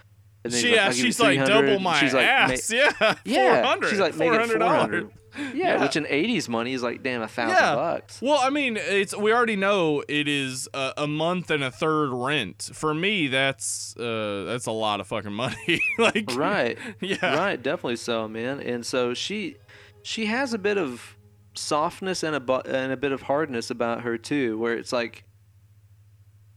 She, 0.51 0.75
yeah, 0.75 0.87
"I'll 0.87 0.91
give 0.91 0.99
you 0.99 1.05
she's 1.05 1.21
like 1.21 1.45
double 1.47 1.79
my 1.79 2.01
she's 2.01 2.13
like, 2.15 2.27
"Ma- 2.27 2.33
ass. 2.33 2.71
yeah, 2.73 3.15
yeah, 3.25 3.63
400. 3.63 3.91
she's 3.91 4.01
like 4.01 4.15
$400. 4.15 4.59
400. 4.59 5.11
Yeah, 5.35 5.47
Yeah. 5.55 5.81
which 5.83 5.97
in 5.97 6.05
'80s 6.05 6.47
money 6.47 6.75
is 6.75 6.83
like 6.83 7.03
damn 7.03 7.23
a 7.23 7.27
thousand 7.29 7.57
Yeah. 7.57 7.75
bucks. 7.75 8.21
Well, 8.21 8.39
I 8.43 8.51
mean, 8.51 8.77
it's 8.77 9.17
we 9.17 9.33
already 9.33 9.57
know 9.57 10.03
it 10.07 10.29
is 10.29 10.69
a, 10.75 10.93
a 10.99 11.07
month 11.07 11.51
and 11.51 11.65
a 11.65 11.71
third 11.71 12.11
rent. 12.13 12.69
For 12.75 12.93
me, 12.93 13.29
that's 13.29 13.97
uh 13.97 14.45
that's 14.47 14.67
a 14.67 14.73
lot 14.73 15.01
of 15.01 15.07
fucking 15.07 15.33
money. 15.33 15.81
like 15.99 16.31
Right, 16.35 16.77
yeah, 17.01 17.35
right, 17.35 17.63
definitely 17.63 17.97
so, 17.97 18.29
man. 18.29 18.61
And 18.61 18.85
so 18.85 19.15
she, 19.15 19.57
she 20.03 20.27
has 20.27 20.53
a 20.53 20.59
bit 20.59 20.77
of 20.77 21.17
softness 21.55 22.23
and 22.23 22.35
a 22.37 22.41
bu- 22.41 22.69
and 22.69 22.93
a 22.93 22.97
bit 22.97 23.13
of 23.13 23.23
hardness 23.23 23.71
about 23.71 24.03
her 24.03 24.19
too, 24.19 24.59
where 24.59 24.75
it's 24.77 24.93
like 24.93 25.25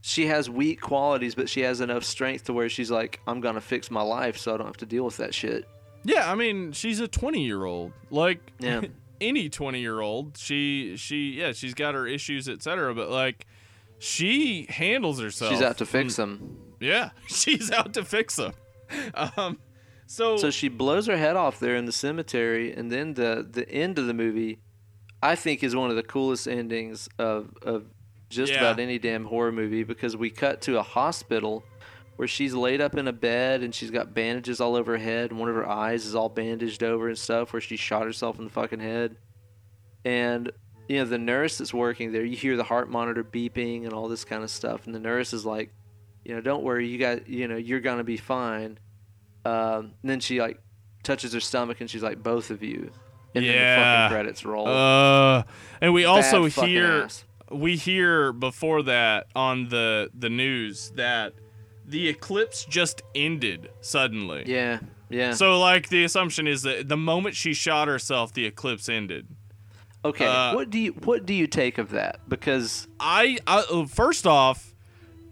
she 0.08 0.28
has 0.28 0.48
weak 0.48 0.82
qualities, 0.82 1.34
but 1.34 1.50
she 1.50 1.62
has 1.62 1.82
enough 1.82 2.04
strength 2.04 2.44
to 2.44 2.54
where 2.54 2.70
she's 2.70 2.92
like, 2.92 3.20
I'm 3.26 3.42
gonna 3.42 3.60
fix 3.60 3.90
my 3.90 4.04
life, 4.04 4.38
so 4.38 4.54
I 4.54 4.58
don't 4.58 4.68
have 4.68 4.78
to 4.78 4.86
deal 4.86 5.04
with 5.04 5.18
that 5.18 5.34
shit. 5.34 5.68
Yeah, 6.04 6.32
I 6.32 6.36
mean, 6.36 6.74
she's 6.74 7.00
a 7.00 7.08
20 7.08 7.44
year 7.44 7.66
old. 7.66 7.92
Like 8.12 8.40
Yeah. 8.60 8.82
any 9.22 9.50
20 9.50 9.80
year 9.80 10.02
old, 10.02 10.38
she 10.38 10.96
she 10.96 11.32
yeah, 11.32 11.54
she's 11.54 11.74
got 11.74 11.96
her 11.96 12.06
issues, 12.06 12.48
etc. 12.48 12.94
But 12.94 13.10
like, 13.10 13.48
she 13.98 14.68
handles 14.70 15.20
herself. 15.20 15.52
She's 15.52 15.64
out 15.64 15.80
to 15.80 15.88
fix 15.88 16.18
them. 16.18 16.56
Yeah, 16.80 17.10
she's 17.28 17.72
out 17.72 17.96
to 17.96 18.06
fix 18.06 18.36
them. 18.36 18.54
Um, 19.16 19.58
so, 20.06 20.38
So 20.38 20.52
she 20.52 20.68
blows 20.68 21.08
her 21.08 21.18
head 21.18 21.36
off 21.36 21.60
there 21.60 21.76
in 21.76 21.86
the 21.86 21.92
cemetery, 21.92 22.72
and 22.72 22.92
then 22.92 23.16
the 23.16 23.44
the 23.50 23.68
end 23.68 23.98
of 23.98 24.06
the 24.06 24.14
movie, 24.14 24.60
I 25.24 25.36
think, 25.36 25.64
is 25.64 25.76
one 25.76 25.90
of 25.90 25.96
the 25.96 26.04
coolest 26.04 26.48
endings 26.48 27.10
of 27.18 27.58
of 27.64 27.86
just 28.30 28.52
Yeah. 28.54 28.60
about 28.60 28.80
any 28.80 28.98
damn 29.00 29.26
horror 29.26 29.52
movie 29.52 29.84
because 29.84 30.16
we 30.18 30.30
cut 30.30 30.62
to 30.62 30.78
a 30.78 30.84
hospital 30.84 31.64
where 32.16 32.28
she's 32.28 32.54
laid 32.54 32.80
up 32.82 32.96
in 32.96 33.08
a 33.08 33.14
bed 33.14 33.62
and 33.62 33.76
she's 33.76 33.92
got 33.92 34.14
bandages 34.14 34.62
all 34.62 34.76
over 34.76 34.94
her 34.94 34.98
head, 35.04 35.32
and 35.32 35.40
one 35.40 35.50
of 35.50 35.56
her 35.56 35.68
eyes 35.68 36.06
is 36.06 36.16
all 36.16 36.30
bandaged 36.30 36.82
over 36.84 37.08
and 37.10 37.18
stuff 37.18 37.52
where 37.54 37.62
she 37.62 37.76
shot 37.76 38.04
herself 38.04 38.38
in 38.40 38.46
the 38.46 38.50
fucking 38.52 38.80
head, 38.80 39.16
and. 40.04 40.52
You 40.88 40.98
know 41.00 41.06
the 41.06 41.18
nurse 41.18 41.58
that's 41.58 41.74
working 41.74 42.12
there. 42.12 42.24
You 42.24 42.38
hear 42.38 42.56
the 42.58 42.64
heart 42.64 42.92
monitor 42.92 43.24
beeping 43.24 43.86
and 43.86 43.92
all 43.94 44.08
this 44.08 44.24
kind 44.24 44.44
of 44.44 44.52
stuff, 44.52 44.86
and 44.86 44.94
the 44.94 45.00
nurse 45.00 45.34
is 45.34 45.44
like, 45.44 45.74
"You 46.24 46.36
know, 46.36 46.42
don't 46.42 46.62
worry. 46.64 46.88
You 46.88 47.00
got, 47.00 47.28
you 47.28 47.48
know, 47.48 47.56
you're 47.56 47.80
gonna 47.80 48.04
be 48.04 48.18
fine." 48.18 48.78
Um, 49.46 49.94
and 50.04 50.12
then 50.12 50.20
she 50.20 50.40
like 50.40 50.60
touches 51.02 51.34
her 51.34 51.40
stomach 51.40 51.82
and 51.82 51.90
she's 51.90 52.04
like, 52.04 52.22
"Both 52.22 52.52
of 52.52 52.62
you." 52.62 52.92
And 53.34 53.44
then 53.44 53.52
the 53.56 53.60
Yeah. 53.60 54.06
fucking 54.08 54.16
credits 54.16 54.46
roll. 54.46 54.68
uh, 54.68 55.42
and 55.82 55.92
we 55.92 56.04
Bad 56.04 56.10
also 56.10 56.46
hear 56.46 57.02
ass. 57.06 57.26
We 57.52 57.76
hear 57.76 58.34
before 58.34 58.84
that 58.84 59.28
on 59.36 59.70
the 59.70 60.10
the 60.18 60.30
news 60.30 60.92
that 60.96 61.34
the 61.86 62.08
eclipse 62.08 62.66
just 62.66 63.02
ended 63.14 63.70
suddenly. 63.82 64.44
Yeah, 64.48 64.80
yeah. 65.10 65.34
So 65.34 65.60
like 65.60 65.90
the 65.90 66.04
assumption 66.04 66.48
is 66.48 66.64
that 66.64 66.88
the 66.90 66.98
moment 66.98 67.36
she 67.36 67.54
shot 67.54 67.88
herself, 67.88 68.34
the 68.34 68.46
eclipse 68.46 68.90
ended. 68.90 69.28
okay, 70.04 70.26
uh, 70.26 70.56
what 70.56 70.70
do 70.70 70.80
you 70.80 70.92
what 71.04 71.26
do 71.26 71.34
you 71.34 71.48
take 71.48 71.78
of 71.78 71.92
that? 71.92 72.20
Because 72.28 72.88
I, 73.00 73.38
I 73.46 73.60
uh, 73.72 73.86
first 73.86 74.26
off, 74.26 74.74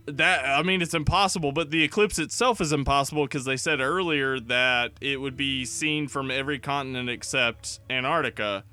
that 0.06 0.46
I 0.46 0.62
mean 0.64 0.82
it's 0.82 0.94
impossible, 0.94 1.52
but 1.52 1.72
the 1.72 1.84
eclipse 1.84 2.20
itself 2.20 2.62
is 2.62 2.72
impossible 2.72 3.24
because 3.24 3.46
they 3.46 3.58
said 3.58 3.80
earlier 3.80 4.40
that 4.40 4.92
it 5.02 5.20
would 5.20 5.38
be 5.38 5.66
seen 5.66 6.08
from 6.08 6.30
every 6.30 6.60
continent 6.60 7.10
except 7.10 7.80
Antarctica, 7.90 8.64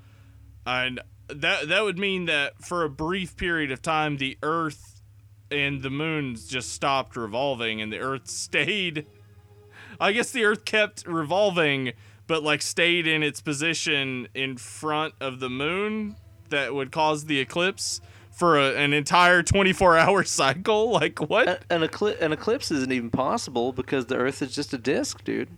and 0.67 1.01
that 1.37 1.69
that 1.69 1.85
would 1.85 1.99
mean 1.99 2.27
that 2.27 2.63
for 2.63 2.85
a 2.85 2.91
brief 2.91 3.37
period 3.37 3.71
of 3.71 3.83
time 3.83 4.17
the 4.17 4.39
Earth 4.43 5.03
and 5.51 5.83
the 5.83 5.91
moon 5.91 6.37
just 6.49 6.73
stopped 6.73 7.17
revolving 7.17 7.81
and 7.81 7.93
the 7.93 7.99
Earth 7.99 8.29
stayed. 8.29 9.07
I 10.01 10.13
guess 10.13 10.31
the 10.31 10.45
Earth 10.45 10.65
kept 10.65 11.07
revolving, 11.07 11.93
but 12.27 12.43
like 12.43 12.63
stayed 12.63 13.07
in 13.07 13.23
its 13.23 13.41
position 13.41 14.29
in 14.35 14.57
front 14.57 15.15
of 15.21 15.41
the 15.41 15.51
moon 15.51 16.17
that 16.49 16.75
would 16.75 16.93
cause 16.93 17.25
the 17.25 17.39
eclipse 17.39 18.01
for 18.31 18.59
a, 18.59 18.75
an 18.75 18.93
entire 18.93 19.43
24 19.43 19.99
hour 19.99 20.25
cycle? 20.25 20.91
Like, 20.91 21.19
what? 21.19 21.63
An, 21.71 21.83
eclipse, 21.83 22.21
an 22.21 22.33
eclipse 22.33 22.71
isn't 22.71 22.93
even 22.93 23.11
possible 23.11 23.73
because 23.73 24.07
the 24.07 24.17
Earth 24.17 24.43
is 24.43 24.55
just 24.55 24.73
a 24.73 24.79
disk, 24.79 25.25
dude. 25.25 25.49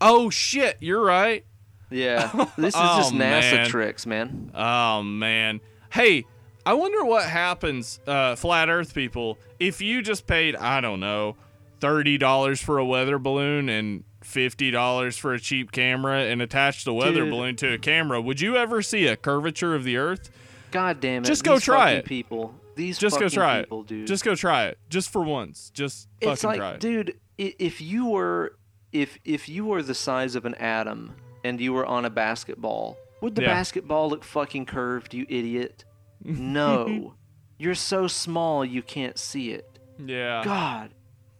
Oh, 0.00 0.28
shit. 0.30 0.76
You're 0.80 1.04
right. 1.04 1.44
Yeah, 1.90 2.30
this 2.56 2.74
is 2.74 2.80
Oh, 2.82 2.98
just 2.98 3.12
NASA 3.14 3.52
man. 3.52 3.68
tricks, 3.68 4.06
man. 4.06 4.50
Oh, 4.54 5.02
man. 5.02 5.60
Hey, 5.90 6.24
I 6.64 6.74
wonder 6.74 7.04
what 7.04 7.24
happens, 7.28 8.00
uh, 8.06 8.34
flat 8.36 8.68
Earth 8.68 8.94
people, 8.94 9.38
if 9.60 9.80
you 9.80 10.02
just 10.02 10.26
paid, 10.26 10.56
I 10.56 10.80
don't 10.80 10.98
know, 11.00 11.36
$30 11.80 12.62
for 12.62 12.78
a 12.78 12.84
weather 12.84 13.18
balloon 13.18 13.68
and 13.68 14.04
$50 14.22 15.18
for 15.18 15.32
a 15.34 15.38
cheap 15.38 15.70
camera 15.70 16.22
and 16.24 16.42
attached 16.42 16.84
the 16.84 16.92
weather 16.92 17.20
Dude. 17.22 17.30
balloon 17.30 17.56
to 17.56 17.72
a 17.74 17.78
camera. 17.78 18.20
Would 18.20 18.40
you 18.40 18.56
ever 18.56 18.82
see 18.82 19.06
a 19.06 19.16
curvature 19.16 19.74
of 19.74 19.84
the 19.84 19.96
Earth? 19.96 20.30
God 20.72 21.00
damn 21.00 21.22
it! 21.22 21.26
Just 21.26 21.44
go 21.44 21.54
these 21.54 21.62
try 21.62 21.92
it. 21.92 22.04
People, 22.04 22.52
these 22.74 22.98
Just 22.98 23.20
go 23.20 23.28
try 23.28 23.60
people, 23.62 23.82
it. 23.82 23.86
dude. 23.86 24.06
Just 24.08 24.24
go 24.24 24.34
try 24.34 24.64
it. 24.66 24.78
Just 24.90 25.10
for 25.10 25.22
once. 25.22 25.70
Just 25.72 26.08
fucking 26.20 26.48
like, 26.48 26.58
try 26.58 26.70
it. 26.72 26.80
dude, 26.80 27.18
if 27.38 27.80
you 27.80 28.06
were, 28.06 28.56
if 28.92 29.16
if 29.24 29.48
you 29.48 29.64
were 29.64 29.80
the 29.82 29.94
size 29.94 30.34
of 30.34 30.44
an 30.44 30.54
atom 30.56 31.14
and 31.46 31.60
you 31.60 31.72
were 31.72 31.86
on 31.86 32.04
a 32.04 32.10
basketball, 32.10 32.96
would 33.22 33.34
the 33.34 33.42
Yeah. 33.42 33.48
basketball 33.54 34.08
look 34.10 34.24
fucking 34.24 34.66
curved? 34.66 35.14
You 35.14 35.24
idiot! 35.28 35.84
No, 36.24 37.14
you're 37.58 37.74
so 37.74 38.06
small 38.08 38.64
you 38.64 38.82
can't 38.82 39.18
see 39.18 39.52
it. 39.52 39.78
yeah. 40.04 40.42
God, 40.44 40.90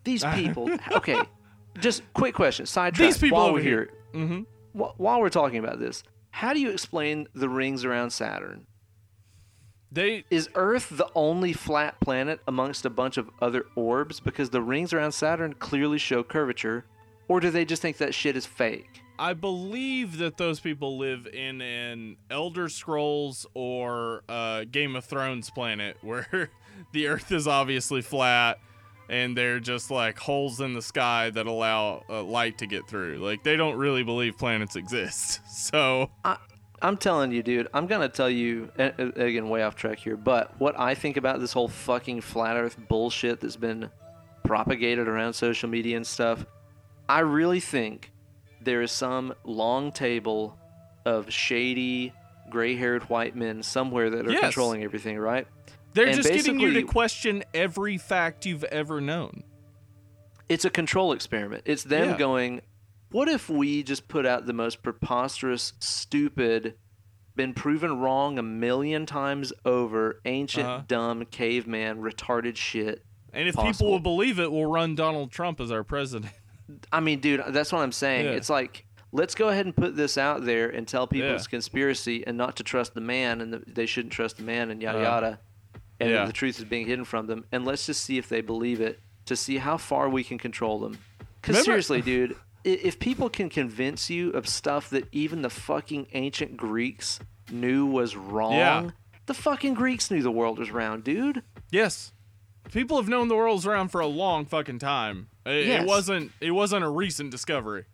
these 0.04 0.24
people. 0.34 0.70
Okay, 0.92 1.20
just 1.78 2.02
quick 2.14 2.34
question. 2.34 2.66
Sidetrack. 2.66 3.06
These 3.08 3.18
people 3.18 3.38
while 3.38 3.46
over 3.48 3.54
we're 3.58 3.62
here. 3.62 3.90
Mm-hmm. 4.14 4.40
wh- 4.80 4.98
while 5.00 5.20
we're 5.20 5.28
talking 5.30 5.58
about 5.58 5.78
this, 5.80 6.02
how 6.30 6.52
do 6.54 6.60
you 6.60 6.70
explain 6.70 7.26
the 7.34 7.48
rings 7.48 7.84
around 7.84 8.10
Saturn? 8.10 8.66
They 9.92 10.24
Is 10.30 10.48
Earth 10.54 10.88
the 10.90 11.08
only 11.14 11.52
flat 11.52 11.98
planet 12.00 12.40
amongst 12.46 12.84
a 12.84 12.90
bunch 12.90 13.16
of 13.16 13.30
other 13.40 13.64
orbs 13.76 14.20
because 14.20 14.50
the 14.50 14.60
rings 14.62 14.92
around 14.92 15.12
Saturn 15.12 15.54
clearly 15.54 15.98
show 15.98 16.22
curvature, 16.22 16.84
or 17.28 17.40
do 17.40 17.50
they 17.50 17.64
just 17.64 17.82
think 17.82 17.96
that 17.98 18.14
shit 18.14 18.36
is 18.36 18.44
fake? 18.46 19.02
I 19.18 19.34
believe 19.34 20.18
that 20.18 20.36
those 20.36 20.60
people 20.60 20.98
live 20.98 21.26
in 21.26 21.60
an 21.60 22.16
Elder 22.30 22.68
Scrolls 22.68 23.47
or 23.55 24.22
uh, 24.28 24.64
Game 24.70 24.97
of 24.97 25.05
Thrones 25.05 25.51
planet 25.51 25.97
where 26.02 26.51
the 26.93 27.09
Earth 27.09 27.32
is 27.32 27.47
obviously 27.47 28.02
flat 28.02 28.59
and 29.09 29.36
they're 29.36 29.60
just 29.60 29.90
like 29.90 30.18
holes 30.18 30.60
in 30.60 30.74
the 30.74 30.82
sky 30.82 31.30
that 31.30 31.47
allow 31.47 32.02
uh, 32.09 32.22
light 32.22 32.59
to 32.59 32.66
get 32.66 32.88
through. 32.88 33.18
Like 33.18 33.43
they 33.44 33.56
don't 33.56 33.76
really 33.76 34.02
believe 34.02 34.36
planets 34.36 34.76
exist. 34.76 35.40
So 35.48 36.10
I, 36.24 36.38
I'm 36.82 36.97
telling 36.97 37.32
you, 37.32 37.43
dude. 37.43 37.68
I'm 37.72 37.86
gonna 37.86 38.09
tell 38.09 38.30
you 38.30 38.70
again, 38.76 39.48
way 39.48 39.62
off 39.62 39.76
track 39.76 39.98
here. 39.98 40.16
But 40.16 40.59
what 40.60 40.78
I 40.78 40.94
think 40.94 41.16
about 41.16 41.40
this 41.40 41.52
whole 41.52 41.68
fucking 41.68 42.20
flat 42.20 42.56
Earth 42.56 42.76
bullshit 42.88 43.40
that's 43.40 43.56
been 43.56 43.90
propagated 44.44 45.09
around 45.09 45.32
social 45.32 45.68
media 45.68 45.97
and 45.97 46.06
stuff, 46.06 46.44
I 47.09 47.20
really 47.20 47.60
think 47.60 48.10
there 48.66 48.82
is 48.82 48.93
some 48.93 49.32
long 49.44 49.90
table 49.93 50.59
of 51.06 51.32
shady, 51.32 52.12
gray-haired 52.51 53.05
white 53.09 53.34
men 53.34 53.62
somewhere 53.62 54.10
that 54.10 54.26
are 54.26 54.32
Yes. 54.32 54.40
controlling 54.43 54.82
everything, 54.84 55.16
right? 55.18 55.47
they're 55.94 56.09
And 56.09 56.16
just 56.16 56.28
getting 56.30 56.60
you 56.60 56.74
to 56.74 56.82
question 56.82 57.43
every 57.55 57.97
fact 57.97 58.44
you've 58.44 58.64
ever 58.64 59.01
known. 59.01 59.43
it's 60.51 60.64
a 60.66 60.70
control 60.70 61.12
experiment. 61.12 61.62
It's 61.64 61.82
them 61.84 62.10
Yeah. 62.10 62.16
going, 62.18 62.60
what 63.10 63.28
if 63.28 63.48
we 63.48 63.82
just 63.82 64.06
put 64.06 64.26
out 64.26 64.44
the 64.47 64.52
most 64.52 64.82
preposterous, 64.82 65.72
stupid, 65.80 66.74
been 67.34 67.55
proven 67.55 67.98
wrong 67.98 68.38
a 68.38 68.43
million 68.43 69.06
times 69.06 69.52
over, 69.64 70.20
ancient, 70.26 70.66
Uh-huh. 70.66 70.82
dumb, 70.86 71.24
caveman, 71.26 71.98
retarded 72.02 72.56
shit? 72.56 73.02
And 73.32 73.48
if 73.48 73.56
people 73.56 73.90
will 73.90 73.98
believe 74.01 74.38
it, 74.38 74.52
we'll 74.52 74.66
run 74.70 74.94
Donald 74.94 75.30
Trump 75.32 75.60
as 75.60 75.70
our 75.72 75.82
president. 75.84 76.32
I 76.93 77.01
mean, 77.01 77.20
dude, 77.20 77.43
that's 77.48 77.72
what 77.72 77.80
I'm 77.80 77.93
saying. 77.93 78.26
Yeah. 78.26 78.32
It's 78.32 78.51
like, 78.51 78.84
let's 79.12 79.34
go 79.34 79.48
ahead 79.48 79.66
and 79.66 79.74
put 79.76 79.97
this 79.97 80.18
out 80.18 80.44
there 80.44 80.68
and 80.68 80.86
tell 80.86 81.06
people 81.06 81.28
Yeah. 81.28 81.34
it's 81.36 81.47
conspiracy 81.47 82.26
and 82.26 82.36
not 82.36 82.56
to 82.56 82.62
trust 82.64 82.94
the 82.94 83.01
man 83.01 83.40
and 83.40 83.52
the, 83.52 83.62
they 83.66 83.86
shouldn't 83.86 84.12
trust 84.12 84.36
the 84.38 84.43
man 84.43 84.70
and 84.70 84.82
yada 84.82 84.98
Uh, 84.98 85.02
yada. 85.02 85.38
And 86.01 86.10
yeah. 86.10 86.24
the 86.26 86.32
truth 86.32 86.59
is 86.59 86.64
being 86.64 86.86
hidden 86.86 87.05
from 87.05 87.26
them. 87.26 87.44
And 87.52 87.64
let's 87.64 87.86
just 87.86 88.02
see 88.02 88.18
if 88.18 88.28
they 88.28 88.40
believe 88.40 88.80
it 88.80 89.01
to 89.26 89.36
see 89.36 89.56
how 89.59 89.76
far 89.78 90.09
we 90.09 90.22
can 90.24 90.38
control 90.38 90.78
them. 90.78 90.98
Because 91.40 91.64
seriously, 91.64 92.02
dude, 92.02 92.36
if 92.64 92.98
people 92.98 93.30
can 93.30 93.48
convince 93.48 94.10
you 94.10 94.30
of 94.30 94.48
stuff 94.48 94.90
that 94.90 95.06
even 95.12 95.43
the 95.43 95.51
fucking 95.51 96.09
ancient 96.12 96.56
Greeks 96.56 97.20
knew 97.51 97.86
was 97.86 98.16
wrong, 98.16 98.55
Yeah. 98.55 98.90
the 99.26 99.34
fucking 99.34 99.74
Greeks 99.74 100.10
knew 100.10 100.20
the 100.22 100.30
world 100.32 100.59
was 100.59 100.70
round, 100.70 101.05
dude. 101.05 101.43
Yes. 101.70 102.12
People 102.72 102.97
have 102.97 103.09
known 103.09 103.28
the 103.28 103.34
world's 103.36 103.66
around 103.66 103.88
for 103.88 104.01
a 104.01 104.06
long 104.06 104.44
fucking 104.44 104.78
time. 104.78 105.28
It, 105.44 105.66
Yes. 105.66 105.82
it 105.82 105.86
wasn't 105.86 106.32
it 106.40 106.51
wasn't 106.51 106.84
a 106.84 106.88
recent 106.88 107.30
discovery. 107.30 107.84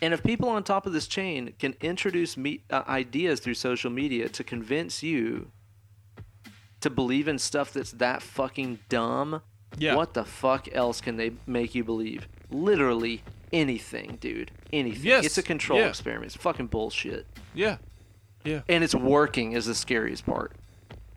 And 0.00 0.14
if 0.14 0.22
people 0.22 0.48
on 0.48 0.62
top 0.62 0.86
of 0.86 0.92
this 0.92 1.06
chain 1.08 1.54
can 1.58 1.74
introduce 1.80 2.36
me- 2.36 2.60
uh, 2.70 2.82
ideas 2.88 3.40
through 3.40 3.54
social 3.54 3.90
media 3.90 4.28
to 4.28 4.44
convince 4.44 5.02
you 5.02 5.50
to 6.80 6.90
believe 6.90 7.26
in 7.26 7.38
stuff 7.38 7.72
that's 7.72 7.90
that 7.92 8.22
fucking 8.22 8.78
dumb, 8.88 9.42
Yeah. 9.76 9.96
what 9.96 10.14
the 10.14 10.24
fuck 10.24 10.68
else 10.72 11.00
can 11.00 11.16
they 11.16 11.32
make 11.46 11.74
you 11.74 11.82
believe? 11.82 12.28
Literally 12.50 13.22
anything, 13.52 14.18
dude. 14.20 14.52
Anything. 14.72 15.04
Yes, 15.04 15.24
It's 15.24 15.38
a 15.38 15.42
control 15.42 15.80
yeah. 15.80 15.86
experiment. 15.88 16.26
It's 16.26 16.36
fucking 16.36 16.68
bullshit. 16.68 17.26
Yeah. 17.54 17.78
Yeah. 18.44 18.60
And 18.68 18.84
it's 18.84 18.94
working 18.94 19.52
is 19.52 19.66
the 19.66 19.74
scariest 19.74 20.24
part. 20.24 20.52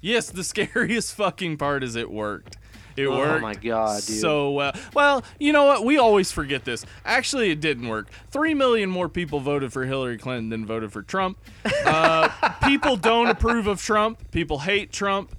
Yes, 0.01 0.31
the 0.31 0.43
scariest 0.53 1.13
fucking 1.15 1.57
part 1.57 1.83
is 1.83 1.95
it 1.95 2.09
worked. 2.09 2.57
It 2.97 3.05
Oh 3.07 3.17
worked. 3.17 3.41
my 3.41 3.53
God, 3.55 4.01
dude. 4.05 4.19
So 4.19 4.51
well. 4.51 4.73
Well, 4.93 5.23
you 5.39 5.53
know 5.53 5.65
what? 5.65 5.85
We 5.85 5.97
always 5.97 6.31
forget 6.31 6.65
this. 6.65 6.85
Actually, 7.05 7.51
it 7.51 7.59
didn't 7.61 7.87
work. 7.87 8.07
Three 8.29 8.53
million 8.53 8.89
more 8.89 9.09
people 9.09 9.39
voted 9.39 9.71
for 9.73 9.85
Hillary 9.85 10.17
Clinton 10.17 10.49
than 10.49 10.65
voted 10.65 10.91
for 10.91 11.01
Trump. 11.01 11.37
Uh, 11.85 12.29
people 12.67 12.97
don't 12.97 13.27
approve 13.27 13.67
of 13.67 13.81
Trump. 13.81 14.31
People 14.31 14.59
hate 14.59 14.91
Trump. 14.91 15.35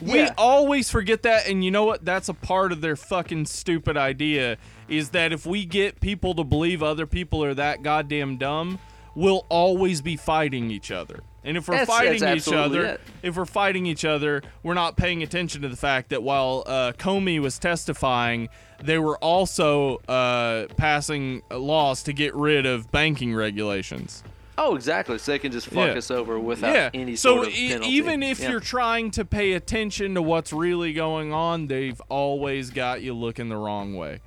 We 0.00 0.18
Yeah. 0.20 0.34
always 0.38 0.90
forget 0.90 1.22
that, 1.22 1.48
and 1.48 1.64
you 1.64 1.70
know 1.70 1.84
what? 1.84 2.04
That's 2.04 2.28
a 2.28 2.34
part 2.34 2.70
of 2.72 2.80
their 2.80 2.96
fucking 2.96 3.46
stupid 3.46 3.96
idea. 3.96 4.58
Is 4.88 5.10
that 5.10 5.32
if 5.32 5.44
we 5.46 5.64
get 5.64 6.00
people 6.00 6.34
to 6.34 6.44
believe 6.44 6.82
other 6.82 7.06
people 7.06 7.42
are 7.42 7.54
that 7.54 7.82
goddamn 7.82 8.36
dumb, 8.36 8.78
we'll 9.16 9.44
always 9.48 10.00
be 10.02 10.16
fighting 10.16 10.70
each 10.70 10.90
other. 10.92 11.20
And 11.46 11.56
if 11.56 11.68
we're 11.68 11.76
That's- 11.76 11.96
fighting 11.96 12.20
that's 12.20 12.48
each 12.48 12.52
other, 12.52 12.84
it. 12.84 13.00
if 13.22 13.36
we're 13.36 13.44
fighting 13.46 13.86
each 13.86 14.04
other, 14.04 14.42
we're 14.64 14.74
not 14.74 14.96
paying 14.96 15.22
attention 15.22 15.62
to 15.62 15.68
the 15.68 15.76
fact 15.76 16.10
that 16.10 16.22
while 16.22 16.64
uh, 16.66 16.92
Comey 16.98 17.40
was 17.40 17.58
testifying, 17.58 18.48
they 18.82 18.98
were 18.98 19.16
also 19.18 19.98
uh, 20.08 20.66
passing 20.76 21.42
laws 21.50 22.02
to 22.02 22.12
get 22.12 22.34
rid 22.34 22.66
of 22.66 22.90
banking 22.90 23.32
regulations. 23.34 24.24
Oh, 24.58 24.74
exactly. 24.74 25.18
So 25.18 25.32
they 25.32 25.38
can 25.38 25.52
just 25.52 25.66
fuck 25.68 25.88
Yeah. 25.88 25.98
us 25.98 26.10
over 26.10 26.40
without 26.40 26.74
yeah. 26.74 26.90
any 26.94 27.14
so 27.14 27.36
sort 27.36 27.46
of 27.48 27.54
e- 27.54 27.68
penalty. 27.68 27.90
even 27.92 28.22
if 28.22 28.40
Yeah. 28.40 28.50
you're 28.50 28.60
trying 28.60 29.10
to 29.12 29.24
pay 29.24 29.52
attention 29.52 30.14
to 30.14 30.22
what's 30.22 30.52
really 30.52 30.92
going 30.94 31.32
on, 31.32 31.68
they've 31.68 32.00
always 32.08 32.70
got 32.70 33.02
you 33.02 33.14
looking 33.14 33.48
the 33.50 33.56
wrong 33.56 33.94
way. 33.94 34.20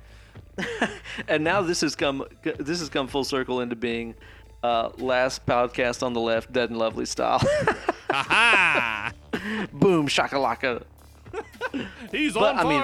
and 1.28 1.42
now 1.44 1.62
this 1.62 1.80
has 1.80 1.94
come 1.96 2.24
this 2.42 2.80
has 2.80 2.88
come 2.88 3.08
full 3.08 3.24
circle 3.24 3.60
into 3.60 3.74
being 3.76 4.14
uh, 4.62 4.90
last 4.98 5.46
podcast 5.46 6.02
on 6.02 6.12
the 6.12 6.20
left, 6.20 6.52
dead 6.52 6.70
and 6.70 6.78
lovely 6.78 7.06
style. 7.06 7.40
Ha 8.10 9.12
Boom, 9.72 10.08
shakalaka. 10.08 10.82
He's 12.10 12.34
But, 12.34 12.56
on 12.56 12.58
I 12.58 12.64
mean- 12.68 12.82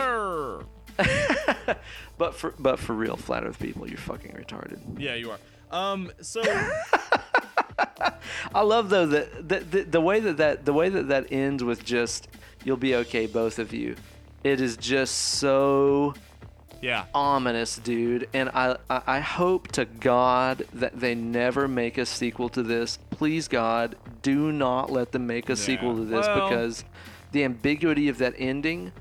fire. 0.99 1.77
But 2.19 2.35
for 2.35 2.55
but 2.59 2.79
for 2.79 2.95
real, 2.95 3.17
flat 3.17 3.45
Earth 3.45 3.59
people, 3.59 3.87
you're 3.87 3.99
fucking 3.99 4.33
retarded. 4.33 4.79
yeah, 4.99 5.17
you 5.17 5.33
are. 5.33 5.39
Um. 5.71 6.11
So 6.23 6.41
I 8.55 8.63
love 8.63 8.89
though 8.89 9.05
that 9.07 9.47
the, 9.49 9.59
the, 9.61 9.83
the 9.83 10.01
way 10.01 10.21
that, 10.21 10.39
that 10.39 10.65
the 10.65 10.73
way 10.73 10.89
that 10.89 11.09
that 11.09 11.31
ends 11.31 11.63
with 11.63 11.85
just 11.85 12.29
you'll 12.65 12.79
be 12.79 12.95
okay, 12.95 13.27
both 13.27 13.59
of 13.59 13.75
you. 13.75 13.97
It 14.45 14.63
is 14.63 14.79
just 14.79 15.15
so 15.15 16.15
yeah. 16.81 17.05
ominous, 17.15 17.77
dude. 17.77 18.29
And 18.33 18.51
I, 18.51 18.77
I 18.89 19.03
I 19.07 19.21
hope 19.21 19.69
to 19.73 19.85
God 19.85 20.67
that 20.75 20.99
they 20.99 21.15
never 21.15 21.69
make 21.69 21.99
a 21.99 22.07
sequel 22.07 22.49
to 22.51 22.63
this. 22.63 22.99
Please, 23.11 23.49
God, 23.49 23.97
do 24.23 24.53
not 24.53 24.91
let 24.91 25.13
them 25.13 25.27
make 25.27 25.49
a 25.49 25.57
sequel 25.57 25.95
to 25.97 26.05
this 26.05 26.27
Well- 26.27 26.49
because 26.49 26.85
the 27.33 27.45
ambiguity 27.45 28.09
of 28.09 28.19
that 28.19 28.35
ending 28.39 28.93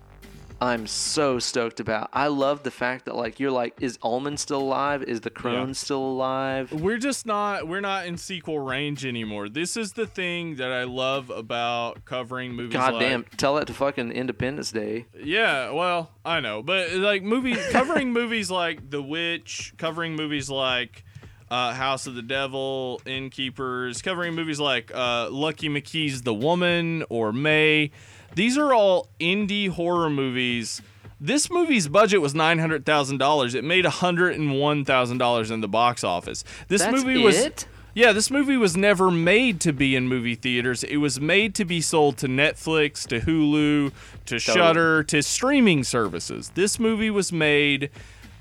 I'm 0.62 0.88
so 0.88 1.38
stoked 1.38 1.80
about. 1.82 2.10
I 2.14 2.28
love 2.28 2.64
the 2.64 2.72
fact 2.72 3.06
that 3.06 3.16
like 3.16 3.40
you're 3.40 3.52
like, 3.52 3.74
is 3.82 4.00
Ullman 4.02 4.38
still 4.38 4.62
alive? 4.62 5.04
Is 5.04 5.22
the 5.22 5.30
crone 5.30 5.70
Yeah. 5.70 5.74
still 5.74 6.02
alive? 6.02 6.72
We're 6.72 6.98
just 6.98 7.26
not 7.26 7.68
we're 7.68 7.82
not 7.82 8.06
in 8.06 8.18
sequel 8.18 8.60
range 8.60 9.06
anymore. 9.06 9.50
This 9.50 9.76
is 9.76 9.94
the 9.94 10.08
thing 10.08 10.56
that 10.56 10.72
I 10.72 10.84
love 10.84 11.30
about 11.30 12.06
covering 12.06 12.54
movies. 12.54 12.74
God 12.74 12.94
like, 12.94 13.02
damn! 13.02 13.24
Tell 13.38 13.56
that 13.56 13.68
to 13.68 13.74
fucking 13.74 14.12
Independence 14.14 14.72
Day. 14.72 15.06
Yeah, 15.22 15.72
well, 15.72 16.12
I 16.24 16.40
know, 16.40 16.64
but 16.64 16.94
like 16.94 17.22
movie 17.22 17.56
covering 17.72 18.14
movies 18.14 18.50
like 18.50 18.90
The 18.90 19.02
Witch, 19.02 19.74
covering 19.78 20.16
movies 20.16 20.50
like 20.50 21.04
uh, 21.52 21.74
House 21.74 22.08
of 22.08 22.16
the 22.16 22.22
Devil, 22.22 23.02
Innkeepers, 23.06 24.02
covering 24.02 24.34
movies 24.34 24.60
like 24.60 24.90
uh, 24.96 25.30
Lucky 25.30 25.68
McKee's 25.70 26.22
The 26.22 26.34
Woman 26.34 27.04
or 27.10 27.34
May. 27.34 27.92
These 28.36 28.58
are 28.58 28.74
all 28.74 29.08
indie 29.20 29.70
horror 29.70 30.10
movies. 30.10 30.82
This 31.20 31.50
movie's 31.50 31.88
budget 31.88 32.22
was 32.22 32.36
nine 32.36 32.60
hundred 32.60 32.86
thousand 32.86 33.18
dollars. 33.18 33.56
It 33.56 33.64
made 33.64 33.86
hundred 33.86 34.36
and 34.36 34.60
one 34.60 34.84
thousand 34.84 35.18
dollars 35.18 35.50
in 35.50 35.62
the 35.62 35.68
box 35.68 36.04
office. 36.04 36.44
This 36.68 36.82
That's 36.82 36.94
movie 36.94 37.24
was 37.24 37.38
it? 37.38 37.68
yeah, 37.94 38.12
this 38.12 38.30
movie 38.30 38.58
was 38.58 38.76
never 38.76 39.10
made 39.10 39.62
to 39.62 39.72
be 39.72 39.96
in 39.96 40.10
movie 40.10 40.36
theaters. 40.36 40.84
It 40.84 40.98
was 40.98 41.20
made 41.20 41.56
to 41.56 41.66
be 41.66 41.80
sold 41.80 42.18
to 42.18 42.28
Netflix, 42.28 43.08
to 43.08 43.22
Hulu, 43.22 43.94
to 44.26 44.40
Shudder, 44.40 45.02
to 45.04 45.24
streaming 45.24 45.86
services. 45.86 46.52
This 46.56 46.78
movie 46.78 47.10
was 47.10 47.32
made 47.32 47.90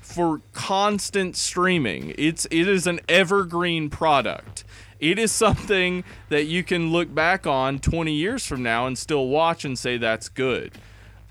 for 0.01 0.41
constant 0.51 1.37
streaming. 1.37 2.13
It's 2.17 2.45
it 2.51 2.67
is 2.67 2.85
an 2.85 2.99
evergreen 3.07 3.89
product. 3.89 4.65
It 4.99 5.19
is 5.19 5.31
something 5.31 6.03
that 6.29 6.45
you 6.45 6.63
can 6.63 6.91
look 6.91 7.13
back 7.13 7.45
on 7.45 7.79
20 7.79 8.13
years 8.13 8.45
from 8.45 8.63
now 8.63 8.87
and 8.87 8.97
still 8.97 9.27
watch 9.27 9.65
and 9.65 9.77
say 9.77 9.97
that's 9.97 10.29
good. 10.29 10.73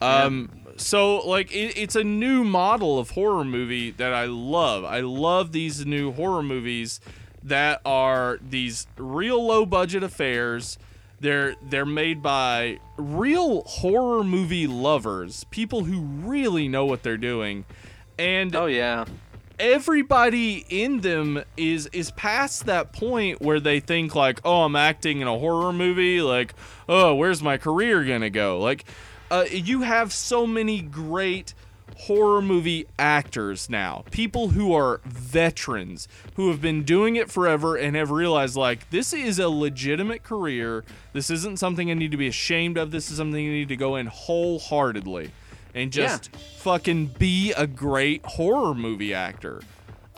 Um, 0.01 0.51
so 0.77 1.19
like 1.27 1.53
it, 1.53 1.77
it's 1.79 1.97
a 1.97 2.05
new 2.05 2.45
model 2.45 2.99
of 2.99 3.11
horror 3.11 3.45
movie 3.45 3.91
that 3.93 4.13
I 4.13 4.27
love. 4.27 4.85
I 4.85 5.01
love 5.01 5.53
these 5.53 5.87
new 5.87 6.13
horror 6.13 6.43
movies 6.43 7.01
that 7.43 7.81
are 7.85 8.39
these 8.43 8.87
real 8.97 9.45
low 9.45 9.67
budget 9.67 10.03
affairs. 10.03 10.79
They're 11.21 11.55
they're 11.63 11.87
made 11.87 12.23
by 12.23 12.81
real 12.97 13.63
horror 13.63 14.25
movie 14.25 14.67
lovers, 14.67 15.45
people 15.45 15.85
who 15.85 16.01
really 16.01 16.69
know 16.69 16.85
what 16.85 17.03
they're 17.03 17.17
doing. 17.17 17.65
And 18.19 18.55
Oh 18.55 18.67
yeah. 18.67 19.05
Everybody 19.59 20.65
in 20.69 21.01
them 21.01 21.43
is 21.57 21.87
is 21.93 22.11
past 22.13 22.67
that 22.67 22.93
point 22.93 23.41
where 23.41 23.61
they 23.61 23.79
think 23.79 24.15
like 24.15 24.41
oh 24.45 24.63
i'm 24.63 24.75
acting 24.75 25.21
in 25.21 25.29
a 25.29 25.39
horror 25.39 25.73
movie 25.73 26.21
like 26.21 26.55
oh 26.89 27.15
where's 27.15 27.43
my 27.43 27.57
career 27.57 28.05
gonna 28.05 28.31
go? 28.31 28.59
Like 28.59 28.85
uh, 29.31 29.47
you 29.51 29.83
have 29.83 30.13
so 30.13 30.47
many 30.47 30.81
great 30.81 31.55
horror 31.97 32.43
movie 32.43 32.87
actors 32.99 33.71
now 33.71 34.05
people 34.11 34.49
who 34.49 34.75
are 34.75 35.01
veterans 35.05 36.09
who 36.35 36.49
have 36.51 36.61
been 36.61 36.83
doing 36.83 37.15
it 37.15 37.31
forever 37.31 37.77
and 37.77 37.95
have 37.95 38.11
realized 38.11 38.57
like 38.57 38.89
this 38.91 39.13
is 39.13 39.39
a 39.39 39.49
legitimate 39.49 40.23
career. 40.23 40.85
This 41.13 41.31
isn't 41.31 41.59
something 41.59 41.91
i 41.91 41.95
need 41.95 42.11
to 42.11 42.17
be 42.17 42.27
ashamed 42.29 42.77
of. 42.77 42.91
This 42.91 43.11
is 43.11 43.17
something 43.17 43.47
i 43.47 43.51
need 43.51 43.69
to 43.69 43.77
go 43.77 43.97
in 43.97 44.07
wholeheartedly 44.07 45.31
and 45.75 45.93
just 45.93 46.35
fucking 46.59 47.07
be 47.19 47.53
a 47.57 47.67
great 47.67 48.25
horror 48.25 48.75
movie 48.75 49.13
actor. 49.15 49.61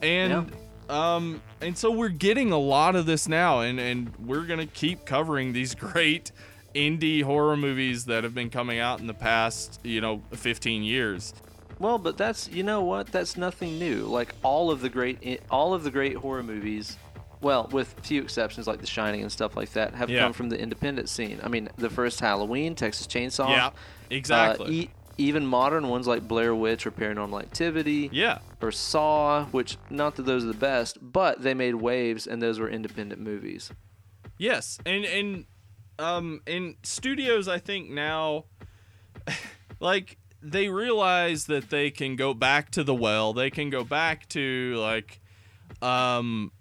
And 0.02 0.52
um 0.88 1.42
and 1.60 1.76
so 1.76 1.90
we're 1.90 2.08
getting 2.10 2.52
a 2.52 2.58
lot 2.58 2.94
of 2.96 3.06
this 3.06 3.26
now 3.28 3.60
and 3.60 3.80
and 3.80 4.12
we're 4.18 4.44
going 4.46 4.60
to 4.60 4.66
keep 4.72 5.04
covering 5.04 5.52
these 5.52 5.74
great 5.74 6.30
indie 6.74 7.22
horror 7.22 7.56
movies 7.56 8.04
that 8.04 8.22
have 8.22 8.34
been 8.34 8.50
coming 8.50 8.78
out 8.78 9.00
in 9.00 9.06
the 9.06 9.14
past, 9.14 9.80
you 9.82 10.00
know, 10.00 10.22
15 10.32 10.82
years. 10.82 11.32
Well, 11.78 11.98
but 11.98 12.16
that's 12.16 12.48
you 12.48 12.62
know 12.62 12.82
what? 12.82 13.08
That's 13.08 13.36
nothing 13.36 13.78
new. 13.78 14.04
Like 14.04 14.34
all 14.42 14.70
of 14.70 14.80
the 14.80 14.88
great 14.88 15.40
all 15.50 15.74
of 15.74 15.82
the 15.82 15.90
great 15.90 16.16
horror 16.16 16.42
movies, 16.42 16.96
well, 17.40 17.68
with 17.72 17.94
few 18.02 18.22
exceptions 18.22 18.66
like 18.66 18.80
The 18.80 18.86
Shining 18.86 19.22
and 19.22 19.32
stuff 19.32 19.56
like 19.56 19.72
that, 19.72 19.94
have 19.94 20.08
Yeah. 20.08 20.20
come 20.20 20.32
from 20.32 20.48
the 20.50 20.58
independent 20.58 21.08
scene. 21.08 21.40
I 21.42 21.48
mean, 21.48 21.68
the 21.76 21.90
first 21.90 22.20
Halloween, 22.20 22.74
Texas 22.74 23.06
Chainsaw. 23.06 23.48
yeah. 23.48 23.66
uh, 23.66 23.70
Exactly. 24.10 24.74
e- 24.74 24.90
even 25.18 25.46
modern 25.46 25.88
ones 25.88 26.06
like 26.06 26.26
Blair 26.26 26.54
Witch 26.54 26.86
or 26.86 26.90
Paranormal 26.90 27.40
Activity 27.40 28.10
yeah. 28.12 28.38
or 28.60 28.70
Saw, 28.70 29.46
which 29.46 29.76
not 29.90 30.16
that 30.16 30.22
those 30.22 30.44
are 30.44 30.48
the 30.48 30.54
best, 30.54 30.98
but 31.00 31.42
they 31.42 31.54
made 31.54 31.76
waves 31.76 32.26
and 32.26 32.42
those 32.42 32.58
were 32.58 32.68
independent 32.68 33.20
movies. 33.20 33.70
Yes, 34.38 34.78
and 34.84 35.04
and 35.04 35.44
um 35.98 36.42
in 36.46 36.76
studios 36.82 37.48
I 37.48 37.58
think 37.58 37.88
now 37.88 38.44
like 39.80 40.18
they 40.42 40.68
realize 40.68 41.46
that 41.46 41.70
they 41.70 41.90
can 41.90 42.16
go 42.16 42.34
back 42.34 42.70
to 42.72 42.84
the 42.84 42.94
well. 42.94 43.32
They 43.32 43.50
can 43.50 43.70
go 43.70 43.82
back 43.82 44.28
to 44.30 44.74
like 44.76 45.20
um 45.80 46.52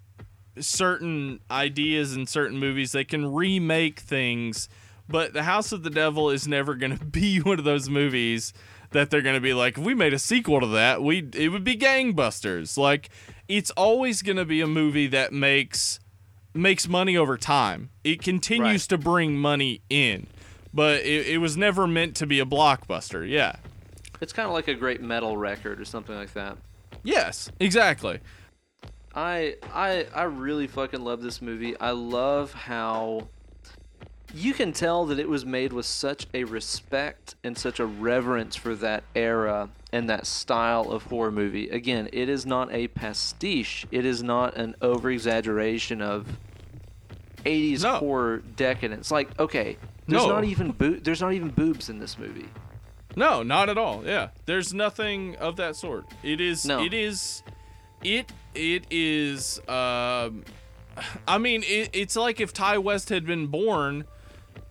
certain 0.58 1.40
ideas 1.50 2.16
in 2.16 2.26
certain 2.26 2.58
movies. 2.58 2.92
They 2.92 3.04
can 3.04 3.32
remake 3.32 4.00
things, 4.00 4.68
but 5.08 5.32
The 5.32 5.42
House 5.44 5.72
of 5.72 5.82
the 5.82 5.90
Devil 5.90 6.30
is 6.30 6.46
never 6.48 6.74
going 6.74 6.96
to 6.98 7.04
be 7.04 7.38
one 7.40 7.58
of 7.58 7.64
those 7.64 7.88
movies 7.88 8.52
that 8.90 9.10
they're 9.10 9.22
going 9.22 9.34
to 9.34 9.40
be 9.40 9.52
like, 9.54 9.76
if 9.78 9.84
we 9.84 9.94
made 9.94 10.14
a 10.14 10.18
sequel 10.18 10.60
to 10.60 10.66
that, 10.68 11.02
we 11.02 11.28
it 11.34 11.48
would 11.50 11.64
be 11.64 11.76
gangbusters. 11.76 12.76
Like 12.78 13.10
it's 13.48 13.70
always 13.72 14.22
going 14.22 14.36
to 14.36 14.44
be 14.44 14.60
a 14.60 14.66
movie 14.66 15.06
that 15.08 15.32
makes 15.32 15.98
makes 16.54 16.88
money 16.88 17.16
over 17.16 17.36
time. 17.36 17.90
It 18.04 18.22
continues 18.22 18.82
Right. 18.84 18.88
to 18.90 18.98
bring 18.98 19.36
money 19.36 19.82
in, 19.90 20.26
but 20.72 21.02
it, 21.02 21.26
it 21.26 21.38
was 21.38 21.56
never 21.56 21.86
meant 21.86 22.16
to 22.16 22.26
be 22.26 22.40
a 22.40 22.46
blockbuster. 22.46 23.28
Yeah. 23.28 23.56
It's 24.20 24.32
kind 24.32 24.46
of 24.46 24.54
like 24.54 24.68
a 24.68 24.74
great 24.74 25.02
metal 25.02 25.36
record 25.36 25.78
or 25.80 25.84
something 25.84 26.14
like 26.16 26.32
that. 26.32 26.56
Yes, 27.02 27.50
exactly. 27.60 28.20
I 29.14 29.56
I 29.74 30.06
I 30.14 30.22
really 30.24 30.66
fucking 30.66 31.02
love 31.04 31.22
this 31.22 31.42
movie. 31.42 31.78
I 31.78 31.90
love 31.90 32.52
how 32.52 33.28
you 34.36 34.52
can 34.52 34.72
tell 34.72 35.06
that 35.06 35.18
it 35.18 35.28
was 35.28 35.46
made 35.46 35.72
with 35.72 35.86
such 35.86 36.26
a 36.34 36.44
respect 36.44 37.34
and 37.42 37.56
such 37.56 37.80
a 37.80 37.86
reverence 37.86 38.54
for 38.54 38.74
that 38.74 39.02
era 39.14 39.70
and 39.92 40.10
that 40.10 40.26
style 40.26 40.90
of 40.90 41.04
horror 41.04 41.30
movie. 41.32 41.68
Again, 41.70 42.08
it 42.12 42.28
is 42.28 42.44
not 42.44 42.70
a 42.72 42.88
pastiche. 42.88 43.86
It 43.90 44.04
is 44.04 44.22
not 44.22 44.54
an 44.56 44.74
over 44.82 45.10
exaggeration 45.10 46.02
of 46.02 46.26
80s 47.44 47.82
No. 47.82 47.94
horror 47.96 48.38
decadence. 48.38 49.10
Like, 49.10 49.38
okay, 49.40 49.78
there's 50.06 50.22
No. 50.22 50.28
not 50.28 50.44
even 50.44 50.72
boo- 50.72 51.00
there's 51.00 51.20
not 51.20 51.32
even 51.32 51.48
boobs 51.48 51.88
in 51.88 51.98
this 51.98 52.18
movie. 52.18 52.48
No, 53.14 53.42
not 53.42 53.70
at 53.70 53.78
all. 53.78 54.02
Yeah, 54.04 54.28
there's 54.44 54.74
nothing 54.74 55.36
of 55.36 55.56
that 55.56 55.76
sort. 55.76 56.04
It 56.22 56.40
is. 56.40 56.66
No. 56.66 56.84
It 56.84 56.92
is. 56.92 57.42
It. 58.04 58.30
It 58.54 58.84
is. 58.90 59.58
Um, 59.68 60.44
I 61.28 61.38
mean, 61.38 61.62
it, 61.66 61.90
it's 61.94 62.16
like 62.16 62.40
if 62.40 62.52
Ti 62.52 62.76
West 62.78 63.08
had 63.08 63.24
been 63.24 63.46
born 63.46 64.04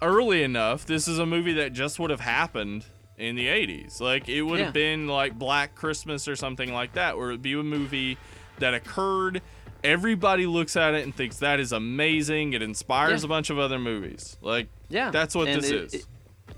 early 0.02 0.44
enough. 0.44 0.86
This 0.86 1.07
is 1.07 1.20
a 1.20 1.26
movie 1.26 1.53
that 1.53 1.74
just 1.74 1.99
would 1.99 2.10
have 2.10 2.20
happened 2.22 2.86
in 3.18 3.36
the 3.36 3.48
'80s. 3.48 3.99
Like 4.02 4.28
it 4.30 4.41
would 4.44 4.60
Yeah. 4.60 4.66
have 4.66 4.74
been 4.74 5.07
like 5.07 5.38
Black 5.38 5.76
Christmas 5.76 6.28
or 6.28 6.36
something 6.36 6.74
like 6.74 6.94
that, 6.94 7.18
where 7.18 7.30
it'd 7.30 7.41
be 7.41 7.53
a 7.53 7.64
movie 7.64 8.18
that 8.60 8.74
occurred. 8.74 9.41
Everybody 9.84 10.48
looks 10.48 10.76
at 10.76 10.94
it 10.95 11.03
and 11.03 11.14
thinks 11.16 11.38
that 11.38 11.60
is 11.60 11.72
amazing. 11.72 12.53
It 12.53 12.62
inspires 12.62 13.22
Yeah. 13.22 13.28
a 13.28 13.30
bunch 13.30 13.49
of 13.49 13.60
other 13.60 13.78
movies. 13.80 14.38
Like 14.41 14.68
Yeah, 14.90 15.12
that's 15.12 15.36
what 15.36 15.48
and 15.48 15.62
this 15.62 15.70
it- 15.70 15.76
is. 15.76 15.94
it- 15.94 16.06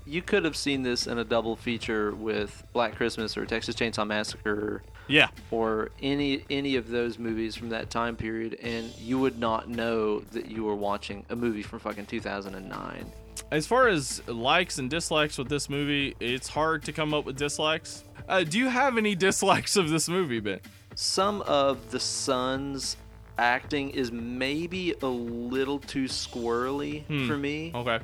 you 0.06 0.22
could 0.22 0.44
have 0.44 0.56
seen 0.56 0.82
this 0.82 1.06
in 1.06 1.18
a 1.18 1.24
double 1.24 1.54
feature 1.56 2.14
with 2.14 2.62
Black 2.72 2.94
Christmas 2.96 3.36
or 3.36 3.44
Texas 3.44 3.74
Chainsaw 3.74 4.06
Massacre 4.06 4.82
yeah. 5.08 5.28
or 5.50 5.90
any 6.02 6.44
any 6.50 6.76
of 6.76 6.88
those 6.88 7.18
movies 7.18 7.54
from 7.54 7.70
that 7.70 7.90
time 7.90 8.16
period, 8.16 8.58
and 8.62 8.94
you 8.98 9.18
would 9.18 9.38
not 9.38 9.68
know 9.68 10.20
that 10.32 10.46
you 10.46 10.64
were 10.64 10.74
watching 10.74 11.24
a 11.30 11.36
movie 11.36 11.62
from 11.62 11.78
fucking 11.80 12.06
2009. 12.06 13.12
As 13.50 13.66
far 13.66 13.88
as 13.88 14.26
likes 14.28 14.78
and 14.78 14.90
dislikes 14.90 15.38
with 15.38 15.48
this 15.48 15.70
movie, 15.70 16.14
it's 16.20 16.48
hard 16.48 16.84
to 16.84 16.92
come 16.92 17.14
up 17.14 17.24
with 17.24 17.36
dislikes. 17.36 18.04
Uh, 18.28 18.44
do 18.44 18.58
you 18.58 18.68
have 18.68 18.98
any 18.98 19.14
dislikes 19.28 19.76
of 19.76 19.88
this 19.88 20.08
movie, 20.08 20.40
Ben? 20.40 20.60
Some 20.94 21.42
of 21.42 21.90
the 21.90 22.00
son's 22.00 22.96
acting 23.38 23.90
is 23.90 24.10
maybe 24.10 24.94
a 25.00 25.06
little 25.06 25.78
too 25.78 26.04
squirrely 26.04 27.04
for 27.26 27.36
me. 27.36 27.72
Okay. 27.74 28.00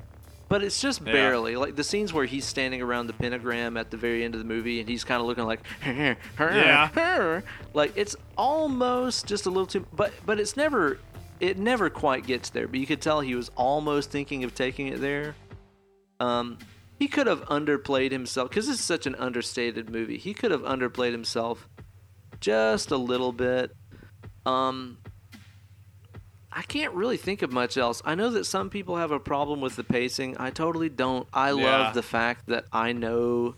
But 0.49 0.63
it's 0.63 0.81
just 0.81 1.01
Yeah. 1.01 1.13
barely. 1.13 1.57
Like 1.57 1.75
the 1.75 1.83
scenes 1.85 2.13
where 2.13 2.27
he's 2.27 2.45
standing 2.45 2.83
around 2.83 3.07
the 3.07 3.13
pentagram 3.15 3.77
at 3.77 3.91
the 3.91 3.97
very 3.97 4.25
end 4.25 4.35
of 4.35 4.41
the 4.41 4.47
movie 4.47 4.79
and 4.81 4.89
he's 4.89 5.03
kind 5.05 5.21
of 5.21 5.27
looking 5.27 5.45
like 5.45 5.61
Yeah. 6.39 7.41
like 7.73 7.93
it's 7.97 8.15
almost 8.37 9.27
just 9.27 9.47
a 9.47 9.51
little 9.51 9.67
too 9.67 9.87
but 9.93 10.13
but 10.27 10.39
it's 10.39 10.57
never 10.57 10.99
it 11.41 11.59
never 11.59 11.91
quite 11.91 12.27
gets 12.27 12.51
there, 12.51 12.69
but 12.69 12.79
you 12.79 12.87
could 12.87 13.01
tell 13.01 13.21
he 13.21 13.35
was 13.35 13.51
almost 13.57 14.11
thinking 14.11 14.45
of 14.45 14.55
taking 14.55 14.89
it 14.89 15.01
there. 15.01 15.35
Um 16.21 16.59
he 16.99 17.09
could 17.09 17.27
have 17.27 17.41
underplayed 17.47 18.13
himself 18.13 18.51
this 18.53 18.69
is 18.69 18.81
such 18.81 19.07
an 19.07 19.15
understated 19.17 19.91
movie. 19.91 20.19
He 20.19 20.35
could 20.35 20.51
have 20.51 20.63
underplayed 20.63 21.13
himself 21.13 21.69
just 22.41 22.91
a 22.91 22.97
little 22.97 23.33
bit. 23.33 23.75
Um 24.47 24.99
I 26.57 26.63
can't 26.63 26.95
really 26.95 27.17
think 27.17 27.43
of 27.43 27.53
much 27.53 27.77
else. 27.77 28.01
I 28.05 28.15
know 28.15 28.31
that 28.31 28.45
some 28.45 28.71
people 28.71 28.97
have 28.97 29.11
a 29.11 29.19
problem 29.19 29.61
with 29.61 29.75
the 29.77 29.85
pacing. 29.85 30.37
I 30.39 30.51
totally 30.51 30.89
don't. 30.89 31.27
I 31.33 31.49
Yeah. 31.49 31.55
love 31.55 31.95
the 31.95 32.03
fact 32.03 32.47
that 32.47 32.67
I 32.73 32.93
know 32.93 33.57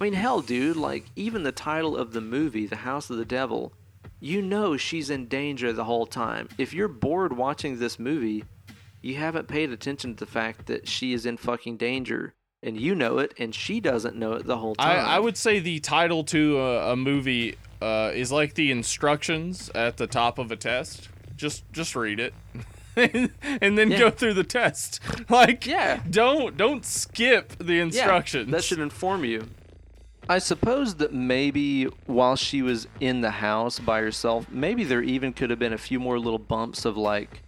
I 0.00 0.02
mean, 0.02 0.14
hell, 0.14 0.40
dude, 0.40 0.76
like, 0.76 1.04
even 1.14 1.44
the 1.44 1.52
title 1.52 1.96
of 1.96 2.12
the 2.12 2.20
movie, 2.20 2.66
The 2.66 2.74
House 2.76 3.10
of 3.10 3.16
the 3.16 3.24
Devil, 3.24 3.72
you 4.18 4.42
know 4.42 4.76
she's 4.76 5.08
in 5.08 5.26
danger 5.28 5.72
the 5.72 5.84
whole 5.84 6.06
time. 6.06 6.48
If 6.58 6.74
you're 6.74 6.88
bored 6.88 7.36
watching 7.36 7.78
this 7.78 7.96
movie, 7.98 8.42
you 9.02 9.14
haven't 9.14 9.46
paid 9.46 9.70
attention 9.70 10.16
to 10.16 10.24
the 10.24 10.30
fact 10.30 10.66
that 10.66 10.88
she 10.88 11.12
is 11.12 11.26
in 11.26 11.36
fucking 11.36 11.76
danger. 11.76 12.34
And 12.60 12.80
you 12.80 12.94
know 12.94 13.18
it, 13.18 13.34
and 13.38 13.54
she 13.54 13.78
doesn't 13.78 14.16
know 14.16 14.32
it 14.32 14.46
the 14.46 14.56
whole 14.56 14.74
I, 14.78 14.94
time. 14.96 15.08
I 15.08 15.20
would 15.20 15.36
say 15.36 15.60
the 15.60 15.78
title 15.78 16.24
to 16.24 16.58
a, 16.58 16.92
a 16.92 16.96
movie 16.96 17.56
uh, 17.82 18.10
is 18.14 18.32
like 18.32 18.54
the 18.54 18.70
instructions 18.70 19.70
at 19.74 19.98
the 19.98 20.06
top 20.06 20.38
of 20.38 20.50
a 20.50 20.56
test. 20.56 21.08
Just 21.36 21.64
just 21.72 21.94
read 21.96 22.20
it. 22.20 22.34
and 22.96 23.76
then 23.78 23.90
Yeah. 23.90 23.98
go 23.98 24.10
through 24.10 24.34
the 24.34 24.44
test. 24.44 25.00
Like 25.28 25.66
Yeah. 25.66 26.00
don't 26.08 26.56
don't 26.56 26.84
skip 26.84 27.56
the 27.58 27.74
Yeah, 27.74 27.82
instructions. 27.82 28.50
that 28.52 28.62
should 28.64 28.78
inform 28.78 29.24
you. 29.24 29.48
I 30.28 30.38
suppose 30.38 30.94
that 30.96 31.12
maybe 31.12 31.84
while 32.06 32.36
she 32.36 32.62
was 32.62 32.86
in 33.00 33.20
the 33.20 33.30
house 33.30 33.78
by 33.78 34.00
herself, 34.00 34.46
maybe 34.50 34.82
there 34.84 35.02
even 35.02 35.32
could 35.34 35.50
have 35.50 35.58
been 35.58 35.74
a 35.74 35.78
few 35.78 36.00
more 36.00 36.18
little 36.18 36.38
bumps 36.38 36.84
of 36.86 36.96
like 36.96 37.42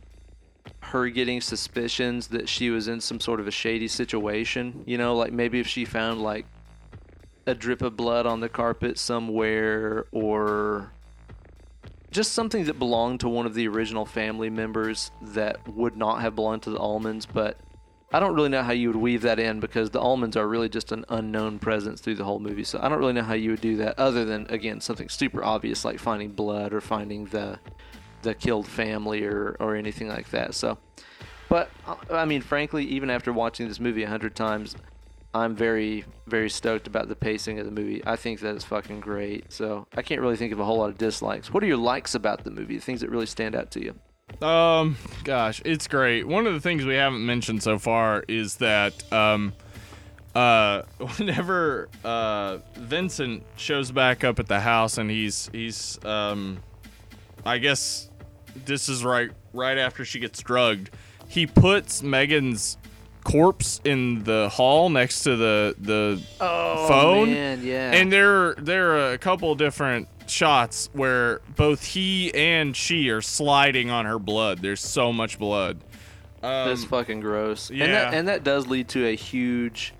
her 0.80 1.08
getting 1.08 1.40
suspicions 1.40 2.28
that 2.28 2.48
she 2.48 2.68
was 2.70 2.86
in 2.86 3.00
some 3.00 3.18
sort 3.18 3.40
of 3.40 3.46
a 3.46 3.50
shady 3.50 3.88
situation. 3.88 4.82
You 4.86 4.98
know, 4.98 5.16
like 5.16 5.32
maybe 5.32 5.58
if 5.58 5.66
she 5.66 5.84
found 5.84 6.20
like 6.22 6.44
a 7.46 7.54
drip 7.54 7.80
of 7.80 7.96
blood 7.96 8.26
on 8.26 8.40
the 8.40 8.48
carpet 8.48 8.98
somewhere 8.98 10.04
or 10.12 10.92
just 12.16 12.32
something 12.32 12.64
that 12.64 12.78
belonged 12.78 13.20
to 13.20 13.28
one 13.28 13.44
of 13.44 13.52
the 13.52 13.68
original 13.68 14.06
family 14.06 14.48
members 14.48 15.10
that 15.20 15.68
would 15.68 15.96
not 15.96 16.22
have 16.22 16.34
belonged 16.34 16.62
to 16.62 16.70
the 16.70 16.78
Ullmans, 16.78 17.26
but 17.30 17.58
I 18.10 18.20
don't 18.20 18.34
really 18.34 18.48
know 18.48 18.62
how 18.62 18.72
you 18.72 18.88
would 18.88 18.96
weave 18.96 19.20
that 19.22 19.38
in 19.38 19.60
because 19.60 19.90
the 19.90 20.00
Ullmans 20.00 20.34
are 20.34 20.48
really 20.48 20.70
just 20.70 20.92
an 20.92 21.04
unknown 21.10 21.58
presence 21.58 22.00
through 22.00 22.14
the 22.14 22.24
whole 22.24 22.40
movie. 22.40 22.64
So 22.64 22.78
I 22.80 22.88
don't 22.88 22.98
really 22.98 23.12
know 23.12 23.22
how 23.22 23.34
you 23.34 23.50
would 23.50 23.60
do 23.60 23.76
that 23.76 23.98
other 23.98 24.24
than 24.24 24.46
again 24.48 24.80
something 24.80 25.10
super 25.10 25.44
obvious 25.44 25.84
like 25.84 25.98
finding 25.98 26.30
blood 26.30 26.72
or 26.72 26.80
finding 26.80 27.26
the 27.26 27.58
the 28.22 28.34
killed 28.34 28.66
family 28.66 29.24
or 29.24 29.54
or 29.60 29.76
anything 29.76 30.08
like 30.08 30.30
that. 30.30 30.54
So 30.54 30.78
but 31.50 31.70
uh, 31.86 31.96
I 32.10 32.24
mean 32.24 32.40
frankly 32.40 32.86
even 32.86 33.10
after 33.10 33.30
watching 33.30 33.68
this 33.68 33.78
movie 33.78 34.04
a 34.04 34.08
hundred 34.08 34.34
times 34.34 34.74
I'm 35.36 35.54
very 35.54 36.04
very 36.26 36.50
stoked 36.50 36.86
about 36.86 37.08
the 37.08 37.14
pacing 37.14 37.58
of 37.58 37.66
the 37.66 37.70
movie. 37.70 38.02
I 38.04 38.16
think 38.16 38.40
that 38.40 38.56
is 38.56 38.64
fucking 38.64 39.00
great. 39.00 39.52
So 39.52 39.86
I 39.94 40.02
can't 40.02 40.20
really 40.20 40.36
think 40.36 40.52
of 40.52 40.60
a 40.60 40.64
whole 40.64 40.78
lot 40.78 40.90
of 40.90 40.98
dislikes. 40.98 41.52
What 41.52 41.62
are 41.62 41.66
your 41.66 41.76
likes 41.76 42.14
about 42.14 42.44
the 42.44 42.50
movie? 42.50 42.76
The 42.76 42.82
things 42.82 43.00
that 43.00 43.10
really 43.10 43.26
stand 43.26 43.54
out 43.54 43.70
to 43.72 43.82
you? 43.82 44.46
Um, 44.46 44.96
gosh, 45.24 45.62
it's 45.64 45.86
great. 45.86 46.26
One 46.26 46.46
of 46.46 46.54
the 46.54 46.60
things 46.60 46.84
we 46.84 46.94
haven't 46.94 47.24
mentioned 47.24 47.62
so 47.62 47.78
far 47.78 48.24
is 48.26 48.56
that 48.56 49.12
um, 49.12 49.52
uh, 50.34 50.82
whenever 51.16 51.88
uh 52.04 52.58
Vincent 52.74 53.44
shows 53.56 53.90
back 53.90 54.24
up 54.24 54.38
at 54.38 54.48
the 54.48 54.60
house 54.60 54.98
and 54.98 55.10
he's 55.10 55.48
he's 55.52 56.04
um, 56.04 56.58
I 57.44 57.58
guess 57.58 58.10
this 58.64 58.88
is 58.88 59.04
right 59.04 59.30
right 59.52 59.78
after 59.78 60.04
she 60.04 60.18
gets 60.18 60.40
drugged. 60.42 60.90
He 61.28 61.46
puts 61.46 62.02
Megan's 62.02 62.78
corpse 63.26 63.80
in 63.84 64.22
the 64.22 64.48
hall 64.52 64.88
next 64.88 65.24
to 65.24 65.34
the 65.34 65.74
the 65.80 66.22
Oh 66.40 66.86
phone 66.86 67.32
man, 67.32 67.60
yeah. 67.64 67.90
and 67.92 68.12
there 68.12 68.54
there 68.54 68.92
are 68.92 69.12
a 69.14 69.18
couple 69.18 69.52
different 69.56 70.06
shots 70.28 70.88
where 70.92 71.40
both 71.56 71.82
he 71.84 72.32
and 72.32 72.76
she 72.76 73.10
are 73.10 73.20
sliding 73.20 73.90
on 73.90 74.06
her 74.06 74.20
blood. 74.20 74.60
There's 74.60 74.80
so 74.80 75.12
much 75.12 75.40
blood. 75.40 75.80
Um, 76.40 76.68
That's 76.68 76.84
fucking 76.84 77.18
gross. 77.18 77.70
And 77.70 77.78
yeah. 77.78 77.86
that, 77.86 78.14
and 78.14 78.28
that 78.28 78.44
does 78.44 78.68
lead 78.68 78.88
to 78.90 79.04
a 79.06 79.16
huge 79.16 79.92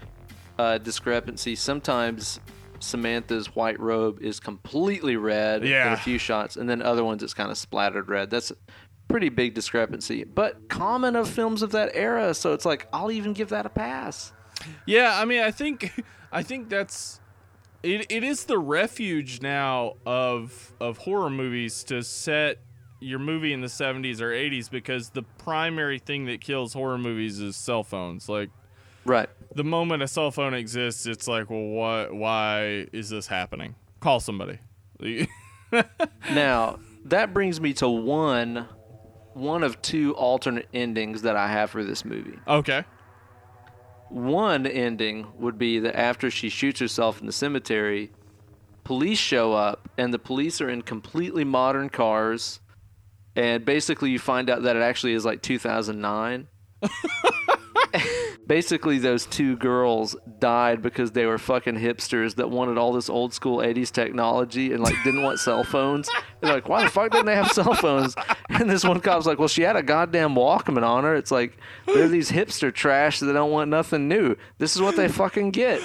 uh, 0.57 0.79
discrepancy. 0.79 1.57
Sometimes 1.57 2.39
Samantha's 2.79 3.57
white 3.57 3.81
robe 3.81 4.23
is 4.23 4.39
completely 4.39 5.17
red 5.17 5.65
in 5.65 5.93
a 5.93 5.97
few 5.97 6.19
shots, 6.19 6.57
and 6.57 6.71
then 6.71 6.81
other 6.81 7.05
ones 7.05 7.25
it's 7.25 7.35
kind 7.35 7.51
of 7.51 7.59
splattered 7.59 8.09
red. 8.09 8.31
That's 8.31 8.53
pretty 9.09 9.29
big 9.29 9.55
discrepancy, 9.55 10.25
but 10.25 10.69
common 10.69 11.17
of 11.17 11.29
films 11.29 11.63
of 11.63 11.73
that 11.73 11.91
era. 11.95 12.35
So 12.35 12.53
it's 12.53 12.65
like 12.65 12.89
I'll 12.93 13.11
even 13.13 13.33
give 13.33 13.49
that 13.51 13.67
a 13.67 13.69
pass. 13.71 14.33
yeah, 14.87 15.19
I 15.21 15.25
mean, 15.25 15.41
I 15.43 15.51
think 15.51 15.93
I 16.33 16.43
think 16.43 16.69
that's 16.69 17.21
it. 17.83 18.07
It 18.11 18.25
is 18.25 18.45
the 18.45 18.59
refuge 18.59 19.41
now 19.43 19.95
of 20.07 20.73
of 20.81 20.99
horror 20.99 21.31
movies 21.31 21.85
to 21.85 22.03
set 22.03 22.59
your 22.99 23.19
movie 23.19 23.53
in 23.53 23.61
the 23.61 23.67
70s 23.67 24.23
or 24.23 24.31
80s 24.31 24.71
because 24.71 25.11
the 25.11 25.23
primary 25.23 25.99
thing 25.99 26.25
that 26.27 26.41
kills 26.41 26.73
horror 26.73 26.97
movies 26.97 27.39
is 27.41 27.55
cell 27.55 27.85
phones. 27.85 28.27
Like 28.29 28.49
Right. 29.05 29.29
the 29.55 29.63
moment 29.65 30.03
a 30.03 30.09
cell 30.09 30.31
phone 30.33 30.55
exists, 30.55 31.07
it's 31.07 31.29
like, 31.29 31.49
well, 31.51 31.61
what? 31.67 32.15
Why 32.15 32.87
is 32.93 33.11
this 33.11 33.27
happening? 33.29 33.75
Call 34.01 34.19
somebody. 34.21 34.59
Now 36.33 36.79
that 37.05 37.33
brings 37.35 37.61
me 37.61 37.73
to 37.75 37.89
one, 37.89 38.67
one 39.37 39.63
of 39.63 39.81
two 39.83 40.15
alternate 40.15 40.67
endings 40.73 41.23
that 41.23 41.37
I 41.37 41.49
have 41.49 41.71
for 41.71 41.85
this 41.85 42.05
movie. 42.05 42.39
okay. 42.49 42.85
One 44.09 44.67
ending 44.67 45.27
would 45.39 45.59
be 45.59 45.81
that 45.81 45.99
after 45.99 46.31
she 46.31 46.49
shoots 46.49 46.79
herself 46.79 47.21
in 47.21 47.27
the 47.27 47.33
cemetery, 47.33 48.13
police 48.85 49.19
show 49.19 49.53
up 49.53 49.89
and 49.99 50.15
the 50.15 50.19
police 50.19 50.61
are 50.61 50.71
in 50.71 50.83
completely 50.83 51.43
modern 51.43 51.89
cars. 51.91 52.61
And 53.35 53.65
basically, 53.65 54.11
you 54.11 54.21
find 54.21 54.49
out 54.49 54.63
that 54.63 54.77
it 54.77 54.83
actually 54.83 55.15
is 55.15 55.25
like 55.25 55.43
2009. 55.43 56.47
basically, 58.47 58.99
those 58.99 59.27
two 59.27 59.57
girls 59.57 60.17
died 60.39 60.83
because 60.83 61.13
they 61.13 61.27
were 61.27 61.39
fucking 61.39 61.77
hipsters 61.77 62.37
that 62.37 62.51
wanted 62.51 62.79
all 62.79 62.93
this 62.93 63.09
old 63.09 63.33
school 63.33 63.59
80s 63.59 63.91
technology 63.91 64.73
and 64.73 64.83
like 64.83 64.95
didn't 65.05 65.23
want 65.23 65.41
cell 65.41 65.65
phones. 65.65 66.09
They're 66.41 66.53
like, 66.55 66.69
why 66.69 66.85
the 66.85 66.91
fuck 66.91 67.11
didn't 67.13 67.27
they 67.27 67.35
have 67.35 67.51
cell 67.53 67.75
phones? 67.75 68.15
And 68.49 68.71
this 68.71 68.85
one 68.85 69.01
cop's 69.01 69.27
like, 69.27 69.39
well, 69.39 69.49
she 69.49 69.63
had 69.63 69.77
a 69.77 69.83
goddamn 69.83 70.35
Walkman 70.35 70.83
on 70.87 71.05
her. 71.05 71.15
It's 71.15 71.31
like, 71.31 71.59
they're 71.87 72.09
these 72.09 72.31
hipster 72.31 72.73
trash 72.73 73.21
that 73.21 73.33
don't 73.33 73.51
want 73.51 73.71
nothing 73.71 74.09
new. 74.09 74.37
This 74.59 74.77
is 74.77 74.83
what 74.83 74.97
they 74.97 75.09
fucking 75.09 75.51
get. 75.51 75.81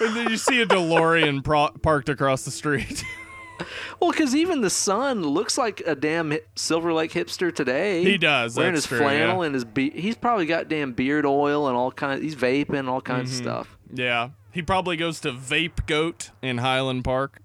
And 0.00 0.16
then 0.16 0.28
you 0.30 0.36
see 0.36 0.60
a 0.60 0.66
DeLorean 0.66 1.44
pro- 1.44 1.70
parked 1.70 2.08
across 2.08 2.44
the 2.44 2.50
street. 2.50 3.04
well, 4.00 4.10
because 4.10 4.34
even 4.34 4.60
the 4.60 4.70
son 4.70 5.22
looks 5.22 5.56
like 5.58 5.82
a 5.86 5.94
damn 5.94 6.36
Silver 6.56 6.92
Lake 6.92 7.12
hipster 7.12 7.54
today. 7.54 8.02
He 8.04 8.18
does, 8.18 8.56
Wearing 8.56 8.74
his 8.74 8.86
true, 8.86 8.98
flannel 8.98 9.38
yeah. 9.40 9.46
and 9.46 9.54
his 9.54 9.64
be- 9.64 9.90
he's 9.90 10.16
probably 10.16 10.46
got 10.46 10.68
damn 10.68 10.92
beard 10.92 11.24
oil 11.26 11.68
and 11.68 11.76
all 11.76 11.92
kinds. 11.92 12.22
He's 12.22 12.34
vaping 12.36 12.88
all 12.88 13.00
kinds 13.00 13.30
Mm-hmm. 13.30 13.48
of 13.48 13.66
stuff. 13.66 13.78
yeah. 13.92 14.30
He 14.52 14.62
probably 14.62 14.96
goes 14.96 15.18
to 15.20 15.32
Vape 15.32 15.84
Goat 15.86 16.30
in 16.40 16.58
Highland 16.58 17.02
Park. 17.04 17.40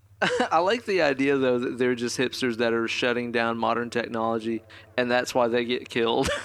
I 0.50 0.58
like 0.60 0.86
the 0.86 1.02
idea 1.02 1.36
though 1.36 1.58
that 1.58 1.76
they're 1.76 1.94
just 1.94 2.16
hipsters 2.16 2.56
that 2.56 2.72
are 2.72 2.88
shutting 2.88 3.32
down 3.32 3.58
modern 3.58 3.90
technology, 3.90 4.62
and 4.96 5.10
that's 5.10 5.34
why 5.34 5.48
they 5.48 5.64
get 5.66 5.88
killed. 5.90 6.28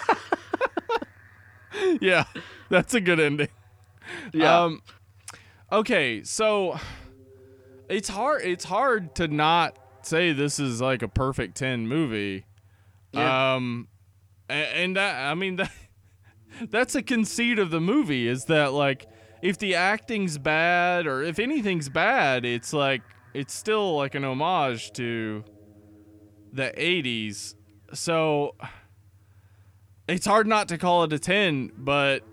Yeah. 2.01 2.25
That's 2.69 2.93
a 2.93 3.01
good 3.01 3.19
ending. 3.19 3.47
yeah. 4.33 4.63
Um 4.63 4.81
Okay, 5.71 6.23
so 6.23 6.79
it's 7.89 8.09
hard 8.09 8.43
it's 8.43 8.65
hard 8.65 9.15
to 9.15 9.27
not 9.27 9.77
say 10.03 10.31
this 10.31 10.59
is 10.59 10.79
like 10.81 11.01
a 11.01 11.07
perfect 11.07 11.57
10 11.57 11.87
movie. 11.87 12.45
Yeah. 13.11 13.55
Um 13.55 13.87
a- 14.49 14.53
and 14.53 14.95
that 14.95 15.29
I 15.31 15.35
mean 15.35 15.55
that 15.57 15.71
that's 16.69 16.95
a 16.95 17.01
conceit 17.01 17.59
of 17.59 17.71
the 17.71 17.79
movie 17.81 18.27
is 18.27 18.45
that 18.45 18.73
like 18.73 19.05
if 19.41 19.57
the 19.57 19.75
acting's 19.75 20.37
bad 20.37 21.07
or 21.07 21.23
if 21.23 21.39
anything's 21.39 21.89
bad, 21.89 22.45
it's 22.45 22.73
like 22.73 23.01
it's 23.33 23.53
still 23.53 23.95
like 23.95 24.15
an 24.15 24.23
homage 24.25 24.91
to 24.93 25.43
the 26.51 26.73
80s. 26.75 27.55
So 27.93 28.55
it's 30.07 30.25
hard 30.25 30.47
not 30.47 30.67
to 30.69 30.77
call 30.77 31.03
it 31.03 31.13
a 31.13 31.19
10, 31.19 31.71
but 31.77 32.23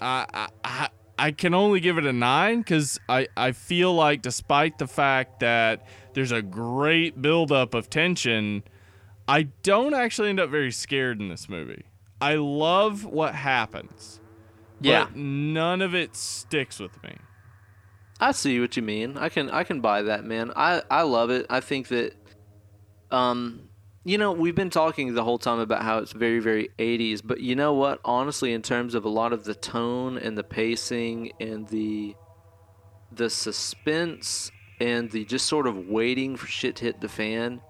I 0.00 0.48
I, 0.62 0.88
I, 1.18 1.30
can 1.30 1.54
only 1.54 1.80
give 1.80 1.98
it 1.98 2.04
a 2.04 2.12
9 2.12 2.64
cuz 2.64 2.98
I 3.08 3.28
I 3.36 3.52
feel 3.52 3.94
like 3.94 4.22
despite 4.22 4.78
the 4.78 4.86
fact 4.86 5.40
that 5.40 5.86
there's 6.14 6.32
a 6.32 6.42
great 6.42 7.20
buildup 7.20 7.74
of 7.74 7.90
tension, 7.90 8.62
I 9.26 9.44
don't 9.62 9.94
actually 9.94 10.30
end 10.30 10.40
up 10.40 10.50
very 10.50 10.72
scared 10.72 11.20
in 11.20 11.28
this 11.28 11.48
movie. 11.48 11.84
I 12.20 12.34
love 12.34 13.04
what 13.04 13.34
happens. 13.34 14.20
Yeah. 14.80 15.04
But 15.04 15.16
none 15.16 15.82
of 15.82 15.94
it 15.94 16.16
sticks 16.16 16.78
with 16.78 17.02
me. 17.02 17.16
I 18.20 18.32
see 18.32 18.60
what 18.60 18.76
you 18.76 18.82
mean. 18.82 19.18
I 19.18 19.28
can 19.28 19.50
I 19.50 19.64
can 19.64 19.80
buy 19.80 20.02
that, 20.02 20.24
man. 20.24 20.52
I 20.54 20.82
I 20.90 21.02
love 21.02 21.30
it. 21.30 21.46
I 21.50 21.60
think 21.60 21.88
that 21.88 22.14
um 23.10 23.68
you 24.04 24.18
know, 24.18 24.32
we've 24.32 24.54
been 24.54 24.70
talking 24.70 25.14
the 25.14 25.24
whole 25.24 25.38
time 25.38 25.58
about 25.58 25.82
how 25.82 25.98
it's 25.98 26.12
very 26.12 26.38
very 26.38 26.68
80s, 26.78 27.22
but 27.24 27.40
you 27.40 27.56
know 27.56 27.72
what? 27.72 28.00
Honestly, 28.04 28.52
in 28.52 28.62
terms 28.62 28.94
of 28.94 29.04
a 29.04 29.08
lot 29.08 29.32
of 29.32 29.44
the 29.44 29.54
tone 29.54 30.18
and 30.18 30.36
the 30.36 30.44
pacing 30.44 31.32
and 31.40 31.66
the 31.68 32.14
the 33.10 33.30
suspense 33.30 34.50
and 34.80 35.10
the 35.10 35.24
just 35.24 35.46
sort 35.46 35.66
of 35.66 35.88
waiting 35.88 36.36
for 36.36 36.46
shit 36.46 36.76
to 36.76 36.84
hit 36.84 37.00
the 37.00 37.08
fan, 37.08 37.60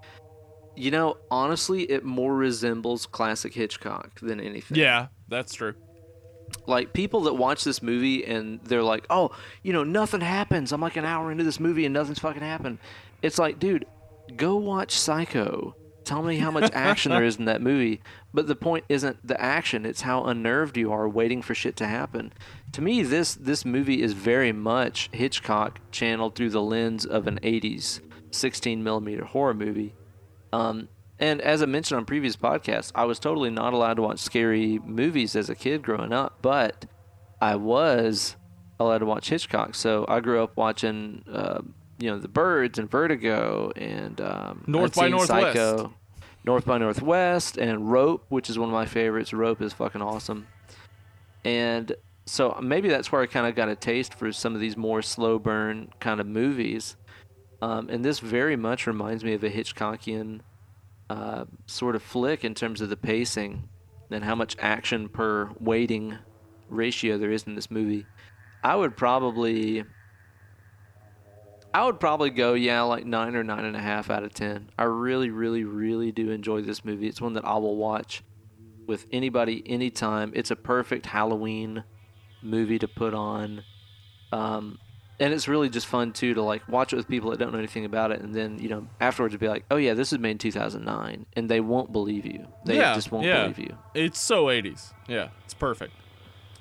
you 0.74 0.90
know, 0.90 1.16
honestly, 1.30 1.82
it 1.84 2.04
more 2.04 2.34
resembles 2.34 3.06
classic 3.06 3.54
Hitchcock 3.54 4.18
than 4.20 4.40
anything. 4.40 4.76
Yeah, 4.78 5.08
that's 5.28 5.54
true. 5.54 5.74
Like 6.66 6.92
people 6.92 7.22
that 7.22 7.34
watch 7.34 7.64
this 7.64 7.82
movie 7.82 8.24
and 8.24 8.60
they're 8.64 8.82
like, 8.82 9.06
"Oh, 9.08 9.30
you 9.62 9.72
know, 9.72 9.84
nothing 9.84 10.20
happens." 10.20 10.72
I'm 10.72 10.80
like 10.80 10.96
an 10.96 11.04
hour 11.04 11.30
into 11.30 11.44
this 11.44 11.60
movie 11.60 11.84
and 11.84 11.94
nothing's 11.94 12.18
fucking 12.18 12.42
happened. 12.42 12.78
It's 13.22 13.38
like, 13.38 13.58
dude, 13.58 13.86
go 14.36 14.56
watch 14.56 14.92
Psycho. 14.92 15.76
Tell 16.04 16.22
me 16.22 16.36
how 16.36 16.50
much 16.50 16.70
action 16.74 17.12
there 17.12 17.24
is 17.24 17.36
in 17.36 17.46
that 17.46 17.62
movie. 17.62 18.00
But 18.32 18.46
the 18.46 18.56
point 18.56 18.84
isn't 18.88 19.26
the 19.26 19.40
action; 19.40 19.86
it's 19.86 20.02
how 20.02 20.24
unnerved 20.24 20.76
you 20.76 20.92
are 20.92 21.08
waiting 21.08 21.42
for 21.42 21.54
shit 21.54 21.76
to 21.76 21.86
happen. 21.86 22.32
To 22.72 22.82
me, 22.82 23.02
this 23.02 23.34
this 23.34 23.64
movie 23.64 24.02
is 24.02 24.12
very 24.12 24.52
much 24.52 25.08
Hitchcock 25.12 25.80
channeled 25.90 26.34
through 26.34 26.50
the 26.50 26.62
lens 26.62 27.06
of 27.06 27.26
an 27.26 27.38
'80s 27.42 28.00
16 28.30 28.82
millimeter 28.82 29.24
horror 29.24 29.54
movie. 29.54 29.94
Um, 30.52 30.88
and 31.18 31.40
as 31.40 31.62
I 31.62 31.66
mentioned 31.66 31.98
on 31.98 32.04
previous 32.04 32.36
podcasts, 32.36 32.90
I 32.94 33.04
was 33.04 33.18
totally 33.18 33.50
not 33.50 33.72
allowed 33.72 33.94
to 33.94 34.02
watch 34.02 34.18
scary 34.18 34.78
movies 34.84 35.36
as 35.36 35.48
a 35.48 35.54
kid 35.54 35.82
growing 35.82 36.12
up, 36.12 36.38
but 36.42 36.86
I 37.40 37.56
was 37.56 38.36
allowed 38.80 38.98
to 38.98 39.06
watch 39.06 39.28
Hitchcock. 39.28 39.74
So 39.74 40.04
I 40.08 40.20
grew 40.20 40.42
up 40.42 40.56
watching, 40.56 41.24
uh, 41.30 41.62
you 41.98 42.10
know, 42.10 42.18
The 42.18 42.28
Birds 42.28 42.78
and 42.78 42.90
Vertigo 42.90 43.72
and 43.76 44.20
um, 44.20 44.64
North 44.66 44.98
I'd 44.98 45.02
by 45.02 45.08
Northwest. 45.08 45.28
Psycho, 45.28 45.94
North 46.44 46.64
by 46.64 46.78
Northwest, 46.78 47.56
and 47.56 47.90
Rope, 47.90 48.24
which 48.28 48.50
is 48.50 48.58
one 48.58 48.68
of 48.68 48.72
my 48.72 48.86
favorites. 48.86 49.32
Rope 49.32 49.62
is 49.62 49.72
fucking 49.72 50.02
awesome. 50.02 50.46
And 51.44 51.94
so 52.26 52.58
maybe 52.62 52.88
that's 52.88 53.12
where 53.12 53.22
I 53.22 53.26
kind 53.26 53.46
of 53.46 53.54
got 53.54 53.68
a 53.68 53.76
taste 53.76 54.14
for 54.14 54.32
some 54.32 54.54
of 54.54 54.60
these 54.60 54.76
more 54.76 55.02
slow 55.02 55.38
burn 55.38 55.90
kind 56.00 56.20
of 56.20 56.26
movies. 56.26 56.96
Um, 57.62 57.88
and 57.88 58.04
this 58.04 58.18
very 58.18 58.56
much 58.56 58.86
reminds 58.86 59.24
me 59.24 59.34
of 59.34 59.44
a 59.44 59.50
Hitchcockian 59.50 60.40
uh, 61.08 61.44
sort 61.66 61.96
of 61.96 62.02
flick 62.02 62.44
in 62.44 62.54
terms 62.54 62.80
of 62.80 62.88
the 62.88 62.96
pacing 62.96 63.68
and 64.10 64.24
how 64.24 64.34
much 64.34 64.56
action 64.58 65.08
per 65.08 65.50
waiting 65.58 66.18
ratio 66.68 67.18
there 67.18 67.30
is 67.30 67.44
in 67.44 67.54
this 67.54 67.70
movie. 67.70 68.06
I 68.62 68.76
would 68.76 68.96
probably, 68.96 69.84
I 71.74 71.84
would 71.84 71.98
probably 71.98 72.30
go 72.30 72.54
yeah 72.54 72.82
like 72.82 73.04
nine 73.04 73.34
or 73.34 73.42
nine 73.42 73.64
and 73.64 73.76
a 73.76 73.80
half 73.80 74.08
out 74.08 74.22
of 74.22 74.32
ten. 74.32 74.70
I 74.78 74.84
really, 74.84 75.30
really, 75.30 75.64
really 75.64 76.12
do 76.12 76.30
enjoy 76.30 76.62
this 76.62 76.84
movie. 76.84 77.08
It's 77.08 77.20
one 77.20 77.32
that 77.32 77.44
I 77.44 77.54
will 77.54 77.76
watch 77.76 78.22
with 78.86 79.06
anybody 79.10 79.62
anytime. 79.66 80.32
It's 80.36 80.52
a 80.52 80.56
perfect 80.56 81.06
Halloween 81.06 81.82
movie 82.42 82.78
to 82.78 82.86
put 82.86 83.12
on. 83.12 83.64
Um, 84.30 84.78
and 85.18 85.32
it's 85.32 85.48
really 85.48 85.68
just 85.68 85.86
fun 85.86 86.12
too 86.12 86.34
to 86.34 86.42
like 86.42 86.66
watch 86.68 86.92
it 86.92 86.96
with 86.96 87.08
people 87.08 87.30
that 87.30 87.40
don't 87.40 87.52
know 87.52 87.58
anything 87.58 87.84
about 87.84 88.12
it, 88.12 88.20
and 88.20 88.32
then 88.32 88.58
you 88.60 88.68
know 88.68 88.86
afterwards 89.00 89.36
be 89.36 89.48
like, 89.48 89.64
"Oh 89.68 89.76
yeah, 89.76 89.94
this 89.94 90.12
was 90.12 90.20
made 90.20 90.32
in 90.32 90.38
2009," 90.38 91.26
and 91.34 91.48
they 91.48 91.60
won't 91.60 91.92
believe 91.92 92.24
you. 92.24 92.46
They 92.64 92.76
yeah, 92.76 92.94
just 92.94 93.10
won't 93.10 93.26
yeah. 93.26 93.42
believe 93.42 93.58
you. 93.58 93.76
It's 93.94 94.20
so 94.20 94.46
80s. 94.46 94.92
Yeah, 95.08 95.28
it's 95.44 95.54
perfect. 95.54 95.92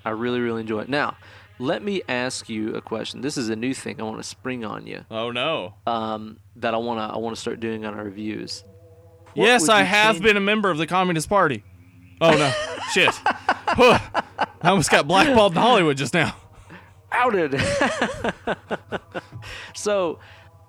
I 0.06 0.10
really, 0.10 0.40
really 0.40 0.62
enjoy 0.62 0.82
it. 0.82 0.90
Now, 0.90 1.18
let 1.64 1.82
me 1.82 2.02
ask 2.10 2.50
you 2.50 2.76
a 2.76 2.82
question. 2.82 3.22
This 3.22 3.38
is 3.38 3.50
a 3.50 3.56
new 3.56 3.74
thing 3.74 4.00
I 4.00 4.04
want 4.04 4.18
to 4.18 4.24
spring 4.24 4.66
on 4.66 4.86
you. 4.86 5.06
Oh 5.10 5.32
no. 5.32 5.76
Um, 5.88 6.38
that 6.58 6.74
I 6.74 6.78
want 6.78 7.00
to 7.00 7.16
I 7.16 7.18
want 7.18 7.36
to 7.36 7.42
start 7.42 7.60
doing 7.60 7.86
on 7.86 7.94
our 7.94 8.04
reviews. 8.04 8.64
What 9.34 9.46
yes, 9.46 9.70
I 9.70 9.84
have 9.84 10.16
change- 10.16 10.26
been 10.26 10.38
a 10.38 10.42
member 10.42 10.70
of 10.70 10.78
the 10.78 10.88
Communist 10.88 11.30
Party. 11.30 11.64
Oh 12.22 12.32
no. 12.32 12.52
Shit. 12.94 13.10
Huh. 13.26 14.00
I 14.62 14.70
almost 14.70 14.92
got 14.92 15.08
blackballed 15.08 15.54
in 15.54 15.62
Hollywood 15.62 15.98
just 15.98 16.14
now. 16.14 16.36
outed. 17.12 17.60
so, 19.74 20.20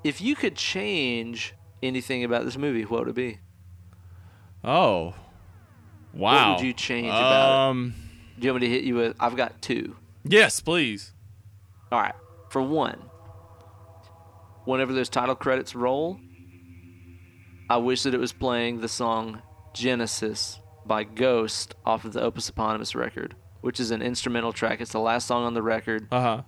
if 0.02 0.20
you 0.20 0.34
could 0.34 0.56
change 0.56 1.54
anything 1.82 2.24
about 2.24 2.44
this 2.44 2.56
movie, 2.56 2.84
what 2.84 3.00
would 3.00 3.08
it 3.10 3.14
be? 3.14 3.38
Oh. 4.62 5.14
Wow. 6.12 6.50
What 6.52 6.58
would 6.60 6.66
you 6.66 6.72
change 6.72 7.06
about 7.08 7.66
it? 7.66 7.70
um, 7.70 7.94
Do 8.38 8.46
you 8.46 8.52
want 8.52 8.62
me 8.62 8.68
to 8.68 8.74
hit 8.74 8.84
you 8.84 8.94
with? 8.96 9.16
I've 9.20 9.36
got 9.36 9.60
two. 9.60 9.96
Yes, 10.24 10.60
please. 10.60 11.12
All 11.92 12.01
right. 12.01 12.14
For 12.51 12.62
one, 12.62 12.98
whenever 14.64 14.92
those 14.92 15.09
title 15.09 15.34
credits 15.34 15.74
roll, 15.74 16.18
I 17.68 17.76
wish 17.78 18.02
that 18.02 18.14
it 18.14 18.20
was 18.20 18.32
playing 18.32 18.80
the 18.80 18.88
song 18.88 19.42
Genesis 19.74 20.60
by 20.86 21.05
Ghost 21.05 21.74
off 21.84 22.05
of 22.05 22.12
the 22.12 22.20
Opus 22.22 22.48
Eponymous 22.48 22.94
record, 22.94 23.34
which 23.62 23.80
is 23.80 23.90
an 23.90 24.02
instrumental 24.02 24.52
track. 24.52 24.80
It's 24.80 24.92
the 24.92 25.01
last 25.01 25.26
song 25.26 25.44
on 25.44 25.55
the 25.55 25.62
record, 25.62 26.06
Uh 26.12 26.20
huh. 26.20 26.42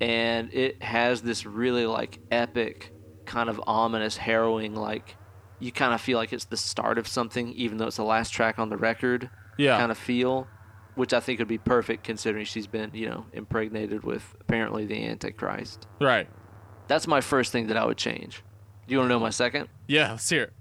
and 0.00 0.52
it 0.52 0.82
has 0.82 1.22
this 1.22 1.46
really 1.46 1.86
like 1.86 2.18
epic, 2.30 2.92
kind 3.26 3.48
of 3.48 3.60
ominous, 3.66 4.16
harrowing, 4.18 4.74
like 4.74 5.16
you 5.60 5.72
kind 5.72 5.94
of 5.94 6.00
feel 6.00 6.18
like 6.18 6.32
it's 6.32 6.44
the 6.44 6.56
start 6.56 6.98
of 6.98 7.08
something, 7.08 7.52
even 7.52 7.78
though 7.78 7.86
it's 7.86 7.96
the 7.96 8.04
last 8.04 8.30
track 8.30 8.58
on 8.58 8.68
the 8.68 8.76
record 8.76 9.30
Yeah. 9.56 9.78
kind 9.78 9.90
of 9.90 9.96
feel, 9.98 10.46
which 10.94 11.12
I 11.12 11.20
think 11.20 11.38
would 11.40 11.48
be 11.48 11.58
perfect 11.58 12.04
considering 12.04 12.44
she's 12.44 12.66
been, 12.66 12.90
you 12.94 13.08
know, 13.08 13.26
impregnated 13.32 14.04
with 14.04 14.36
apparently 14.40 14.86
the 14.86 15.04
Antichrist. 15.06 15.86
Right. 16.00 16.28
That's 16.86 17.06
my 17.06 17.20
first 17.20 17.52
thing 17.52 17.68
that 17.68 17.76
I 17.76 17.84
would 17.84 17.96
change. 17.96 18.42
Do 18.86 18.92
you 18.92 18.98
want 18.98 19.08
to 19.08 19.14
know 19.14 19.20
my 19.20 19.30
second? 19.30 19.68
Yeah. 19.88 20.12
Let's 20.12 20.28
hear 20.28 20.44
it. 20.44 20.52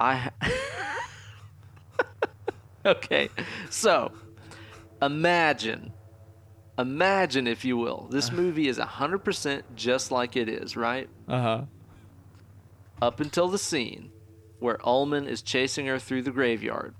I. 0.00 0.14
Ha- 0.14 0.32
okay, 2.86 3.28
so 3.70 4.12
imagine, 5.02 5.92
imagine 6.78 7.46
if 7.46 7.64
you 7.64 7.76
will, 7.76 8.08
this 8.10 8.30
movie 8.30 8.68
is 8.68 8.78
hundred 8.78 9.18
percent 9.18 9.64
just 9.74 10.10
like 10.10 10.36
it 10.36 10.48
is, 10.48 10.76
right? 10.76 11.08
Uh 11.26 11.42
huh. 11.42 11.62
Up 13.02 13.20
until 13.20 13.48
the 13.48 13.58
scene 13.58 14.10
where 14.60 14.78
Ullman 14.86 15.26
is 15.26 15.42
chasing 15.42 15.86
her 15.86 15.98
through 15.98 16.22
the 16.22 16.30
graveyard. 16.30 16.94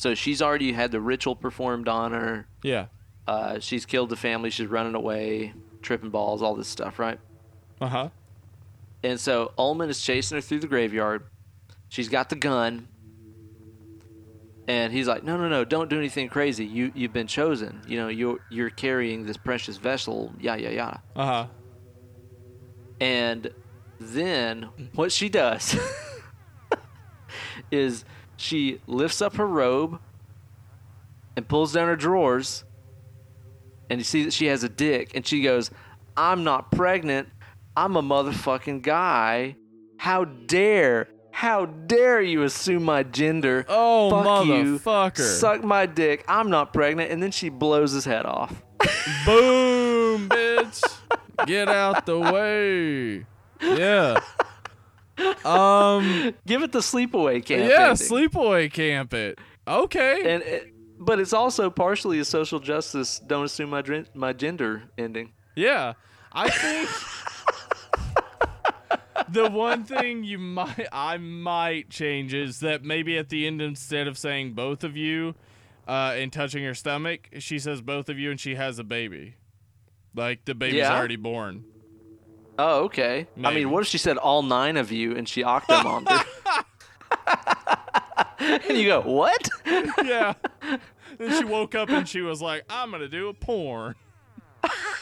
So 0.00 0.14
she's 0.14 0.40
already 0.40 0.72
had 0.72 0.92
the 0.92 1.00
ritual 1.00 1.36
performed 1.36 1.86
on 1.86 2.12
her. 2.12 2.46
Yeah. 2.62 2.86
Uh, 3.28 3.58
she's 3.60 3.84
killed 3.84 4.08
the 4.08 4.16
family. 4.16 4.48
She's 4.48 4.66
running 4.66 4.94
away, 4.94 5.52
tripping 5.82 6.08
balls, 6.08 6.40
all 6.40 6.54
this 6.54 6.68
stuff, 6.68 6.98
right? 6.98 7.20
Uh 7.82 7.86
huh. 7.86 8.08
And 9.02 9.20
so 9.20 9.52
Ullman 9.58 9.90
is 9.90 10.00
chasing 10.00 10.36
her 10.36 10.40
through 10.40 10.60
the 10.60 10.68
graveyard. 10.68 11.24
She's 11.90 12.08
got 12.08 12.30
the 12.30 12.36
gun. 12.36 12.88
And 14.66 14.90
he's 14.90 15.06
like, 15.06 15.22
"No, 15.22 15.36
no, 15.36 15.50
no! 15.50 15.66
Don't 15.66 15.90
do 15.90 15.98
anything 15.98 16.30
crazy. 16.30 16.64
You 16.64 16.92
you've 16.94 17.12
been 17.12 17.26
chosen. 17.26 17.82
You 17.86 17.98
know, 17.98 18.08
you're 18.08 18.38
you're 18.48 18.70
carrying 18.70 19.26
this 19.26 19.36
precious 19.36 19.76
vessel. 19.76 20.32
Yada 20.40 20.62
yada 20.62 20.74
yada." 20.76 21.02
Uh 21.14 21.26
huh. 21.26 21.46
And 23.02 23.50
then 23.98 24.70
what 24.94 25.12
she 25.12 25.28
does 25.28 25.76
is 27.70 28.06
she 28.40 28.80
lifts 28.86 29.20
up 29.22 29.36
her 29.36 29.46
robe 29.46 30.00
and 31.36 31.46
pulls 31.48 31.72
down 31.72 31.88
her 31.88 31.96
drawers, 31.96 32.64
and 33.88 34.00
you 34.00 34.04
see 34.04 34.24
that 34.24 34.32
she 34.32 34.46
has 34.46 34.62
a 34.64 34.68
dick, 34.68 35.12
and 35.14 35.26
she 35.26 35.42
goes, 35.42 35.70
"I'm 36.16 36.44
not 36.44 36.70
pregnant. 36.72 37.28
I'm 37.76 37.96
a 37.96 38.02
motherfucking 38.02 38.82
guy. 38.82 39.56
How 39.98 40.24
dare, 40.24 41.08
how 41.30 41.66
dare 41.66 42.20
you 42.20 42.42
assume 42.42 42.84
my 42.84 43.02
gender? 43.02 43.64
Oh, 43.68 44.10
Fuck 44.10 44.46
you. 44.46 44.78
motherfucker. 44.78 45.18
Suck 45.38 45.62
my 45.62 45.86
dick. 45.86 46.24
I'm 46.28 46.50
not 46.50 46.72
pregnant." 46.72 47.10
And 47.10 47.22
then 47.22 47.30
she 47.30 47.48
blows 47.48 47.92
his 47.92 48.04
head 48.04 48.26
off. 48.26 48.62
Boom, 49.26 50.28
bitch. 50.28 50.82
Get 51.46 51.68
out 51.68 52.06
the 52.06 52.18
way. 52.18 53.26
Yeah. 53.62 54.20
Um. 55.44 56.34
Give 56.46 56.62
it 56.62 56.72
the 56.72 56.78
sleepaway 56.80 57.44
camp. 57.44 57.70
yeah. 57.70 57.90
ending. 57.90 58.06
Sleepaway 58.06 58.72
camp 58.72 59.14
it. 59.14 59.38
Okay. 59.68 60.34
and 60.34 60.42
it, 60.42 60.74
but 60.98 61.18
it's 61.20 61.32
also 61.32 61.70
partially 61.70 62.18
a 62.18 62.24
social 62.24 62.58
justice 62.60 63.20
don't 63.26 63.44
assume 63.44 63.70
my 63.70 63.82
my 64.14 64.32
gender 64.32 64.82
ending 64.98 65.32
Yeah, 65.56 65.94
I 66.32 66.50
think 66.50 66.88
the 69.28 69.48
one 69.50 69.84
thing 69.84 70.24
you 70.24 70.38
might 70.38 70.86
I 70.92 71.16
might 71.18 71.90
change 71.90 72.34
is 72.34 72.60
that 72.60 72.82
maybe 72.82 73.16
at 73.18 73.28
the 73.28 73.46
end 73.46 73.60
instead 73.62 74.06
of 74.08 74.18
saying 74.18 74.54
both 74.54 74.82
of 74.84 74.96
you 74.96 75.34
uh, 75.88 76.14
and 76.16 76.32
touching 76.32 76.64
her 76.64 76.74
stomach, 76.74 77.28
she 77.38 77.58
says 77.58 77.80
both 77.80 78.08
of 78.08 78.18
you 78.18 78.30
and 78.30 78.38
she 78.40 78.54
has 78.56 78.78
a 78.78 78.84
baby. 78.84 79.34
Like 80.14 80.44
the 80.44 80.54
baby's 80.54 80.78
Yeah? 80.78 80.96
already 80.96 81.16
born. 81.16 81.64
Oh 82.62 82.84
okay 82.84 83.26
i 83.42 83.54
mean 83.54 83.70
what 83.70 83.80
if 83.82 83.86
she 83.88 83.96
said 83.96 84.18
all 84.18 84.42
nine 84.42 84.76
of 84.76 84.92
you 84.92 85.16
and 85.16 85.26
she 85.26 85.42
octomommed 85.42 86.08
her 86.08 86.64
and 88.68 88.76
you 88.76 88.86
go 88.86 89.00
what 89.00 89.48
Yeah. 90.04 90.34
then 91.18 91.38
she 91.38 91.44
woke 91.44 91.74
up 91.74 91.88
and 91.90 92.06
she 92.08 92.20
was 92.20 92.40
like, 92.42 92.64
"I'm 92.68 92.90
gonna 92.90 93.08
do 93.08 93.28
a 93.28 93.34
porn." 93.34 93.94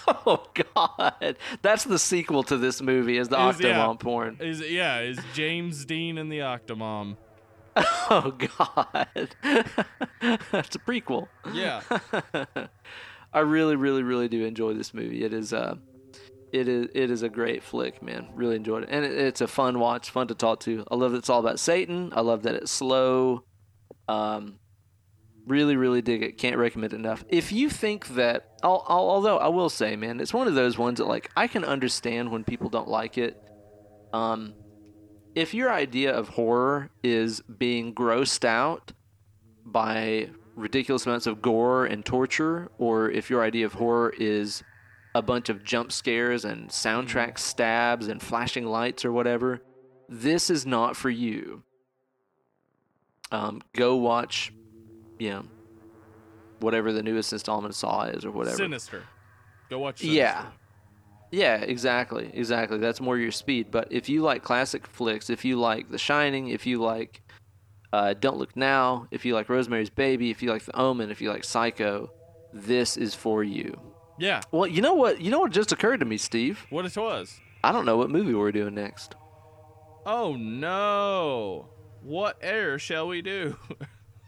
oh 0.07 0.47
god 0.55 1.37
that's 1.63 1.83
the 1.85 1.99
sequel 1.99 2.45
to 2.45 2.57
this 2.57 2.81
movie 2.81 3.19
is 3.19 3.29
the 3.29 3.49
Is- 3.49 3.61
yeah. 3.61 3.75
octomom 3.75 3.99
porn 4.01 4.37
Is 4.41 4.61
yeah? 4.61 5.01
Is 5.01 5.19
James 5.35 5.85
Deen 5.85 6.17
and 6.17 6.31
the 6.31 6.39
Octomom? 6.39 7.17
oh 7.77 8.33
god 8.59 9.29
that's 10.53 10.77
a 10.77 10.81
prequel 10.81 11.27
Yeah. 11.53 11.81
I 13.33 13.41
really, 13.41 13.77
really, 13.77 14.03
really 14.03 14.29
do 14.29 14.45
enjoy 14.47 14.73
this 14.73 14.95
movie. 14.95 15.23
It 15.23 15.35
is, 15.35 15.53
uh, 15.53 15.75
it 16.53 16.69
is, 16.69 16.89
it 16.95 17.11
is 17.11 17.23
a 17.23 17.29
great 17.29 17.63
flick, 17.63 18.03
man. 18.03 18.29
Really 18.35 18.57
enjoyed 18.57 18.85
it, 18.85 18.89
and 18.91 19.05
it, 19.05 19.13
it's 19.13 19.41
a 19.41 19.49
fun 19.49 19.79
watch, 19.79 20.11
fun 20.11 20.29
to 20.29 20.35
talk 20.35 20.61
to. 20.61 20.85
I 20.91 20.95
love 20.95 21.13
that 21.13 21.19
it's 21.19 21.31
all 21.31 21.41
about 21.41 21.61
Satan. 21.61 22.13
I 22.15 22.21
love 22.21 22.43
that 22.45 22.55
it's 22.55 22.71
slow. 22.73 23.45
Um, 24.09 24.59
Really, 25.49 25.77
really 25.77 26.03
dig 26.03 26.23
it. 26.23 26.37
Can't 26.37 26.59
recommend 26.59 26.93
it 26.93 26.97
enough. 26.97 27.25
If 27.31 27.53
you 27.53 27.71
think 27.71 28.09
that, 28.09 28.51
al- 28.63 28.85
al- 28.87 29.09
although 29.09 29.39
I 29.39 29.49
will 29.49 29.71
say, 29.71 29.97
man, 29.97 30.21
it's 30.21 30.35
one 30.35 30.47
of 30.47 30.55
those 30.55 30.77
ones 30.77 30.99
that 30.99 31.07
like 31.07 31.31
I 31.35 31.47
can 31.47 31.65
understand 31.65 32.31
when 32.31 32.45
people 32.45 32.69
don't 32.69 32.89
like 32.89 33.17
it. 33.17 33.43
Um, 34.13 34.53
if 35.35 35.55
your 35.55 35.73
idea 35.73 36.15
of 36.15 36.29
horror 36.29 36.91
is 37.03 37.41
being 37.41 37.95
grossed 37.95 38.45
out 38.45 38.93
by 39.65 40.29
ridiculous 40.55 41.07
amounts 41.07 41.27
of 41.27 41.41
gore 41.41 41.87
and 41.87 42.05
torture, 42.05 42.71
or 42.77 43.11
if 43.11 43.31
your 43.31 43.43
idea 43.43 43.65
of 43.65 43.73
horror 43.73 44.13
is 44.19 44.63
a 45.15 45.23
bunch 45.23 45.49
of 45.49 45.65
jump 45.65 45.91
scares 45.93 46.45
and 46.45 46.69
soundtrack 46.69 47.39
stabs 47.39 48.09
and 48.09 48.23
flashing 48.23 48.67
lights 48.67 49.05
or 49.05 49.13
whatever, 49.13 49.63
this 50.09 50.51
is 50.51 50.67
not 50.67 50.97
for 50.97 51.11
you. 51.11 51.63
Um, 53.31 53.63
go 53.75 53.97
watch, 53.97 54.53
you 55.19 55.31
know, 55.31 55.45
whatever 56.61 56.93
the 56.93 57.03
newest 57.03 57.33
installment 57.33 57.73
of 57.73 57.77
Saw 57.77 58.05
is 58.05 58.25
or 58.25 58.31
whatever. 58.31 58.57
Sinister. 58.57 59.03
Go 59.69 59.79
watch. 59.81 59.99
Sinister. 59.99 60.17
Yeah. 60.17 60.47
Yeah, 61.31 61.57
exactly. 61.57 62.31
Exactly. 62.33 62.79
That's 62.79 63.01
more 63.01 63.19
your 63.19 63.33
speed. 63.33 63.71
But 63.71 63.89
if 63.91 64.09
you 64.09 64.23
like 64.23 64.43
classic 64.43 64.87
flicks, 64.87 65.29
if 65.29 65.45
you 65.45 65.59
like 65.59 65.91
The 65.91 65.99
Shining, 65.99 66.49
if 66.49 66.67
you 66.67 66.81
like 66.81 67.21
uh, 67.93 68.15
Don't 68.15 68.39
Look 68.39 68.57
Now, 68.57 69.07
if 69.11 69.27
you 69.27 69.35
like 69.35 69.51
Rosemary's 69.51 69.91
Baby, 69.91 70.31
if 70.31 70.43
you 70.43 70.51
like 70.51 70.65
The 70.65 70.77
Omen, 70.79 71.11
if 71.11 71.21
you 71.21 71.31
like 71.31 71.45
Psycho, 71.45 72.11
this 72.55 72.97
is 72.97 73.15
for 73.15 73.45
you. 73.45 73.79
Yeah. 74.19 74.41
Well, 74.51 74.67
you 74.67 74.83
know 74.83 74.95
what? 74.95 75.21
You 75.21 75.31
know 75.31 75.41
what 75.41 75.53
just 75.53 75.73
occurred 75.73 76.01
to 76.01 76.07
me, 76.07 76.19
Steve? 76.19 76.67
What 76.71 76.85
it 76.85 76.97
was. 76.97 77.41
I 77.63 77.73
don't 77.73 77.85
know 77.85 77.97
what 77.97 78.11
movie 78.11 78.35
we're 78.35 78.53
doing 78.53 78.75
next. 78.75 79.15
Oh 80.07 80.37
no. 80.37 81.69
What 82.03 82.39
error 82.41 82.79
shall 82.79 83.09
we 83.09 83.23
do? 83.23 83.57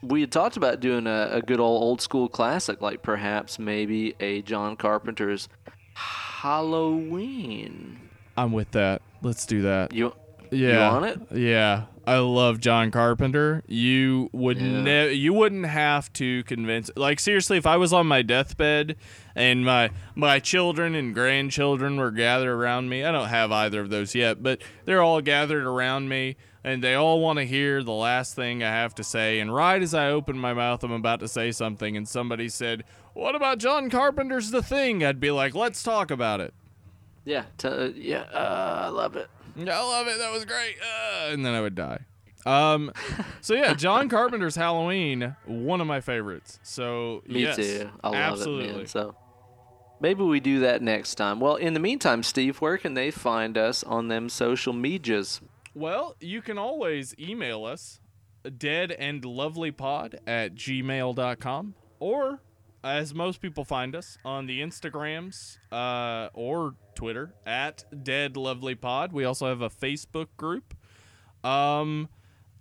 We 0.02 0.22
had 0.22 0.32
talked 0.32 0.56
about 0.56 0.80
doing 0.80 1.06
a, 1.06 1.28
a 1.30 1.42
good 1.42 1.60
old 1.60 1.82
old 1.82 2.00
school 2.00 2.28
classic, 2.28 2.80
like 2.80 3.02
perhaps 3.02 3.58
maybe 3.58 4.14
a 4.18 4.40
John 4.40 4.76
Carpenter's 4.76 5.46
Halloween. 5.92 8.08
I'm 8.34 8.52
with 8.52 8.70
that. 8.70 9.02
Let's 9.20 9.44
do 9.44 9.60
that. 9.62 9.92
You 9.92 10.14
Yeah. 10.50 10.90
on 10.90 11.04
it? 11.04 11.20
Yeah. 11.32 11.84
I 12.06 12.18
love 12.18 12.58
John 12.60 12.90
Carpenter. 12.90 13.62
You 13.68 14.30
would 14.32 14.60
Yeah. 14.60 14.82
ne- 14.82 15.12
you 15.12 15.32
wouldn't 15.32 15.66
have 15.66 16.12
to 16.14 16.42
convince 16.44 16.90
like 16.96 17.20
seriously 17.20 17.56
if 17.56 17.66
I 17.66 17.76
was 17.76 17.92
on 17.92 18.06
my 18.06 18.22
deathbed 18.22 18.96
and 19.36 19.64
my 19.64 19.90
my 20.16 20.40
children 20.40 20.94
and 20.94 21.14
grandchildren 21.14 21.96
were 21.98 22.10
gathered 22.10 22.52
around 22.52 22.88
me. 22.88 23.04
I 23.04 23.12
don't 23.12 23.28
have 23.28 23.52
either 23.52 23.80
of 23.80 23.90
those 23.90 24.14
yet, 24.14 24.42
but 24.42 24.60
they're 24.86 25.02
all 25.02 25.20
gathered 25.20 25.64
around 25.64 26.08
me 26.08 26.36
and 26.64 26.82
they 26.82 26.94
all 26.94 27.20
want 27.20 27.38
to 27.38 27.44
hear 27.44 27.82
the 27.84 27.92
last 27.92 28.34
thing 28.34 28.62
I 28.62 28.70
have 28.70 28.94
to 28.96 29.04
say 29.04 29.38
and 29.38 29.54
right 29.54 29.80
as 29.80 29.94
I 29.94 30.10
open 30.10 30.36
my 30.38 30.52
mouth 30.52 30.82
I'm 30.82 30.90
about 30.92 31.20
to 31.20 31.28
say 31.28 31.52
something 31.52 31.96
and 31.96 32.08
somebody 32.08 32.48
said, 32.48 32.82
"What 33.14 33.34
about 33.36 33.58
John 33.58 33.88
Carpenter's 33.88 34.50
The 34.50 34.62
Thing?" 34.62 35.04
I'd 35.04 35.20
be 35.20 35.30
like, 35.30 35.54
"Let's 35.54 35.82
talk 35.82 36.10
about 36.10 36.40
it." 36.40 36.54
yeah, 37.24 37.44
t- 37.58 37.68
uh, 37.68 37.90
yeah. 37.94 38.22
Uh, 38.32 38.84
I 38.86 38.88
love 38.88 39.14
it. 39.14 39.28
I 39.68 39.82
love 39.82 40.06
it. 40.08 40.18
That 40.18 40.32
was 40.32 40.44
great. 40.44 40.76
Uh, 40.80 41.32
and 41.32 41.44
then 41.44 41.54
I 41.54 41.60
would 41.60 41.74
die. 41.74 42.06
Um, 42.46 42.92
so 43.40 43.54
yeah, 43.54 43.74
John 43.74 44.08
Carpenter's 44.10 44.56
Halloween, 44.56 45.36
one 45.44 45.80
of 45.80 45.86
my 45.86 46.00
favorites. 46.00 46.58
So 46.62 47.22
Me 47.26 47.42
yes, 47.42 47.56
too. 47.56 47.90
I 48.02 48.08
love 48.08 48.16
absolutely. 48.16 48.68
it, 48.70 48.76
man. 48.76 48.86
So 48.86 49.14
maybe 50.00 50.22
we 50.22 50.40
do 50.40 50.60
that 50.60 50.82
next 50.82 51.16
time. 51.16 51.40
Well, 51.40 51.56
in 51.56 51.74
the 51.74 51.80
meantime, 51.80 52.22
Steve, 52.22 52.58
where 52.60 52.78
can 52.78 52.94
they 52.94 53.10
find 53.10 53.58
us 53.58 53.84
on 53.84 54.08
them 54.08 54.28
social 54.28 54.72
medias? 54.72 55.40
Well, 55.74 56.16
you 56.20 56.42
can 56.42 56.58
always 56.58 57.14
email 57.18 57.64
us, 57.64 58.00
dead 58.58 58.90
and 58.92 59.24
lovely 59.24 59.70
pod 59.70 60.18
at 60.26 60.54
gmail.com, 60.54 61.74
or 62.00 62.40
as 62.82 63.14
most 63.14 63.40
people 63.40 63.64
find 63.64 63.94
us 63.94 64.18
on 64.24 64.46
the 64.46 64.60
Instagrams 64.60 65.58
uh, 65.70 66.28
or 66.32 66.74
Twitter 66.94 67.34
at 67.46 67.84
dead 68.04 68.36
lovely 68.36 68.74
pod. 68.74 69.12
We 69.12 69.24
also 69.24 69.48
have 69.48 69.60
a 69.60 69.70
Facebook 69.70 70.28
group. 70.36 70.74
Um, 71.44 72.08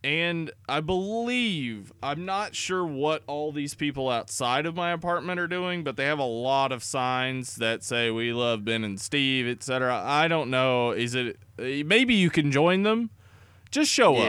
and 0.03 0.51
I 0.67 0.79
believe 0.79 1.91
I'm 2.01 2.23
not 2.25 2.55
sure 2.55 2.85
what 2.85 3.23
all 3.27 3.51
these 3.51 3.75
people 3.75 4.09
outside 4.09 4.65
of 4.65 4.75
my 4.75 4.91
apartment 4.91 5.39
are 5.39 5.47
doing, 5.47 5.83
but 5.83 5.97
they 5.97 6.05
have 6.05 6.19
a 6.19 6.23
lot 6.23 6.71
of 6.71 6.83
signs 6.83 7.57
that 7.57 7.83
say 7.83 8.09
"We 8.09 8.31
love 8.31 8.63
Ben 8.63 8.85
and 8.85 8.99
Steve," 8.99 9.45
etc. 9.45 10.01
I 10.05 10.29
don't 10.29 10.49
know. 10.49 10.91
Is 10.91 11.15
it 11.15 11.37
maybe 11.57 12.13
you 12.13 12.29
can 12.29 12.49
join 12.51 12.83
them? 12.83 13.09
Just 13.71 13.91
show 13.91 14.15
up. 14.15 14.23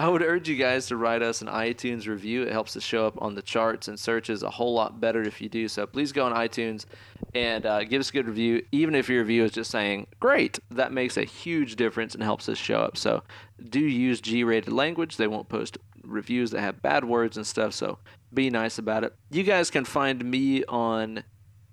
I 0.00 0.08
would 0.08 0.22
urge 0.22 0.48
you 0.48 0.56
guys 0.56 0.86
to 0.86 0.96
write 0.96 1.20
us 1.20 1.42
an 1.42 1.48
iTunes 1.48 2.06
review. 2.06 2.44
It 2.44 2.52
helps 2.52 2.74
us 2.74 2.82
show 2.82 3.06
up 3.06 3.20
on 3.20 3.34
the 3.34 3.42
charts 3.42 3.86
and 3.86 4.00
searches 4.00 4.42
a 4.42 4.48
whole 4.48 4.72
lot 4.72 4.98
better 4.98 5.20
if 5.20 5.42
you 5.42 5.50
do 5.50 5.68
so. 5.68 5.86
Please 5.86 6.10
go 6.10 6.24
on 6.24 6.32
iTunes 6.32 6.86
and 7.34 7.66
uh, 7.66 7.84
give 7.84 8.00
us 8.00 8.08
a 8.08 8.12
good 8.14 8.26
review. 8.26 8.64
Even 8.72 8.94
if 8.94 9.10
your 9.10 9.20
review 9.20 9.44
is 9.44 9.52
just 9.52 9.70
saying, 9.70 10.06
great, 10.18 10.58
that 10.70 10.90
makes 10.90 11.18
a 11.18 11.24
huge 11.24 11.76
difference 11.76 12.14
and 12.14 12.22
helps 12.22 12.48
us 12.48 12.56
show 12.56 12.78
up. 12.78 12.96
So 12.96 13.22
do 13.68 13.78
use 13.78 14.22
G 14.22 14.42
rated 14.42 14.72
language. 14.72 15.18
They 15.18 15.26
won't 15.26 15.50
post 15.50 15.76
reviews 16.02 16.50
that 16.52 16.62
have 16.62 16.80
bad 16.80 17.04
words 17.04 17.36
and 17.36 17.46
stuff. 17.46 17.74
So 17.74 17.98
be 18.32 18.48
nice 18.48 18.78
about 18.78 19.04
it. 19.04 19.14
You 19.30 19.42
guys 19.42 19.70
can 19.70 19.84
find 19.84 20.24
me 20.24 20.64
on 20.64 21.24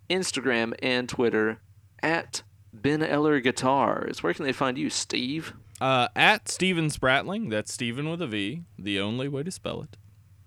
Instagram 0.10 0.74
and 0.80 1.08
Twitter 1.08 1.62
at 2.04 2.42
Ben 2.74 3.02
Eller 3.02 3.40
Guitars. 3.40 4.22
Where 4.22 4.34
can 4.34 4.44
they 4.44 4.52
find 4.52 4.78
you, 4.78 4.90
Steve? 4.90 5.54
Uh, 5.80 6.08
at 6.16 6.50
Steven 6.50 6.88
Spratling. 6.88 7.50
That's 7.50 7.72
Steven 7.72 8.10
with 8.10 8.22
a 8.22 8.28
V. 8.28 8.64
The 8.80 9.00
only 9.00 9.28
way 9.28 9.44
to 9.44 9.52
spell 9.52 9.82
it. 9.84 9.98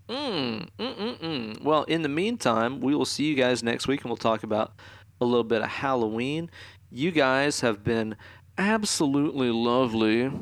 Mm, 0.09 0.69
mm, 0.79 0.97
mm, 0.97 1.19
mm. 1.21 1.63
Well, 1.63 1.85
in 1.85 2.03
the 2.03 2.09
meantime, 2.09 2.81
we 2.81 2.97
will 2.97 3.05
see 3.05 3.25
you 3.25 3.37
guys 3.37 3.63
next 3.63 3.87
week 3.87 4.01
and 4.03 4.11
we'll 4.11 4.17
talk 4.17 4.43
about 4.43 4.73
a 5.21 5.25
little 5.25 5.45
bit 5.45 5.63
of 5.63 5.69
Halloween. 5.69 6.51
You 6.91 7.13
guys 7.13 7.61
have 7.61 7.85
been 7.85 8.17
absolutely 8.59 9.51
lovely, 9.51 10.33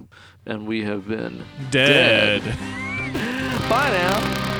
and 0.46 0.66
we 0.66 0.84
have 0.84 1.06
been 1.06 1.44
Dead. 1.70 2.42
Bye 3.68 3.90
now. 3.90 4.54